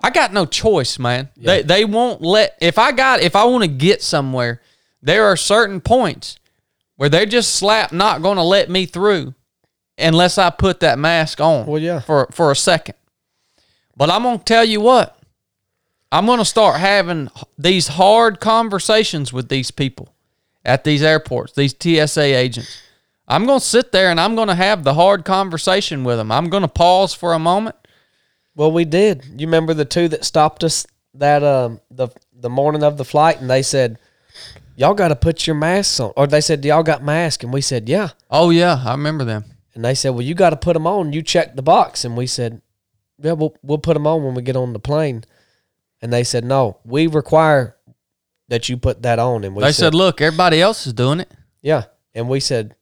I 0.00 0.10
got 0.10 0.32
no 0.32 0.46
choice, 0.46 0.98
man. 0.98 1.28
They 1.36 1.62
they 1.62 1.84
won't 1.84 2.22
let 2.22 2.56
if 2.60 2.78
I 2.78 2.92
got 2.92 3.20
if 3.20 3.34
I 3.34 3.44
want 3.44 3.64
to 3.64 3.68
get 3.68 4.02
somewhere, 4.02 4.60
there 5.02 5.24
are 5.26 5.36
certain 5.36 5.80
points 5.80 6.38
where 6.96 7.08
they're 7.08 7.26
just 7.26 7.54
slap 7.54 7.92
not 7.92 8.22
going 8.22 8.36
to 8.36 8.42
let 8.42 8.70
me 8.70 8.86
through 8.86 9.34
unless 9.96 10.38
I 10.38 10.50
put 10.50 10.80
that 10.80 10.98
mask 10.98 11.40
on. 11.40 11.66
Well, 11.66 11.80
yeah. 11.80 12.00
for 12.00 12.28
for 12.30 12.50
a 12.50 12.56
second. 12.56 12.94
But 13.96 14.10
I'm 14.10 14.22
gonna 14.22 14.38
tell 14.38 14.64
you 14.64 14.80
what. 14.80 15.18
I'm 16.10 16.24
going 16.24 16.38
to 16.38 16.44
start 16.44 16.80
having 16.80 17.28
these 17.58 17.88
hard 17.88 18.40
conversations 18.40 19.32
with 19.32 19.48
these 19.48 19.70
people 19.70 20.14
at 20.64 20.84
these 20.84 21.02
airports, 21.02 21.52
these 21.52 21.74
TSA 21.78 22.22
agents. 22.22 22.82
I'm 23.26 23.44
going 23.44 23.60
to 23.60 23.64
sit 23.64 23.92
there 23.92 24.10
and 24.10 24.18
I'm 24.18 24.34
going 24.34 24.48
to 24.48 24.54
have 24.54 24.84
the 24.84 24.94
hard 24.94 25.26
conversation 25.26 26.02
with 26.02 26.16
them. 26.16 26.32
I'm 26.32 26.48
going 26.48 26.62
to 26.62 26.68
pause 26.68 27.12
for 27.12 27.34
a 27.34 27.38
moment. 27.38 27.76
Well, 28.58 28.72
we 28.72 28.84
did. 28.84 29.24
You 29.38 29.46
remember 29.46 29.72
the 29.72 29.84
two 29.84 30.08
that 30.08 30.24
stopped 30.24 30.64
us 30.64 30.84
that 31.14 31.44
um 31.44 31.80
the 31.92 32.08
the 32.32 32.50
morning 32.50 32.82
of 32.82 32.98
the 32.98 33.04
flight, 33.04 33.40
and 33.40 33.48
they 33.48 33.62
said, 33.62 34.00
"Y'all 34.74 34.94
got 34.94 35.08
to 35.08 35.16
put 35.16 35.46
your 35.46 35.54
masks 35.54 36.00
on," 36.00 36.12
or 36.16 36.26
they 36.26 36.40
said, 36.40 36.64
"Y'all 36.64 36.82
got 36.82 37.00
masks?" 37.04 37.44
And 37.44 37.52
we 37.52 37.60
said, 37.60 37.88
"Yeah." 37.88 38.08
Oh 38.28 38.50
yeah, 38.50 38.82
I 38.84 38.90
remember 38.90 39.24
them. 39.24 39.44
And 39.74 39.84
they 39.84 39.94
said, 39.94 40.10
"Well, 40.10 40.22
you 40.22 40.34
got 40.34 40.50
to 40.50 40.56
put 40.56 40.72
them 40.72 40.88
on. 40.88 41.12
You 41.12 41.22
check 41.22 41.54
the 41.54 41.62
box." 41.62 42.04
And 42.04 42.16
we 42.16 42.26
said, 42.26 42.60
"Yeah, 43.22 43.34
we'll 43.34 43.54
we'll 43.62 43.78
put 43.78 43.94
them 43.94 44.08
on 44.08 44.24
when 44.24 44.34
we 44.34 44.42
get 44.42 44.56
on 44.56 44.72
the 44.72 44.80
plane." 44.80 45.22
And 46.02 46.12
they 46.12 46.24
said, 46.24 46.44
"No, 46.44 46.78
we 46.84 47.06
require 47.06 47.76
that 48.48 48.68
you 48.68 48.76
put 48.76 49.02
that 49.02 49.20
on." 49.20 49.44
And 49.44 49.54
we 49.54 49.62
they 49.62 49.70
said, 49.70 49.94
"Look, 49.94 50.20
everybody 50.20 50.60
else 50.60 50.84
is 50.84 50.92
doing 50.94 51.20
it." 51.20 51.30
"Yeah." 51.62 51.84
And 52.12 52.28
we 52.28 52.40
said, 52.40 52.74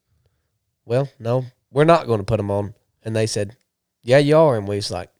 "Well, 0.86 1.10
no, 1.18 1.44
we're 1.70 1.84
not 1.84 2.06
going 2.06 2.20
to 2.20 2.24
put 2.24 2.38
them 2.38 2.50
on." 2.50 2.72
And 3.04 3.14
they 3.14 3.26
said, 3.26 3.58
"Yeah, 4.02 4.18
you 4.18 4.38
are." 4.38 4.56
And 4.56 4.66
we 4.66 4.76
was 4.76 4.90
like, 4.90 5.10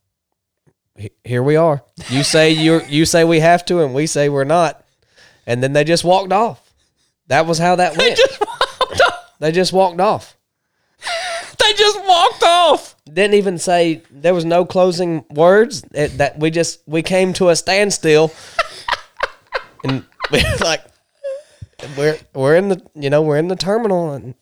here 1.24 1.42
we 1.42 1.56
are. 1.56 1.82
You 2.08 2.22
say 2.22 2.50
you 2.50 2.82
you 2.88 3.04
say 3.04 3.24
we 3.24 3.40
have 3.40 3.64
to, 3.66 3.82
and 3.82 3.94
we 3.94 4.06
say 4.06 4.28
we're 4.28 4.44
not, 4.44 4.84
and 5.46 5.62
then 5.62 5.72
they 5.72 5.84
just 5.84 6.04
walked 6.04 6.32
off. 6.32 6.62
That 7.28 7.46
was 7.46 7.58
how 7.58 7.76
that 7.76 7.96
went. 7.98 8.18
They 9.38 9.52
just 9.52 9.72
walked 9.72 10.00
off. 10.00 10.36
They 11.58 11.72
just 11.72 11.98
walked 12.06 12.44
off. 12.44 12.94
Didn't 13.06 13.34
even 13.34 13.58
say 13.58 14.02
there 14.10 14.34
was 14.34 14.44
no 14.44 14.64
closing 14.64 15.24
words. 15.30 15.84
It, 15.92 16.18
that 16.18 16.38
we 16.38 16.50
just 16.50 16.80
we 16.86 17.02
came 17.02 17.32
to 17.34 17.48
a 17.48 17.56
standstill, 17.56 18.30
and 19.84 20.04
we're 20.30 20.56
like, 20.60 20.84
we're 21.96 22.18
we're 22.34 22.54
in 22.54 22.68
the 22.68 22.80
you 22.94 23.10
know 23.10 23.20
we're 23.20 23.38
in 23.38 23.48
the 23.48 23.56
terminal, 23.56 24.12
and 24.12 24.34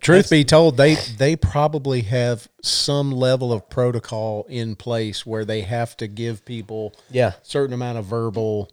Truth 0.00 0.30
be 0.30 0.44
told, 0.44 0.76
they 0.76 0.94
they 0.94 1.34
probably 1.36 2.02
have 2.02 2.48
some 2.62 3.10
level 3.10 3.52
of 3.52 3.68
protocol 3.68 4.46
in 4.48 4.76
place 4.76 5.26
where 5.26 5.44
they 5.44 5.62
have 5.62 5.96
to 5.98 6.06
give 6.06 6.44
people 6.44 6.94
yeah, 7.10 7.32
certain 7.42 7.74
amount 7.74 7.98
of 7.98 8.04
verbal 8.04 8.70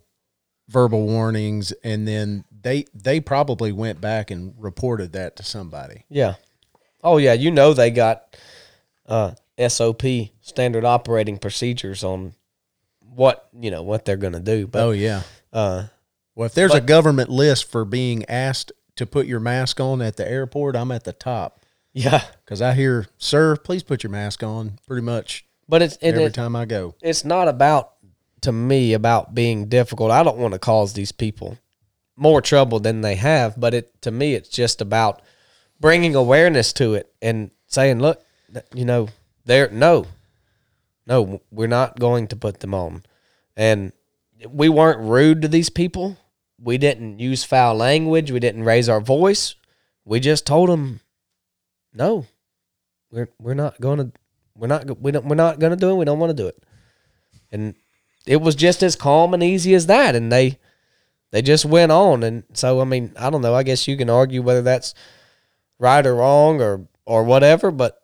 verbal 0.68 1.06
warnings, 1.06 1.72
and 1.84 2.07
then 2.07 2.43
they 2.61 2.85
they 2.93 3.19
probably 3.19 3.72
went 3.72 3.99
back 4.02 4.31
and 4.31 4.53
reported 4.57 5.14
that 5.14 5.35
to 5.38 5.43
somebody. 5.43 6.06
yeah, 6.10 6.35
oh 7.03 7.18
yeah, 7.18 7.34
you 7.34 7.52
know 7.52 7.73
they 7.73 7.89
got 7.89 8.38
uh, 9.07 9.31
SOP 9.68 10.03
standard 10.41 10.85
operating 10.85 11.38
procedures 11.38 12.03
on 12.03 12.34
what 12.99 13.47
you 13.60 13.72
know 13.72 13.81
what 13.84 14.06
they're 14.06 14.18
gonna 14.18 14.39
do, 14.39 14.68
but 14.68 14.81
Oh 14.84 14.91
yeah. 14.91 15.22
uh, 15.53 15.85
Well, 16.35 16.47
if 16.47 16.53
there's 16.53 16.73
a 16.73 16.81
government 16.81 17.30
list 17.30 17.69
for 17.72 17.85
being 17.85 18.26
asked 18.26 18.72
to 18.95 19.05
put 19.05 19.27
your 19.27 19.39
mask 19.39 19.80
on 19.80 20.01
at 20.01 20.17
the 20.17 20.30
airport, 20.30 20.76
I'm 20.76 20.91
at 20.91 21.03
the 21.03 21.13
top 21.13 21.61
yeah, 21.93 22.23
because 22.43 22.61
I 22.61 22.73
hear, 22.73 23.07
"Sir, 23.17 23.55
please 23.55 23.81
put 23.81 24.03
your 24.03 24.11
mask 24.11 24.43
on." 24.43 24.80
Pretty 24.85 25.01
much 25.01 25.45
but 25.67 25.81
it's 25.81 25.95
it, 25.97 26.09
every 26.09 26.23
it, 26.26 26.34
time 26.34 26.55
I 26.55 26.65
go. 26.65 26.95
it's 27.01 27.26
not 27.26 27.47
about 27.47 27.93
to 28.41 28.51
me 28.51 28.93
about 28.93 29.34
being 29.34 29.67
difficult. 29.67 30.11
I 30.11 30.22
don't 30.22 30.38
want 30.38 30.53
to 30.53 30.59
cause 30.59 30.93
these 30.93 31.11
people 31.11 31.57
more 32.15 32.41
trouble 32.41 32.80
than 32.80 33.01
they 33.01 33.15
have, 33.15 33.59
but 33.59 33.73
it 33.73 34.01
to 34.01 34.11
me 34.11 34.34
it's 34.34 34.49
just 34.49 34.81
about 34.81 35.22
bringing 35.80 36.15
awareness 36.15 36.73
to 36.73 36.93
it 36.95 37.11
and 37.22 37.51
saying, 37.67 37.99
look, 37.99 38.23
you 38.73 38.85
know, 38.85 39.09
there 39.45 39.69
no. 39.72 40.07
No, 41.07 41.41
we're 41.51 41.67
not 41.67 41.99
going 41.99 42.27
to 42.30 42.35
put 42.35 42.61
them 42.61 42.73
on. 42.73 43.03
And 43.55 43.93
we 44.49 44.69
weren't 44.69 45.07
rude 45.07 45.43
to 45.43 45.47
these 45.47 45.69
people. 45.69 46.17
We 46.65 46.79
didn't 46.79 47.19
use 47.19 47.43
foul 47.43 47.75
language. 47.75 48.31
We 48.31 48.39
didn't 48.39 48.63
raise 48.63 48.89
our 48.89 48.99
voice. 48.99 49.53
We 50.03 50.19
just 50.19 50.47
told 50.47 50.67
them, 50.67 50.99
no, 51.93 52.25
we're 53.11 53.29
we're 53.39 53.53
not 53.53 53.79
going 53.79 53.99
to 53.99 54.11
we're 54.57 54.67
not 54.67 54.99
we 54.99 55.11
don't 55.11 55.27
we're 55.27 55.35
not 55.35 55.59
going 55.59 55.69
to 55.73 55.77
do 55.77 55.91
it. 55.91 55.95
We 55.95 56.05
don't 56.05 56.17
want 56.17 56.31
to 56.31 56.43
do 56.43 56.47
it. 56.47 56.57
And 57.51 57.75
it 58.25 58.37
was 58.37 58.55
just 58.55 58.81
as 58.81 58.95
calm 58.95 59.35
and 59.35 59.43
easy 59.43 59.75
as 59.75 59.85
that. 59.85 60.15
And 60.15 60.31
they 60.31 60.57
they 61.29 61.43
just 61.43 61.65
went 61.65 61.91
on. 61.91 62.23
And 62.23 62.45
so 62.53 62.81
I 62.81 62.83
mean 62.83 63.13
I 63.15 63.29
don't 63.29 63.43
know. 63.43 63.53
I 63.53 63.61
guess 63.61 63.87
you 63.87 63.95
can 63.95 64.09
argue 64.09 64.41
whether 64.41 64.63
that's 64.63 64.95
right 65.77 66.03
or 66.03 66.15
wrong 66.15 66.63
or 66.63 66.87
or 67.05 67.23
whatever, 67.23 67.69
but 67.69 68.01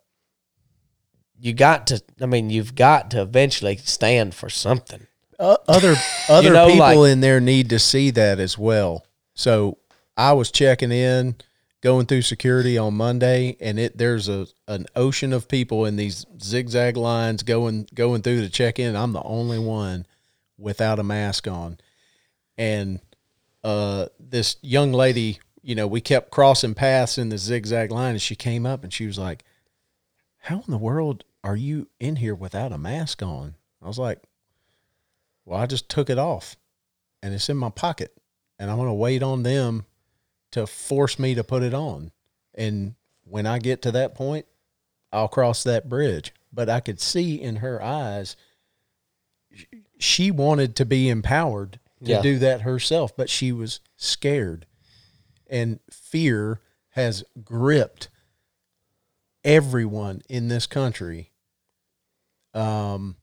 you 1.36 1.52
got 1.52 1.88
to. 1.88 2.00
I 2.20 2.26
mean 2.26 2.48
you've 2.48 2.76
got 2.76 3.10
to 3.10 3.22
eventually 3.22 3.76
stand 3.78 4.36
for 4.36 4.48
something. 4.48 5.08
Uh, 5.42 5.56
other 5.66 5.96
other 6.28 6.52
know, 6.52 6.68
people 6.68 7.00
like- 7.00 7.10
in 7.10 7.20
there 7.20 7.40
need 7.40 7.68
to 7.70 7.78
see 7.78 8.10
that 8.10 8.38
as 8.38 8.56
well. 8.56 9.04
So 9.34 9.78
I 10.16 10.34
was 10.34 10.50
checking 10.52 10.92
in, 10.92 11.34
going 11.80 12.06
through 12.06 12.22
security 12.22 12.78
on 12.78 12.94
Monday, 12.94 13.56
and 13.60 13.78
it 13.78 13.98
there's 13.98 14.28
a 14.28 14.46
an 14.68 14.86
ocean 14.94 15.32
of 15.32 15.48
people 15.48 15.84
in 15.84 15.96
these 15.96 16.24
zigzag 16.40 16.96
lines 16.96 17.42
going 17.42 17.88
going 17.92 18.22
through 18.22 18.42
to 18.42 18.48
check 18.48 18.78
in. 18.78 18.94
I'm 18.94 19.12
the 19.12 19.22
only 19.24 19.58
one 19.58 20.06
without 20.56 21.00
a 21.00 21.02
mask 21.02 21.48
on, 21.48 21.78
and 22.56 23.00
uh, 23.64 24.06
this 24.20 24.56
young 24.62 24.92
lady, 24.92 25.40
you 25.60 25.74
know, 25.74 25.88
we 25.88 26.00
kept 26.00 26.30
crossing 26.30 26.74
paths 26.74 27.18
in 27.18 27.30
the 27.30 27.38
zigzag 27.38 27.90
line, 27.90 28.12
and 28.12 28.22
she 28.22 28.36
came 28.36 28.64
up 28.64 28.84
and 28.84 28.92
she 28.92 29.06
was 29.06 29.18
like, 29.18 29.44
"How 30.38 30.62
in 30.66 30.70
the 30.70 30.78
world 30.78 31.24
are 31.42 31.56
you 31.56 31.88
in 31.98 32.16
here 32.16 32.34
without 32.34 32.70
a 32.70 32.78
mask 32.78 33.22
on?" 33.22 33.56
I 33.82 33.88
was 33.88 33.98
like. 33.98 34.20
Well, 35.52 35.60
I 35.60 35.66
just 35.66 35.90
took 35.90 36.08
it 36.08 36.16
off 36.18 36.56
and 37.22 37.34
it's 37.34 37.50
in 37.50 37.58
my 37.58 37.68
pocket 37.68 38.16
and 38.58 38.70
I'm 38.70 38.78
going 38.78 38.88
to 38.88 38.94
wait 38.94 39.22
on 39.22 39.42
them 39.42 39.84
to 40.52 40.66
force 40.66 41.18
me 41.18 41.34
to 41.34 41.44
put 41.44 41.62
it 41.62 41.74
on. 41.74 42.10
And 42.54 42.94
when 43.24 43.44
I 43.46 43.58
get 43.58 43.82
to 43.82 43.92
that 43.92 44.14
point, 44.14 44.46
I'll 45.12 45.28
cross 45.28 45.62
that 45.64 45.90
bridge. 45.90 46.32
But 46.54 46.70
I 46.70 46.80
could 46.80 47.02
see 47.02 47.34
in 47.38 47.56
her 47.56 47.82
eyes, 47.82 48.34
she 49.98 50.30
wanted 50.30 50.74
to 50.76 50.86
be 50.86 51.10
empowered 51.10 51.78
to 52.02 52.12
Yeah. 52.12 52.22
do 52.22 52.38
that 52.38 52.62
herself, 52.62 53.14
but 53.14 53.28
she 53.28 53.52
was 53.52 53.80
scared. 53.94 54.64
And 55.48 55.80
fear 55.90 56.62
has 56.92 57.24
gripped 57.44 58.08
everyone 59.44 60.22
in 60.30 60.48
this 60.48 60.66
country. 60.66 61.30
Um, 62.54 63.16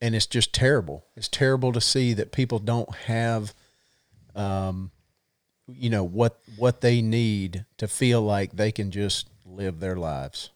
and 0.00 0.14
it's 0.14 0.26
just 0.26 0.52
terrible. 0.52 1.04
It's 1.16 1.28
terrible 1.28 1.72
to 1.72 1.80
see 1.80 2.14
that 2.14 2.32
people 2.32 2.58
don't 2.58 2.92
have, 3.06 3.54
um, 4.34 4.90
you 5.70 5.90
know 5.90 6.04
what 6.04 6.38
what 6.56 6.80
they 6.80 7.02
need 7.02 7.66
to 7.76 7.86
feel 7.86 8.22
like 8.22 8.52
they 8.52 8.72
can 8.72 8.90
just 8.90 9.28
live 9.44 9.80
their 9.80 9.96
lives. 9.96 10.50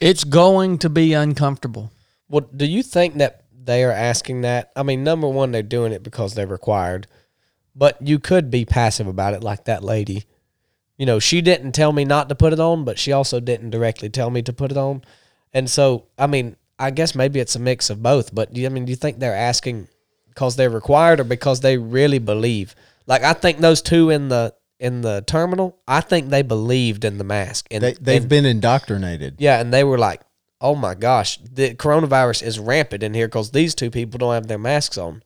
It's 0.00 0.24
going 0.24 0.78
to 0.78 0.90
be 0.90 1.12
uncomfortable. 1.12 1.90
Well, 2.28 2.48
do 2.54 2.66
you 2.66 2.82
think 2.82 3.14
that 3.14 3.44
they 3.64 3.84
are 3.84 3.92
asking 3.92 4.42
that? 4.42 4.72
I 4.76 4.82
mean, 4.82 5.04
number 5.04 5.28
one, 5.28 5.52
they're 5.52 5.62
doing 5.62 5.92
it 5.92 6.02
because 6.02 6.34
they're 6.34 6.46
required, 6.46 7.06
but 7.74 8.00
you 8.00 8.18
could 8.18 8.50
be 8.50 8.64
passive 8.64 9.06
about 9.06 9.34
it, 9.34 9.42
like 9.42 9.64
that 9.64 9.84
lady. 9.84 10.24
You 10.98 11.06
know, 11.06 11.18
she 11.18 11.40
didn't 11.40 11.72
tell 11.72 11.92
me 11.92 12.04
not 12.04 12.28
to 12.28 12.34
put 12.34 12.52
it 12.52 12.60
on, 12.60 12.84
but 12.84 12.98
she 12.98 13.12
also 13.12 13.38
didn't 13.38 13.70
directly 13.70 14.08
tell 14.08 14.30
me 14.30 14.42
to 14.42 14.52
put 14.52 14.70
it 14.70 14.78
on. 14.78 15.02
And 15.52 15.70
so, 15.70 16.06
I 16.18 16.26
mean, 16.26 16.56
I 16.78 16.90
guess 16.90 17.14
maybe 17.14 17.40
it's 17.40 17.56
a 17.56 17.58
mix 17.58 17.88
of 17.90 18.02
both. 18.02 18.34
But 18.34 18.52
do 18.52 18.60
you, 18.60 18.66
I 18.66 18.70
mean, 18.70 18.84
do 18.84 18.90
you 18.90 18.96
think 18.96 19.18
they're 19.18 19.34
asking 19.34 19.88
because 20.28 20.56
they're 20.56 20.70
required 20.70 21.20
or 21.20 21.24
because 21.24 21.60
they 21.60 21.78
really 21.78 22.18
believe? 22.18 22.74
Like, 23.06 23.22
I 23.22 23.32
think 23.32 23.58
those 23.58 23.82
two 23.82 24.10
in 24.10 24.28
the 24.28 24.54
in 24.78 25.00
the 25.00 25.24
terminal, 25.26 25.78
I 25.88 26.02
think 26.02 26.28
they 26.28 26.42
believed 26.42 27.04
in 27.06 27.16
the 27.16 27.24
mask. 27.24 27.66
And 27.70 27.82
They 27.82 27.94
they've 27.94 28.20
and- 28.22 28.28
been 28.28 28.44
indoctrinated. 28.44 29.36
yeah, 29.38 29.58
and 29.60 29.72
they 29.72 29.84
were 29.84 29.96
like, 29.96 30.20
"Oh 30.60 30.74
my 30.74 30.94
gosh, 30.94 31.38
the 31.38 31.74
coronavirus 31.74 32.42
is 32.42 32.58
rampant 32.58 33.02
in 33.02 33.14
here 33.14 33.26
because 33.26 33.52
these 33.52 33.74
two 33.74 33.90
people 33.90 34.18
don't 34.18 34.34
have 34.34 34.48
their 34.48 34.58
masks 34.58 34.98
on." 34.98 35.22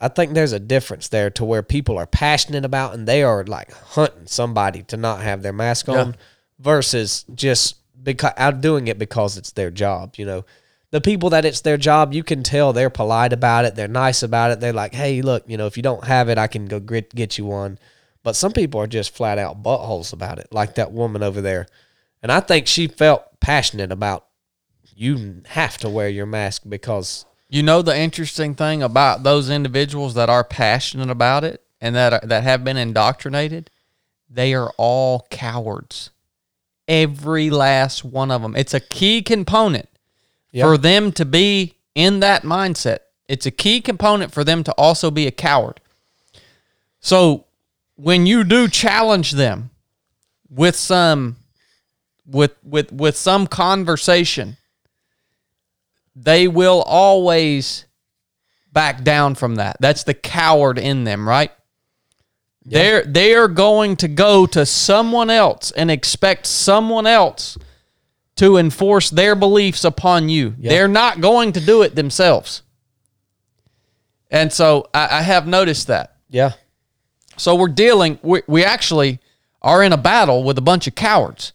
I 0.00 0.08
think 0.08 0.32
there's 0.32 0.52
a 0.52 0.58
difference 0.58 1.08
there 1.08 1.28
to 1.30 1.44
where 1.44 1.62
people 1.62 1.98
are 1.98 2.06
passionate 2.06 2.64
about 2.64 2.94
and 2.94 3.06
they 3.06 3.22
are 3.22 3.44
like 3.44 3.70
hunting 3.72 4.26
somebody 4.26 4.82
to 4.84 4.96
not 4.96 5.20
have 5.20 5.42
their 5.42 5.52
mask 5.52 5.88
on, 5.90 6.16
versus 6.58 7.24
just 7.34 7.76
because 8.02 8.32
out 8.36 8.60
doing 8.60 8.88
it 8.88 8.98
because 8.98 9.36
it's 9.36 9.52
their 9.52 9.70
job. 9.70 10.14
You 10.16 10.26
know, 10.26 10.44
the 10.90 11.00
people 11.00 11.30
that 11.30 11.44
it's 11.44 11.60
their 11.60 11.76
job, 11.76 12.12
you 12.12 12.22
can 12.22 12.42
tell 12.42 12.72
they're 12.72 12.90
polite 12.90 13.32
about 13.32 13.64
it, 13.64 13.74
they're 13.74 13.88
nice 13.88 14.22
about 14.22 14.50
it. 14.50 14.60
They're 14.60 14.72
like, 14.72 14.94
"Hey, 14.94 15.22
look, 15.22 15.44
you 15.46 15.56
know, 15.56 15.66
if 15.66 15.76
you 15.76 15.82
don't 15.82 16.04
have 16.04 16.28
it, 16.28 16.38
I 16.38 16.46
can 16.46 16.66
go 16.66 16.80
get 16.80 17.14
get 17.14 17.38
you 17.38 17.46
one." 17.46 17.78
But 18.22 18.36
some 18.36 18.52
people 18.52 18.80
are 18.80 18.86
just 18.86 19.14
flat 19.14 19.38
out 19.38 19.62
buttholes 19.62 20.12
about 20.12 20.38
it, 20.38 20.48
like 20.52 20.74
that 20.74 20.92
woman 20.92 21.22
over 21.22 21.40
there. 21.40 21.66
And 22.22 22.30
I 22.30 22.40
think 22.40 22.66
she 22.66 22.86
felt 22.86 23.40
passionate 23.40 23.90
about 23.92 24.26
you 24.94 25.42
have 25.46 25.78
to 25.78 25.88
wear 25.88 26.08
your 26.08 26.26
mask 26.26 26.62
because 26.68 27.24
You 27.48 27.64
know 27.64 27.82
the 27.82 27.98
interesting 27.98 28.54
thing 28.54 28.82
about 28.82 29.24
those 29.24 29.50
individuals 29.50 30.14
that 30.14 30.30
are 30.30 30.44
passionate 30.44 31.10
about 31.10 31.42
it 31.42 31.62
and 31.80 31.96
that 31.96 32.12
are, 32.12 32.20
that 32.22 32.44
have 32.44 32.62
been 32.62 32.76
indoctrinated, 32.76 33.70
they 34.28 34.54
are 34.54 34.72
all 34.76 35.26
cowards. 35.30 36.10
Every 36.90 37.50
last 37.50 38.04
one 38.04 38.32
of 38.32 38.42
them. 38.42 38.56
It's 38.56 38.74
a 38.74 38.80
key 38.80 39.22
component 39.22 39.88
Yeah. 40.50 40.64
for 40.64 40.76
them 40.76 41.12
to 41.12 41.24
be 41.24 41.76
in 41.94 42.18
that 42.20 42.42
mindset. 42.42 42.98
It's 43.28 43.46
a 43.46 43.52
key 43.52 43.80
component 43.80 44.32
for 44.34 44.42
them 44.42 44.64
to 44.64 44.72
also 44.72 45.10
be 45.10 45.28
a 45.28 45.30
coward. 45.30 45.80
So 47.00 47.44
when 47.94 48.26
you 48.26 48.42
do 48.42 48.66
challenge 48.68 49.30
them 49.32 49.70
with 50.48 50.74
some 50.74 51.36
with 52.26 52.56
with 52.64 52.90
with 52.92 53.16
some 53.16 53.46
conversation, 53.46 54.56
they 56.16 56.48
will 56.48 56.82
always 56.82 57.86
back 58.72 59.04
down 59.04 59.36
from 59.36 59.54
that. 59.56 59.76
That's 59.80 60.02
the 60.02 60.14
coward 60.14 60.76
in 60.78 61.04
them, 61.04 61.28
right? 61.28 61.52
They're 62.64 63.02
they 63.04 63.34
are 63.34 63.48
going 63.48 63.96
to 63.96 64.08
go 64.08 64.46
to 64.46 64.66
someone 64.66 65.30
else 65.30 65.70
and 65.70 65.90
expect 65.90 66.46
someone 66.46 67.06
else 67.06 67.56
to 68.36 68.56
enforce 68.56 69.10
their 69.10 69.34
beliefs 69.34 69.84
upon 69.84 70.28
you. 70.28 70.54
They're 70.58 70.88
not 70.88 71.20
going 71.20 71.52
to 71.52 71.60
do 71.60 71.82
it 71.82 71.94
themselves. 71.94 72.62
And 74.30 74.52
so 74.52 74.88
I, 74.94 75.18
I 75.18 75.22
have 75.22 75.46
noticed 75.46 75.88
that. 75.88 76.16
yeah, 76.28 76.52
So 77.36 77.56
we're 77.56 77.68
dealing, 77.68 78.18
we, 78.22 78.42
we 78.46 78.64
actually 78.64 79.18
are 79.60 79.82
in 79.82 79.92
a 79.92 79.96
battle 79.96 80.44
with 80.44 80.56
a 80.56 80.62
bunch 80.62 80.86
of 80.86 80.94
cowards. 80.94 81.52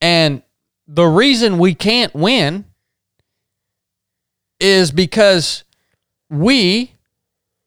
And 0.00 0.42
the 0.88 1.04
reason 1.06 1.58
we 1.58 1.74
can't 1.74 2.12
win 2.14 2.64
is 4.60 4.90
because 4.90 5.64
we 6.28 6.92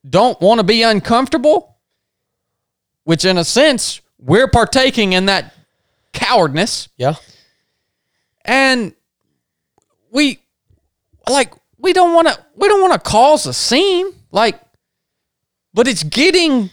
don't 0.07 0.39
want 0.41 0.60
to 0.60 0.64
be 0.64 0.84
uncomfortable, 0.84 1.77
which 3.07 3.23
in 3.23 3.38
a 3.38 3.45
sense, 3.45 4.01
we're 4.19 4.49
partaking 4.49 5.13
in 5.13 5.27
that 5.27 5.53
cowardness. 6.11 6.89
Yeah. 6.97 7.15
And 8.43 8.93
we 10.11 10.39
like 11.29 11.53
we 11.77 11.93
don't 11.93 12.13
want 12.13 12.27
to 12.27 12.38
we 12.57 12.67
don't 12.67 12.81
want 12.81 12.91
to 12.91 12.99
cause 12.99 13.45
a 13.45 13.53
scene 13.53 14.07
like 14.31 14.59
but 15.73 15.88
it's 15.88 16.03
getting 16.03 16.69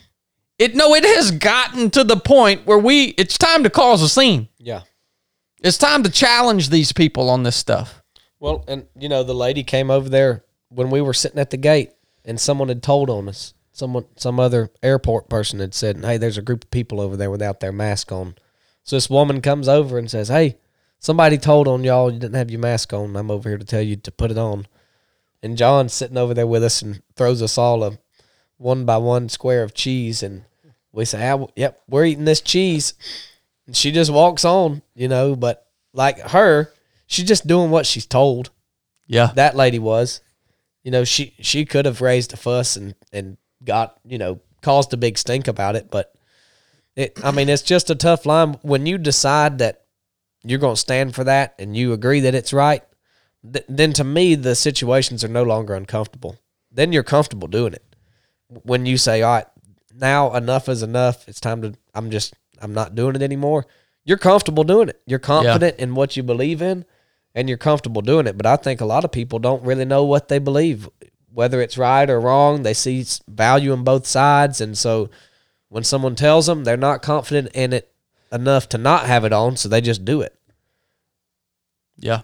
it 0.58 0.74
no 0.74 0.94
it 0.96 1.04
has 1.04 1.30
gotten 1.30 1.88
to 1.90 2.02
the 2.02 2.16
point 2.16 2.66
where 2.66 2.78
we 2.78 3.14
it's 3.16 3.38
time 3.38 3.62
to 3.62 3.70
cause 3.70 4.02
a 4.02 4.08
scene. 4.08 4.48
Yeah. 4.58 4.80
It's 5.62 5.78
time 5.78 6.02
to 6.02 6.10
challenge 6.10 6.68
these 6.68 6.90
people 6.90 7.30
on 7.30 7.44
this 7.44 7.54
stuff. 7.54 8.02
Well, 8.40 8.64
and 8.66 8.88
you 8.98 9.08
know, 9.08 9.22
the 9.22 9.34
lady 9.36 9.62
came 9.62 9.88
over 9.88 10.08
there 10.08 10.44
when 10.68 10.90
we 10.90 11.00
were 11.00 11.14
sitting 11.14 11.38
at 11.38 11.50
the 11.50 11.58
gate 11.58 11.92
and 12.24 12.40
someone 12.40 12.66
had 12.66 12.82
told 12.82 13.08
on 13.08 13.28
us. 13.28 13.54
Someone 13.74 14.04
some 14.14 14.38
other 14.38 14.70
airport 14.84 15.28
person 15.28 15.58
had 15.58 15.74
said, 15.74 16.04
Hey, 16.04 16.16
there's 16.16 16.38
a 16.38 16.42
group 16.42 16.62
of 16.62 16.70
people 16.70 17.00
over 17.00 17.16
there 17.16 17.30
without 17.30 17.58
their 17.58 17.72
mask 17.72 18.12
on. 18.12 18.36
So 18.84 18.94
this 18.94 19.10
woman 19.10 19.40
comes 19.40 19.68
over 19.68 19.98
and 19.98 20.08
says, 20.08 20.28
Hey, 20.28 20.58
somebody 21.00 21.38
told 21.38 21.66
on 21.66 21.82
y'all 21.82 22.12
you 22.12 22.20
didn't 22.20 22.36
have 22.36 22.52
your 22.52 22.60
mask 22.60 22.92
on. 22.92 23.16
I'm 23.16 23.32
over 23.32 23.48
here 23.48 23.58
to 23.58 23.64
tell 23.64 23.82
you 23.82 23.96
to 23.96 24.12
put 24.12 24.30
it 24.30 24.38
on. 24.38 24.68
And 25.42 25.58
John's 25.58 25.92
sitting 25.92 26.16
over 26.16 26.34
there 26.34 26.46
with 26.46 26.62
us 26.62 26.82
and 26.82 27.02
throws 27.16 27.42
us 27.42 27.58
all 27.58 27.82
a 27.82 27.98
one 28.58 28.84
by 28.84 28.96
one 28.96 29.28
square 29.28 29.64
of 29.64 29.74
cheese 29.74 30.22
and 30.22 30.44
we 30.92 31.04
say, 31.04 31.28
ah, 31.28 31.46
yep, 31.56 31.82
we're 31.88 32.04
eating 32.04 32.26
this 32.26 32.40
cheese. 32.40 32.94
And 33.66 33.76
she 33.76 33.90
just 33.90 34.12
walks 34.12 34.44
on, 34.44 34.82
you 34.94 35.08
know, 35.08 35.34
but 35.34 35.66
like 35.92 36.20
her, 36.20 36.72
she's 37.08 37.26
just 37.26 37.48
doing 37.48 37.72
what 37.72 37.86
she's 37.86 38.06
told. 38.06 38.50
Yeah. 39.08 39.32
That 39.34 39.56
lady 39.56 39.80
was. 39.80 40.20
You 40.84 40.92
know, 40.92 41.02
she 41.02 41.34
she 41.40 41.64
could 41.64 41.86
have 41.86 42.00
raised 42.00 42.32
a 42.32 42.36
fuss 42.36 42.76
and 42.76 42.94
and 43.12 43.36
got, 43.64 43.98
you 44.04 44.18
know, 44.18 44.40
caused 44.62 44.92
a 44.92 44.96
big 44.96 45.18
stink 45.18 45.48
about 45.48 45.76
it, 45.76 45.90
but 45.90 46.12
it 46.96 47.18
I 47.24 47.30
mean, 47.30 47.48
it's 47.48 47.62
just 47.62 47.90
a 47.90 47.94
tough 47.94 48.26
line 48.26 48.54
when 48.62 48.86
you 48.86 48.98
decide 48.98 49.58
that 49.58 49.82
you're 50.42 50.58
going 50.58 50.74
to 50.74 50.80
stand 50.80 51.14
for 51.14 51.24
that 51.24 51.54
and 51.58 51.76
you 51.76 51.92
agree 51.92 52.20
that 52.20 52.34
it's 52.34 52.52
right. 52.52 52.82
Th- 53.50 53.64
then 53.68 53.92
to 53.94 54.04
me 54.04 54.34
the 54.34 54.54
situations 54.54 55.24
are 55.24 55.28
no 55.28 55.42
longer 55.42 55.74
uncomfortable. 55.74 56.38
Then 56.70 56.92
you're 56.92 57.02
comfortable 57.02 57.48
doing 57.48 57.72
it. 57.72 57.84
When 58.48 58.86
you 58.86 58.98
say, 58.98 59.22
"All 59.22 59.34
right, 59.34 59.46
now 59.94 60.34
enough 60.34 60.68
is 60.68 60.82
enough. 60.82 61.28
It's 61.28 61.40
time 61.40 61.62
to 61.62 61.74
I'm 61.94 62.10
just 62.10 62.34
I'm 62.60 62.74
not 62.74 62.94
doing 62.94 63.16
it 63.16 63.22
anymore." 63.22 63.66
You're 64.04 64.18
comfortable 64.18 64.64
doing 64.64 64.88
it. 64.90 65.00
You're 65.06 65.18
confident 65.18 65.78
in 65.78 65.94
what 65.94 66.16
you 66.16 66.22
believe 66.22 66.60
in 66.60 66.84
and 67.34 67.48
you're 67.48 67.58
comfortable 67.58 68.02
doing 68.02 68.26
it. 68.26 68.36
But 68.36 68.46
I 68.46 68.56
think 68.56 68.80
a 68.80 68.86
lot 68.86 69.04
of 69.04 69.12
people 69.12 69.38
don't 69.38 69.64
really 69.64 69.84
know 69.84 70.04
what 70.04 70.28
they 70.28 70.38
believe, 70.38 70.88
whether 71.34 71.60
it's 71.60 71.76
right 71.76 72.08
or 72.08 72.20
wrong. 72.20 72.62
They 72.62 72.74
see 72.74 73.04
value 73.28 73.72
in 73.72 73.82
both 73.84 74.06
sides, 74.06 74.60
and 74.60 74.78
so 74.78 75.10
when 75.68 75.84
someone 75.84 76.14
tells 76.14 76.46
them, 76.46 76.64
they're 76.64 76.76
not 76.76 77.02
confident 77.02 77.50
in 77.54 77.72
it 77.72 77.92
enough 78.32 78.68
to 78.70 78.78
not 78.78 79.06
have 79.06 79.24
it 79.24 79.32
on, 79.32 79.56
so 79.56 79.68
they 79.68 79.80
just 79.80 80.04
do 80.04 80.20
it. 80.20 80.34
Yeah. 81.98 82.22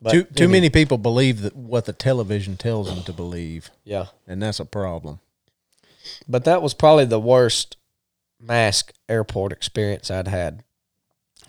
But, 0.00 0.12
too 0.12 0.22
too 0.24 0.46
know, 0.46 0.52
many 0.52 0.70
people 0.70 0.96
believe 0.98 1.42
that 1.42 1.56
what 1.56 1.84
the 1.86 1.92
television 1.92 2.56
tells 2.56 2.88
them 2.88 3.02
to 3.04 3.12
believe, 3.12 3.70
Yeah, 3.84 4.06
and 4.28 4.40
that's 4.40 4.60
a 4.60 4.64
problem. 4.64 5.18
but 6.28 6.44
that 6.44 6.62
was 6.62 6.72
probably 6.74 7.04
the 7.04 7.18
worst 7.18 7.76
mask 8.40 8.92
airport 9.08 9.50
experience 9.52 10.08
I'd 10.10 10.28
had. 10.28 10.62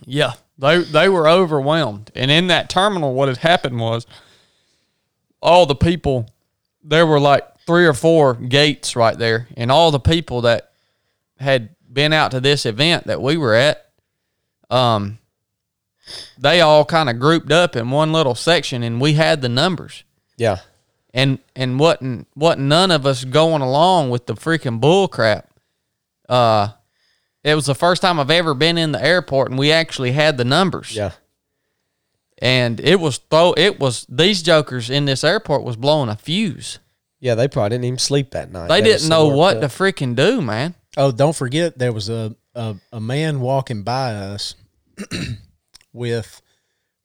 Yeah, 0.04 0.34
they 0.58 0.80
they 0.80 1.10
were 1.10 1.28
overwhelmed, 1.30 2.12
and 2.16 2.32
in 2.32 2.48
that 2.48 2.70
terminal, 2.72 3.14
what 3.14 3.28
had 3.28 3.38
happened 3.38 3.80
was 3.80 4.08
all 5.42 5.68
the 5.68 5.76
people. 5.76 6.28
There 6.84 7.06
were 7.06 7.20
like 7.20 7.46
three 7.66 7.86
or 7.86 7.94
four 7.94 8.34
gates 8.34 8.96
right 8.96 9.18
there, 9.18 9.48
and 9.58 9.72
all 9.72 9.92
the 9.92 10.00
people 10.00 10.42
that 10.42 10.72
had 11.40 11.76
been 11.92 12.14
out 12.14 12.32
to 12.32 12.40
this 12.40 12.66
event 12.66 13.08
that 13.08 13.22
we 13.22 13.38
were 13.38 13.54
at, 13.56 13.90
um, 14.70 15.20
they 16.38 16.62
all 16.62 16.86
kind 16.86 17.10
of 17.10 17.20
grouped 17.20 17.52
up 17.52 17.76
in 17.76 17.92
one 17.92 18.12
little 18.12 18.36
section, 18.36 18.84
and 18.84 19.00
we 19.02 19.14
had 19.14 19.42
the 19.42 19.50
numbers, 19.50 20.04
Yeah, 20.38 20.58
and 21.14 21.40
and 21.56 21.80
wasn't 21.80 22.28
wasn't 22.36 22.68
none 22.68 22.92
of 22.92 23.06
us 23.06 23.24
going 23.26 23.62
along 23.62 24.10
with 24.10 24.26
the 24.26 24.34
freaking 24.36 24.80
bull 24.80 25.08
crap. 25.08 25.50
Uh, 26.28 26.70
it 27.44 27.56
was 27.56 27.66
the 27.66 27.76
first 27.76 28.02
time 28.02 28.20
I've 28.20 28.32
ever 28.32 28.54
been 28.54 28.78
in 28.78 28.92
the 28.92 29.04
airport, 29.04 29.50
and 29.50 29.60
we 29.60 29.72
actually 29.72 30.12
had 30.12 30.38
the 30.38 30.46
numbers. 30.46 30.96
yeah, 30.96 31.12
and 32.42 32.80
it 32.80 33.00
was 33.00 33.18
throw 33.30 33.54
it 33.58 33.80
was 33.80 34.06
these 34.10 34.42
jokers 34.42 34.90
in 34.90 35.06
this 35.06 35.24
airport 35.24 35.64
was 35.64 35.76
blowing 35.76 36.10
a 36.10 36.16
fuse. 36.16 36.80
yeah. 37.20 37.36
They 37.36 37.48
probably 37.48 37.70
didn't 37.72 37.86
even 37.86 38.00
sleep 38.00 38.32
that 38.32 38.52
night. 38.52 38.68
They 38.68 38.82
was 38.82 39.02
didn't 39.02 39.10
know 39.10 39.28
what 39.28 39.58
up. 39.58 39.62
to 39.62 39.68
freaking 39.68 40.16
do, 40.16 40.42
man. 40.42 40.76
Oh, 40.98 41.12
don't 41.12 41.36
forget 41.36 41.78
there 41.78 41.94
was 41.94 42.10
a 42.10 42.36
a, 42.56 42.76
a 42.92 43.00
man 43.00 43.42
walking 43.42 43.84
by 43.84 44.14
us 44.16 44.56
with 45.94 46.42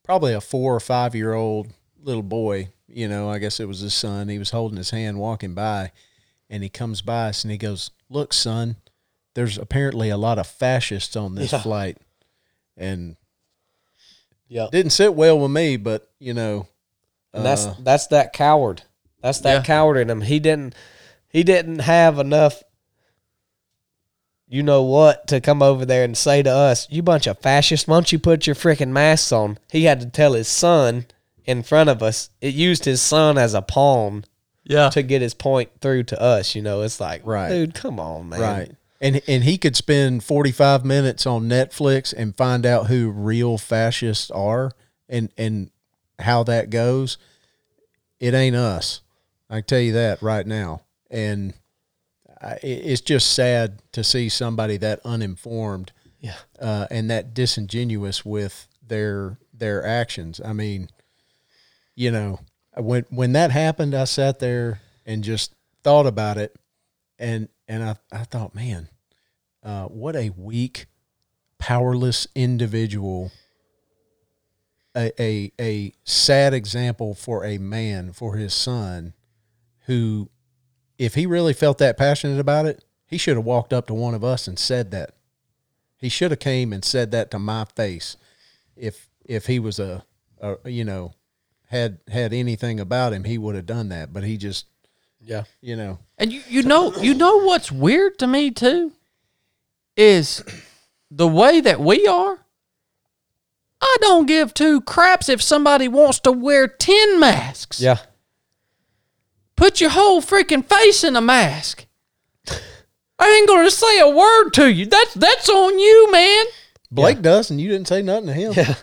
probably 0.03 0.33
a 0.35 0.41
four 0.41 0.75
or 0.75 0.81
five 0.81 1.15
year 1.15 1.33
old 1.35 1.69
little 2.01 2.23
boy. 2.23 2.69
You 2.89 3.09
know, 3.09 3.29
I 3.29 3.39
guess 3.39 3.59
it 3.61 3.67
was 3.69 3.81
his 3.81 3.95
son. 3.95 4.29
He 4.29 4.39
was 4.39 4.51
holding 4.51 4.77
his 4.79 4.91
hand 4.91 5.19
walking 5.19 5.55
by, 5.55 5.91
and 6.49 6.63
he 6.63 6.69
comes 6.69 7.03
by 7.03 7.29
us 7.31 7.43
and 7.45 7.51
he 7.51 7.59
goes, 7.59 7.91
"Look, 8.09 8.33
son, 8.33 8.77
there's 9.35 9.59
apparently 9.59 10.11
a 10.11 10.17
lot 10.17 10.39
of 10.39 10.47
fascists 10.47 11.17
on 11.17 11.35
this 11.35 11.53
Yeah. 11.53 11.61
flight," 11.63 11.99
and 12.77 13.17
yeah. 14.55 14.69
didn't 14.73 14.93
sit 14.93 15.15
well 15.15 15.39
with 15.39 15.51
me. 15.51 15.77
But 15.77 16.09
you 16.19 16.33
know, 16.33 16.67
And 17.35 17.45
that's 17.45 17.67
uh, 17.67 17.75
that's 17.81 18.07
that 18.09 18.33
coward. 18.33 18.83
That's 19.21 19.41
that 19.41 19.55
Yeah. 19.57 19.63
coward 19.63 19.97
in 19.99 20.09
him. 20.09 20.21
He 20.23 20.39
didn't 20.39 20.75
he 21.29 21.43
didn't 21.43 21.81
have 21.81 22.19
enough 22.19 22.63
you 24.47 24.63
know 24.63 24.83
what 24.83 25.27
to 25.29 25.41
come 25.41 25.63
over 25.63 25.85
there 25.85 26.05
and 26.05 26.17
say 26.17 26.43
to 26.43 26.51
us, 26.51 26.87
"You 26.91 27.03
bunch 27.03 27.27
of 27.27 27.39
fascists, 27.39 27.89
why 27.89 27.97
don't 27.97 28.13
you 28.13 28.19
put 28.19 28.47
your 28.47 28.55
freaking 28.55 28.91
masks 28.91 29.33
on?" 29.33 29.59
He 29.71 29.85
had 29.85 30.01
to 30.01 30.07
tell 30.07 30.35
his 30.35 30.49
son 30.49 31.07
in 31.45 31.63
front 31.63 31.91
of 31.91 32.03
us. 32.03 32.31
It 32.41 32.55
used 32.55 32.85
his 32.85 33.01
son 33.03 33.37
as 33.39 33.55
a 33.55 33.63
pawn 33.63 34.25
Yeah. 34.65 34.91
to 34.91 35.03
get 35.03 35.23
his 35.23 35.35
point 35.35 35.71
through 35.81 36.05
to 36.05 36.21
us. 36.21 36.55
You 36.55 36.63
know, 36.63 36.83
it's 36.83 37.01
like, 37.01 37.23
Right. 37.25 37.49
dude, 37.49 37.75
come 37.75 37.99
on, 37.99 38.29
man. 38.29 38.41
Right. 38.41 38.73
And 39.05 39.21
and 39.29 39.45
he 39.45 39.59
could 39.59 39.77
spend 39.77 40.25
45 40.25 40.85
minutes 40.85 41.27
on 41.27 41.45
Netflix 41.45 42.15
and 42.17 42.35
find 42.35 42.65
out 42.65 42.87
who 42.87 43.11
real 43.11 43.59
fascists 43.59 44.31
are 44.31 44.73
and 45.09 45.31
and 45.37 45.71
how 46.19 46.43
that 46.45 46.71
goes. 46.71 47.19
It 48.19 48.33
ain't 48.33 48.57
us. 48.57 49.03
I 49.51 49.57
can 49.57 49.65
tell 49.65 49.81
you 49.81 49.93
that 49.93 50.23
right 50.23 50.47
now. 50.47 50.81
And 51.11 51.53
I, 52.41 52.59
it's 52.63 53.03
just 53.03 53.33
sad 53.35 53.83
to 53.93 54.03
see 54.03 54.29
somebody 54.31 54.79
that 54.79 55.01
uninformed 55.05 55.93
Yeah. 56.21 56.37
uh, 56.59 56.87
and 56.91 57.11
that 57.11 57.35
disingenuous 57.35 58.25
with 58.25 58.69
their 58.87 59.39
their 59.53 59.85
actions. 59.85 60.41
I 60.43 60.55
mean, 60.55 60.89
you 61.95 62.11
know, 62.11 62.41
when 62.77 63.05
when 63.11 63.33
that 63.33 63.51
happened, 63.51 63.95
I 63.95 64.05
sat 64.05 64.39
there 64.39 64.81
and 65.05 65.23
just 65.23 65.55
thought 65.83 66.07
about 66.07 66.39
it, 66.39 66.57
and 67.19 67.49
and 67.69 67.85
I 67.85 67.97
I 68.11 68.25
thought, 68.25 68.55
man, 68.55 68.89
uh, 69.65 69.87
what 69.87 70.15
a 70.17 70.31
weak, 70.31 70.87
powerless 71.59 72.27
individual. 72.35 73.33
A, 74.97 75.11
a 75.21 75.53
a 75.61 75.93
sad 76.05 76.55
example 76.55 77.15
for 77.15 77.45
a 77.45 77.59
man 77.59 78.13
for 78.13 78.37
his 78.37 78.55
son, 78.55 79.13
who, 79.87 80.29
if 80.99 81.15
he 81.17 81.27
really 81.27 81.53
felt 81.53 81.79
that 81.79 81.97
passionate 81.99 82.39
about 82.39 82.67
it, 82.67 82.85
he 83.05 83.19
should 83.19 83.37
have 83.37 83.45
walked 83.45 83.73
up 83.73 83.89
to 83.89 83.95
one 83.95 84.15
of 84.15 84.23
us 84.23 84.47
and 84.47 84.57
said 84.59 84.93
that. 84.93 85.15
He 85.97 86.09
should 86.09 86.31
have 86.31 86.39
came 86.39 86.73
and 86.73 86.85
said 86.85 87.11
that 87.11 87.31
to 87.33 87.39
my 87.41 87.65
face, 87.75 88.17
if 88.77 89.09
if 89.25 89.47
he 89.47 89.59
was 89.59 89.81
a, 89.81 90.05
a 90.41 90.57
you 90.71 90.85
know, 90.85 91.15
had 91.67 91.99
had 92.09 92.33
anything 92.33 92.79
about 92.79 93.13
him, 93.13 93.25
he 93.25 93.37
would 93.39 93.55
have 93.57 93.67
done 93.67 93.89
that. 93.89 94.13
But 94.13 94.23
he 94.23 94.37
just, 94.37 94.67
Yeah. 95.21 95.45
you 95.61 95.75
know, 95.75 95.99
And 96.19 96.33
you, 96.33 96.43
you 96.49 96.63
know 96.63 96.95
you 96.99 97.15
know 97.15 97.39
what's 97.45 97.73
weird 97.73 98.19
to 98.21 98.27
me 98.29 98.51
too 98.53 98.93
is 99.97 100.43
the 101.11 101.29
way 101.29 101.61
that 101.61 101.81
we 101.81 102.07
are. 102.07 102.39
I 103.81 103.97
don't 104.01 104.27
give 104.27 104.55
two 104.55 104.81
craps 104.81 105.29
if 105.29 105.43
somebody 105.43 105.89
wants 105.89 106.19
to 106.21 106.33
wear 106.33 106.67
ten 106.67 107.21
masks. 107.21 107.81
Yeah. 107.81 107.99
Put 109.57 109.81
your 109.81 109.91
whole 109.91 110.21
freaking 110.21 110.65
face 110.65 111.05
in 111.05 111.17
a 111.17 111.21
mask. 111.21 111.87
I 113.19 113.29
ain't 113.29 113.49
gonna 113.49 113.71
say 113.71 114.01
a 114.01 114.09
word 114.09 114.51
to 114.55 114.73
you. 114.73 114.87
That's 114.87 115.15
that's 115.15 115.49
on 115.49 115.79
you, 115.79 116.11
man. 116.11 116.47
Blake 116.91 117.23
does, 117.23 117.51
and 117.51 117.61
you 117.61 117.69
didn't 117.69 117.89
say 117.89 118.03
nothing 118.03 118.27
to 118.27 118.33
him. 118.33 118.53
Yeah. 118.55 118.75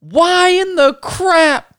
Why 0.00 0.50
in 0.50 0.76
the 0.76 0.94
crap 0.94 1.74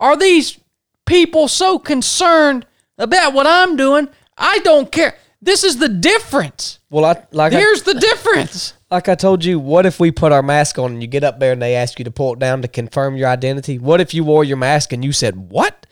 are 0.00 0.16
these 0.16 0.58
people 1.06 1.46
so 1.46 1.78
concerned 1.78 2.66
about 2.98 3.34
what 3.34 3.46
I'm 3.46 3.76
doing? 3.76 4.08
I 4.36 4.58
don't 4.60 4.90
care. 4.90 5.16
This 5.40 5.62
is 5.62 5.78
the 5.78 5.88
difference. 5.88 6.79
Well, 6.90 7.04
I 7.04 7.22
like 7.30 7.52
I, 7.52 7.58
Here's 7.58 7.82
the 7.82 7.94
difference. 7.94 8.74
like 8.90 9.08
I 9.08 9.14
told 9.14 9.44
you, 9.44 9.58
what 9.58 9.86
if 9.86 10.00
we 10.00 10.10
put 10.10 10.32
our 10.32 10.42
mask 10.42 10.78
on 10.78 10.92
and 10.92 11.02
you 11.02 11.06
get 11.06 11.24
up 11.24 11.38
there 11.38 11.52
and 11.52 11.62
they 11.62 11.76
ask 11.76 11.98
you 11.98 12.04
to 12.04 12.10
pull 12.10 12.32
it 12.32 12.40
down 12.40 12.62
to 12.62 12.68
confirm 12.68 13.16
your 13.16 13.28
identity? 13.28 13.78
What 13.78 14.00
if 14.00 14.12
you 14.12 14.24
wore 14.24 14.44
your 14.44 14.56
mask 14.56 14.92
and 14.92 15.04
you 15.04 15.12
said, 15.12 15.50
"What? 15.50 15.86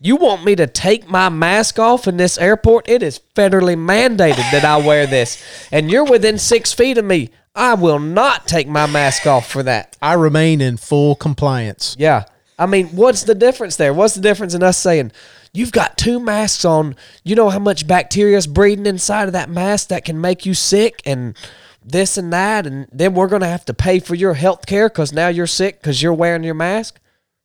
You 0.00 0.16
want 0.16 0.44
me 0.44 0.54
to 0.56 0.66
take 0.66 1.08
my 1.08 1.28
mask 1.28 1.78
off 1.78 2.06
in 2.06 2.16
this 2.18 2.36
airport? 2.36 2.88
It 2.88 3.02
is 3.02 3.20
federally 3.34 3.76
mandated 3.76 4.50
that 4.50 4.64
I 4.64 4.76
wear 4.76 5.06
this. 5.06 5.42
And 5.72 5.90
you're 5.90 6.04
within 6.04 6.36
six 6.36 6.72
feet 6.72 6.98
of 6.98 7.04
me. 7.04 7.30
I 7.54 7.74
will 7.74 8.00
not 8.00 8.46
take 8.46 8.66
my 8.68 8.86
mask 8.86 9.26
off 9.26 9.48
for 9.48 9.62
that. 9.62 9.96
I 10.02 10.14
remain 10.14 10.60
in 10.60 10.76
full 10.76 11.14
compliance. 11.14 11.96
Yeah. 11.98 12.24
I 12.58 12.66
mean, 12.66 12.88
what's 12.88 13.24
the 13.24 13.34
difference 13.34 13.76
there? 13.76 13.92
What's 13.92 14.14
the 14.14 14.20
difference 14.20 14.54
in 14.54 14.62
us 14.62 14.78
saying, 14.78 15.10
you've 15.52 15.72
got 15.72 15.98
two 15.98 16.20
masks 16.20 16.64
on? 16.64 16.94
You 17.24 17.34
know 17.34 17.50
how 17.50 17.58
much 17.58 17.86
bacteria 17.86 18.36
is 18.36 18.46
breeding 18.46 18.86
inside 18.86 19.26
of 19.26 19.32
that 19.32 19.50
mask 19.50 19.88
that 19.88 20.04
can 20.04 20.20
make 20.20 20.46
you 20.46 20.54
sick 20.54 21.02
and 21.04 21.36
this 21.84 22.16
and 22.16 22.32
that? 22.32 22.66
And 22.66 22.86
then 22.92 23.14
we're 23.14 23.26
going 23.28 23.42
to 23.42 23.48
have 23.48 23.64
to 23.64 23.74
pay 23.74 23.98
for 23.98 24.14
your 24.14 24.34
health 24.34 24.66
care 24.66 24.88
because 24.88 25.12
now 25.12 25.28
you're 25.28 25.46
sick 25.48 25.80
because 25.80 26.00
you're 26.00 26.14
wearing 26.14 26.44
your 26.44 26.54
mask? 26.54 27.00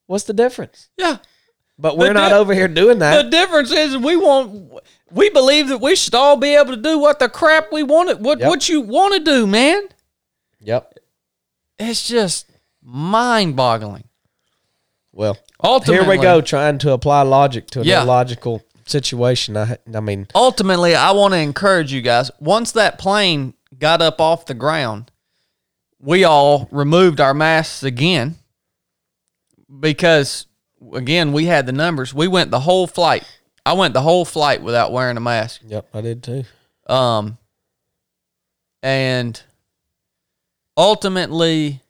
What's 0.05 0.25
the 0.25 0.33
difference? 0.33 0.89
Yeah. 0.97 1.17
But 1.79 1.97
we're 1.97 2.07
The 2.09 2.13
not 2.13 2.29
di- 2.29 2.35
over 2.37 2.53
here 2.53 2.67
doing 2.67 2.99
that. 2.99 3.23
The 3.23 3.29
difference 3.29 3.71
is 3.71 3.97
we 3.97 4.15
want 4.17 4.81
we 5.11 5.29
believe 5.29 5.69
that 5.69 5.79
we 5.79 5.95
should 5.95 6.13
all 6.13 6.35
be 6.35 6.53
able 6.55 6.75
to 6.75 6.81
do 6.81 6.99
what 6.99 7.19
the 7.19 7.29
crap 7.29 7.71
we 7.71 7.83
want 7.83 8.19
what 8.19 8.39
Yep. 8.39 8.47
what 8.49 8.67
you 8.69 8.81
want 8.81 9.13
to 9.13 9.19
do, 9.21 9.47
man. 9.47 9.83
yep. 10.59 10.93
It's 11.79 12.05
just 12.07 12.51
mind 12.83 13.55
boggling. 13.55 14.03
Well, 15.11 15.37
Ultimately, 15.63 16.03
here 16.05 16.09
we 16.09 16.21
go 16.21 16.39
trying 16.41 16.77
to 16.79 16.91
apply 16.91 17.23
logic 17.23 17.67
to 17.71 17.81
an 17.81 17.85
Yeah. 17.87 18.03
illogical 18.03 18.61
situation. 18.85 19.57
I, 19.57 19.77
I 19.93 19.99
mean, 19.99 20.27
Ultimately, 20.35 20.95
I 20.95 21.11
want 21.11 21.33
to 21.33 21.39
encourage 21.39 21.91
you 21.91 22.01
guys. 22.01 22.31
Once 22.39 22.71
that 22.73 22.97
plane 22.99 23.53
got 23.77 24.01
up 24.01 24.21
off 24.21 24.45
the 24.45 24.53
ground, 24.53 25.11
we 25.99 26.23
all 26.23 26.67
removed 26.71 27.19
our 27.19 27.33
masks 27.33 27.83
again 27.83 28.35
because 29.79 30.45
again, 30.93 31.33
we 31.33 31.45
had 31.45 31.65
the 31.65 31.71
numbers. 31.73 32.13
We 32.13 32.27
went 32.27 32.51
the 32.51 32.61
whole 32.61 32.87
flight. 32.87 33.23
I 33.65 33.73
went 33.73 33.93
the 33.93 34.01
whole 34.01 34.25
flight 34.25 34.61
without 34.61 34.91
wearing 34.91 35.17
a 35.17 35.21
mask. 35.21 35.61
yep, 35.65 35.87
I 35.93 36.01
did 36.01 36.23
too. 36.23 36.45
Um, 36.87 37.37
and 38.81 39.39
ultimately, 40.77 41.81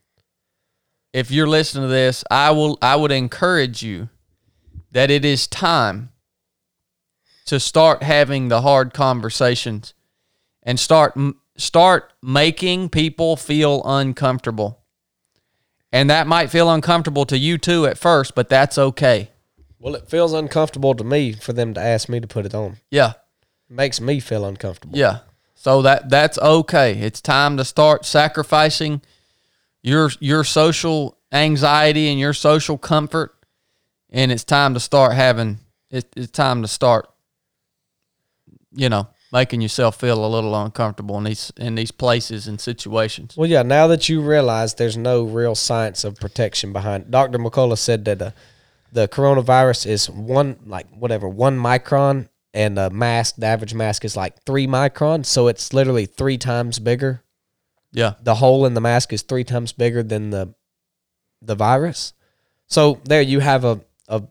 if 1.13 1.31
you're 1.31 1.47
listening 1.47 1.83
to 1.85 1.87
this, 1.89 2.23
I 2.29 2.51
will. 2.51 2.77
I 2.81 2.95
would 2.95 3.11
encourage 3.11 3.83
you 3.83 4.09
that 4.91 5.09
it 5.09 5.25
is 5.25 5.47
time 5.47 6.11
to 7.45 7.59
start 7.59 8.03
having 8.03 8.49
the 8.49 8.61
hard 8.61 8.93
conversations 8.93 9.93
and 10.63 10.79
start 10.79 11.17
start 11.57 12.13
making 12.21 12.89
people 12.89 13.35
feel 13.35 13.81
uncomfortable. 13.85 14.79
And 15.91 16.09
that 16.09 16.27
might 16.27 16.51
feel 16.51 16.69
uncomfortable 16.69 17.25
to 17.25 17.37
you 17.37 17.57
too 17.57 17.87
at 17.87 17.97
first, 17.97 18.35
but 18.35 18.49
that's 18.49 18.77
okay. 18.77 19.31
Well, 19.79 19.95
it 19.95 20.07
feels 20.07 20.33
uncomfortable 20.33 20.93
to 20.93 21.03
me 21.03 21.33
for 21.33 21.53
them 21.53 21.73
to 21.73 21.81
ask 21.81 22.07
me 22.09 22.19
to 22.19 22.27
put 22.27 22.45
it 22.45 22.53
on. 22.53 22.77
Yeah. 22.91 23.13
It 23.69 23.75
makes 23.75 23.99
me 23.99 24.19
feel 24.19 24.45
uncomfortable. 24.45 24.97
Yeah. 24.97 25.19
So 25.55 25.81
that 25.81 26.09
that's 26.09 26.37
okay. 26.37 26.93
It's 26.99 27.21
time 27.21 27.57
to 27.57 27.65
start 27.65 28.05
sacrificing 28.05 29.01
your 29.81 30.11
your 30.19 30.43
social 30.43 31.17
anxiety 31.31 32.09
and 32.09 32.19
your 32.19 32.33
social 32.33 32.77
comfort, 32.77 33.33
and 34.09 34.31
it's 34.31 34.43
time 34.43 34.73
to 34.73 34.79
start 34.79 35.13
having. 35.13 35.59
It, 35.89 36.11
it's 36.15 36.31
time 36.31 36.61
to 36.61 36.67
start. 36.67 37.09
You 38.71 38.89
know, 38.89 39.07
making 39.31 39.61
yourself 39.61 39.99
feel 39.99 40.23
a 40.23 40.27
little 40.27 40.55
uncomfortable 40.55 41.17
in 41.17 41.23
these 41.25 41.51
in 41.57 41.75
these 41.75 41.91
places 41.91 42.47
and 42.47 42.59
situations. 42.59 43.35
Well, 43.37 43.49
yeah. 43.49 43.63
Now 43.63 43.87
that 43.87 44.09
you 44.09 44.21
realize 44.21 44.75
there's 44.75 44.97
no 44.97 45.23
real 45.23 45.55
science 45.55 46.03
of 46.03 46.15
protection 46.15 46.73
behind, 46.73 47.11
Dr. 47.11 47.39
McCullough 47.39 47.77
said 47.77 48.05
that 48.05 48.21
uh, 48.21 48.31
the 48.91 49.07
coronavirus 49.07 49.87
is 49.87 50.09
one 50.09 50.57
like 50.65 50.87
whatever 50.91 51.27
one 51.27 51.57
micron, 51.57 52.29
and 52.53 52.77
the 52.77 52.89
mask, 52.89 53.35
the 53.37 53.45
average 53.45 53.73
mask 53.73 54.05
is 54.05 54.17
like 54.17 54.43
three 54.43 54.67
microns, 54.67 55.27
so 55.27 55.47
it's 55.47 55.73
literally 55.73 56.05
three 56.05 56.37
times 56.37 56.79
bigger. 56.79 57.23
Yeah. 57.91 58.13
The 58.21 58.35
hole 58.35 58.65
in 58.65 58.73
the 58.73 58.81
mask 58.81 59.13
is 59.13 59.21
three 59.21 59.43
times 59.43 59.71
bigger 59.71 60.03
than 60.03 60.29
the 60.29 60.53
the 61.41 61.55
virus. 61.55 62.13
So 62.67 62.99
there 63.05 63.21
you 63.21 63.39
have 63.39 63.65
a 63.65 63.81
a 64.07 64.23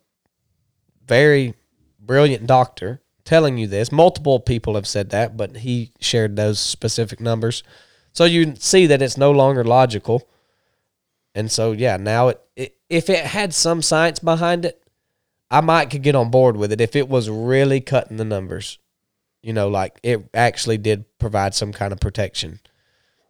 very 1.07 1.55
brilliant 1.99 2.47
doctor 2.47 3.03
telling 3.25 3.59
you 3.59 3.67
this. 3.67 3.93
Multiple 3.93 4.41
people 4.41 4.75
have 4.75 4.87
said 4.87 5.11
that, 5.11 5.37
but 5.37 5.59
he 5.59 5.93
shared 6.01 6.37
those 6.37 6.59
specific 6.59 7.21
numbers. 7.21 7.63
So 8.13 8.25
you 8.25 8.55
see 8.57 8.87
that 8.87 9.03
it's 9.03 9.17
no 9.17 9.31
longer 9.31 9.65
logical. 9.65 10.29
And 11.35 11.51
so 11.51 11.73
yeah, 11.73 11.97
now 11.97 12.29
it, 12.29 12.41
it 12.57 12.77
if 12.89 13.11
it 13.11 13.25
had 13.25 13.53
some 13.53 13.83
science 13.83 14.19
behind 14.19 14.65
it, 14.65 14.83
I 15.51 15.61
might 15.61 15.91
could 15.91 16.03
get 16.03 16.15
on 16.15 16.31
board 16.31 16.57
with 16.57 16.73
it 16.73 16.81
if 16.81 16.95
it 16.97 17.09
was 17.09 17.29
really 17.29 17.81
cutting 17.81 18.17
the 18.17 18.25
numbers. 18.25 18.79
You 19.43 19.53
know, 19.53 19.69
like 19.69 19.99
it 20.03 20.29
actually 20.35 20.79
did 20.79 21.05
provide 21.19 21.55
some 21.55 21.73
kind 21.73 21.93
of 21.93 22.01
protection. 22.01 22.61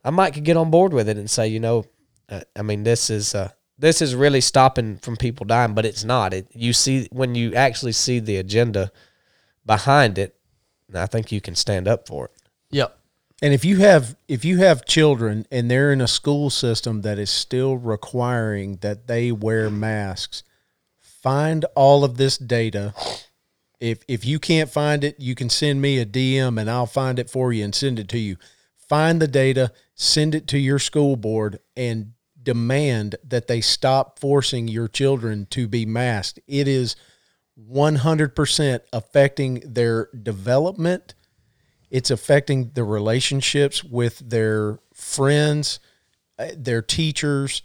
I 0.05 0.11
might 0.11 0.35
could 0.35 0.45
get 0.45 0.57
on 0.57 0.71
board 0.71 0.93
with 0.93 1.09
it 1.09 1.17
and 1.17 1.31
say, 1.31 1.49
you 1.49 1.61
know, 1.61 1.85
uh, 2.29 2.41
I 2.57 2.63
mean, 2.63 2.83
this 2.85 3.11
is 3.11 3.35
uh, 3.35 3.51
this 3.79 4.03
is 4.03 4.15
really 4.15 4.41
stopping 4.41 4.99
from 4.99 5.17
people 5.17 5.47
dying, 5.47 5.75
but 5.75 5.87
it's 5.87 6.05
not. 6.05 6.35
It 6.35 6.49
you 6.53 6.73
see 6.73 7.09
when 7.11 7.35
you 7.35 7.55
actually 7.55 7.93
see 7.93 8.19
the 8.19 8.37
agenda 8.37 8.91
behind 9.65 10.19
it, 10.19 10.37
I 10.95 11.07
think 11.07 11.31
you 11.33 11.41
can 11.41 11.55
stand 11.55 11.87
up 11.87 12.07
for 12.07 12.27
it. 12.27 12.33
Yep. 12.71 12.99
And 13.41 13.55
if 13.55 13.65
you 13.65 13.79
have 13.79 14.17
if 14.27 14.45
you 14.45 14.59
have 14.59 14.85
children 14.85 15.47
and 15.51 15.71
they're 15.71 15.93
in 15.93 16.01
a 16.01 16.09
school 16.09 16.51
system 16.51 17.03
that 17.03 17.19
is 17.19 17.31
still 17.31 17.77
requiring 17.77 18.77
that 18.77 19.07
they 19.07 19.31
wear 19.31 19.71
masks, 19.71 20.43
find 20.99 21.65
all 21.77 22.05
of 22.05 22.17
this 22.17 22.37
data. 22.37 22.95
If 23.79 24.01
if 24.09 24.25
you 24.25 24.41
can't 24.41 24.71
find 24.71 25.05
it, 25.05 25.21
you 25.21 25.37
can 25.37 25.49
send 25.49 25.81
me 25.81 25.99
a 25.99 26.07
DM 26.07 26.61
and 26.61 26.69
I'll 26.69 26.87
find 26.87 27.19
it 27.21 27.31
for 27.31 27.53
you 27.53 27.65
and 27.65 27.75
send 27.75 28.01
it 28.01 28.09
to 28.09 28.19
you. 28.19 28.37
Find 28.89 29.23
the 29.23 29.29
data, 29.29 29.71
send 29.99 30.35
it 30.35 30.47
to 30.47 30.59
your 30.59 30.79
school 30.79 31.17
board 31.17 31.59
and 31.77 32.13
demand 32.43 33.17
that 33.23 33.49
they 33.49 33.61
stop 33.61 34.19
forcing 34.19 34.69
your 34.69 34.89
children 34.89 35.47
to 35.51 35.69
be 35.69 35.85
masked. 35.85 36.39
It 36.47 36.67
is 36.67 36.97
100% 37.71 38.81
affecting 38.93 39.63
their 39.67 40.09
development 40.23 41.15
it's 41.91 42.11
affecting 42.11 42.71
the 42.75 42.85
relationships 42.85 43.83
with 43.83 44.19
their 44.19 44.79
friends, 44.93 45.81
uh, 46.39 46.49
their 46.57 46.83
teachers, 46.83 47.63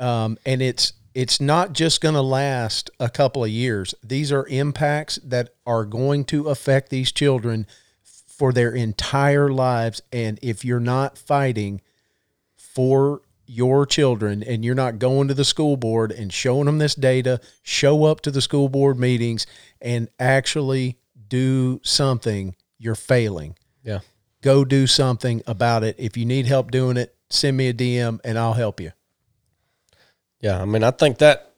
um, 0.00 0.38
and 0.44 0.60
it's 0.60 0.94
it's 1.14 1.40
not 1.40 1.74
just 1.74 2.00
going 2.00 2.14
to 2.14 2.22
last 2.22 2.90
a 2.98 3.10
couple 3.10 3.44
of 3.44 3.50
years. 3.50 3.94
These 4.02 4.32
are 4.32 4.46
impacts 4.48 5.16
that 5.22 5.50
are 5.66 5.84
going 5.84 6.24
to 6.26 6.48
affect 6.48 6.88
these 6.88 7.12
children 7.12 7.66
for 8.36 8.52
their 8.52 8.72
entire 8.72 9.48
lives. 9.50 10.02
And 10.12 10.38
if 10.42 10.64
you're 10.64 10.80
not 10.80 11.18
fighting 11.18 11.80
for 12.56 13.22
your 13.46 13.84
children 13.84 14.42
and 14.42 14.64
you're 14.64 14.74
not 14.74 14.98
going 14.98 15.28
to 15.28 15.34
the 15.34 15.44
school 15.44 15.76
board 15.76 16.10
and 16.10 16.32
showing 16.32 16.64
them 16.66 16.78
this 16.78 16.94
data, 16.94 17.40
show 17.62 18.04
up 18.04 18.20
to 18.22 18.30
the 18.30 18.40
school 18.40 18.68
board 18.68 18.98
meetings 18.98 19.46
and 19.80 20.08
actually 20.18 20.98
do 21.28 21.80
something, 21.84 22.56
you're 22.78 22.94
failing. 22.94 23.56
Yeah. 23.82 24.00
Go 24.40 24.64
do 24.64 24.86
something 24.86 25.42
about 25.46 25.84
it. 25.84 25.96
If 25.98 26.16
you 26.16 26.24
need 26.24 26.46
help 26.46 26.70
doing 26.70 26.96
it, 26.96 27.14
send 27.30 27.56
me 27.56 27.68
a 27.68 27.74
DM 27.74 28.18
and 28.24 28.38
I'll 28.38 28.54
help 28.54 28.80
you. 28.80 28.92
Yeah, 30.40 30.60
I 30.60 30.64
mean, 30.64 30.82
I 30.82 30.90
think 30.90 31.18
that 31.18 31.52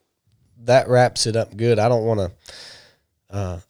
that 0.64 0.88
wraps 0.88 1.26
it 1.26 1.36
up 1.36 1.56
good. 1.56 1.78
I 1.78 1.88
don't 1.88 2.04
want 2.04 2.20
to 2.20 2.32
uh, 3.34 3.60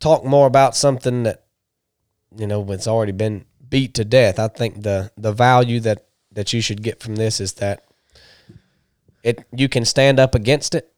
talk 0.00 0.24
more 0.24 0.46
about 0.46 0.74
something 0.74 1.24
that 1.24 1.44
you 2.36 2.46
know 2.46 2.70
it's 2.70 2.86
already 2.86 3.12
been 3.12 3.44
beat 3.68 3.94
to 3.94 4.04
death. 4.04 4.38
I 4.38 4.48
think 4.48 4.82
the 4.82 5.12
the 5.16 5.32
value 5.32 5.80
that 5.80 6.06
that 6.32 6.52
you 6.52 6.60
should 6.60 6.82
get 6.82 7.00
from 7.00 7.16
this 7.16 7.40
is 7.40 7.54
that 7.54 7.84
it 9.22 9.44
you 9.52 9.68
can 9.68 9.84
stand 9.84 10.18
up 10.18 10.34
against 10.34 10.74
it. 10.74 10.92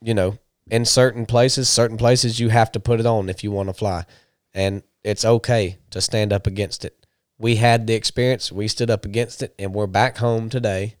You 0.00 0.14
know, 0.14 0.38
in 0.70 0.84
certain 0.84 1.26
places, 1.26 1.68
certain 1.68 1.96
places 1.96 2.38
you 2.38 2.50
have 2.50 2.70
to 2.72 2.80
put 2.80 3.00
it 3.00 3.06
on 3.06 3.28
if 3.28 3.42
you 3.42 3.50
want 3.50 3.68
to 3.68 3.72
fly, 3.74 4.04
and 4.54 4.82
it's 5.02 5.24
okay 5.24 5.78
to 5.90 6.00
stand 6.00 6.32
up 6.32 6.46
against 6.46 6.84
it. 6.84 7.06
We 7.38 7.56
had 7.56 7.86
the 7.86 7.94
experience. 7.94 8.52
We 8.52 8.68
stood 8.68 8.90
up 8.90 9.04
against 9.04 9.42
it, 9.42 9.54
and 9.58 9.74
we're 9.74 9.86
back 9.86 10.18
home 10.18 10.48
today 10.48 10.96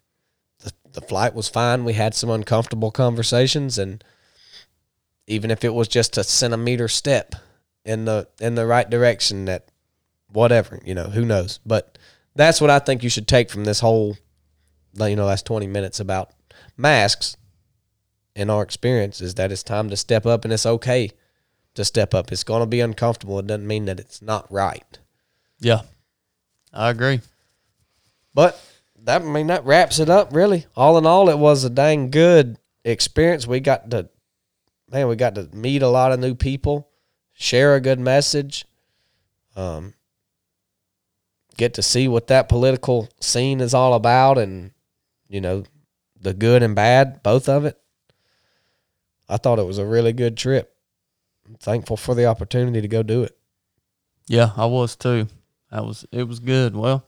the, 0.60 0.72
the 0.92 1.00
flight 1.00 1.34
was 1.34 1.48
fine. 1.48 1.84
We 1.84 1.94
had 1.94 2.14
some 2.14 2.30
uncomfortable 2.30 2.90
conversations, 2.90 3.78
and 3.78 4.02
even 5.26 5.50
if 5.50 5.64
it 5.64 5.74
was 5.74 5.88
just 5.88 6.18
a 6.18 6.24
centimeter 6.24 6.88
step 6.88 7.34
in 7.88 8.04
the 8.04 8.28
in 8.40 8.54
the 8.54 8.66
right 8.66 8.88
direction, 8.88 9.46
that 9.46 9.70
whatever 10.28 10.80
you 10.84 10.94
know, 10.94 11.04
who 11.04 11.24
knows. 11.24 11.58
But 11.64 11.98
that's 12.34 12.60
what 12.60 12.70
I 12.70 12.78
think 12.78 13.02
you 13.02 13.10
should 13.10 13.26
take 13.26 13.50
from 13.50 13.64
this 13.64 13.80
whole, 13.80 14.16
you 14.94 15.16
know, 15.16 15.26
last 15.26 15.46
twenty 15.46 15.66
minutes 15.66 15.98
about 15.98 16.30
masks. 16.76 17.36
In 18.34 18.50
our 18.50 18.62
experience, 18.62 19.20
is 19.20 19.34
that 19.34 19.50
it's 19.50 19.64
time 19.64 19.90
to 19.90 19.96
step 19.96 20.24
up, 20.24 20.44
and 20.44 20.52
it's 20.52 20.66
okay 20.66 21.10
to 21.74 21.84
step 21.84 22.14
up. 22.14 22.30
It's 22.30 22.44
going 22.44 22.60
to 22.60 22.66
be 22.66 22.78
uncomfortable. 22.78 23.40
It 23.40 23.48
doesn't 23.48 23.66
mean 23.66 23.86
that 23.86 23.98
it's 23.98 24.22
not 24.22 24.46
right. 24.48 24.98
Yeah. 25.58 25.80
I 26.72 26.90
agree. 26.90 27.20
But 28.34 28.60
that 29.02 29.22
I 29.22 29.24
mean 29.24 29.48
that 29.48 29.64
wraps 29.64 29.98
it 29.98 30.08
up 30.08 30.32
really. 30.32 30.66
All 30.76 30.98
in 30.98 31.06
all, 31.06 31.28
it 31.28 31.38
was 31.38 31.64
a 31.64 31.70
dang 31.70 32.10
good 32.10 32.58
experience. 32.84 33.46
We 33.46 33.58
got 33.58 33.90
to 33.90 34.08
man, 34.90 35.08
we 35.08 35.16
got 35.16 35.34
to 35.34 35.48
meet 35.52 35.82
a 35.82 35.88
lot 35.88 36.12
of 36.12 36.20
new 36.20 36.34
people, 36.34 36.87
share 37.38 37.76
a 37.76 37.80
good 37.80 38.00
message, 38.00 38.66
um, 39.56 39.94
get 41.56 41.72
to 41.74 41.82
see 41.82 42.08
what 42.08 42.26
that 42.26 42.48
political 42.48 43.08
scene 43.20 43.60
is 43.60 43.72
all 43.72 43.94
about, 43.94 44.36
and 44.36 44.72
you 45.28 45.40
know, 45.40 45.64
the 46.20 46.34
good 46.34 46.62
and 46.62 46.74
bad, 46.74 47.22
both 47.22 47.48
of 47.48 47.64
it. 47.64 47.78
I 49.28 49.36
thought 49.36 49.58
it 49.58 49.66
was 49.66 49.78
a 49.78 49.86
really 49.86 50.12
good 50.12 50.36
trip. 50.36 50.74
I'm 51.46 51.54
thankful 51.54 51.96
for 51.96 52.14
the 52.14 52.26
opportunity 52.26 52.80
to 52.80 52.88
go 52.88 53.02
do 53.02 53.22
it. 53.22 53.36
Yeah, 54.26 54.50
I 54.56 54.66
was 54.66 54.96
too. 54.96 55.28
That 55.70 55.84
was 55.84 56.04
it 56.10 56.24
was 56.24 56.40
good. 56.40 56.74
Well, 56.74 57.06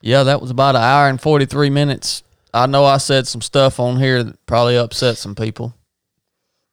yeah, 0.00 0.24
that 0.24 0.40
was 0.40 0.50
about 0.50 0.76
an 0.76 0.82
hour 0.82 1.08
and 1.08 1.20
forty 1.20 1.46
three 1.46 1.70
minutes. 1.70 2.22
I 2.52 2.66
know 2.66 2.84
I 2.84 2.96
said 2.96 3.28
some 3.28 3.42
stuff 3.42 3.78
on 3.78 3.98
here 3.98 4.24
that 4.24 4.44
probably 4.46 4.76
upset 4.76 5.18
some 5.18 5.36
people. 5.36 5.74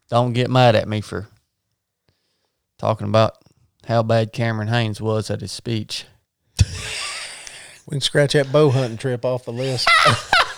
Don't 0.10 0.34
get 0.34 0.50
mad 0.50 0.76
at 0.76 0.88
me 0.88 1.02
for 1.02 1.28
talking 2.78 3.08
about 3.08 3.38
how 3.88 4.04
bad 4.04 4.34
Cameron 4.34 4.68
Hanes 4.68 5.02
was 5.02 5.30
at 5.30 5.42
his 5.42 5.52
speech. 5.52 6.06
We 6.60 7.92
can 7.92 8.02
scratch 8.02 8.34
that 8.34 8.52
bow 8.52 8.70
hunting 8.70 8.98
trip 8.98 9.24
off 9.24 9.46
the 9.46 9.54
list. 9.54 9.88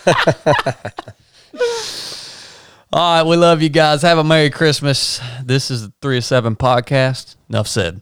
All 2.92 3.18
right, 3.18 3.30
we 3.30 3.38
love 3.38 3.62
you 3.62 3.70
guys. 3.70 4.02
Have 4.02 4.18
a 4.18 4.24
Merry 4.24 4.50
Christmas. 4.50 5.22
This 5.44 5.70
is 5.70 5.84
the 5.84 5.94
307 6.02 6.56
podcast. 6.56 7.36
Enough 7.48 7.68
said. 7.68 8.02